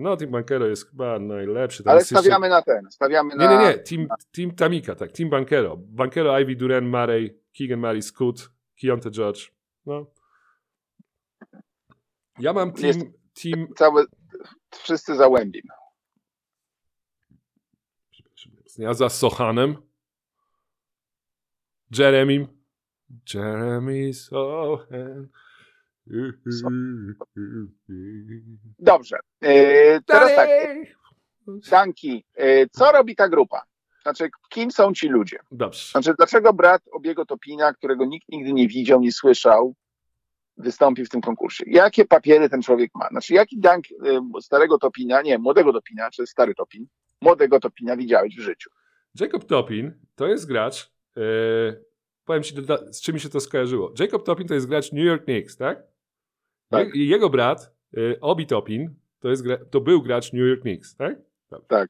No, 0.00 0.16
Team 0.16 0.30
Bankero 0.30 0.66
jest 0.66 0.90
chyba 0.90 1.18
najlepszy. 1.18 1.82
Ale 1.86 1.98
jest 1.98 2.10
jeszcze- 2.10 2.22
stawiamy 2.22 2.48
na 2.48 2.62
ten. 2.62 2.90
Stawiamy 2.90 3.30
Nie, 3.30 3.46
na... 3.46 3.62
nie, 3.62 3.68
nie. 3.68 3.78
Team, 3.78 4.08
team 4.32 4.50
Tamika, 4.54 4.94
tak. 4.94 5.12
Team 5.12 5.30
Bankero. 5.30 5.76
Bankero, 5.76 6.40
Ivy, 6.40 6.56
Duran, 6.56 6.88
Murray, 6.88 7.38
Keegan 7.58 7.80
Murray, 7.80 8.02
Scoot, 8.02 8.50
Keontae 8.80 9.10
George. 9.10 9.40
No. 9.86 10.06
Ja 12.38 12.52
mam 12.52 12.72
team, 12.72 12.86
Jest- 12.86 13.06
team 13.42 13.66
Całe, 13.76 14.04
wszyscy 14.70 15.16
za 15.16 15.28
Łębim. 15.28 15.62
ja 18.78 18.94
za 18.94 19.08
Sohanem, 19.08 19.76
Jeremim, 21.98 22.46
Jeremy 23.34 24.14
Sohan. 24.14 25.28
Dobrze. 28.78 29.16
E, 29.40 30.00
teraz 30.00 30.34
tak. 30.36 30.48
Danki, 31.70 32.24
e, 32.34 32.68
co 32.68 32.92
robi 32.92 33.16
ta 33.16 33.28
grupa? 33.28 33.62
Znaczy, 34.02 34.28
kim 34.48 34.70
są 34.70 34.92
ci 34.92 35.08
ludzie? 35.08 35.38
Dobrze. 35.50 35.90
Znaczy, 35.90 36.14
dlaczego 36.18 36.52
brat 36.52 36.82
Obiego 36.92 37.26
Topina, 37.26 37.74
którego 37.74 38.04
nikt 38.04 38.28
nigdy 38.28 38.52
nie 38.52 38.68
widział, 38.68 39.00
nie 39.00 39.12
słyszał, 39.12 39.74
wystąpi 40.56 41.04
w 41.04 41.08
tym 41.08 41.20
konkursie? 41.20 41.64
Jakie 41.66 42.04
papiery 42.04 42.48
ten 42.48 42.62
człowiek 42.62 42.90
ma? 42.94 43.08
Znaczy, 43.08 43.34
jaki 43.34 43.60
dank 43.60 43.84
y, 43.90 44.42
starego 44.42 44.78
Topina, 44.78 45.22
nie, 45.22 45.38
młodego 45.38 45.72
Topina, 45.72 46.10
czy 46.10 46.26
stary 46.26 46.54
Topin, 46.54 46.86
młodego 47.20 47.60
Topina 47.60 47.96
widziałeś 47.96 48.36
w 48.36 48.40
życiu? 48.40 48.70
Jacob 49.20 49.44
Topin 49.44 49.92
to 50.14 50.26
jest 50.26 50.46
gracz. 50.46 50.92
E, 51.16 51.20
powiem 52.24 52.42
ci, 52.42 52.54
z 52.90 53.00
czym 53.00 53.14
mi 53.14 53.20
się 53.20 53.28
to 53.28 53.40
skojarzyło. 53.40 53.92
Jacob 53.98 54.24
Topin 54.24 54.48
to 54.48 54.54
jest 54.54 54.68
gracz 54.68 54.92
New 54.92 55.04
York 55.04 55.24
Knicks, 55.24 55.56
tak? 55.56 55.82
Tak. 56.68 56.94
Je, 56.94 57.06
jego 57.06 57.30
brat, 57.30 57.72
e, 57.96 58.20
Obi 58.20 58.46
Topin, 58.46 58.94
to, 59.20 59.28
jest 59.28 59.44
to 59.70 59.80
był 59.80 60.02
gracz 60.02 60.32
New 60.32 60.48
York 60.48 60.60
Knicks, 60.60 60.96
tak? 60.96 61.16
Tak. 61.68 61.88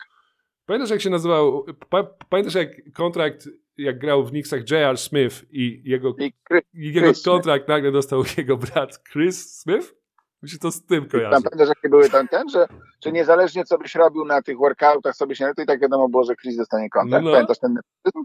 Pamiętasz, 0.66 0.90
jak 0.90 1.00
się 1.00 1.10
nazywał? 1.10 1.64
Pa, 1.90 2.02
pamiętasz, 2.28 2.54
jak 2.54 2.92
kontrakt, 2.92 3.48
jak 3.78 3.98
grał 3.98 4.24
w 4.24 4.30
Knicksach 4.30 4.70
J.R. 4.70 4.98
Smith 4.98 5.44
i 5.50 5.82
jego, 5.84 6.14
I 6.18 6.24
i 6.24 6.32
jego 6.74 7.00
Chris 7.00 7.16
Smith. 7.16 7.24
kontrakt 7.24 7.68
nagle 7.68 7.92
dostał 7.92 8.22
jego 8.38 8.56
brat 8.56 9.02
Chris 9.12 9.60
Smith? 9.60 9.94
Mi 10.42 10.48
się 10.48 10.58
to 10.58 10.70
z 10.70 10.86
tym 10.86 11.00
tam 11.00 11.10
kojarzy. 11.10 11.42
pamiętasz, 11.42 11.68
jakie 11.68 11.88
były 11.88 12.10
tam 12.10 12.28
ten, 12.28 12.48
że, 12.48 12.66
że 13.04 13.12
niezależnie 13.12 13.64
co 13.64 13.78
byś 13.78 13.94
robił 13.94 14.24
na 14.24 14.42
tych 14.42 14.56
workoutach, 14.58 15.16
sobie 15.16 15.36
się 15.36 15.52
to 15.56 15.62
i 15.62 15.66
tak 15.66 15.80
wiadomo 15.80 16.08
było, 16.08 16.24
że 16.24 16.36
Chris 16.36 16.56
dostanie 16.56 16.90
kontrakt. 16.90 17.24
No. 17.24 17.32
Pamiętasz 17.32 17.58
ten? 17.58 17.78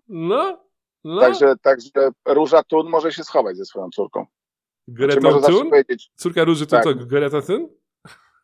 No, 0.07 0.63
no. 1.03 1.21
Także, 1.21 1.53
także 1.61 2.09
Róża 2.27 2.63
Tun 2.63 2.89
może 2.89 3.11
się 3.11 3.23
schować 3.23 3.57
ze 3.57 3.65
swoją 3.65 3.89
córką. 3.89 4.25
Greta 4.87 5.31
zawsze 5.31 5.51
Thun? 5.51 5.69
Córka 6.15 6.43
Róży 6.43 6.67
Thun 6.67 6.79
Tak. 6.81 6.83
to 6.83 7.05
Greta 7.05 7.41
Thun? 7.41 7.67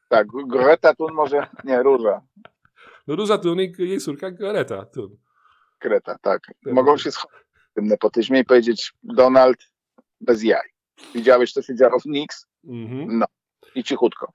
tak, 0.10 0.28
Greta 0.48 0.96
Tun 0.96 1.14
może, 1.14 1.48
nie, 1.64 1.84
Róża, 1.84 2.22
No 3.08 3.16
Róża 3.16 3.38
Thun 3.38 3.62
i 3.62 3.74
jej 3.78 4.00
córka 4.00 4.32
Greta 4.32 4.86
Thun. 4.86 5.18
Greta, 5.82 6.18
tak. 6.22 6.42
Mogą 6.66 6.98
się 6.98 7.12
schować 7.12 7.42
w 7.72 7.74
tym 7.74 7.86
nepotyzmie 7.88 8.40
i 8.40 8.46
powiedzieć 8.46 8.94
Donald 9.04 9.58
bez 10.22 10.44
jaj. 10.44 10.70
Widziałeś, 11.16 11.54
co 11.54 11.62
się 11.62 11.76
działo 11.76 12.00
w 12.00 12.04
Knicks? 12.04 12.46
Mhm. 12.68 13.24
I 13.76 13.84
cichutko. 13.84 14.34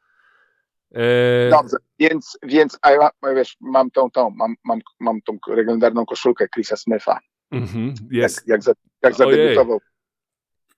Eee, 0.95 1.51
Dobrze, 1.51 1.77
więc, 1.99 2.39
więc 2.43 2.79
a 2.83 2.91
ja, 2.91 3.11
wiesz, 3.35 3.57
mam 3.61 3.91
tą, 3.91 4.11
tą, 4.11 4.31
mam, 4.31 4.55
mam, 4.65 4.81
mam 5.01 5.21
tą 5.23 5.39
legendarną 5.47 6.07
koszulkę 6.07 6.49
Chrisa 6.49 6.77
Smitha. 6.77 7.19
mhm, 7.51 7.89
Jak, 7.89 8.13
jest. 8.13 8.49
jak, 8.49 8.63
za, 8.63 8.73
jak 9.03 9.15
zadebiutował. 9.15 9.81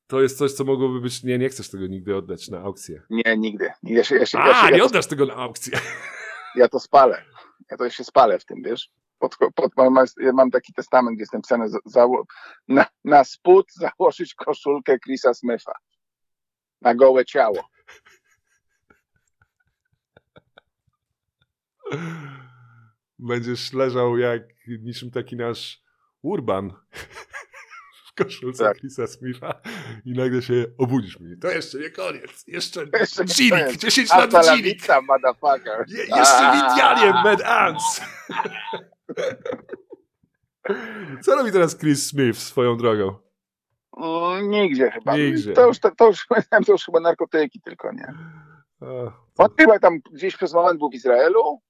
To 0.07 0.22
jest 0.22 0.38
coś, 0.38 0.52
co 0.52 0.64
mogłoby 0.64 1.00
być. 1.00 1.22
Nie, 1.22 1.38
nie 1.38 1.48
chcesz 1.48 1.70
tego 1.70 1.86
nigdy 1.86 2.16
oddać 2.16 2.48
na 2.48 2.59
aukcję. 2.61 3.02
Nie, 3.11 3.36
nigdy. 3.36 3.70
Ja, 3.82 4.05
się, 4.05 4.16
ja, 4.16 4.26
się, 4.26 4.38
ja, 4.38 4.44
A, 4.44 4.66
się, 4.66 4.66
nie 4.66 4.72
ja, 4.72 4.78
to, 4.78 4.86
oddasz 4.86 5.07
tego 5.07 5.26
na 5.26 5.34
aukcję. 5.34 5.78
ja 6.57 6.68
to 6.68 6.80
spalę. 6.80 7.24
Ja 7.70 7.76
to 7.76 7.90
się 7.90 8.05
spalę 8.05 8.38
w 8.38 8.44
tym, 8.44 8.62
wiesz. 8.64 8.90
Pod, 9.18 9.36
pod, 9.55 9.72
mam, 9.76 10.07
ja 10.20 10.32
mam 10.32 10.50
taki 10.50 10.72
testament, 10.72 11.16
gdzie 11.16 11.22
jest 11.22 11.32
napisane 11.32 11.68
za, 11.84 12.07
na, 12.68 12.86
na 13.05 13.24
spód 13.24 13.66
założyć 13.72 14.34
koszulkę 14.34 14.98
Chrisa 14.98 15.34
Smitha. 15.34 15.72
Na 16.80 16.94
gołe 16.94 17.24
ciało. 17.24 17.68
Będziesz 23.18 23.72
leżał 23.72 24.18
jak 24.18 24.42
niczym 24.66 25.11
taki 25.11 25.36
nasz 25.36 25.82
urban 26.22 26.72
koszulce 28.14 28.64
Tak. 28.64 28.78
Chrisa 28.78 29.07
Smitha 29.07 29.54
i 30.04 30.12
nagle 30.12 30.42
się 30.42 30.64
obudzisz 30.78 31.20
mnie. 31.20 31.36
To 31.36 31.50
jeszcze 31.50 31.78
nie 31.78 31.91
koniec. 31.91 32.45
Jeszcze 32.46 32.84
Jeszcze 33.00 33.24
Gilik, 33.24 33.50
koniec. 33.64 33.76
10 33.76 34.11
Hasta 34.11 34.38
lat 34.38 34.46
la 34.46 34.57
Gilik. 34.57 34.82
motherfucker. 35.08 35.84
Je, 35.88 35.99
jeszcze 35.99 36.14
w 36.24 36.54
A. 36.54 36.68
Indianie, 36.70 37.12
Mad 37.12 37.42
Ants. 37.42 38.00
Co 41.22 41.34
robi 41.36 41.53
teraz 41.53 41.78
Chris 41.78 42.07
Smith 42.07 42.38
swoją 42.38 42.76
drogą? 42.76 43.14
Mm, 43.96 44.50
Nigdzie 44.50 44.91
chyba. 44.91 45.16
Nigdzie. 45.16 45.53
To, 45.53 45.66
już, 45.66 45.78
to, 45.78 45.91
to, 45.91 46.07
już, 46.07 46.26
to 46.66 46.72
już 46.72 46.84
chyba 46.84 47.00
narkotyki 47.00 47.61
tylko, 47.61 47.92
nie? 47.92 48.14
On 49.38 49.49
chyba 49.58 49.78
tam 49.78 49.99
gdzieś 50.12 50.36
przez 50.36 50.54
moment 50.54 50.78
był 50.78 50.91
w 50.91 50.95
Izraelu. 50.95 51.61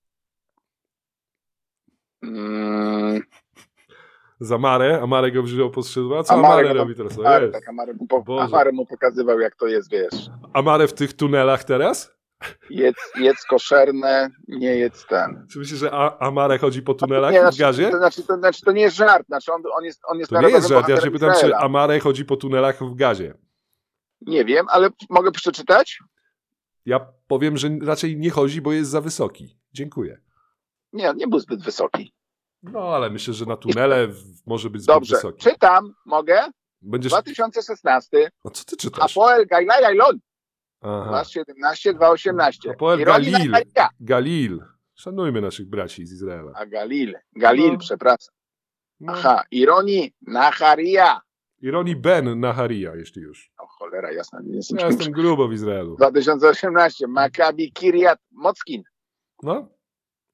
Mm, 2.22 3.22
Za 4.40 4.58
Marę, 4.58 5.00
a 5.02 5.06
Marę 5.06 5.32
go 5.32 5.42
wziął 5.42 5.70
pod 5.70 5.86
skrzydła. 5.86 6.22
Co 6.22 6.34
Amare 6.34 6.72
robi 6.72 6.94
teraz? 6.94 7.18
Ale 7.24 7.40
jest. 7.42 7.54
tak 7.54 7.68
Amary 7.68 7.94
mu, 7.94 8.06
po, 8.06 8.24
mu 8.72 8.86
pokazywał, 8.86 9.40
jak 9.40 9.56
to 9.56 9.66
jest, 9.66 9.90
wiesz. 9.90 10.30
Amare 10.52 10.88
w 10.88 10.92
tych 10.92 11.12
tunelach 11.12 11.64
teraz? 11.64 12.14
jedz, 12.70 12.96
jedz 13.16 13.44
koszerne, 13.44 14.30
nie 14.48 14.76
jedz 14.76 15.06
ten. 15.06 15.46
Czy 15.50 15.58
myślisz, 15.58 15.80
że 15.80 15.90
A- 15.92 16.18
Amare 16.18 16.58
chodzi 16.58 16.82
po 16.82 16.94
tunelach 16.94 17.32
nie, 17.32 17.38
w 17.38 17.42
znaczy, 17.42 17.58
gazie? 17.58 17.90
To, 17.90 17.96
znaczy, 17.98 18.22
to, 18.22 18.36
znaczy, 18.36 18.62
to 18.62 18.72
nie 18.72 18.82
jest 18.82 18.96
żart, 18.96 19.26
znaczy 19.26 19.52
on, 19.52 19.62
on 19.78 19.84
jest, 19.84 20.00
on 20.06 20.18
jest 20.18 20.30
To 20.30 20.40
nie 20.40 20.48
jest 20.48 20.68
żart, 20.68 20.88
ja 20.88 21.00
się 21.00 21.10
pytam, 21.10 21.30
czy 21.30 21.36
Izraela. 21.36 21.58
Amare 21.58 22.00
chodzi 22.00 22.24
po 22.24 22.36
tunelach 22.36 22.84
w 22.84 22.94
gazie. 22.94 23.34
Nie 24.20 24.44
wiem, 24.44 24.66
ale 24.68 24.88
mogę 25.10 25.30
przeczytać? 25.30 25.98
Ja 26.86 27.06
powiem, 27.26 27.56
że 27.56 27.68
raczej 27.82 28.16
nie 28.16 28.30
chodzi, 28.30 28.60
bo 28.60 28.72
jest 28.72 28.90
za 28.90 29.00
wysoki. 29.00 29.58
Dziękuję. 29.72 30.20
Nie, 30.92 31.12
nie 31.16 31.26
był 31.28 31.38
zbyt 31.38 31.62
wysoki. 31.62 32.14
No, 32.72 32.94
ale 32.94 33.10
myślę, 33.10 33.34
że 33.34 33.44
na 33.46 33.56
tunele 33.56 34.08
może 34.46 34.70
być 34.70 34.82
zbyt 34.82 34.94
Dobrze, 34.94 35.16
wysoki. 35.16 35.38
czytam, 35.42 35.94
mogę? 36.06 36.40
Będziesz... 36.82 37.12
2016, 37.12 38.30
A 38.44 38.50
co 38.50 38.64
ty 38.64 38.76
czytasz? 38.76 39.12
Apoel 39.16 39.46
Gailai 39.46 39.84
Ailon, 39.84 40.18
Aha. 40.80 41.04
217, 41.08 41.94
218. 41.94 42.70
Apoel 42.70 43.00
Ironi 43.00 43.30
Galil. 43.30 43.52
Galil. 44.00 44.62
Szanujmy 44.94 45.40
naszych 45.40 45.68
braci 45.68 46.06
z 46.06 46.12
Izraela. 46.12 46.52
A 46.54 46.66
Galil, 46.66 47.14
Galil, 47.36 47.72
No. 47.72 47.78
przepraszam. 47.78 48.34
No. 49.00 49.12
Aha, 49.12 49.42
Ironi 49.50 50.12
Nacharia. 50.26 51.20
Ironi 51.62 51.96
Ben 51.96 52.40
Naharia, 52.40 52.94
jeśli 52.96 53.22
już. 53.22 53.50
O 53.58 53.66
cholera, 53.66 54.12
jasna, 54.12 54.40
nie 54.44 54.56
jestem 54.56 54.78
Ja 54.78 54.86
jestem 54.86 55.12
grubo 55.12 55.48
w 55.48 55.52
Izraelu. 55.52 55.96
2018, 55.96 57.06
Maccabi 57.06 57.72
Kiriat 57.72 58.18
Mockin, 58.32 58.82
No? 59.42 59.68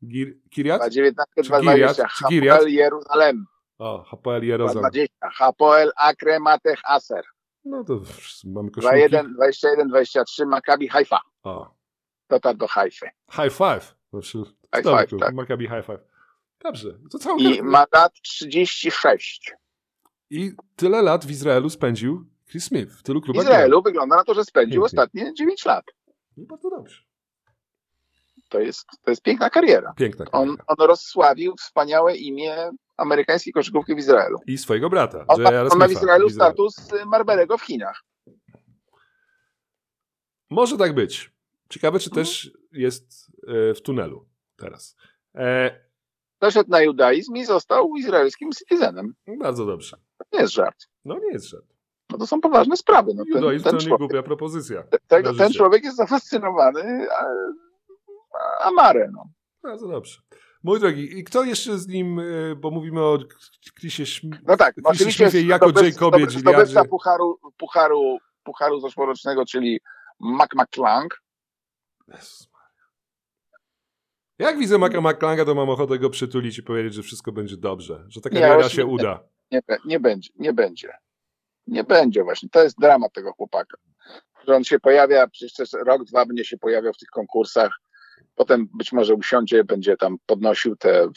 Gir, 0.09 0.37
Kiriat? 0.51 0.81
219, 0.81 1.27
Czy 1.37 1.43
Giriat? 1.43 1.97
220, 1.97 2.09
Czy 2.19 2.25
Giriat? 2.31 2.55
Hapoel 2.59 2.73
Jeruzalem, 2.75 3.47
O, 3.79 4.03
Hapoel 4.03 4.45
Jerozolem. 4.45 4.91
220, 4.91 5.15
Hapoel 5.33 5.93
Akre 5.97 6.41
Matech 6.41 6.81
Aser, 6.85 7.25
No 7.65 7.85
to 7.85 8.01
mamy 8.45 8.71
koszulki. 8.71 8.97
21, 8.97 9.35
21, 9.35 9.89
23, 9.89 10.47
Maccabi 10.47 10.89
Haifa, 10.89 11.21
O, 11.43 11.75
dotarł 12.29 12.59
do 12.59 12.67
Haify. 12.67 13.07
high 13.33 13.51
five. 13.53 13.95
Znaczy, 14.13 14.39
High 14.75 14.85
five, 14.85 15.21
tak. 15.21 15.35
Maccabi 15.35 15.69
high 15.69 15.87
five. 15.87 15.99
Dobrze. 16.65 16.89
To 17.11 17.19
całą 17.19 17.39
I 17.39 17.63
ma 17.63 17.87
lat 17.93 18.13
36. 18.23 19.53
I 20.31 20.53
tyle 20.77 21.03
lat 21.03 21.27
w 21.27 21.31
Izraelu 21.31 21.71
spędził 21.71 22.25
Chris 22.51 22.65
Smith 22.65 22.93
w 22.93 23.03
tylu 23.03 23.21
W 23.21 23.25
klubach. 23.25 23.43
Izraelu 23.45 23.83
wygląda 23.83 24.17
na 24.17 24.25
to, 24.25 24.35
że 24.35 24.45
spędził 24.45 24.71
Pięknie. 24.83 24.85
ostatnie 24.87 25.35
9 25.35 25.65
lat. 25.65 25.85
No 26.37 26.45
bardzo 26.47 26.71
dobrze. 26.71 27.03
To 28.51 28.61
jest, 28.61 28.87
to 29.05 29.11
jest 29.11 29.23
piękna 29.23 29.51
kariera. 29.51 29.93
Piękna 29.97 30.25
On, 30.33 30.47
kariera. 30.47 30.65
on 30.67 30.87
rozsławił 30.87 31.55
wspaniałe 31.57 32.17
imię 32.17 32.71
amerykańskiej 32.97 33.53
koszykówki 33.53 33.95
w 33.95 33.99
Izraelu. 33.99 34.39
I 34.47 34.59
swojego 34.59 34.91
brata, 34.91 35.25
On, 35.29 35.43
ma- 35.43 35.51
on 35.73 35.79
ma 35.79 35.89
w 35.89 35.93
Izraelu 35.93 36.31
status 36.31 36.77
Marberego 37.07 37.59
w 37.59 37.63
Chinach. 37.63 38.01
Może 40.51 40.77
tak 40.77 40.95
być. 40.95 41.31
Ciekawe, 41.69 41.99
czy 41.99 42.11
Mhm. 42.11 42.27
też 42.27 42.51
jest 42.73 43.27
e, 43.71 43.75
w 43.75 43.83
tunelu 43.83 44.29
teraz. 44.57 44.97
E, 45.35 45.81
Przeszedł 46.41 46.71
na 46.71 46.81
judaizm 46.83 47.37
i 47.37 47.45
został 47.45 47.97
izraelskim 47.97 48.51
citizenem. 48.53 49.15
bardzo 49.39 49.67
dobrze. 49.67 49.97
To 50.19 50.25
nie 50.33 50.41
jest 50.41 50.53
żart. 50.55 50.77
No 51.05 51.19
nie 51.19 51.33
jest 51.33 51.47
żart. 51.47 51.67
No 52.11 52.19
to 52.19 52.27
są 52.27 52.41
poważne 52.41 52.77
sprawy. 52.77 53.13
No 53.15 53.25
ten, 53.33 53.43
Judaizm 53.43 53.65
ten, 53.65 53.71
to 53.73 53.79
nie 53.79 53.83
człowiek, 53.89 53.99
głupia 53.99 54.23
propozycja. 54.23 54.83
ten, 55.07 55.37
ten 55.37 55.53
człowiek 55.53 55.85
jest 55.85 55.97
zafascynowany 55.97 57.07
a 57.13 57.25
Amare. 58.61 59.11
No. 59.13 59.25
Bardzo 59.63 59.89
dobrze. 59.89 60.21
Mój 60.63 60.81
drogi, 60.81 61.19
i 61.19 61.25
kto 61.25 61.45
jeszcze 61.45 61.79
z 61.79 61.89
nim, 61.89 62.19
e, 62.19 62.23
bo 62.57 62.71
mówimy 62.71 63.01
o 63.01 63.19
Chrisie 63.81 64.05
Śm- 64.05 64.39
no 64.47 64.57
tak, 64.57 64.75
Chrisie 64.75 64.91
oczywiście 64.91 65.31
Smithie 65.31 65.49
jako 65.49 65.67
Jacobie 65.83 66.31
zdobywca 66.31 66.85
pucharu, 66.85 67.39
pucharu, 67.59 68.19
pucharu 68.43 68.81
zeszłorocznego, 68.81 69.45
czyli 69.47 69.81
Mac 70.21 70.51
Maria. 70.55 71.09
Jak 74.39 74.59
widzę 74.59 74.79
Maka 74.79 75.01
McClanga, 75.01 75.45
to 75.45 75.55
mam 75.55 75.71
ochotę 75.71 75.99
go 75.99 76.11
przytulić 76.11 76.59
i 76.59 76.63
powiedzieć, 76.63 76.95
że 76.95 77.03
wszystko 77.03 77.33
będzie 77.33 77.57
dobrze, 77.57 78.05
że 78.09 78.21
ta 78.21 78.29
Nie, 78.29 78.41
kariera 78.41 78.69
się 78.69 78.85
nie. 78.85 78.87
uda. 78.87 79.21
Nie, 79.51 79.61
nie 79.85 80.01
będzie, 80.01 80.31
nie 80.37 80.53
będzie. 80.53 80.93
Nie 81.67 81.85
będzie 81.85 82.25
właśnie. 82.25 82.49
To 82.49 82.63
jest 82.63 82.81
dramat 82.81 83.13
tego 83.13 83.33
chłopaka. 83.33 83.77
Że 84.49 84.57
on 84.57 84.65
się 84.65 84.81
pojawia, 84.81 85.29
przecież 85.29 85.73
rok, 85.87 86.05
dwa 86.05 86.27
będzie 86.27 86.45
się 86.45 86.59
pojawiał 86.59 86.93
w 86.93 86.99
tych 86.99 87.09
konkursach. 87.09 87.71
Potem 88.35 88.69
być 88.79 88.93
może 88.93 89.15
usiądzie, 89.15 89.65
będzie 89.65 89.97
tam 89.97 90.17
podnosił 90.27 90.77
te, 90.77 91.09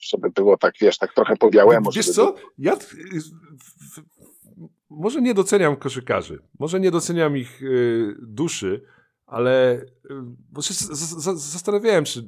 żeby 0.00 0.30
było 0.30 0.56
tak, 0.56 0.74
wiesz, 0.80 0.98
tak 0.98 1.14
trochę 1.14 1.36
po 1.36 1.50
białemu. 1.50 1.90
Wiesz 1.92 2.06
żeby 2.06 2.14
co? 2.14 2.34
Ja 2.58 2.76
w, 2.76 2.94
może 4.90 5.20
nie 5.22 5.34
doceniam 5.34 5.76
koszykarzy, 5.76 6.38
może 6.58 6.80
nie 6.80 6.90
doceniam 6.90 7.36
ich 7.36 7.62
y, 7.62 8.16
duszy, 8.22 8.82
ale 9.26 9.74
y, 9.74 9.86
bo 10.52 10.62
się 10.62 10.74
zastanawiałem 11.34 12.06
się, 12.06 12.20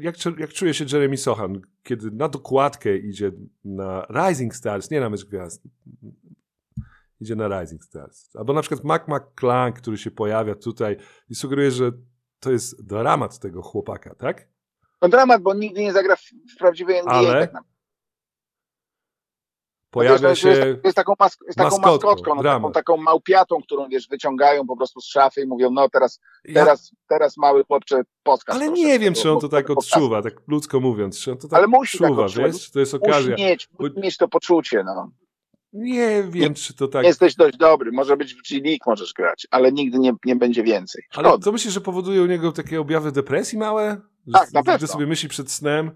jak, 0.00 0.16
jak 0.38 0.52
czuje 0.52 0.74
się 0.74 0.84
Jeremy 0.92 1.16
Sohan, 1.16 1.60
kiedy 1.82 2.10
na 2.10 2.28
dokładkę 2.28 2.96
idzie 2.98 3.32
na 3.64 4.06
Rising 4.10 4.54
Stars, 4.56 4.90
nie 4.90 5.00
na 5.00 5.10
Mecz 5.10 5.24
Gwiazd, 5.24 5.62
idzie 7.20 7.36
na 7.36 7.60
Rising 7.60 7.84
Stars. 7.84 8.36
Albo 8.36 8.52
na 8.52 8.60
przykład 8.60 8.84
Mac 8.84 9.02
McClung, 9.08 9.76
który 9.76 9.98
się 9.98 10.10
pojawia 10.10 10.54
tutaj 10.54 10.96
i 11.28 11.34
sugeruje, 11.34 11.70
że 11.70 11.92
to 12.40 12.50
jest 12.50 12.86
dramat 12.86 13.38
tego 13.38 13.62
chłopaka, 13.62 14.14
tak? 14.14 14.48
No 15.02 15.08
dramat, 15.08 15.42
bo 15.42 15.50
on 15.50 15.58
nigdy 15.58 15.80
nie 15.80 15.92
zagra 15.92 16.16
w, 16.16 16.20
w 16.54 16.58
prawdziwej 16.58 16.96
NBA. 16.98 17.14
Ale 17.14 17.28
tak 17.40 17.52
naprawdę. 17.52 17.70
Pojawia 19.90 20.28
Wiesz, 20.28 20.38
się... 20.40 20.48
no, 20.48 20.54
Jest, 20.66 20.84
jest 20.84 20.96
taką, 20.96 21.14
mask, 21.18 21.40
jest 21.46 21.58
taką 21.58 21.70
maskotką, 21.78 22.08
maskotką, 22.08 22.34
no, 22.34 22.42
taką, 22.42 22.72
taką 22.72 22.96
małpiatą, 22.96 23.62
którą 23.62 23.88
wiesz, 23.88 24.08
wyciągają 24.08 24.66
po 24.66 24.76
prostu 24.76 25.00
z 25.00 25.06
szafy 25.06 25.40
i 25.40 25.46
mówią, 25.46 25.70
no 25.70 25.88
teraz, 25.88 26.20
Ja- 26.44 26.54
teraz, 26.54 26.90
teraz 27.08 27.36
mały 27.36 27.64
chłopcze 27.64 28.02
podcast. 28.22 28.62
Ale 28.62 28.70
nie 28.72 28.98
wiem, 28.98 29.14
czy 29.14 29.30
on 29.32 29.40
to 29.40 29.48
tak 29.48 29.70
odczuwa, 29.70 30.22
tak 30.22 30.34
ludzko 30.48 30.80
mówiąc, 30.80 31.20
czy 31.20 31.32
on 31.32 31.38
to 31.38 31.48
tak 31.48 31.58
Ale 31.58 31.66
musi 31.66 31.98
tak 31.98 32.06
odczuwa, 32.10 32.24
odczuwać. 32.26 32.52
wiesz? 32.52 32.70
To 32.70 32.80
jest 32.80 32.94
okazja? 32.94 33.30
Musi 33.32 33.44
mieć, 33.44 33.68
musi 33.78 34.00
mieć 34.00 34.16
to 34.16 34.28
poczucie, 34.28 34.82
no. 34.84 35.10
Nie 35.72 36.22
wiem, 36.30 36.54
czy 36.54 36.74
to 36.74 36.88
tak... 36.88 37.04
Jesteś 37.06 37.34
dość 37.34 37.56
dobry, 37.56 37.92
może 37.92 38.16
być 38.16 38.34
w 38.34 38.42
G 38.50 38.60
League 38.64 38.82
możesz 38.86 39.12
grać, 39.12 39.46
ale 39.50 39.72
nigdy 39.72 39.98
nie, 39.98 40.12
nie 40.24 40.36
będzie 40.36 40.62
więcej. 40.62 41.02
Ale 41.14 41.28
Szkoda. 41.28 41.44
co 41.44 41.52
myślisz, 41.52 41.74
że 41.74 41.80
powoduje 41.80 42.22
u 42.22 42.26
niego 42.26 42.52
takie 42.52 42.80
objawy 42.80 43.12
depresji 43.12 43.58
małe? 43.58 44.00
Że, 44.26 44.32
Tak, 44.32 44.52
na 44.52 44.62
pewno. 44.62 44.86
sobie 44.88 45.06
myśli 45.06 45.28
przed 45.28 45.50
snem 45.50 45.90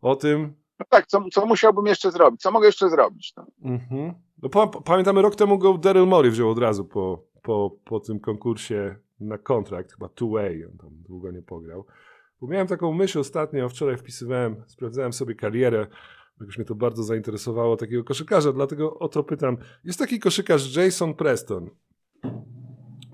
o 0.00 0.16
tym. 0.16 0.54
No 0.78 0.86
tak, 0.88 1.06
co, 1.06 1.24
co 1.32 1.46
musiałbym 1.46 1.86
jeszcze 1.86 2.10
zrobić? 2.10 2.40
Co 2.40 2.50
mogę 2.50 2.66
jeszcze 2.66 2.90
zrobić? 2.90 3.32
No. 3.36 3.46
Mhm. 3.64 4.14
No, 4.42 4.48
pa, 4.48 4.66
pamiętamy, 4.66 5.22
rok 5.22 5.36
temu 5.36 5.58
go 5.58 5.78
Daryl 5.78 6.06
Morey 6.06 6.30
wziął 6.30 6.50
od 6.50 6.58
razu 6.58 6.84
po, 6.84 7.24
po, 7.42 7.76
po 7.84 8.00
tym 8.00 8.20
konkursie 8.20 8.96
na 9.20 9.38
kontrakt, 9.38 9.92
chyba 9.92 10.06
two-way, 10.08 10.64
on 10.72 10.78
tam 10.78 10.90
długo 11.08 11.30
nie 11.30 11.42
pograł. 11.42 11.86
Bo 12.40 12.46
miałem 12.46 12.66
taką 12.66 12.92
myśl 12.92 13.18
ostatnio, 13.18 13.68
wczoraj 13.68 13.96
wpisywałem, 13.96 14.56
sprawdzałem 14.66 15.12
sobie 15.12 15.34
karierę, 15.34 15.86
jakoś 16.40 16.58
mnie 16.58 16.64
to 16.64 16.74
bardzo 16.74 17.02
zainteresowało, 17.02 17.76
takiego 17.76 18.04
koszykarza, 18.04 18.52
dlatego 18.52 18.98
o 18.98 19.08
to 19.08 19.24
pytam. 19.24 19.56
Jest 19.84 19.98
taki 19.98 20.20
koszykarz 20.20 20.76
Jason 20.76 21.14
Preston. 21.14 21.70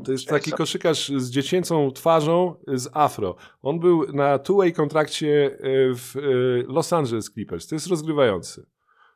To 0.05 0.13
jest 0.13 0.29
taki 0.29 0.53
koszykarz 0.53 1.13
z 1.17 1.31
dziecięcą 1.31 1.91
twarzą, 1.91 2.55
z 2.67 2.89
afro. 2.93 3.37
On 3.63 3.81
był 3.81 4.13
na 4.13 4.39
two-way 4.39 4.73
kontrakcie 4.73 5.59
e, 5.59 5.59
w 5.95 6.17
e, 6.17 6.73
Los 6.73 6.93
Angeles 6.93 7.31
Clippers. 7.31 7.67
To 7.67 7.75
jest 7.75 7.87
rozgrywający. 7.87 8.67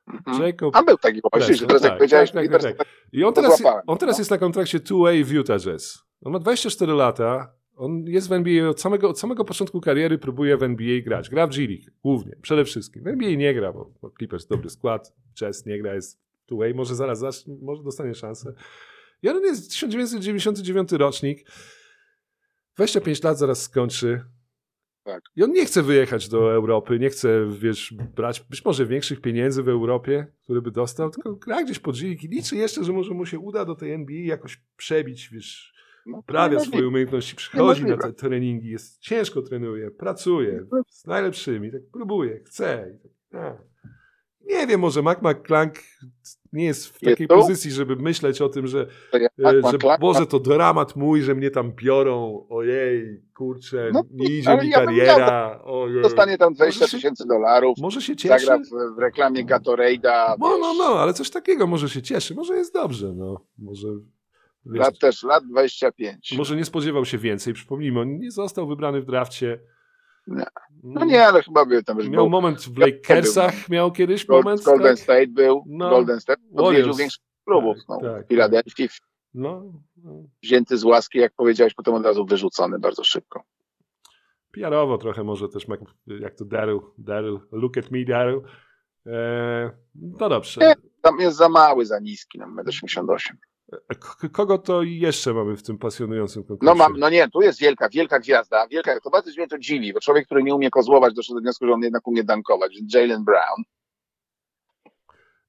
Mhm. 0.07 0.47
Jacob 0.47 0.77
A 0.77 0.83
był 0.83 0.99
taki 0.99 1.21
właśnie, 1.33 1.47
Preston, 1.47 1.69
teraz 1.69 1.83
jak 1.83 1.91
tak, 1.91 1.99
powiedziałeś, 1.99 2.31
tak, 2.31 2.49
tak, 2.51 2.63
tak, 2.63 2.77
to 2.77 2.85
I 3.13 3.25
on 3.25 3.35
teraz, 3.35 3.63
on 3.87 3.99
teraz 3.99 4.17
no. 4.17 4.21
jest 4.21 4.31
na 4.31 4.39
kontrakcie 4.39 4.81
two-way 4.81 5.25
w 5.25 5.31
Utah 5.31 5.61
Jazz. 5.61 6.05
On 6.25 6.33
ma 6.33 6.39
24 6.39 6.93
lata, 6.93 7.53
on 7.81 8.05
jest 8.07 8.29
w 8.29 8.33
NBA 8.33 8.69
od 8.69 8.81
samego, 8.81 9.09
od 9.09 9.21
samego 9.21 9.45
początku 9.45 9.81
kariery, 9.81 10.19
próbuje 10.19 10.57
w 10.57 10.63
NBA 10.63 11.01
grać. 11.01 11.31
Gra 11.31 11.47
w 11.47 11.51
G 11.51 11.67
League, 11.69 11.91
głównie, 12.03 12.37
przede 12.43 12.65
wszystkim. 12.65 13.03
W 13.03 13.07
NBA 13.07 13.35
nie 13.35 13.55
gra, 13.55 13.73
bo, 13.73 13.93
bo 14.03 14.11
Clippers 14.11 14.47
dobry 14.47 14.71
skład, 14.71 15.15
Jazz 15.35 15.67
nie 15.67 15.79
gra, 15.79 15.95
jest 15.95 16.21
two-way, 16.47 16.75
może 16.75 16.95
zaraz 16.95 17.19
zacznie, 17.19 17.57
może 17.63 17.83
dostanie 17.83 18.15
szansę. 18.15 18.55
I 19.23 19.29
on 19.29 19.43
jest 19.43 19.71
1999 19.71 20.93
rocznik, 20.93 21.51
25 22.77 23.23
lat 23.23 23.39
zaraz 23.39 23.63
skończy. 23.63 24.25
Tak. 25.05 25.23
I 25.37 25.43
on 25.43 25.53
nie 25.53 25.67
chce 25.67 25.83
wyjechać 25.83 26.29
do 26.29 26.53
Europy, 26.53 26.99
nie 26.99 27.11
chce, 27.11 27.47
wiesz, 27.59 27.95
brać 28.17 28.41
być 28.41 28.65
może 28.65 28.87
większych 28.87 29.21
pieniędzy 29.21 29.63
w 29.63 29.69
Europie, 29.69 30.27
które 30.43 30.63
by 30.63 30.71
dostał, 30.71 31.11
tylko 31.11 31.37
gra 31.37 31.63
gdzieś 31.63 31.79
pod 31.79 31.99
G 31.99 32.09
League 32.09 32.27
i 32.27 32.29
liczy 32.29 32.57
jeszcze, 32.57 32.85
że 32.85 32.93
może 32.93 33.15
mu 33.15 33.27
się 33.27 33.39
uda 33.39 33.65
do 33.65 33.75
tej 33.75 33.93
NBA 33.93 34.21
jakoś 34.25 34.63
przebić, 34.77 35.29
wiesz, 35.33 35.80
no, 36.07 36.23
prawia 36.23 36.61
swoje 36.61 36.89
umiejętności, 36.89 37.37
przychodzi 37.37 37.85
na 37.85 37.97
te 37.97 38.13
treningi, 38.13 38.69
jest, 38.71 38.99
ciężko 39.01 39.43
trenuje, 39.43 39.91
pracuje 39.91 40.67
z 40.89 41.07
najlepszymi, 41.07 41.73
tak 41.73 41.83
próbuje, 41.93 42.41
chce. 42.45 42.99
tak. 43.31 43.57
Nie 44.47 44.67
wiem, 44.67 44.81
może 44.81 45.03
Mac 45.03 45.19
McClung 45.23 45.75
nie 46.53 46.65
jest 46.65 46.87
w 46.87 47.03
Jest 47.03 47.05
takiej 47.15 47.29
tu? 47.29 47.35
pozycji, 47.35 47.71
żeby 47.71 47.97
myśleć 47.97 48.41
o 48.41 48.49
tym, 48.49 48.67
że, 48.67 48.87
e, 49.15 49.21
że 49.71 49.79
Boże, 50.01 50.27
to 50.27 50.41
dramat 50.41 50.97
mój, 50.97 51.23
że 51.23 51.35
mnie 51.35 51.51
tam 51.51 51.73
biorą, 51.73 52.47
ojej, 52.49 53.23
kurczę, 53.35 53.91
No, 53.93 54.03
nie 54.11 54.27
idzie 54.39 54.57
mi 54.63 54.71
kariera, 54.73 55.61
ojej. 55.65 56.03
Dostanie 56.03 56.39
tam 56.39 56.55
20 56.55 56.81
Może 56.81 56.91
się- 56.91 56.97
tysięcy 56.97 57.25
dolarów, 57.27 57.79
Może 57.79 58.03
się 58.03 58.17
cieszy? 58.17 58.47
zagra 58.47 58.59
w, 58.59 58.97
w 58.97 58.99
reklamie 58.99 59.45
Gatorade'a. 59.47 60.35
No, 60.39 60.59
no, 60.59 60.75
no, 60.79 60.85
ale 60.85 61.13
coś 61.15 61.31
takiego 61.31 61.67
może 61.67 61.89
się 61.89 62.03
cieszy, 62.03 62.35
może 62.35 62.55
jest 62.57 62.75
dobrze, 62.75 63.13
no. 63.17 63.45
Może, 63.59 63.89
Lat 64.65 64.99
też, 64.99 65.23
lat 65.23 65.45
25. 65.47 66.35
może 66.39 66.57
nie 66.57 66.65
spodziewał 66.65 67.05
się 67.05 67.19
więcej. 67.19 67.55
Przypomnijmy, 67.55 68.01
on 68.01 68.19
nie 68.19 68.31
został 68.31 68.67
wybrany 68.67 69.01
w 69.01 69.07
drafcie. 69.07 69.61
Nie. 70.27 70.45
No 70.83 71.05
nie, 71.05 71.27
ale 71.27 71.43
chyba 71.43 71.65
był 71.65 71.83
tam. 71.83 71.99
Miał 71.99 72.11
był 72.11 72.31
moment 72.31 72.61
w 72.61 72.79
Lakersach, 72.79 73.69
miał 73.69 73.93
kiedyś 73.93 74.27
Gold, 74.27 74.45
moment. 74.45 74.65
Golden 74.65 74.97
tak? 74.97 74.99
State 74.99 75.27
był, 75.27 75.65
No. 75.67 75.91
Golden 75.91 76.21
State 76.21 76.43
odwiedził 76.57 76.95
większość 76.95 77.23
klubów. 77.45 77.77
Tak, 77.77 77.87
no, 77.89 78.01
tak. 78.01 78.27
w 78.27 78.29
Filadelfii, 78.29 78.89
No, 79.35 79.73
no. 79.97 80.23
wzięty 80.43 80.77
z 80.79 80.85
łaski, 80.85 81.19
jak 81.19 81.33
powiedziałeś, 81.35 81.75
potem 81.75 81.95
od 81.95 82.05
razu 82.05 82.27
wyrzucony 82.27 82.79
bardzo 82.79 83.05
szybko. 83.05 83.43
PR-owo 84.53 84.99
trochę 84.99 85.25
może 85.25 85.49
też, 85.49 85.67
jak, 86.21 86.35
to 86.35 86.45
Daryl, 86.45 86.81
Daryl, 86.99 87.41
look 87.53 87.79
at 87.79 87.91
me 87.91 88.05
Daryl. 88.05 88.43
Eee, 89.07 89.71
no 89.95 90.29
dobrze. 90.29 90.61
Nie. 90.61 90.75
Tam 91.01 91.21
jest 91.21 91.37
za 91.37 91.49
mały, 91.49 91.87
za 91.87 91.99
niski, 91.99 92.39
no, 92.39 92.47
1,88 92.47 93.31
m. 93.31 93.37
K- 93.89 94.29
kogo 94.33 94.59
to 94.59 94.83
jeszcze 94.83 95.35
mamy 95.35 95.57
w 95.57 95.63
tym 95.63 95.79
pasjonującym 95.79 96.45
konkursie? 96.45 96.67
No 96.67 96.75
mam, 96.75 96.99
no 96.99 97.11
nie, 97.11 97.29
tu 97.29 97.41
jest 97.43 97.61
wielka, 97.61 97.89
wielka 97.89 98.21
gwiazda, 98.21 98.67
wielka, 98.69 99.01
to 99.01 99.11
bardzo 99.11 99.31
mnie 99.37 99.49
to 99.49 99.59
dziwi, 99.59 99.93
bo 99.93 100.01
człowiek, 100.01 100.27
który 100.27 100.43
nie 100.43 100.55
umie 100.55 100.71
kozłować, 100.71 101.15
doszedł 101.15 101.35
do 101.35 101.43
wniosku, 101.43 101.67
że 101.67 101.73
on 101.73 101.83
jednak 101.83 102.07
umie 102.09 102.25
dankować, 102.25 102.73
Jalen 102.95 103.25
Brown. 103.25 103.63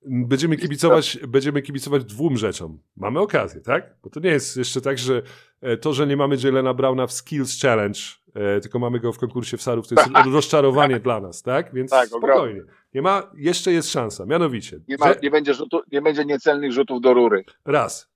Będziemy 0.05 0.57
kibicować, 0.57 1.17
będziemy 1.27 1.61
kibicować 1.61 2.03
dwóm 2.05 2.37
rzeczom. 2.37 2.79
Mamy 2.97 3.19
okazję, 3.19 3.61
tak? 3.61 3.95
Bo 4.03 4.09
to 4.09 4.19
nie 4.19 4.29
jest 4.29 4.57
jeszcze 4.57 4.81
tak, 4.81 4.97
że 4.97 5.21
e, 5.61 5.77
to, 5.77 5.93
że 5.93 6.07
nie 6.07 6.17
mamy 6.17 6.35
Jalena 6.43 6.73
Browna 6.73 7.07
w 7.07 7.11
Skills 7.13 7.61
Challenge, 7.61 7.99
e, 8.35 8.59
tylko 8.61 8.79
mamy 8.79 8.99
go 8.99 9.13
w 9.13 9.17
konkursie 9.17 9.57
wsarów, 9.57 9.87
to 9.87 9.95
jest 9.95 10.09
rozczarowanie 10.33 10.99
dla 10.99 11.19
nas, 11.19 11.41
tak? 11.41 11.73
Więc 11.73 11.91
Tak, 11.91 12.07
spokojnie. 12.07 12.61
Nie 12.93 13.01
ma, 13.01 13.31
jeszcze 13.37 13.71
jest 13.71 13.91
szansa. 13.91 14.25
Mianowicie, 14.25 14.79
Nie, 14.87 14.95
ma, 14.99 15.07
że- 15.13 15.19
nie, 15.23 15.31
będzie 15.31 15.53
rzutu, 15.53 15.81
nie 15.91 16.01
będzie 16.01 16.25
niecelnych 16.25 16.71
rzutów 16.71 17.01
do 17.01 17.13
rury. 17.13 17.43
raz, 17.65 18.10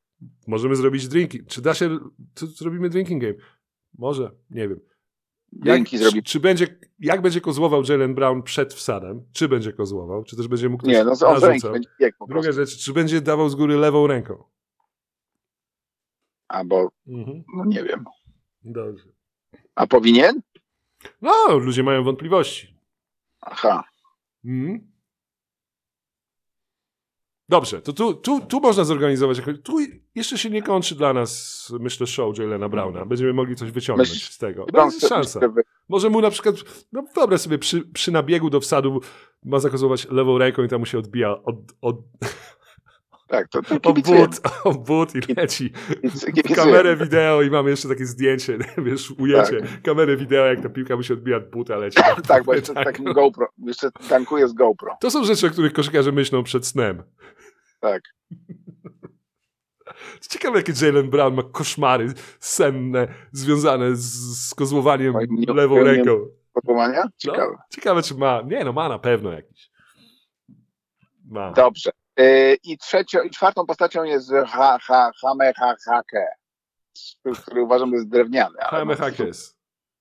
możemy 0.47 0.75
zrobić 0.75 1.07
drinking. 1.07 1.47
Czy 1.47 1.61
da 1.61 1.73
się, 1.73 1.99
czy 2.33 2.47
zrobimy 2.47 2.89
drinking 2.89 3.21
game? 3.21 3.33
Może, 3.97 4.31
nie 4.49 4.67
wiem. 4.69 4.79
Dzięki 5.53 5.99
czy, 5.99 6.23
czy 6.23 6.39
będzie, 6.39 6.79
jak 6.99 7.21
będzie 7.21 7.41
kozłował 7.41 7.83
Jalen 7.89 8.15
Brown 8.15 8.43
przed 8.43 8.73
wsadem? 8.73 9.25
Czy 9.33 9.47
będzie 9.47 9.73
kozłował? 9.73 10.23
Czy 10.23 10.35
też 10.35 10.47
będzie 10.47 10.69
mógł 10.69 10.87
Nie, 10.87 11.03
no 11.03 11.15
z 11.15 11.43
ręki 11.43 11.69
będzie 11.69 11.89
po 12.19 12.27
Druga 12.27 12.51
rzecz, 12.51 12.77
czy 12.77 12.93
będzie 12.93 13.21
dawał 13.21 13.49
z 13.49 13.55
góry 13.55 13.75
lewą 13.77 14.07
ręką? 14.07 14.43
Albo, 16.47 16.91
Mhm. 17.07 17.43
no 17.57 17.65
nie 17.65 17.83
wiem. 17.83 18.05
Dobrze. 18.63 19.09
A 19.75 19.87
powinien? 19.87 20.41
No, 21.21 21.57
ludzie 21.57 21.83
mają 21.83 22.03
wątpliwości. 22.03 22.79
Aha. 23.41 23.83
Mhm. 24.45 24.91
Dobrze, 27.49 27.81
to 27.81 27.93
tu, 27.93 28.13
tu, 28.13 28.39
tu 28.41 28.59
można 28.61 28.83
zorganizować. 28.83 29.41
Tu 29.63 29.77
jeszcze 30.15 30.37
się 30.37 30.49
nie 30.49 30.61
kończy 30.61 30.95
dla 30.95 31.13
nas, 31.13 31.73
myślę, 31.79 32.07
show 32.07 32.37
Jalena 32.37 32.69
Browna. 32.69 33.05
Będziemy 33.05 33.33
mogli 33.33 33.55
coś 33.55 33.71
wyciągnąć 33.71 34.09
Myśl- 34.09 34.31
z 34.31 34.37
tego. 34.37 34.65
Brown 34.65 34.87
No, 34.89 34.93
jest 34.93 35.07
szansa. 35.07 35.39
Może 35.89 36.09
mu 36.09 36.21
na 36.21 36.29
przykład, 36.29 36.55
no 36.91 37.03
dobra 37.15 37.37
sobie, 37.37 37.57
przy, 37.57 37.81
przy 37.81 38.11
nabiegu 38.11 38.49
do 38.49 38.59
wsadu 38.59 39.01
ma 39.43 39.59
zakozować 39.59 40.07
lewą 40.09 40.37
ręką 40.37 40.63
i 40.63 40.67
tam 40.67 40.79
mu 40.79 40.85
się 40.85 40.99
odbija 40.99 41.43
od, 41.43 41.55
od, 41.81 41.95
Tak, 43.27 43.47
to, 43.47 43.61
to 43.61 43.75
o 43.75 43.79
kibicuję. 43.79 44.27
but, 44.27 44.39
o 44.63 44.73
but 44.73 45.15
i 45.15 45.33
leci. 45.33 45.71
Kamerę 46.55 46.95
wideo 46.95 47.41
i 47.41 47.49
mamy 47.49 47.69
jeszcze 47.69 47.89
takie 47.89 48.05
zdjęcie, 48.05 48.57
wiesz, 48.85 49.11
ujęcie, 49.11 49.61
kamerę 49.83 50.17
wideo, 50.17 50.45
jak 50.45 50.61
ta 50.61 50.69
piłka 50.69 50.95
mu 50.95 51.03
się 51.03 51.13
odbija 51.13 51.37
od 51.37 51.49
buta, 51.49 51.77
leci. 51.77 51.99
Tak, 52.27 52.43
bo 52.43 52.53
jeszcze 52.53 52.73
Tak. 52.83 52.85
takim 52.85 53.05
GoPro. 53.05 53.47
Jeszcze 53.57 53.89
tankuje 54.09 54.47
z 54.47 54.53
GoPro. 54.53 54.97
To 54.99 55.11
są 55.11 55.23
rzeczy, 55.23 55.47
o 55.47 55.49
których 55.49 55.73
koszykarze 55.73 56.11
myślą 56.11 56.43
przed 56.43 56.67
snem. 56.67 57.03
Tak. 57.79 58.01
Ciekawe, 60.29 60.57
jakie 60.57 60.73
Jalen 60.85 61.09
Brown 61.09 61.35
ma 61.35 61.43
koszmary 61.43 62.13
senne 62.39 63.07
związane 63.31 63.95
z, 63.95 64.03
z 64.49 64.53
kozłowaniem 64.55 65.13
nie- 65.29 65.53
lewą 65.53 65.83
ręką. 65.83 66.11
Podłamania? 66.53 67.03
No, 67.03 67.09
Ciekawe. 67.17 67.57
ciekawe, 67.69 68.01
czy 68.01 68.15
ma. 68.15 68.41
Nie, 68.45 68.63
no 68.65 68.73
ma 68.73 68.89
na 68.89 68.99
pewno 68.99 69.31
jakiś. 69.31 69.69
Ma. 71.25 71.51
Dobrze. 71.51 71.91
Yy, 72.17 72.57
I 72.63 72.77
trzecią, 72.77 73.21
i 73.21 73.29
czwartą 73.29 73.65
postacią 73.65 74.03
jest 74.03 74.31
ha, 74.47 74.77
ha, 74.81 75.11
Hame 75.21 75.53
ha, 75.53 75.75
Hake, 75.85 76.27
który 77.41 77.61
uważam, 77.61 77.89
że 77.89 77.95
jest 77.95 78.09
drewniany. 78.09 78.55
no, 78.85 78.95
Hakes. 78.95 79.55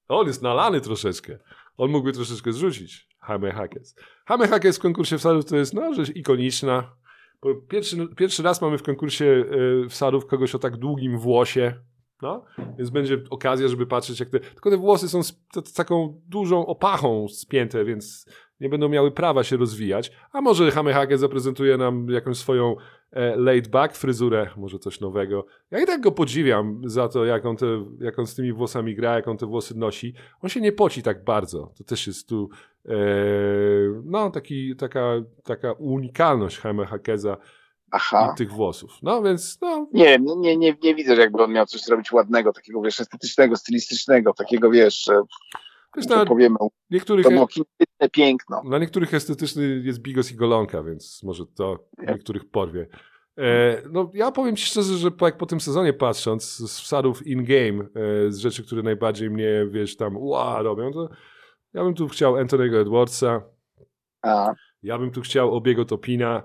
On 0.08 0.26
jest 0.26 0.42
nalany 0.42 0.80
troszeczkę. 0.80 1.38
On 1.76 1.90
mógłby 1.90 2.12
troszeczkę 2.12 2.52
zrzucić. 2.52 3.08
Jaime 3.28 3.52
Hakes. 3.52 3.94
Jaime 4.30 4.48
Hakes 4.48 4.78
w 4.78 4.80
konkursie 4.80 5.18
wsadów 5.18 5.44
to 5.44 5.56
jest, 5.56 5.74
no, 5.74 5.94
rzecz 5.94 6.16
ikoniczna. 6.16 6.96
Pierwszy, 7.68 8.08
pierwszy 8.16 8.42
raz 8.42 8.62
mamy 8.62 8.78
w 8.78 8.82
konkursie 8.82 9.24
y, 9.24 9.88
wsadów 9.88 10.26
kogoś 10.26 10.54
o 10.54 10.58
tak 10.58 10.76
długim 10.76 11.18
włosie. 11.18 11.74
No, 12.22 12.44
więc 12.78 12.90
będzie 12.90 13.18
okazja, 13.30 13.68
żeby 13.68 13.86
patrzeć, 13.86 14.20
jak 14.20 14.28
te. 14.30 14.40
Tylko 14.40 14.70
te 14.70 14.76
włosy 14.76 15.08
są 15.08 15.22
z, 15.22 15.42
taką 15.76 16.20
dużą 16.26 16.66
opachą 16.66 17.28
spięte, 17.28 17.84
więc 17.84 18.26
nie 18.60 18.68
będą 18.68 18.88
miały 18.88 19.10
prawa 19.10 19.44
się 19.44 19.56
rozwijać. 19.56 20.12
A 20.32 20.40
może 20.40 20.70
Jaime 20.76 20.92
Hakes 20.92 21.20
zaprezentuje 21.20 21.76
nam 21.76 22.08
jakąś 22.08 22.36
swoją 22.36 22.76
e, 23.12 23.36
laid 23.36 23.68
back 23.68 23.96
fryzurę, 23.96 24.50
może 24.56 24.78
coś 24.78 25.00
nowego. 25.00 25.46
Ja 25.70 25.82
i 25.82 25.86
tak 25.86 26.00
go 26.00 26.12
podziwiam 26.12 26.80
za 26.84 27.08
to, 27.08 27.24
jak 27.24 27.46
on, 27.46 27.56
te, 27.56 27.66
jak 28.00 28.18
on 28.18 28.26
z 28.26 28.34
tymi 28.34 28.52
włosami 28.52 28.94
gra, 28.94 29.14
jak 29.14 29.28
on 29.28 29.36
te 29.36 29.46
włosy 29.46 29.78
nosi. 29.78 30.14
On 30.42 30.50
się 30.50 30.60
nie 30.60 30.72
poci 30.72 31.02
tak 31.02 31.24
bardzo. 31.24 31.72
To 31.78 31.84
też 31.84 32.06
jest 32.06 32.28
tu 32.28 32.48
e, 32.88 32.96
no, 34.04 34.30
taki, 34.30 34.76
taka, 34.76 35.00
taka 35.44 35.72
unikalność 35.72 36.64
Jaime 36.64 36.86
Hakeza 36.86 37.36
Aha. 37.90 38.34
tych 38.38 38.52
włosów. 38.52 38.92
No 39.02 39.22
więc, 39.22 39.58
no, 39.60 39.88
Nie 39.92 40.04
wiem, 40.04 40.24
nie, 40.36 40.56
nie, 40.56 40.76
nie, 40.82 40.94
widzę, 40.94 41.14
jakby 41.14 41.42
on 41.42 41.52
miał 41.52 41.66
coś 41.66 41.80
zrobić 41.80 42.12
ładnego, 42.12 42.52
takiego, 42.52 42.82
wiesz, 42.82 43.00
estetycznego, 43.00 43.56
stylistycznego, 43.56 44.32
takiego, 44.32 44.70
wiesz, 44.70 45.08
wiesz, 45.96 46.08
że 46.08 46.16
na 46.16 46.26
powiemy, 46.26 46.56
niektórych, 46.90 47.24
to 47.24 47.30
było 47.30 47.46
kinetyczne 47.46 48.08
piękno. 48.12 48.62
na 48.64 48.78
niektórych 48.78 49.14
estetyczny 49.14 49.82
jest 49.84 49.98
bigos 49.98 50.32
i 50.32 50.34
golonka, 50.34 50.82
więc 50.82 51.22
może 51.22 51.46
to 51.46 51.88
niektórych 51.98 52.50
porwie. 52.50 52.86
E, 53.38 53.82
no, 53.90 54.10
ja 54.14 54.32
powiem 54.32 54.56
ci 54.56 54.66
szczerze, 54.66 54.96
że 54.96 55.10
po, 55.10 55.26
jak 55.26 55.36
po 55.36 55.46
tym 55.46 55.60
sezonie 55.60 55.92
patrząc, 55.92 56.44
z 56.44 56.80
wsadów 56.80 57.26
in-game, 57.26 57.84
e, 57.84 58.32
z 58.32 58.38
rzeczy, 58.38 58.64
które 58.64 58.82
najbardziej 58.82 59.30
mnie, 59.30 59.66
wiesz, 59.70 59.96
tam 59.96 60.16
ła, 60.16 60.62
robią, 60.62 60.92
to 60.92 61.08
ja 61.74 61.84
bym 61.84 61.94
tu 61.94 62.08
chciał 62.08 62.36
Antonego 62.36 62.80
Edwardsa, 62.80 63.42
A, 64.22 64.54
ja 64.82 64.98
bym 64.98 65.10
tu 65.10 65.20
chciał 65.20 65.54
Obiego 65.54 65.84
Topina, 65.84 66.42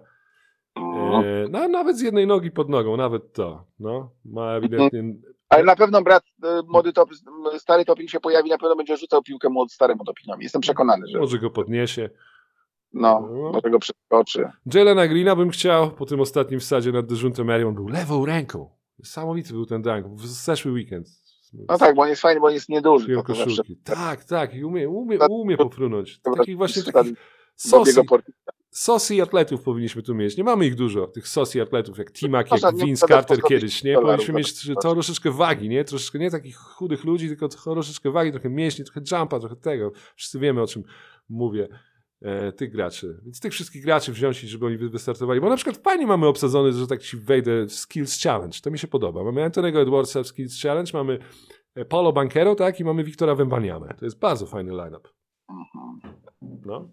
no. 0.76 1.24
e, 1.26 1.48
no, 1.50 1.68
nawet 1.68 1.98
z 1.98 2.02
jednej 2.02 2.28
nogi 2.28 2.52
pod 2.52 2.70
nogą, 2.70 2.98
nawet 2.98 3.34
to, 3.34 3.66
no, 3.80 4.12
ma 4.26 4.54
ewidentnie, 4.54 5.04
Ale 5.50 5.64
na 5.64 5.76
pewno 5.76 6.02
brat 6.02 6.24
y, 6.24 6.48
młody 6.68 6.94
top, 6.94 7.10
stary 7.58 7.86
topin 7.86 8.08
się 8.08 8.20
pojawi, 8.20 8.50
na 8.50 8.58
pewno 8.58 8.76
będzie 8.76 8.98
rzucał 8.98 9.24
piłkę 9.24 9.50
młody 9.50 9.74
staremu 9.74 10.06
topinowi. 10.06 10.44
Jestem 10.44 10.62
przekonany, 10.62 11.08
że 11.08 11.20
może 11.20 11.40
go 11.40 11.50
podniesie. 11.50 12.10
no, 12.94 13.20
No. 13.32 13.52
może 13.52 13.70
go 13.70 13.80
przeskoczy. 13.80 14.50
Jelena 14.74 15.08
Greena 15.08 15.36
bym 15.36 15.50
chciał, 15.50 15.92
po 15.92 16.06
tym 16.06 16.20
ostatnim 16.22 16.60
wsadzie 16.60 16.92
nad 16.92 17.06
Dejuntem 17.06 17.48
Mary, 17.48 17.68
on 17.68 17.76
był 17.76 17.88
lewą 17.88 18.26
ręką. 18.26 18.70
Niesamowity 19.00 19.54
był 19.54 19.66
ten 19.66 19.82
dunk, 19.82 20.08
w 20.08 20.28
zeszły 20.28 20.72
weekend. 20.72 21.08
No 21.54 21.78
tak, 21.78 21.96
bo 21.96 22.02
on 22.02 22.10
jest 22.10 22.22
fajny, 22.22 22.42
bo 22.42 22.48
on 22.48 22.54
jest 22.54 22.70
nieduży. 22.70 23.08
Tak, 23.84 24.24
tak, 24.24 24.56
i 24.56 24.64
umie, 24.64 24.90
umie, 24.90 25.18
umie 25.30 25.58
popłynąć. 25.58 26.20
Takich 26.38 26.58
właśnie 26.58 26.84
takich 26.84 27.14
sosi, 27.62 28.04
Portisa. 28.08 28.52
sosi 28.72 29.22
atletów 29.22 29.62
powinniśmy 29.62 30.04
tu 30.04 30.16
mieć. 30.16 30.38
Nie 30.38 30.44
mamy 30.44 30.66
ich 30.66 30.76
dużo, 30.76 31.08
tych 31.08 31.28
sosi 31.28 31.62
atletów, 31.62 31.98
jak 31.98 32.12
Timak, 32.12 32.52
jak 32.52 32.76
Vince 32.76 33.08
Carter 33.08 33.28
po 33.28 33.36
100 33.36 33.48
kiedyś, 33.48 33.84
nie? 33.84 33.94
Powinniśmy 33.94 34.34
mieć 34.34 34.68
to. 34.82 34.94
troszeczkę 34.94 35.32
wagi, 35.32 35.70
nie? 35.70 35.84
Troszeczkę 35.84 36.20
nie 36.20 36.32
takich 36.32 36.56
chudych 36.58 37.04
ludzi, 37.04 37.28
tylko 37.28 37.48
troszeczkę 37.48 38.12
wagi, 38.12 38.32
trochę 38.32 38.50
mięśni, 38.50 38.86
trochę 38.86 39.02
jumpa, 39.12 39.40
trochę 39.40 39.56
tego. 39.56 39.92
Wszyscy 40.16 40.40
wiemy, 40.40 40.62
o 40.62 40.68
czym 40.68 40.84
mówię. 41.30 41.68
E, 42.22 42.52
tych 42.52 42.72
graczy. 42.72 43.20
Więc 43.24 43.40
tych 43.40 43.54
wszystkich 43.54 43.84
graczy 43.84 44.12
wziąć 44.12 44.44
i 44.44 44.48
żeby 44.48 44.66
oni 44.66 44.78
wy- 44.78 44.90
wystartowali. 44.90 45.42
Bo 45.42 45.50
na 45.50 45.56
przykład 45.56 45.78
fajnie 45.78 46.08
mamy 46.08 46.28
obsadzony, 46.28 46.74
że 46.74 46.88
tak 46.88 47.02
ci 47.02 47.18
wejdę 47.18 47.66
w 47.66 47.74
Skills 47.74 48.22
Challenge. 48.24 48.58
To 48.64 48.72
mi 48.72 48.80
się 48.80 48.88
podoba. 48.88 49.24
Mamy 49.24 49.44
Antonego 49.44 49.82
Edwardsa 49.82 50.24
w 50.24 50.28
Skills 50.28 50.62
Challenge, 50.62 50.92
mamy 50.94 51.20
e, 51.76 51.86
Paulo 51.86 52.14
Banquero, 52.14 52.56
tak? 52.56 52.80
I 52.80 52.84
mamy 52.84 53.04
Wiktora 53.04 53.36
Wembaniamę. 53.36 53.94
To 54.00 54.06
jest 54.06 54.20
bardzo 54.20 54.46
fajny 54.46 54.72
line-up. 54.72 55.10
Mhm. 55.50 56.16
No. 56.66 56.90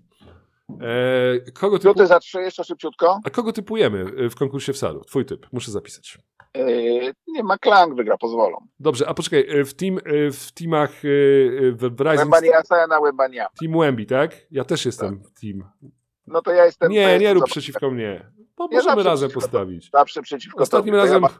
E, 0.70 1.50
kogo 1.50 1.78
typu... 1.78 1.88
Rzuty 1.88 2.06
za 2.06 2.20
trzy 2.20 2.40
jeszcze 2.40 2.64
szybciutko. 2.64 3.20
A 3.24 3.30
kogo 3.30 3.52
typujemy 3.52 4.04
e, 4.18 4.30
w 4.30 4.34
konkursie 4.34 4.72
wsadów? 4.72 5.06
Twój 5.06 5.24
typ. 5.24 5.46
Muszę 5.52 5.70
zapisać. 5.70 6.18
Yy, 6.54 7.12
nie 7.28 7.42
ma 7.42 7.58
Klang 7.58 7.94
wygra, 7.94 8.16
pozwolą. 8.16 8.66
Dobrze, 8.80 9.08
a 9.08 9.14
poczekaj, 9.14 9.64
w, 9.64 9.74
team, 9.74 9.98
w 10.32 10.52
teamach 10.52 10.90
w 11.02 11.90
w 11.96 12.00
Rising 12.00 12.54
Asaja 12.54 12.86
na 12.86 13.00
Wembania. 13.00 13.46
Team 13.60 13.78
Wemby, 13.78 14.06
tak? 14.06 14.36
Ja 14.50 14.64
też 14.64 14.86
jestem 14.86 15.22
w 15.22 15.40
team. 15.40 15.70
No 16.26 16.42
to 16.42 16.52
ja 16.52 16.64
jestem... 16.64 16.88
to 16.88 16.92
Nie, 16.92 17.18
nie 17.18 17.34
rób 17.34 17.44
przeciwko 17.44 17.90
mnie. 17.90 18.32
Bo 18.56 18.68
Nie 18.68 18.76
możemy 18.76 19.02
razem 19.02 19.30
postawić. 19.30 19.90
Zawsze 19.90 20.22
przeciwko 20.22 20.62
Ostatnim 20.62 20.94
tobie. 20.94 21.08
To 21.08 21.20
razem... 21.20 21.22
Ja 21.22 21.28
ma... 21.28 21.34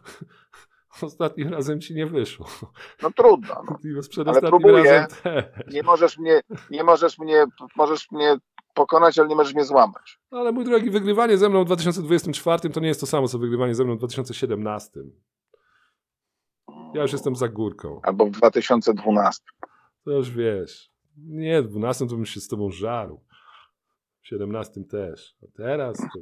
Ostatnim 1.07 1.48
razem 1.48 1.81
ci 1.81 1.94
nie 1.94 2.07
wyszło. 2.07 2.47
No 3.03 3.11
trudno. 3.11 3.62
No. 3.70 3.78
Ale 4.31 4.40
próbuję. 4.40 4.82
razem. 4.85 5.43
Nie 5.73 5.82
możesz 5.82 6.19
mnie, 6.19 6.40
nie 6.70 6.85
możesz 6.85 7.19
mnie, 7.19 7.44
możesz 7.77 8.11
mnie 8.11 8.36
pokonać, 8.77 9.19
ale 9.19 9.28
nie 9.28 9.36
możesz 9.36 9.55
mnie 9.55 9.65
złamać. 9.65 10.20
No, 10.32 10.39
Ale 10.39 10.53
mój 10.53 10.65
drogi, 10.65 10.90
wygrywanie 10.90 11.39
ze 11.39 11.48
mną 11.48 11.62
w 11.62 11.66
2024 11.66 12.70
to 12.70 12.81
nie 12.81 12.89
jest 12.89 13.01
to 13.01 13.07
samo, 13.07 13.28
co 13.28 13.39
wygrywanie 13.39 13.74
ze 13.74 13.85
mną 13.85 13.94
w 13.94 13.98
2017. 13.98 15.01
Ja 16.94 17.03
już 17.03 17.12
jestem 17.12 17.36
za 17.36 17.48
górką. 17.48 18.01
Albo 18.03 18.27
w 18.27 18.31
2012. 18.31 19.43
To 20.05 20.11
już 20.11 20.31
wiesz. 20.31 20.90
Nie, 21.16 21.62
w 21.62 21.69
12 21.69 22.07
to 22.07 22.15
bym 22.15 22.27
się 22.27 22.40
z 22.40 22.48
tobą 22.48 22.70
żarł. 22.70 23.20
W 24.23 24.28
17 24.28 24.85
też. 24.85 25.36
A 25.43 25.47
teraz 25.57 25.98
to... 25.98 26.19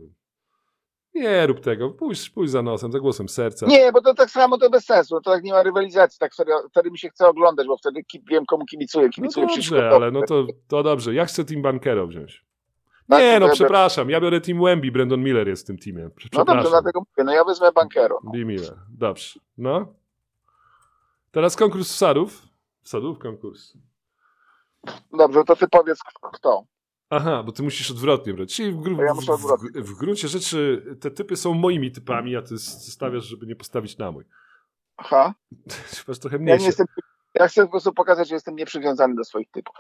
Nie 1.15 1.47
rób 1.47 1.61
tego. 1.61 1.91
Pójdź, 1.91 2.31
pójdź 2.31 2.51
za 2.51 2.63
nosem, 2.63 2.93
za 2.93 3.01
głosem 3.01 3.29
serca. 3.29 3.67
Nie, 3.67 3.93
bo 3.93 4.01
to 4.01 4.15
tak 4.15 4.31
samo 4.31 4.59
to 4.59 4.71
bez 4.71 4.85
sensu. 4.85 5.21
To 5.21 5.31
tak 5.31 5.43
nie 5.43 5.53
ma 5.53 5.63
rywalizacji. 5.63 6.19
Tak 6.19 6.35
wtedy, 6.35 6.53
wtedy 6.71 6.91
mi 6.91 6.99
się 6.99 7.09
chce 7.09 7.29
oglądać, 7.29 7.67
bo 7.67 7.77
wtedy 7.77 8.01
wiem, 8.31 8.47
komu 8.47 8.65
kibicuję. 8.65 9.07
No 9.07 9.13
Kibicuję 9.13 9.47
przeciwko 9.47 9.77
dobrze, 9.77 9.97
ale 9.97 10.11
no 10.11 10.21
to, 10.29 10.47
to 10.69 10.83
dobrze. 10.83 11.15
Ja 11.15 11.25
chcę 11.25 11.45
Team 11.45 11.63
Bankero 11.63 12.07
wziąć. 12.07 12.45
Tak, 13.09 13.21
Nie, 13.21 13.41
no 13.41 13.49
przepraszam. 13.49 14.11
Ja 14.11 14.21
biorę 14.21 14.41
Team 14.41 14.63
Wemby. 14.65 14.93
Brandon 14.93 15.21
Miller 15.23 15.49
jest 15.49 15.63
w 15.63 15.67
tym 15.67 15.79
teamie. 15.79 16.09
No 16.33 16.45
dobrze, 16.45 16.69
dlatego 16.69 17.01
mówię. 17.01 17.25
No 17.25 17.33
ja 17.33 17.45
wezmę 17.45 17.73
bankero. 17.73 18.21
No. 18.25 18.31
Lee 18.35 18.45
Miller. 18.45 18.75
Dobrze. 18.99 19.41
No. 19.59 19.87
Teraz 21.31 21.57
konkurs 21.57 21.89
wsadów. 21.89 22.43
Wsadów 22.83 23.19
konkurs. 23.19 23.73
Dobrze, 25.13 25.45
to 25.45 25.57
ty 25.57 25.69
powiedz 25.69 25.99
kto. 26.33 26.65
Aha, 27.17 27.43
bo 27.43 27.53
ty 27.53 27.63
musisz 27.63 27.91
odwrotnie 27.91 28.35
brać. 28.35 28.55
Czyli 28.55 28.73
w, 28.73 28.77
gru- 28.77 29.03
ja 29.05 29.15
muszę 29.15 29.33
odwrotnie. 29.33 29.83
w, 29.83 29.87
w 29.87 29.95
gruncie 29.99 30.29
rzeczy 30.29 30.85
te 31.01 31.11
typy 31.11 31.37
są 31.37 31.55
moimi 31.55 31.93
typami, 31.93 32.37
a 32.37 32.43
ty 32.43 32.59
stawiasz, 32.59 33.25
żeby 33.25 33.47
nie 33.47 33.57
postawić 33.57 33.99
na 33.99 34.11
mój. 34.13 34.25
Aha. 34.97 35.35
Masz 36.09 36.19
trochę 36.19 36.37
Ja, 36.37 36.39
nie 36.39 36.45
mniejsze. 36.45 36.67
jestem, 36.67 36.87
ja 37.35 37.49
chcę 37.49 37.65
po 37.65 37.71
prostu 37.71 37.93
pokazać, 37.93 38.29
że 38.29 38.35
jestem 38.35 38.57
nieprzywiązany 38.57 39.15
do 39.15 39.25
swoich 39.25 39.51
typów. 39.51 39.77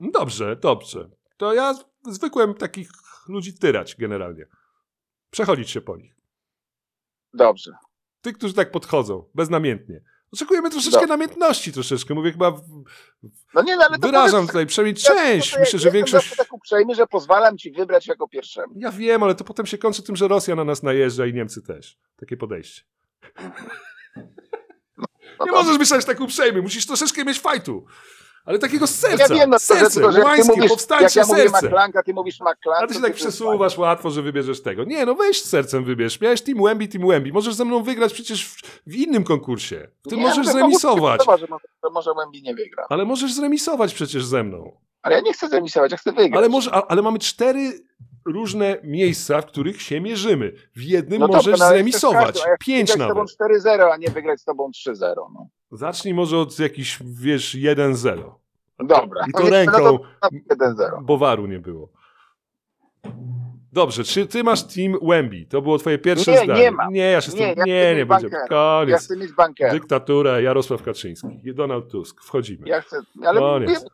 No 0.00 0.10
Dobrze, 0.10 0.56
dobrze. 0.56 1.10
To 1.36 1.54
ja 1.54 1.74
zwykłem 2.06 2.54
takich 2.54 2.88
ludzi 3.28 3.58
tyrać 3.58 3.96
generalnie. 3.96 4.46
Przechodzić 5.30 5.70
się 5.70 5.80
po 5.80 5.96
nich. 5.96 6.16
Dobrze. 7.34 7.72
Tych, 8.20 8.38
którzy 8.38 8.54
tak 8.54 8.70
podchodzą, 8.70 9.30
beznamiętnie. 9.34 10.00
Oczekujemy 10.34 10.70
troszeczkę 10.70 11.00
Dobrze. 11.00 11.06
namiętności, 11.16 11.72
troszeczkę. 11.72 12.14
Mówię 12.14 12.32
chyba, 12.32 12.50
w, 12.50 12.60
No 13.54 13.62
nie, 13.62 13.76
no 13.76 13.84
ale 13.88 13.98
to 13.98 14.06
wyrażam 14.08 14.32
powiedz- 14.40 14.46
tutaj 14.46 14.66
przynajmniej 14.66 15.02
Ja- 15.04 15.10
część. 15.14 15.54
to 15.54 15.60
Myślę, 15.60 15.78
że 15.78 15.90
większość... 15.90 16.36
tak 16.36 16.52
uprzejmy, 16.52 16.94
że 16.94 17.06
pozwalam 17.06 17.58
ci 17.58 17.70
wybrać 17.72 18.06
jako 18.06 18.28
pierwszemu. 18.28 18.74
Ja 18.76 18.92
wiem, 18.92 19.22
ale 19.22 19.34
to 19.34 19.44
potem 19.44 19.66
się 19.66 19.78
kończy 19.78 20.02
tym, 20.02 20.16
że 20.16 20.28
Rosja 20.28 20.54
na 20.54 20.64
nas 20.64 20.82
najeżdża 20.82 21.26
i 21.26 21.34
Niemcy 21.34 21.62
też. 21.62 21.98
Takie 22.16 22.36
podejście. 22.36 22.82
No 25.38 25.44
Nie 25.46 25.52
możesz 25.52 25.78
myśleć 25.78 26.04
tak 26.04 26.20
uprzejmy, 26.20 26.62
musisz 26.62 26.86
troszeczkę 26.86 27.24
mieć 27.24 27.40
fajtu. 27.40 27.86
Ale 28.44 28.58
takiego 28.58 28.86
z 28.86 28.94
serca. 28.94 29.22
Ja 29.34 29.40
wiem, 29.40 29.50
no 29.50 29.58
że, 29.58 29.64
serce, 29.64 29.90
tylko, 30.00 30.12
że 30.12 30.18
jak 30.18 30.26
ty 30.26 30.30
łańskie, 30.30 30.48
mówisz, 30.48 30.62
jak 30.62 30.70
powstańcze 30.70 31.20
ja 31.20 31.26
mówię 31.26 31.42
serce. 31.42 31.66
McClank, 31.66 31.96
a 31.96 32.02
ty 32.02 32.14
mówisz 32.14 32.34
McClank, 32.40 32.82
A 32.82 32.86
ty 32.86 32.94
się 32.94 33.00
tak 33.00 33.14
przesuwasz 33.14 33.78
łatwo, 33.78 34.10
że 34.10 34.22
wybierzesz 34.22 34.62
tego. 34.62 34.84
Nie, 34.84 35.06
no 35.06 35.14
weź 35.14 35.42
sercem 35.42 35.84
wybierz. 35.84 36.20
Miałeś 36.20 36.42
Team 36.42 36.62
Wemby, 36.62 36.88
Team 36.88 37.08
Wemby. 37.08 37.32
Możesz 37.32 37.54
ze 37.54 37.64
mną 37.64 37.82
wygrać 37.82 38.12
przecież 38.12 38.48
w, 38.48 38.62
w 38.86 38.94
innym 38.96 39.24
konkursie. 39.24 39.88
Ty 40.10 40.16
Nie, 40.16 40.22
możesz 40.22 40.38
mówię, 40.38 40.52
zremisować. 40.52 41.20
mi, 41.20 41.24
Że 41.24 41.30
może, 41.30 41.46
że 41.84 41.90
może 41.90 42.10
Wemby 42.14 42.40
nie 42.40 42.54
wygra. 42.54 42.86
Ale 42.88 43.04
możesz 43.04 43.32
zremisować 43.34 43.94
przecież 43.94 44.24
ze 44.24 44.42
mną. 44.44 44.72
Ale 45.02 45.14
ja 45.14 45.20
nie 45.20 45.32
chcę 45.32 45.48
zremisować, 45.48 45.92
ja 45.92 45.98
chcę 45.98 46.12
wygrać. 46.12 46.38
Ale, 46.38 46.48
może, 46.48 46.70
ale 46.70 47.02
mamy 47.02 47.18
cztery 47.18 47.72
różne 48.26 48.76
miejsca, 48.84 49.40
w 49.40 49.46
których 49.46 49.82
się 49.82 50.00
mierzymy. 50.00 50.52
W 50.76 50.82
jednym 50.82 51.20
No 51.20 51.26
dobra, 51.26 51.38
możesz 51.38 51.58
no 51.60 51.64
ale 51.66 51.74
zremisować. 51.74 52.24
każdy, 52.34 52.40
ja 52.50 52.56
Pięć 52.66 52.96
nawet. 52.96 53.30
z 53.30 53.36
tobą 53.36 53.54
4-0, 53.54 53.88
a 53.92 53.96
nie 53.96 54.08
wygrać 54.10 54.40
z 54.40 54.44
tobą 54.44 54.70
3-0. 54.88 55.14
No. 55.16 55.48
Zacznij 55.72 56.14
może 56.14 56.38
od 56.38 56.58
jakichś, 56.58 56.98
wiesz, 57.04 57.54
1-0. 57.54 58.34
Dobra. 58.78 59.24
I 59.28 59.32
to 59.32 59.50
ręką, 59.50 59.78
No 59.82 59.98
to 60.20 60.28
1-0. 60.54 61.02
bo 61.02 61.18
waru 61.18 61.46
nie 61.46 61.58
było. 61.58 61.88
Dobrze, 63.72 64.04
czy 64.04 64.26
ty 64.26 64.44
masz 64.44 64.62
Team 64.62 64.98
Wemby? 65.02 65.46
To 65.48 65.62
było 65.62 65.78
twoje 65.78 65.98
pierwsze 65.98 66.30
Nie, 66.30 66.38
zdanie. 66.44 66.60
nie 66.60 66.70
mam. 66.70 66.92
Nie, 66.92 67.10
ja 67.10 67.20
się 67.20 67.32
Nie, 67.32 67.54
ja 67.56 67.64
nie, 67.64 67.94
nie 67.96 68.06
będzie. 68.06 68.28
Koniec. 68.48 68.90
Ja 68.90 68.98
chcę 68.98 69.16
mieć 69.16 69.32
bankera. 69.32 69.72
Dyktatura, 69.72 70.40
Jarosław 70.40 70.82
Kaczyński, 70.82 71.54
Donald 71.54 71.90
Tusk, 71.90 72.20
wchodzimy. 72.24 72.68
Ja 72.68 72.80
chcę, 72.80 72.96
ale 73.26 73.40
Koniec. 73.40 73.84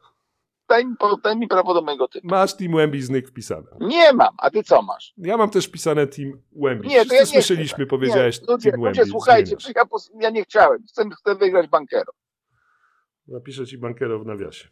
Daj, 0.71 0.85
daj 1.23 1.37
mi 1.37 1.49
prawo 1.49 1.75
do 1.75 1.83
mojego 1.83 2.09
typu. 2.09 2.27
Masz 2.29 2.57
Team 2.57 2.73
Wemby 2.73 3.03
z 3.03 3.11
Nick 3.11 3.29
wpisane. 3.29 3.67
Nie 3.81 4.13
mam, 4.13 4.35
a 4.39 4.51
ty 4.51 4.63
co 4.63 4.83
masz? 4.83 5.15
Ja 5.17 5.37
mam 5.37 5.51
też 5.51 5.67
wpisane 5.67 6.07
Team 6.07 6.43
Wemby. 6.53 6.87
Nie, 6.87 7.07
to 7.07 7.15
ja 7.15 7.21
nie 7.21 7.27
słyszeliśmy, 7.27 7.85
chcę. 7.85 7.91
powiedziałeś 7.91 8.41
nie, 8.41 8.47
ludzie, 8.49 8.71
Team 8.71 8.85
ludzie, 8.85 9.05
słuchajcie, 9.05 9.57
ja, 9.77 9.85
ja 10.21 10.31
nie 10.31 10.43
chciałem. 10.45 10.85
Chcę, 10.89 11.05
chcę 11.21 11.35
wygrać 11.35 11.69
bankero. 11.69 12.13
Napiszę 13.27 13.67
ci 13.67 13.79
bankero 13.79 14.19
w 14.19 14.27
nawiasie. 14.27 14.69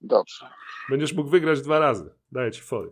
Dobrze, 0.00 0.50
Będziesz 0.90 1.12
mógł 1.12 1.30
wygrać 1.30 1.62
dwa 1.62 1.78
razy. 1.78 2.14
Daję 2.32 2.52
ci 2.52 2.60
fory. 2.60 2.90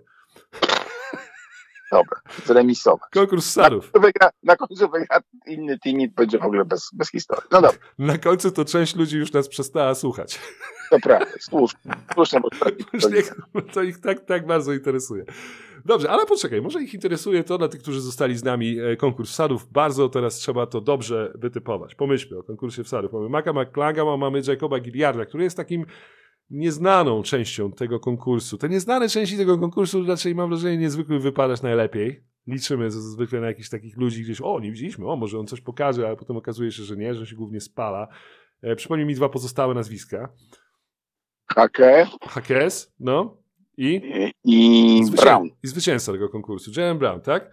Dobra, 1.92 2.20
zremisować. 2.46 3.10
Konkurs 3.12 3.52
sarów. 3.52 3.92
To 3.92 4.00
wygra, 4.00 4.30
na 4.42 4.56
końcu 4.56 4.88
wygra 4.88 5.20
inny 5.46 5.78
team 5.78 6.00
i 6.00 6.08
będzie 6.08 6.38
w 6.38 6.42
ogóle 6.44 6.64
bez, 6.64 6.90
bez 6.92 7.10
historii. 7.10 7.48
No 7.52 7.62
dobra, 7.62 7.78
Na 7.98 8.18
końcu 8.18 8.50
to 8.50 8.64
część 8.64 8.96
ludzi 8.96 9.18
już 9.18 9.32
nas 9.32 9.48
przestała 9.48 9.94
słuchać. 9.94 10.40
to 10.90 10.96
prawda, 11.02 11.26
słusznie, 11.40 11.92
słusznie, 12.14 12.40
bo 12.40 12.50
to 13.62 13.82
ich 13.90 14.00
tak, 14.00 14.20
tak 14.24 14.46
bardzo 14.46 14.72
interesuje. 14.72 15.24
Dobrze, 15.84 16.10
ale 16.10 16.26
poczekaj, 16.26 16.62
może 16.62 16.82
ich 16.82 16.94
interesuje 16.94 17.44
to 17.44 17.58
dla 17.58 17.68
tych, 17.68 17.80
którzy 17.82 18.00
zostali 18.00 18.36
z 18.36 18.44
nami 18.44 18.80
e, 18.80 18.96
konkurs 18.96 19.30
wsadów. 19.30 19.72
Bardzo 19.72 20.08
teraz 20.08 20.34
trzeba 20.34 20.66
to 20.66 20.80
dobrze 20.80 21.32
wytypować. 21.34 21.94
Pomyślmy 21.94 22.38
o 22.38 22.42
konkursie 22.42 22.84
wsadów. 22.84 23.12
Mamy 23.12 23.28
Maka 23.28 23.52
McClanga, 23.52 24.16
mamy 24.16 24.42
Jacoba 24.48 24.80
Gilliarda, 24.80 25.24
który 25.26 25.44
jest 25.44 25.56
takim 25.56 25.86
nieznaną 26.50 27.22
częścią 27.22 27.72
tego 27.72 28.00
konkursu. 28.00 28.58
Te 28.58 28.68
nieznane 28.68 29.08
części 29.08 29.36
tego 29.36 29.58
konkursu 29.58 30.04
raczej 30.06 30.34
mam 30.34 30.48
wrażenie 30.48 30.76
niezwykle 30.78 31.18
wypadać 31.18 31.62
najlepiej. 31.62 32.24
Liczymy 32.46 32.90
zwykle 32.90 33.40
na 33.40 33.46
jakichś 33.46 33.68
takich 33.68 33.96
ludzi 33.96 34.22
gdzieś, 34.22 34.40
o 34.40 34.60
nie 34.60 34.70
widzieliśmy, 34.70 35.10
o 35.10 35.16
może 35.16 35.38
on 35.38 35.46
coś 35.46 35.60
pokaże, 35.60 36.06
ale 36.06 36.16
potem 36.16 36.36
okazuje 36.36 36.72
się, 36.72 36.82
że 36.82 36.96
nie, 36.96 37.14
że 37.14 37.26
się 37.26 37.36
głównie 37.36 37.60
spala. 37.60 38.08
E, 38.62 38.76
przypomnij 38.76 39.06
mi 39.06 39.14
dwa 39.14 39.28
pozostałe 39.28 39.74
nazwiska. 39.74 40.28
Hake 41.46 42.06
Hakes, 42.28 42.92
no 43.00 43.36
i 43.76 44.02
i, 44.44 44.98
i 44.98 45.04
Zwycię- 45.04 45.22
Brown. 45.22 45.48
I 45.62 45.66
zwycięzca 45.68 46.12
tego 46.12 46.28
konkursu. 46.28 46.70
Jalen 46.76 46.98
Brown, 46.98 47.20
tak? 47.20 47.50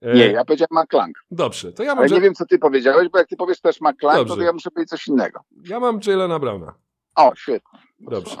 E, 0.00 0.14
Nie, 0.14 0.26
ja 0.26 0.44
powiedziałem 0.44 0.84
McClank. 0.84 1.18
Dobrze, 1.30 1.72
to 1.72 1.82
ja 1.82 1.94
mam, 1.94 2.04
Ale 2.04 2.10
nie 2.14 2.20
wiem, 2.20 2.34
co 2.34 2.46
ty 2.46 2.58
powiedziałeś, 2.58 3.08
bo 3.08 3.18
jak 3.18 3.28
ty 3.28 3.36
powiesz 3.36 3.60
też 3.60 3.80
McClank, 3.80 4.16
Dobrze. 4.18 4.34
to 4.36 4.42
ja 4.42 4.52
muszę 4.52 4.70
powiedzieć 4.70 4.90
coś 4.90 5.08
innego. 5.08 5.40
ja 5.68 5.80
mam 5.80 6.00
Jalena 6.06 6.38
Browna. 6.38 6.74
O, 7.16 7.32
świetnie. 7.36 7.78
Dobrze. 8.00 8.36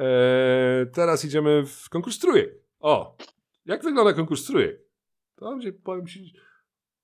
E, 0.00 0.86
teraz 0.92 1.24
idziemy 1.24 1.66
w 1.66 1.88
konkurs 1.88 2.18
trójek. 2.18 2.50
O, 2.80 3.16
jak 3.64 3.82
wygląda 3.82 4.12
konkurs 4.12 4.44
trójek? 4.44 4.80
To 5.34 5.56
gdzie 5.56 5.72
powiem 5.72 6.06
ci, 6.06 6.32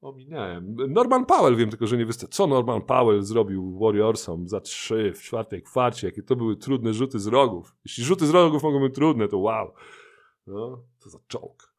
ominąłem. 0.01 0.77
Norman 0.89 1.27
Powell, 1.27 1.57
wiem 1.57 1.71
tylko, 1.71 1.87
że 1.87 1.97
nie 1.97 2.07
wystarczy. 2.07 2.37
Co 2.37 2.47
Norman 2.47 2.83
Powell 2.83 3.23
zrobił 3.23 3.79
Warriorsom 3.79 4.49
za 4.49 4.61
trzy 4.61 5.13
w 5.17 5.23
czwartej 5.23 5.63
kwarcie? 5.63 6.07
Jakie 6.07 6.23
to 6.23 6.37
były 6.37 6.57
trudne 6.57 6.95
rzuty 6.95 7.19
z 7.19 7.27
rogów. 7.27 7.77
Jeśli 7.85 8.05
rzuty 8.05 8.27
z 8.27 8.31
rogów 8.31 8.63
mogą 8.63 8.81
być 8.81 8.95
trudne, 8.95 9.29
to 9.29 9.39
wow. 9.39 9.75
No, 10.47 10.85
co 10.99 11.11
za 11.11 11.19
czołg. 11.29 11.73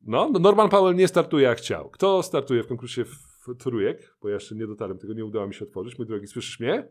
No, 0.00 0.30
no 0.32 0.38
Norman 0.38 0.68
Powell 0.68 0.94
nie 0.94 1.08
startuje 1.08 1.44
jak 1.44 1.58
chciał. 1.58 1.90
Kto 1.90 2.22
startuje 2.22 2.62
w 2.62 2.66
konkursie 2.66 3.04
w 3.04 3.56
trójek? 3.58 4.16
Bo 4.22 4.28
ja 4.28 4.34
jeszcze 4.34 4.54
nie 4.54 4.66
dotarłem, 4.66 4.98
tego 4.98 5.14
nie 5.14 5.24
udało 5.24 5.46
mi 5.46 5.54
się 5.54 5.64
otworzyć. 5.64 5.98
Mój 5.98 6.06
drogi, 6.06 6.26
słyszysz 6.26 6.60
mnie? 6.60 6.88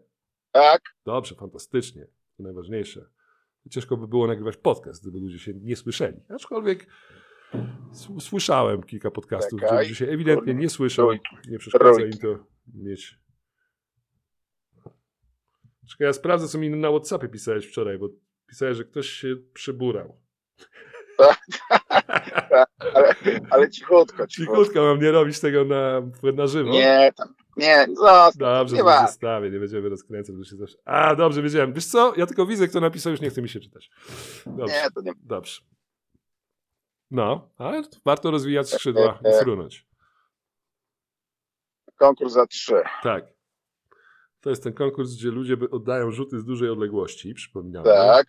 Tak, 0.53 0.81
Dobrze, 1.05 1.35
fantastycznie. 1.35 2.07
To 2.37 2.43
najważniejsze. 2.43 3.05
Ciężko 3.69 3.97
by 3.97 4.07
było 4.07 4.27
nagrywać 4.27 4.57
podcast, 4.57 5.01
gdyby 5.01 5.19
ludzie 5.19 5.39
się 5.39 5.53
nie 5.53 5.75
słyszeli. 5.75 6.17
Aczkolwiek 6.29 6.87
słyszałem 8.19 8.83
kilka 8.83 9.11
podcastów, 9.11 9.59
gdzie 9.59 9.67
Czekaj. 9.67 9.83
ludzie 9.83 9.95
się 9.95 10.07
ewidentnie 10.07 10.53
nie 10.53 10.69
słyszą. 10.69 11.09
Nie 11.47 11.59
przeszkadza 11.59 12.01
im 12.01 12.17
to 12.17 12.39
mieć. 12.73 13.19
Czekaj, 15.89 16.07
ja 16.07 16.13
sprawdzę, 16.13 16.47
co 16.47 16.57
mi 16.57 16.69
na 16.69 16.89
Whatsappie 16.89 17.29
pisałeś 17.29 17.65
wczoraj, 17.65 17.97
bo 17.97 18.09
pisałeś, 18.47 18.77
że 18.77 18.83
ktoś 18.83 19.09
się 19.09 19.35
przyburał. 19.53 20.17
ale, 22.93 23.15
ale 23.49 23.69
cichutko, 23.69 24.27
cichutko. 24.27 24.27
Cichutko, 24.27 24.81
mam 24.81 24.99
nie 24.99 25.11
robić 25.11 25.39
tego 25.39 25.65
na, 25.65 26.01
na 26.33 26.47
żywo. 26.47 26.71
Nie, 26.71 27.11
tam, 27.15 27.35
nie, 27.57 27.85
zostaw, 27.95 28.35
Dobrze, 28.35 28.75
nie 28.75 28.81
to 28.81 28.85
ma. 28.87 29.07
zostawię, 29.07 29.49
nie 29.51 29.59
będziemy 29.59 29.89
rozkręcać. 29.89 30.35
Bo 30.35 30.43
się 30.43 30.55
zawsze... 30.55 30.77
A, 30.85 31.15
dobrze, 31.15 31.41
wiedziałem. 31.41 31.73
Wiesz 31.73 31.85
co, 31.85 32.13
ja 32.17 32.25
tylko 32.25 32.45
widzę, 32.45 32.67
kto 32.67 32.79
napisał, 32.79 33.11
już 33.11 33.21
nie 33.21 33.29
chce 33.29 33.41
mi 33.41 33.49
się 33.49 33.59
czytać. 33.59 33.89
Dobrze. 34.45 34.73
Nie, 34.75 34.91
to 34.95 35.01
nie. 35.01 35.11
Dobrze. 35.23 35.61
No, 37.11 37.49
ale 37.57 37.83
warto 38.05 38.31
rozwijać 38.31 38.69
skrzydła 38.69 39.19
i 39.21 39.43
frunąć. 39.43 39.87
Konkurs 41.95 42.33
za 42.33 42.47
trzy. 42.47 42.81
Tak. 43.03 43.25
To 44.41 44.49
jest 44.49 44.63
ten 44.63 44.73
konkurs, 44.73 45.13
gdzie 45.15 45.29
ludzie 45.31 45.57
oddają 45.71 46.11
rzuty 46.11 46.39
z 46.39 46.45
dużej 46.45 46.69
odległości, 46.69 47.33
przypominam. 47.33 47.83
Tak. 47.83 48.27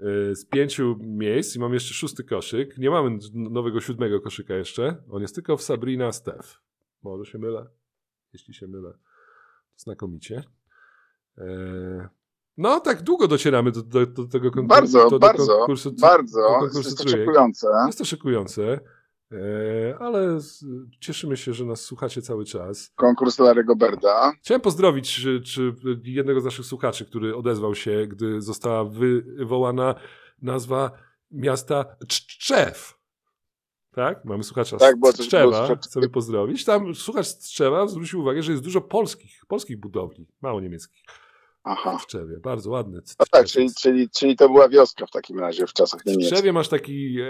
Y, 0.00 0.34
Z 0.36 0.46
pięciu 0.46 0.96
miejsc 1.00 1.56
i 1.56 1.58
mam 1.58 1.74
jeszcze 1.74 1.94
szósty 1.94 2.24
koszyk. 2.24 2.78
Nie 2.78 2.90
mamy 2.90 3.18
nowego 3.32 3.80
siódmego 3.80 4.20
koszyka 4.20 4.54
jeszcze. 4.54 5.02
On 5.10 5.22
jest 5.22 5.34
tylko 5.34 5.56
w 5.56 5.62
Sabrina 5.62 6.12
Steph. 6.12 6.62
Może 7.02 7.30
się 7.32 7.38
mylę? 7.38 7.66
Jeśli 8.36 8.54
się 8.54 8.66
mylę, 8.66 8.92
to 8.92 8.98
znakomicie. 9.76 10.42
E, 11.38 12.08
No, 12.56 12.80
tak 12.80 13.02
długo 13.02 13.28
docieramy 13.28 13.72
do, 13.72 13.82
do, 13.82 14.06
do 14.06 14.24
tego 14.24 14.50
konkursu. 14.50 14.68
Bardzo, 14.68 15.10
do, 15.10 15.18
bardzo, 15.18 15.46
konkursu 15.58 15.92
Bardzo. 16.00 16.42
konkursu 16.60 16.78
Jest 16.78 16.98
to 16.98 17.08
szokujące. 17.08 17.68
Jest 17.86 17.98
to 17.98 18.04
szykujące. 18.04 18.80
E, 19.32 19.98
ale 19.98 20.38
cieszymy 21.00 21.36
się, 21.36 21.54
że 21.54 21.64
nas 21.64 21.80
słuchacie 21.80 22.22
cały 22.22 22.44
czas. 22.44 22.92
Konkurs 22.94 23.38
Larego 23.38 23.76
Berda. 23.76 24.32
Chciałem 24.40 24.60
pozdrowić 24.60 25.14
czy, 25.14 25.40
czy 25.40 25.74
jednego 26.04 26.40
z 26.40 26.44
naszych 26.44 26.66
słuchaczy, 26.66 27.04
który 27.06 27.36
odezwał 27.36 27.74
się, 27.74 28.06
gdy 28.06 28.40
została 28.40 28.84
wywołana 28.84 29.94
nazwa 30.42 30.90
miasta 31.30 31.84
Tczew. 32.08 32.95
Tak? 33.96 34.24
Mamy 34.24 34.44
słuchacza 34.44 34.76
Tak, 34.76 34.96
z 35.12 35.16
Tczewa. 35.16 35.76
Chcemy 35.76 36.08
pozdrowić. 36.08 36.64
Tam 36.64 36.94
słuchacz 36.94 37.26
z 37.26 37.38
Tczewa 37.38 37.86
zwrócił 37.86 38.20
uwagę, 38.20 38.42
że 38.42 38.52
jest 38.52 38.64
dużo 38.64 38.80
polskich, 38.80 39.40
polskich 39.48 39.80
budowli, 39.80 40.26
mało 40.40 40.60
niemieckich 40.60 41.04
Aha. 41.64 41.98
w 41.98 42.06
Tczewie. 42.06 42.36
Bardzo 42.40 42.70
ładny. 42.70 43.00
No 43.18 43.26
tak, 43.30 43.46
czyli, 43.46 43.74
czyli, 43.74 44.10
czyli 44.10 44.36
to 44.36 44.48
była 44.48 44.68
wioska 44.68 45.06
w 45.06 45.10
takim 45.10 45.38
razie 45.38 45.66
w 45.66 45.72
czasach 45.72 46.02
W 46.02 46.06
niemieckich. 46.06 46.32
Tczewie 46.32 46.52
masz 46.52 46.68
taki 46.68 47.20
e, 47.20 47.26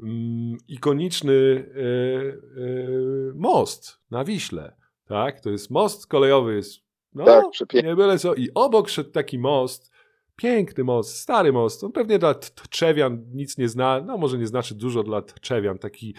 mm, 0.00 0.56
ikoniczny 0.68 1.32
e, 1.32 1.80
e, 1.80 3.32
most 3.34 3.98
na 4.10 4.24
Wiśle. 4.24 4.76
Tak? 5.08 5.40
To 5.40 5.50
jest 5.50 5.70
most 5.70 6.06
kolejowy. 6.06 6.54
Jest, 6.54 6.78
no, 7.14 7.24
Tak, 7.24 7.44
nie 7.84 7.96
byle 7.96 8.18
co. 8.18 8.34
I 8.34 8.48
obok 8.54 8.88
szedł 8.88 9.10
taki 9.10 9.38
most, 9.38 9.90
piękny 10.36 10.84
most, 10.84 11.16
stary 11.16 11.52
most. 11.52 11.84
On 11.84 11.92
pewnie 11.92 12.18
dla 12.18 12.34
Tczewian 12.34 13.24
nic 13.32 13.58
nie 13.58 13.68
zna, 13.68 14.00
no 14.06 14.18
może 14.18 14.38
nie 14.38 14.46
znaczy 14.46 14.74
dużo 14.74 15.02
dla 15.02 15.22
Tczewian. 15.22 15.78
Taki 15.78 16.14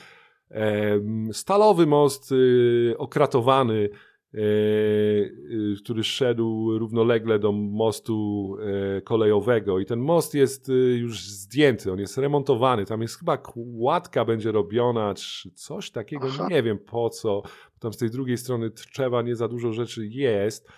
em, 0.49 1.29
stalowy 1.33 1.87
most 1.87 2.31
y, 2.31 2.95
okratowany, 2.97 3.89
e, 4.33 4.39
y, 4.39 5.75
który 5.83 6.03
szedł 6.03 6.77
równolegle 6.77 7.39
do 7.39 7.51
mostu 7.51 8.57
e, 8.97 9.01
kolejowego 9.01 9.79
i 9.79 9.85
ten 9.85 9.99
most 9.99 10.33
jest 10.33 10.69
y, 10.69 10.73
już 10.73 11.21
zdjęty, 11.21 11.91
on 11.91 11.99
jest 11.99 12.17
remontowany, 12.17 12.85
tam 12.85 13.01
jest 13.01 13.19
chyba 13.19 13.37
kładka 13.37 14.25
będzie 14.25 14.51
robiona, 14.51 15.13
czy 15.13 15.51
coś 15.51 15.91
takiego, 15.91 16.27
Aha. 16.29 16.47
nie 16.49 16.63
wiem 16.63 16.79
po 16.79 17.09
co, 17.09 17.41
tam 17.79 17.93
z 17.93 17.97
tej 17.97 18.09
drugiej 18.09 18.37
strony 18.37 18.71
Tczewa 18.71 19.21
nie 19.21 19.35
za 19.35 19.47
dużo 19.47 19.73
rzeczy 19.73 20.07
jest, 20.07 20.69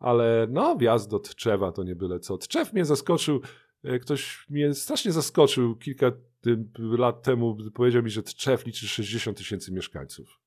ale 0.00 0.46
no 0.50 0.76
wjazd 0.76 1.10
do 1.10 1.18
Tczewa 1.18 1.72
to 1.72 1.82
nie 1.82 1.96
byle 1.96 2.20
co. 2.20 2.38
Tczew 2.38 2.72
mnie 2.72 2.84
zaskoczył, 2.84 3.40
e, 3.84 3.98
ktoś 3.98 4.46
mnie 4.50 4.74
strasznie 4.74 5.12
zaskoczył 5.12 5.76
kilka 5.76 6.12
lat 6.78 7.22
temu, 7.22 7.56
powiedział 7.74 8.02
mi, 8.02 8.10
że 8.10 8.22
Tczew 8.22 8.66
liczy 8.66 8.88
60 8.88 9.38
tysięcy 9.38 9.72
mieszkańców. 9.72 10.40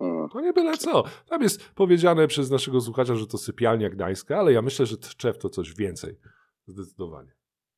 Mm. 0.00 0.28
To 0.28 0.40
nie 0.40 0.52
byle 0.52 0.76
co. 0.76 1.04
Tam 1.26 1.42
jest 1.42 1.68
powiedziane 1.68 2.28
przez 2.28 2.50
naszego 2.50 2.80
słuchacza, 2.80 3.14
że 3.14 3.26
to 3.26 3.38
sypialnia 3.38 3.90
gdańska, 3.90 4.38
ale 4.38 4.52
ja 4.52 4.62
myślę, 4.62 4.86
że 4.86 4.96
Tczew 4.96 5.38
to 5.38 5.48
coś 5.48 5.74
więcej. 5.74 6.18
Zdecydowanie. 6.66 7.32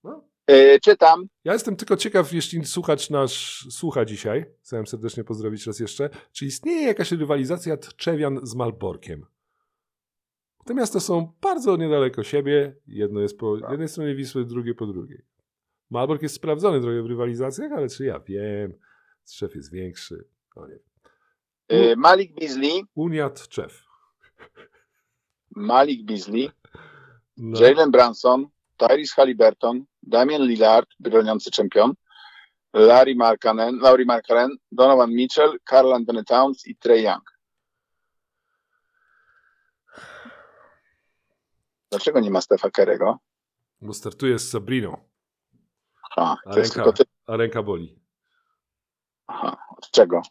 No. 0.05 0.25
E, 0.47 0.81
czytam. 0.81 1.29
Ja 1.45 1.53
jestem 1.53 1.77
tylko 1.77 1.97
ciekaw, 1.97 2.33
jeśli 2.33 2.65
słuchacz 2.65 3.11
nasz 3.11 3.67
słucha 3.71 4.05
dzisiaj, 4.05 4.45
chciałem 4.63 4.87
serdecznie 4.87 5.25
pozdrowić 5.25 5.67
raz 5.67 5.81
jeszcze, 5.81 6.11
czy 6.33 6.47
istnieje 6.47 6.87
jakaś 6.87 7.13
rywalizacja 7.13 7.77
Tczewian 7.77 8.41
z 8.43 8.55
Malborkiem? 8.55 9.27
Te 10.69 10.75
miasta 10.75 11.01
są 11.01 11.33
bardzo 11.41 11.77
niedaleko 11.77 12.25
siebie. 12.25 12.77
Jedno 12.87 13.21
jest 13.21 13.39
po 13.39 13.57
jednej 13.71 13.89
stronie 13.89 14.15
Wisły, 14.15 14.45
drugie 14.45 14.75
po 14.75 14.87
drugiej. 14.87 15.23
Malbork 15.91 16.23
jest 16.23 16.35
sprawdzony 16.35 16.81
trochę 16.81 17.03
w 17.03 17.07
rywalizacjach, 17.07 17.73
ale 17.73 17.89
czy 17.89 18.05
ja 18.05 18.21
wiem? 18.21 18.73
Tczew 19.25 19.55
jest 19.55 19.73
większy. 19.73 20.25
No 20.57 20.67
nie. 20.69 20.79
E, 21.69 21.97
Malik 21.97 22.35
Beasley, 22.41 22.83
Unia 22.95 23.31
Tczew. 23.31 23.85
Malik 25.57 26.05
Beasley, 26.05 26.51
No. 27.37 27.61
Jalen 27.61 27.91
Branson, 27.91 28.47
Tyrese 28.77 29.15
Halliburton, 29.17 29.85
Damian 30.03 30.43
Lillard, 30.43 30.89
broniący 31.01 31.51
czempion, 31.51 31.95
Larry 32.75 33.15
Markkanen, 33.15 33.79
Laurie 33.79 34.07
Markkanen, 34.07 34.51
Donovan 34.73 35.11
Mitchell, 35.13 35.59
Carl 35.71 35.93
Anthony 35.93 36.25
Towns 36.25 36.67
i 36.67 36.77
Trey 36.77 37.03
Young. 37.03 37.38
Dlaczego 41.91 42.21
nie 42.21 42.31
ma 42.31 42.41
Stefa 42.41 42.71
Kerego? 42.71 43.19
Bo 43.81 43.95
startuje 43.95 44.39
z 44.39 44.51
Sabriną, 44.51 44.97
A, 46.17 46.37
a 46.47 46.55
ręka, 46.55 46.93
ty. 46.93 47.05
a 47.27 47.37
ręka 47.37 47.63
boli. 47.63 47.99
Aha, 49.27 49.57
od 49.77 49.91
czego? 49.91 50.23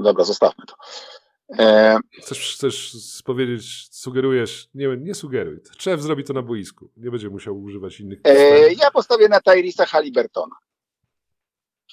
Dobra, 0.00 0.24
zostawmy 0.24 0.64
to. 0.66 0.74
E, 1.58 1.98
Chcesz, 2.22 2.54
chcesz 2.54 2.94
powiedzieć, 3.24 3.88
sugerujesz, 3.90 4.68
nie, 4.74 4.96
nie 4.96 5.14
sugeruj. 5.14 5.60
Tczew 5.62 6.00
zrobi 6.00 6.24
to 6.24 6.32
na 6.32 6.42
boisku. 6.42 6.90
Nie 6.96 7.10
będzie 7.10 7.30
musiał 7.30 7.62
używać 7.62 8.00
innych. 8.00 8.20
e, 8.24 8.72
ja 8.72 8.90
postawię 8.90 9.28
na 9.28 9.40
Tyrisa 9.40 9.86
Halliburtona. 9.86 10.56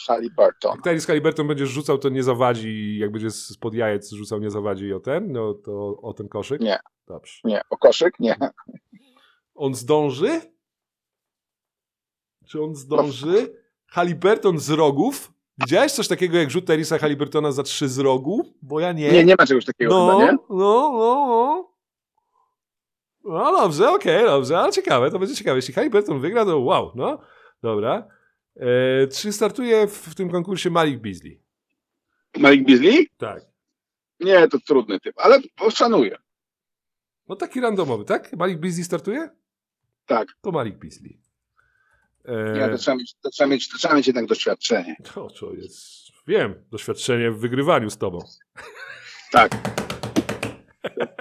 Halliburton. 0.08 0.72
Jak 0.72 0.84
Tyrese 0.84 1.08
Halliburton 1.08 1.48
będziesz 1.48 1.70
rzucał, 1.70 1.98
to 1.98 2.10
nie 2.10 2.24
zawadzi, 2.24 2.98
jak 2.98 3.12
będzie 3.12 3.32
spod 3.32 3.74
jajec 3.74 4.12
rzucał, 4.12 4.40
nie 4.40 4.50
zawadzi 4.52 4.94
o 4.94 5.00
ten, 5.00 5.32
no 5.32 5.54
to 5.54 6.02
o 6.02 6.14
ten 6.14 6.30
koszyk? 6.30 6.62
Nie. 6.62 6.80
Dobrze. 7.08 7.40
Nie, 7.44 7.62
o 7.70 7.78
koszyk? 7.78 8.20
Nie. 8.20 8.36
On 9.56 9.76
zdąży? 9.76 10.42
Czy 12.46 12.64
on 12.64 12.76
zdąży? 12.76 13.64
Halliburton 13.88 14.60
z 14.60 14.70
rogów? 14.70 15.34
Widziałeś 15.58 15.92
coś 15.92 16.08
takiego 16.08 16.38
jak 16.38 16.52
rzut 16.52 16.66
Tyresa 16.66 16.98
Halliburtona 16.98 17.52
za 17.52 17.64
trzy 17.64 17.90
z 17.90 18.00
rogu? 18.00 18.54
Bo 18.62 18.80
ja 18.80 18.92
nie. 18.92 19.12
Nie, 19.12 19.26
nie 19.26 19.36
ma 19.40 19.46
czegoś 19.46 19.66
takiego 19.66 19.94
no, 19.94 20.20
chyba, 20.20 20.32
nie? 20.32 20.38
no, 20.50 20.92
no, 20.92 21.28
no. 21.28 21.72
No 23.24 23.52
dobrze, 23.52 23.90
okej, 23.90 24.26
dobrze, 24.26 24.60
ale 24.60 24.72
ciekawe, 24.72 25.12
to 25.12 25.20
będzie 25.20 25.36
ciekawe. 25.36 25.56
Jeśli 25.56 25.74
Halliburton 25.74 26.20
wygra, 26.20 26.46
to 26.46 26.60
wow, 26.60 26.92
no. 26.96 27.20
Dobra. 27.62 28.08
E, 28.60 29.08
czy 29.08 29.34
startuje 29.34 29.88
w, 29.88 29.92
w 29.94 30.16
tym 30.16 30.30
konkursie 30.30 30.70
Malik 30.70 31.00
Beasley? 31.02 31.42
Malik 32.38 32.66
Beasley? 32.68 33.10
Tak. 33.18 33.42
Nie, 34.20 34.48
to 34.48 34.60
trudny 34.60 35.00
typ, 35.00 35.16
ale 35.18 35.40
szanuję. 35.74 36.18
No 37.28 37.36
taki 37.36 37.62
randomowy, 37.62 38.06
tak? 38.06 38.34
Malik 38.34 38.60
Beasley 38.60 38.84
startuje? 38.84 39.30
Tak. 40.06 40.28
To 40.42 40.52
Malik 40.52 40.76
Beasley. 40.78 41.20
E, 42.26 42.54
Nie, 42.60 42.70
to 42.70 42.78
trzeba, 42.78 42.98
mieć, 42.98 43.14
to, 43.22 43.30
trzeba 43.30 43.48
mieć, 43.50 43.70
to 43.70 43.78
trzeba 43.78 43.96
mieć 43.96 44.08
jednak 44.08 44.26
doświadczenie. 44.26 44.96
to, 45.14 45.28
to 45.30 45.54
jest, 45.54 45.82
wiem, 46.28 46.56
doświadczenie 46.72 47.32
w 47.32 47.40
wygrywaniu 47.40 47.90
z 47.90 47.98
tobą. 47.98 48.20
Tak. 49.32 49.52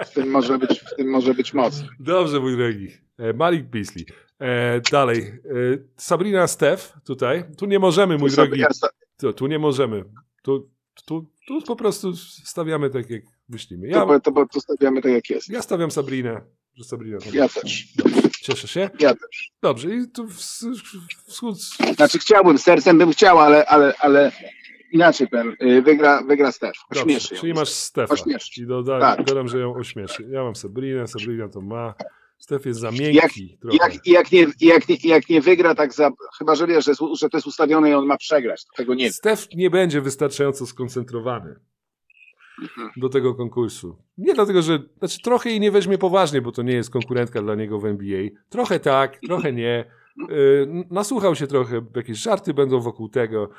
W 0.05 0.13
tym 0.13 0.29
może 0.29 0.57
być, 0.57 0.79
w 0.79 0.95
tym 0.95 1.09
może 1.09 1.33
być 1.33 1.53
mocny. 1.53 1.87
Dobrze, 1.99 2.39
mój 2.39 2.57
drogi. 2.57 2.87
E, 3.17 3.33
Malik 3.33 3.65
Beasley. 3.65 4.05
E, 4.39 4.81
dalej. 4.91 5.17
E, 5.19 5.33
Sabrina 5.97 6.47
Steph 6.47 6.93
tutaj. 7.05 7.43
Tu 7.57 7.65
nie 7.65 7.79
możemy, 7.79 8.17
mój 8.17 8.29
drogi. 8.31 8.59
Ja 8.59 8.69
sta- 8.73 8.89
Tu, 9.17 9.33
tu 9.33 9.47
nie 9.47 9.59
możemy. 9.59 10.03
Tu, 10.43 10.69
tu, 11.05 11.29
tu 11.47 11.61
po 11.61 11.75
prostu 11.75 12.15
stawiamy 12.43 12.89
tak, 12.89 13.09
jak 13.09 13.21
myślimy. 13.49 13.89
to, 13.91 14.13
Ja, 14.13 14.19
to, 14.19 14.31
po- 14.31 14.45
to 14.47 14.61
stawiamy 14.61 15.01
tak 15.01 15.11
jak 15.11 15.29
jest. 15.29 15.49
ja 15.49 15.61
stawiam 15.61 15.91
Sabrinę. 15.91 16.41
Że 16.75 16.83
Sabrina 16.83 17.17
to 17.19 17.25
Ja 17.33 17.49
też. 17.49 17.87
Cieszę 18.41 18.67
się. 18.67 18.89
Ja 18.99 19.15
też. 19.15 19.51
Dobrze. 19.61 19.95
I 19.95 20.07
tu 20.11 20.27
wschód. 21.27 21.57
Znaczy 21.95 22.19
chciałbym, 22.19 22.57
sercem 22.57 22.97
bym 22.97 23.11
chciał, 23.11 23.39
ale, 23.39 23.65
ale, 23.65 23.93
ale 23.99 24.31
inaczej 24.91 25.27
powiem. 25.27 25.55
Y, 25.61 25.81
Wygra, 25.81 26.23
wygra 26.23 26.51
Stef. 26.51 26.73
Dobrze, 26.89 27.01
Ośmieszy 27.01 27.35
ją. 27.35 27.41
czyli 27.41 27.53
masz 27.53 27.69
Stefa. 27.69 28.13
Ośmieszy. 28.13 28.61
I 28.61 28.67
doda, 28.67 28.99
Tak. 28.99 29.23
dodam, 29.25 29.47
że 29.47 29.59
ją 29.59 29.73
ośmieszy. 29.75 30.27
Ja 30.29 30.43
mam 30.43 30.55
Sabrinę, 30.55 31.07
Sabrina 31.07 31.49
to 31.49 31.61
ma. 31.61 31.93
Stef 32.37 32.65
jest 32.65 32.79
za 32.79 32.87
Jak, 32.89 32.99
miękki 32.99 33.57
trochę. 33.61 33.77
jak, 33.81 34.07
jak, 34.07 34.31
nie, 34.31 34.45
jak, 34.61 34.89
nie, 34.89 34.97
jak 35.03 35.29
nie 35.29 35.41
wygra 35.41 35.75
tak 35.75 35.93
za... 35.93 36.11
Chyba, 36.37 36.55
że 36.55 36.67
wiesz, 36.67 36.85
że, 36.85 36.93
że 37.19 37.29
to 37.29 37.37
jest 37.37 37.47
ustawione 37.47 37.89
i 37.89 37.93
on 37.93 38.05
ma 38.05 38.17
przegrać. 38.17 38.63
Tego 38.75 38.93
nie. 38.93 39.13
Stef 39.13 39.47
nie 39.55 39.69
będzie 39.69 40.01
wystarczająco 40.01 40.65
skoncentrowany 40.65 41.55
Mhm. 42.61 42.89
do 42.97 43.09
tego 43.09 43.35
konkursu. 43.35 43.97
Nie 44.17 44.33
dlatego, 44.33 44.61
że 44.61 44.79
znaczy 44.99 45.21
trochę 45.21 45.49
jej 45.49 45.59
nie 45.59 45.71
weźmie 45.71 45.97
poważnie, 45.97 46.41
bo 46.41 46.51
to 46.51 46.61
nie 46.61 46.73
jest 46.73 46.89
konkurentka 46.89 47.41
dla 47.41 47.55
niego 47.55 47.79
w 47.79 47.85
NBA. 47.85 48.23
Trochę 48.49 48.79
tak, 48.79 49.19
trochę 49.27 49.53
nie. 49.53 49.91
Yy, 50.29 50.85
nasłuchał 50.91 51.35
się 51.35 51.47
trochę, 51.47 51.85
jakieś 51.95 52.17
żarty 52.17 52.53
będą 52.53 52.79
wokół 52.79 53.09
tego. 53.09 53.49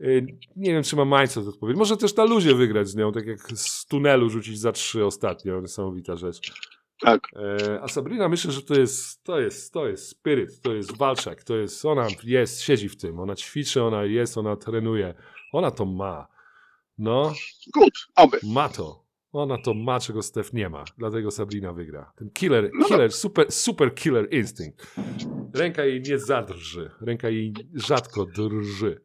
Yy, 0.00 0.26
nie 0.56 0.72
wiem, 0.72 0.82
czy 0.82 0.96
ma 0.96 1.20
mindset 1.20 1.46
odpowiedź. 1.46 1.76
Może 1.76 1.96
też 1.96 2.16
na 2.16 2.24
luzie 2.24 2.54
wygrać 2.54 2.88
z 2.88 2.96
nią, 2.96 3.12
tak 3.12 3.26
jak 3.26 3.38
z 3.54 3.86
tunelu 3.86 4.30
rzucić 4.30 4.58
za 4.58 4.72
trzy 4.72 5.04
ostatnio. 5.04 5.60
Niesamowita 5.60 6.16
rzecz. 6.16 6.52
Tak. 7.00 7.28
E, 7.36 7.80
A 7.82 7.88
Sabrina 7.88 8.28
myślę, 8.28 8.52
że 8.52 8.62
to 8.62 8.74
jest, 8.74 9.24
to 9.24 9.40
jest, 9.40 9.72
to 9.72 9.88
jest 9.88 10.08
spiryt, 10.08 10.60
to 10.62 10.74
jest 10.74 10.96
walczak, 10.96 11.44
to 11.44 11.56
jest, 11.56 11.84
ona 11.84 12.06
jest, 12.24 12.60
siedzi 12.62 12.88
w 12.88 12.96
tym, 12.96 13.20
ona 13.20 13.34
ćwiczy, 13.36 13.82
ona 13.82 14.04
jest, 14.04 14.38
ona 14.38 14.56
trenuje, 14.56 15.14
ona 15.52 15.70
to 15.70 15.84
ma. 15.84 16.28
No, 16.98 17.32
Good. 17.74 17.94
Oby. 18.16 18.38
ma 18.44 18.68
to. 18.68 19.06
Ona 19.32 19.58
to 19.58 19.74
ma, 19.74 20.00
czego 20.00 20.22
Steph 20.22 20.52
nie 20.52 20.68
ma. 20.68 20.84
Dlatego 20.98 21.30
Sabrina 21.30 21.72
wygra. 21.72 22.12
Ten 22.16 22.30
killer, 22.30 22.70
No. 22.74 22.84
killer, 22.86 23.12
super, 23.12 23.52
super 23.52 23.94
killer 23.94 24.34
instynkt. 24.34 24.94
Ręka 25.54 25.84
jej 25.84 26.02
nie 26.02 26.18
zadrży. 26.18 26.90
Ręka 27.00 27.28
jej 27.28 27.54
rzadko 27.74 28.26
drży. 28.26 29.00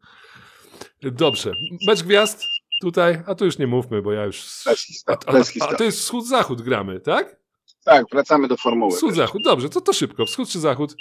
Dobrze. 1.01 1.51
Mecz 1.87 2.03
gwiazd 2.03 2.43
tutaj, 2.81 3.23
a 3.25 3.35
tu 3.35 3.45
już 3.45 3.57
nie 3.57 3.67
mówmy, 3.67 4.01
bo 4.01 4.13
ja 4.13 4.25
już... 4.25 4.45
A, 4.67 5.11
a, 5.11 5.37
a 5.37 5.43
historii. 5.43 5.77
to 5.77 5.83
jest 5.83 5.99
wschód-zachód 5.99 6.61
gramy, 6.61 6.99
tak? 6.99 7.40
Tak, 7.83 8.05
wracamy 8.11 8.47
do 8.47 8.57
formuły. 8.57 8.91
Wschód-zachód, 8.91 9.43
dobrze, 9.43 9.69
to 9.69 9.81
to 9.81 9.93
szybko. 9.93 10.25
Wschód 10.25 10.49
czy 10.49 10.59
zachód? 10.59 10.95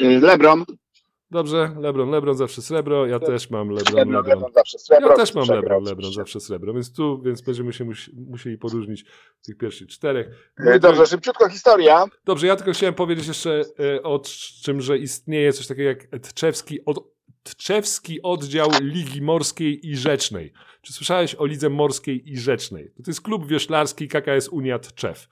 Y, 0.00 0.20
LeBron, 0.20 0.64
Dobrze, 1.30 1.74
Lebron, 1.80 2.10
Lebron 2.10 2.36
zawsze 2.36 2.62
srebro, 2.62 3.06
ja 3.06 3.18
też 3.18 3.50
mam 3.50 3.70
Lebron, 3.70 3.96
Lebron, 3.96 4.26
Lebron. 4.26 4.52
Zawsze 4.52 4.78
srebro. 4.78 5.08
Ja 5.10 5.16
też 5.16 5.34
mam 5.34 5.48
Lebron, 5.48 5.84
Lebron 5.84 6.12
zawsze 6.12 6.40
srebro, 6.40 6.74
więc 6.74 6.92
tu, 6.92 7.22
więc 7.22 7.40
będziemy 7.40 7.72
się 7.72 7.84
musi, 7.84 8.12
musieli 8.30 8.58
podróżnić 8.58 9.04
tych 9.42 9.58
pierwszych 9.58 9.88
czterech. 9.88 10.52
E, 10.58 10.78
Dobrze, 10.78 11.06
szybciutko 11.06 11.48
historia. 11.48 12.04
Dobrze, 12.24 12.46
ja 12.46 12.56
tylko 12.56 12.72
chciałem 12.72 12.94
powiedzieć 12.94 13.26
jeszcze 13.26 13.62
e, 13.96 14.02
o 14.02 14.22
czym, 14.62 14.80
że 14.80 14.98
istnieje 14.98 15.52
coś 15.52 15.66
takiego 15.66 15.88
jak 15.88 16.06
Tczewski, 16.22 16.84
od, 16.84 17.04
Tczewski 17.42 18.22
Oddział 18.22 18.70
Ligi 18.80 19.22
Morskiej 19.22 19.88
i 19.88 19.96
Rzecznej. 19.96 20.52
Czy 20.82 20.92
słyszałeś 20.92 21.34
o 21.34 21.46
Lidze 21.46 21.70
Morskiej 21.70 22.32
i 22.32 22.38
Rzecznej? 22.38 22.90
To 23.04 23.10
jest 23.10 23.20
klub 23.20 23.46
wioślarski 23.46 24.08
KKS 24.08 24.48
Unia 24.48 24.78
Tczew, 24.78 25.28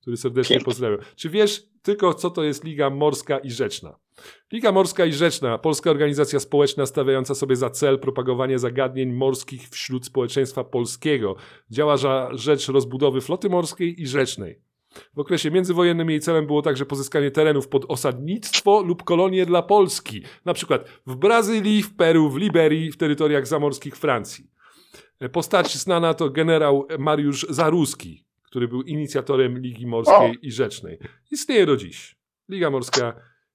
który 0.00 0.16
serdecznie 0.16 0.54
Pięknie. 0.54 0.64
pozdrawiam. 0.64 1.00
Czy 1.16 1.28
wiesz 1.28 1.62
tylko, 1.82 2.14
co 2.14 2.30
to 2.30 2.42
jest 2.42 2.64
Liga 2.64 2.90
Morska 2.90 3.38
i 3.38 3.50
Rzeczna? 3.50 3.98
Liga 4.52 4.72
Morska 4.72 5.04
i 5.04 5.12
Rzeczna, 5.12 5.58
polska 5.58 5.90
organizacja 5.90 6.40
społeczna 6.40 6.86
stawiająca 6.86 7.34
sobie 7.34 7.56
za 7.56 7.70
cel 7.70 7.98
propagowanie 7.98 8.58
zagadnień 8.58 9.12
morskich 9.12 9.68
wśród 9.68 10.06
społeczeństwa 10.06 10.64
polskiego. 10.64 11.36
Działa 11.70 11.96
za 11.96 12.28
rzecz 12.32 12.68
rozbudowy 12.68 13.20
floty 13.20 13.48
morskiej 13.48 14.02
i 14.02 14.06
rzecznej. 14.06 14.60
W 15.14 15.18
okresie 15.18 15.50
międzywojennym 15.50 16.10
jej 16.10 16.20
celem 16.20 16.46
było 16.46 16.62
także 16.62 16.86
pozyskanie 16.86 17.30
terenów 17.30 17.68
pod 17.68 17.84
osadnictwo 17.88 18.82
lub 18.82 19.02
kolonie 19.04 19.46
dla 19.46 19.62
Polski, 19.62 20.22
na 20.44 20.54
przykład 20.54 20.88
w 21.06 21.16
Brazylii, 21.16 21.82
w 21.82 21.96
Peru, 21.96 22.30
w 22.30 22.36
Liberii, 22.36 22.92
w 22.92 22.96
terytoriach 22.96 23.46
zamorskich 23.46 23.96
Francji. 23.96 24.50
Postać 25.32 25.74
znana 25.74 26.14
to 26.14 26.30
generał 26.30 26.86
Mariusz 26.98 27.46
Zaruski, 27.48 28.24
który 28.50 28.68
był 28.68 28.82
inicjatorem 28.82 29.58
Ligi 29.58 29.86
Morskiej 29.86 30.38
i 30.42 30.52
Rzecznej. 30.52 30.98
Istnieje 31.30 31.66
do 31.66 31.76
dziś. 31.76 32.16
Liga 32.48 32.70
Morska 32.70 33.12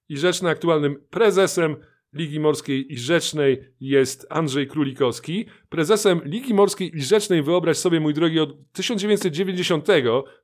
i 0.08 0.16
Rzeczna 0.16 0.50
aktualnym 0.50 1.06
prezesem 1.10 1.76
Ligi 2.12 2.40
Morskiej 2.40 2.92
i 2.92 2.98
Rzecznej 2.98 3.74
jest 3.80 4.26
Andrzej 4.30 4.68
Królikowski. 4.68 5.46
Prezesem 5.68 6.20
Ligi 6.24 6.54
Morskiej 6.54 6.96
i 6.96 7.02
Rzecznej, 7.02 7.42
wyobraź 7.42 7.76
sobie, 7.76 8.00
mój 8.00 8.14
drogi, 8.14 8.40
od 8.40 8.72
1990 8.72 9.86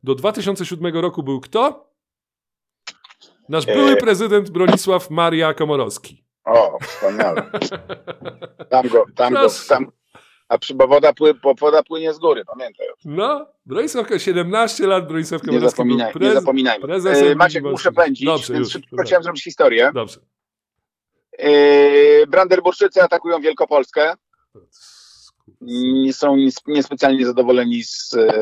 do 0.02 0.14
2007 0.14 0.94
roku 0.94 1.22
był 1.22 1.40
kto? 1.40 1.92
Nasz 3.48 3.66
były 3.66 3.90
Eee. 3.90 3.96
prezydent 3.96 4.50
Bronisław 4.50 5.10
Maria 5.10 5.54
Komorowski. 5.54 6.24
O, 6.44 6.78
wspaniale. 6.82 7.50
Tam 8.70 8.88
go, 8.88 9.04
tam 9.14 9.34
go, 9.34 9.46
tam. 9.68 9.92
A 10.52 10.58
przy, 10.58 10.74
bo 10.74 10.88
woda, 10.88 11.12
pły, 11.12 11.34
bo 11.34 11.54
woda 11.54 11.82
płynie 11.82 12.14
z 12.14 12.18
góry, 12.18 12.44
pamiętaj. 12.44 12.86
No, 13.04 13.46
Bronisław, 13.66 14.06
17 14.18 14.86
lat, 14.86 15.08
Bronisław 15.08 15.42
Nie, 15.46 15.60
zapominaj, 15.60 16.12
był 16.12 16.22
nie 16.22 16.28
prez... 16.28 16.34
zapominajmy. 16.44 16.84
prezesem 16.86 17.28
E, 17.28 17.34
Maciek, 17.34 17.64
muszę 17.64 17.92
pędzić, 17.92 18.26
Dobrze, 18.26 18.52
więc 18.54 18.70
szybko 18.70 18.88
dobra. 18.90 19.04
chciałem 19.04 19.22
zrobić 19.22 19.44
historię. 19.44 19.90
Dobrze. 19.94 20.20
E, 21.38 22.26
Brandenburczycy 22.26 23.02
atakują 23.02 23.40
Wielkopolskę. 23.40 24.14
Nie 25.60 26.12
są 26.12 26.36
niespecjalnie 26.66 27.26
zadowoleni 27.26 27.84
z, 27.84 28.14
e, 28.14 28.32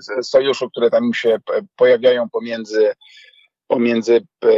z 0.00 0.28
sojuszu, 0.28 0.70
które 0.70 0.90
tam 0.90 1.14
się 1.14 1.38
pojawiają 1.76 2.28
pomiędzy, 2.28 2.92
pomiędzy 3.66 4.26
e, 4.44 4.48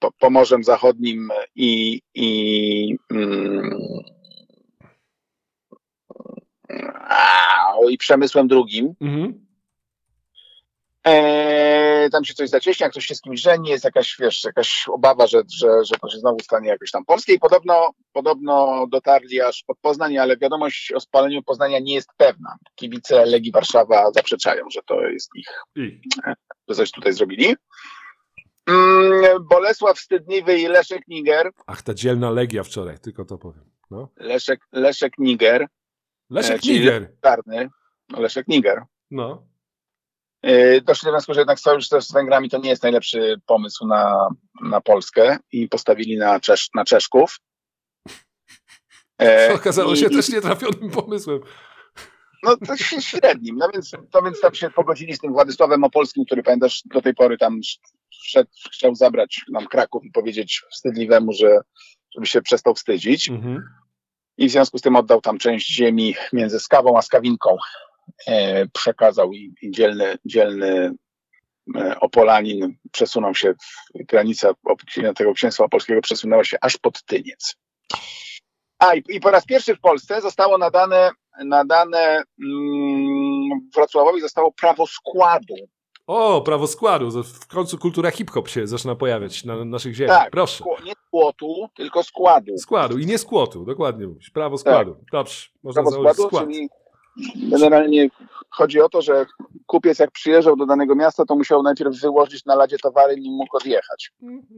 po- 0.00 0.12
Pomorzem 0.18 0.64
Zachodnim 0.64 1.28
i, 1.54 2.00
i, 2.14 2.96
mm, 3.10 3.78
i 7.90 7.98
Przemysłem 7.98 8.48
Drugim. 8.48 8.94
Mhm. 9.00 9.46
Eee, 11.04 12.10
tam 12.10 12.24
się 12.24 12.34
coś 12.34 12.48
zacieśnia, 12.48 12.88
ktoś 12.90 13.06
się 13.06 13.14
z 13.14 13.20
kimś 13.20 13.40
żeni, 13.40 13.68
jest 13.68 13.84
jakaś, 13.84 14.16
wiesz, 14.20 14.44
jakaś 14.44 14.84
obawa, 14.88 15.26
że, 15.26 15.42
że, 15.60 15.84
że 15.84 15.94
to 16.00 16.10
się 16.10 16.18
znowu 16.18 16.38
stanie 16.40 16.68
jakoś 16.68 16.90
tam 16.90 17.04
polskie 17.04 17.34
i 17.34 17.38
podobno, 17.38 17.90
podobno 18.12 18.86
dotarli 18.90 19.40
aż 19.40 19.64
pod 19.66 19.78
Poznań, 19.78 20.18
ale 20.18 20.36
wiadomość 20.36 20.92
o 20.92 21.00
spaleniu 21.00 21.42
Poznania 21.42 21.78
nie 21.78 21.94
jest 21.94 22.08
pewna. 22.16 22.56
Kibice 22.74 23.26
Legii 23.26 23.52
Warszawa 23.52 24.10
zaprzeczają, 24.12 24.64
że 24.70 24.80
to 24.86 25.00
jest 25.00 25.30
ich, 25.36 25.64
I. 25.76 26.00
że 26.68 26.74
coś 26.74 26.90
tutaj 26.90 27.12
zrobili. 27.12 27.56
Mm, 28.66 29.46
Bolesław 29.50 29.98
Wstydliwy 29.98 30.58
i 30.58 30.66
Leszek 30.66 31.02
Niger. 31.08 31.50
Ach, 31.66 31.82
ta 31.82 31.94
dzielna 31.94 32.30
Legia 32.30 32.62
wczoraj, 32.62 32.98
tylko 32.98 33.24
to 33.24 33.38
powiem. 33.38 33.70
No. 33.90 34.08
Leszek, 34.16 34.60
Leszek 34.72 35.12
Niger, 35.18 35.66
Leszek 36.30 36.60
E, 36.64 36.68
Niger. 36.68 37.12
czarny, 37.22 37.68
no 38.08 38.20
Leszek 38.20 38.48
Niger. 38.48 38.82
No. 39.10 39.46
Yy, 40.42 40.80
Doszli 40.80 41.06
do 41.06 41.12
wniosku, 41.12 41.34
że 41.34 41.40
jednak 41.40 41.60
sojusz 41.60 41.88
też 41.88 42.04
z 42.06 42.12
Węgrami 42.12 42.50
to 42.50 42.58
nie 42.58 42.68
jest 42.70 42.82
najlepszy 42.82 43.40
pomysł 43.46 43.86
na, 43.86 44.28
na 44.62 44.80
Polskę 44.80 45.38
i 45.52 45.68
postawili 45.68 46.18
na, 46.18 46.40
Czesz, 46.40 46.68
na 46.74 46.84
Czeszków. 46.84 47.36
E, 49.22 49.54
Okazało 49.54 49.92
i- 49.92 49.96
się 49.96 50.06
i- 50.06 50.10
też 50.10 50.28
nietrafionym 50.28 50.90
pomysłem. 50.90 51.40
No 52.42 52.56
to 52.56 52.76
się 52.76 53.02
średnim, 53.10 53.56
no 53.56 53.68
więc, 53.74 53.90
to 54.10 54.22
więc 54.22 54.40
tam 54.40 54.54
się 54.54 54.70
pogodzili 54.70 55.14
z 55.14 55.18
tym 55.18 55.32
Władysławem 55.32 55.84
Opolskim, 55.84 56.24
który 56.24 56.42
pamiętasz 56.42 56.82
do 56.84 57.02
tej 57.02 57.14
pory 57.14 57.38
tam 57.38 57.60
wszedł, 58.22 58.50
chciał 58.72 58.94
zabrać 58.94 59.40
nam 59.52 59.66
Kraków 59.66 60.04
i 60.04 60.10
powiedzieć 60.10 60.62
wstydliwemu, 60.72 61.32
że 61.32 61.60
żeby 62.14 62.26
się 62.26 62.42
przestał 62.42 62.74
wstydzić. 62.74 63.28
Mhm. 63.28 63.62
I 64.38 64.48
w 64.48 64.50
związku 64.50 64.78
z 64.78 64.82
tym 64.82 64.96
oddał 64.96 65.20
tam 65.20 65.38
część 65.38 65.74
ziemi 65.74 66.14
między 66.32 66.60
Skawą 66.60 66.98
a 66.98 67.02
Skawinką. 67.02 67.56
E, 68.26 68.66
przekazał 68.66 69.32
i, 69.32 69.54
i 69.62 69.70
dzielny, 69.70 70.18
dzielny 70.24 70.94
e, 71.76 72.00
Opolanin 72.00 72.76
przesunął 72.92 73.34
się, 73.34 73.54
granica 73.94 74.52
tego 75.16 75.34
księstwa 75.34 75.64
opolskiego 75.64 76.00
przesunęła 76.00 76.44
się 76.44 76.56
aż 76.60 76.76
pod 76.76 77.02
Tyniec. 77.02 77.56
A 78.78 78.94
i, 78.94 79.02
i 79.08 79.20
po 79.20 79.30
raz 79.30 79.44
pierwszy 79.44 79.74
w 79.74 79.80
Polsce 79.80 80.20
zostało 80.20 80.58
nadane, 80.58 81.10
nadane 81.44 82.22
mm, 82.44 83.70
Wrocławowi 83.74 84.20
zostało 84.20 84.52
prawo 84.52 84.86
składu. 84.86 85.54
O, 86.06 86.40
prawo 86.40 86.66
składu. 86.66 87.22
W 87.22 87.46
końcu 87.46 87.78
kultura 87.78 88.10
hip-hop 88.10 88.48
się 88.48 88.66
zaczyna 88.66 88.94
pojawiać 88.94 89.44
na 89.44 89.64
naszych 89.64 89.94
ziemiach. 89.94 90.18
Tak, 90.18 90.30
Proszę. 90.30 90.64
nie 90.84 90.92
tylko 91.76 92.02
składu. 92.02 92.58
Składu 92.58 92.98
i 92.98 93.06
nie 93.06 93.18
skłotu, 93.18 93.64
dokładnie 93.64 94.06
mówisz. 94.06 94.30
Prawo 94.30 94.58
składu. 94.58 94.96
Dobrze, 95.12 95.48
można 95.62 95.82
prawo 95.82 95.90
założyć 95.90 96.14
składu, 96.16 96.28
skład. 96.28 96.44
czyli 96.46 96.68
generalnie 97.50 98.08
chodzi 98.50 98.80
o 98.80 98.88
to, 98.88 99.02
że 99.02 99.26
kupiec 99.66 99.98
jak 99.98 100.10
przyjeżdżał 100.10 100.56
do 100.56 100.66
danego 100.66 100.94
miasta, 100.94 101.24
to 101.24 101.36
musiał 101.36 101.62
najpierw 101.62 102.00
wyłożyć 102.00 102.44
na 102.44 102.54
ladzie 102.54 102.78
towary, 102.78 103.16
nim 103.16 103.34
mógł 103.34 103.56
odjechać. 103.56 104.12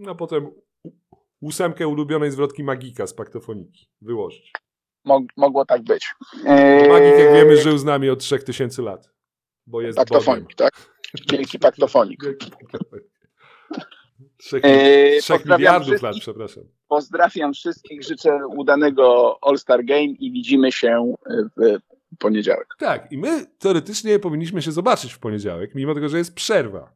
A 0.09 0.15
potem 0.15 0.51
ósemkę 1.41 1.89
ulubionej 1.89 2.31
zwrotki 2.31 2.65
Magika 2.65 3.07
z 3.07 3.15
paktofoniki 3.15 3.89
wyłożyć. 4.01 4.53
Mog, 5.05 5.23
mogło 5.37 5.65
tak 5.65 5.83
być. 5.83 6.15
Eee, 6.47 6.89
Magik, 6.89 7.19
jak 7.19 7.35
wiemy, 7.35 7.57
żył 7.57 7.79
z 7.79 7.85
nami 7.85 8.11
od 8.11 8.19
3000 8.19 8.83
lat. 8.83 9.11
Bo 9.67 9.81
jest 9.81 9.99
Paktofonik, 9.99 10.55
tak? 10.55 10.73
Wielki 11.31 11.59
paktofonik. 11.59 12.21
Bogiem. 12.21 12.39
Wielki 12.41 12.51
paktofonik. 12.51 13.18
Trzech, 14.39 14.65
Eee, 14.65 15.21
trzech 15.21 15.47
miliardów 15.47 16.03
lat, 16.03 16.17
przepraszam. 16.21 16.65
Pozdrawiam 16.89 17.53
wszystkich, 17.55 18.03
życzę 18.05 18.47
udanego 18.47 19.39
All-Star 19.43 19.85
Game 19.85 20.03
i 20.05 20.33
widzimy 20.33 20.73
się 20.73 21.15
w 21.57 21.79
poniedziałek. 22.19 22.67
Tak, 22.79 23.13
i 23.13 23.19
my 23.19 23.47
teoretycznie 23.59 24.19
powinniśmy 24.19 24.63
się 24.63 24.73
zobaczyć 24.73 25.13
w 25.13 25.19
poniedziałek, 25.19 25.75
mimo 25.75 25.95
tego, 25.95 26.09
że 26.09 26.19
jest 26.19 26.35
przerwa. 26.35 26.93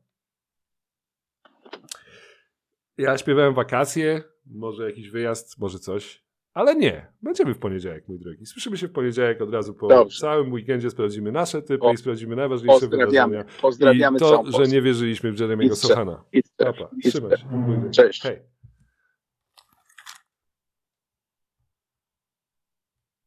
Ja 2.98 3.18
śpiewałem 3.18 3.54
wakacje, 3.54 4.22
może 4.46 4.84
jakiś 4.86 5.10
wyjazd, 5.10 5.58
może 5.58 5.78
coś, 5.78 6.22
ale 6.54 6.74
nie. 6.74 7.06
Będziemy 7.22 7.54
w 7.54 7.58
poniedziałek, 7.58 8.08
mój 8.08 8.18
drogi. 8.18 8.46
Słyszymy 8.46 8.76
się 8.76 8.88
w 8.88 8.92
poniedziałek 8.92 9.40
od 9.42 9.52
razu 9.52 9.74
po 9.74 9.88
Dobrze. 9.88 10.20
całym 10.20 10.52
weekendzie, 10.52 10.90
sprawdzimy 10.90 11.32
nasze 11.32 11.62
typy 11.62 11.84
O, 11.84 11.92
i 11.92 11.96
sprawdzimy 11.96 12.36
najważniejsze 12.36 12.80
Pozdrawiamy. 12.80 13.30
wydarzenia. 13.36 13.60
Pozdrawiamy 13.62 14.16
I 14.16 14.20
to, 14.20 14.44
że 14.58 14.66
nie 14.72 14.82
wierzyliśmy 14.82 15.32
w 15.32 15.40
Jeremiego. 15.40 15.76
Sochana. 15.76 16.24
Idźcie. 16.62 16.84
Papa, 16.84 16.90
Idźcie. 16.96 17.10
trzymaj 17.10 17.36
się. 17.36 17.46
mój 17.50 17.78
drogi. 17.78 17.90
Cześć. 17.90 18.22
Hej. 18.22 18.51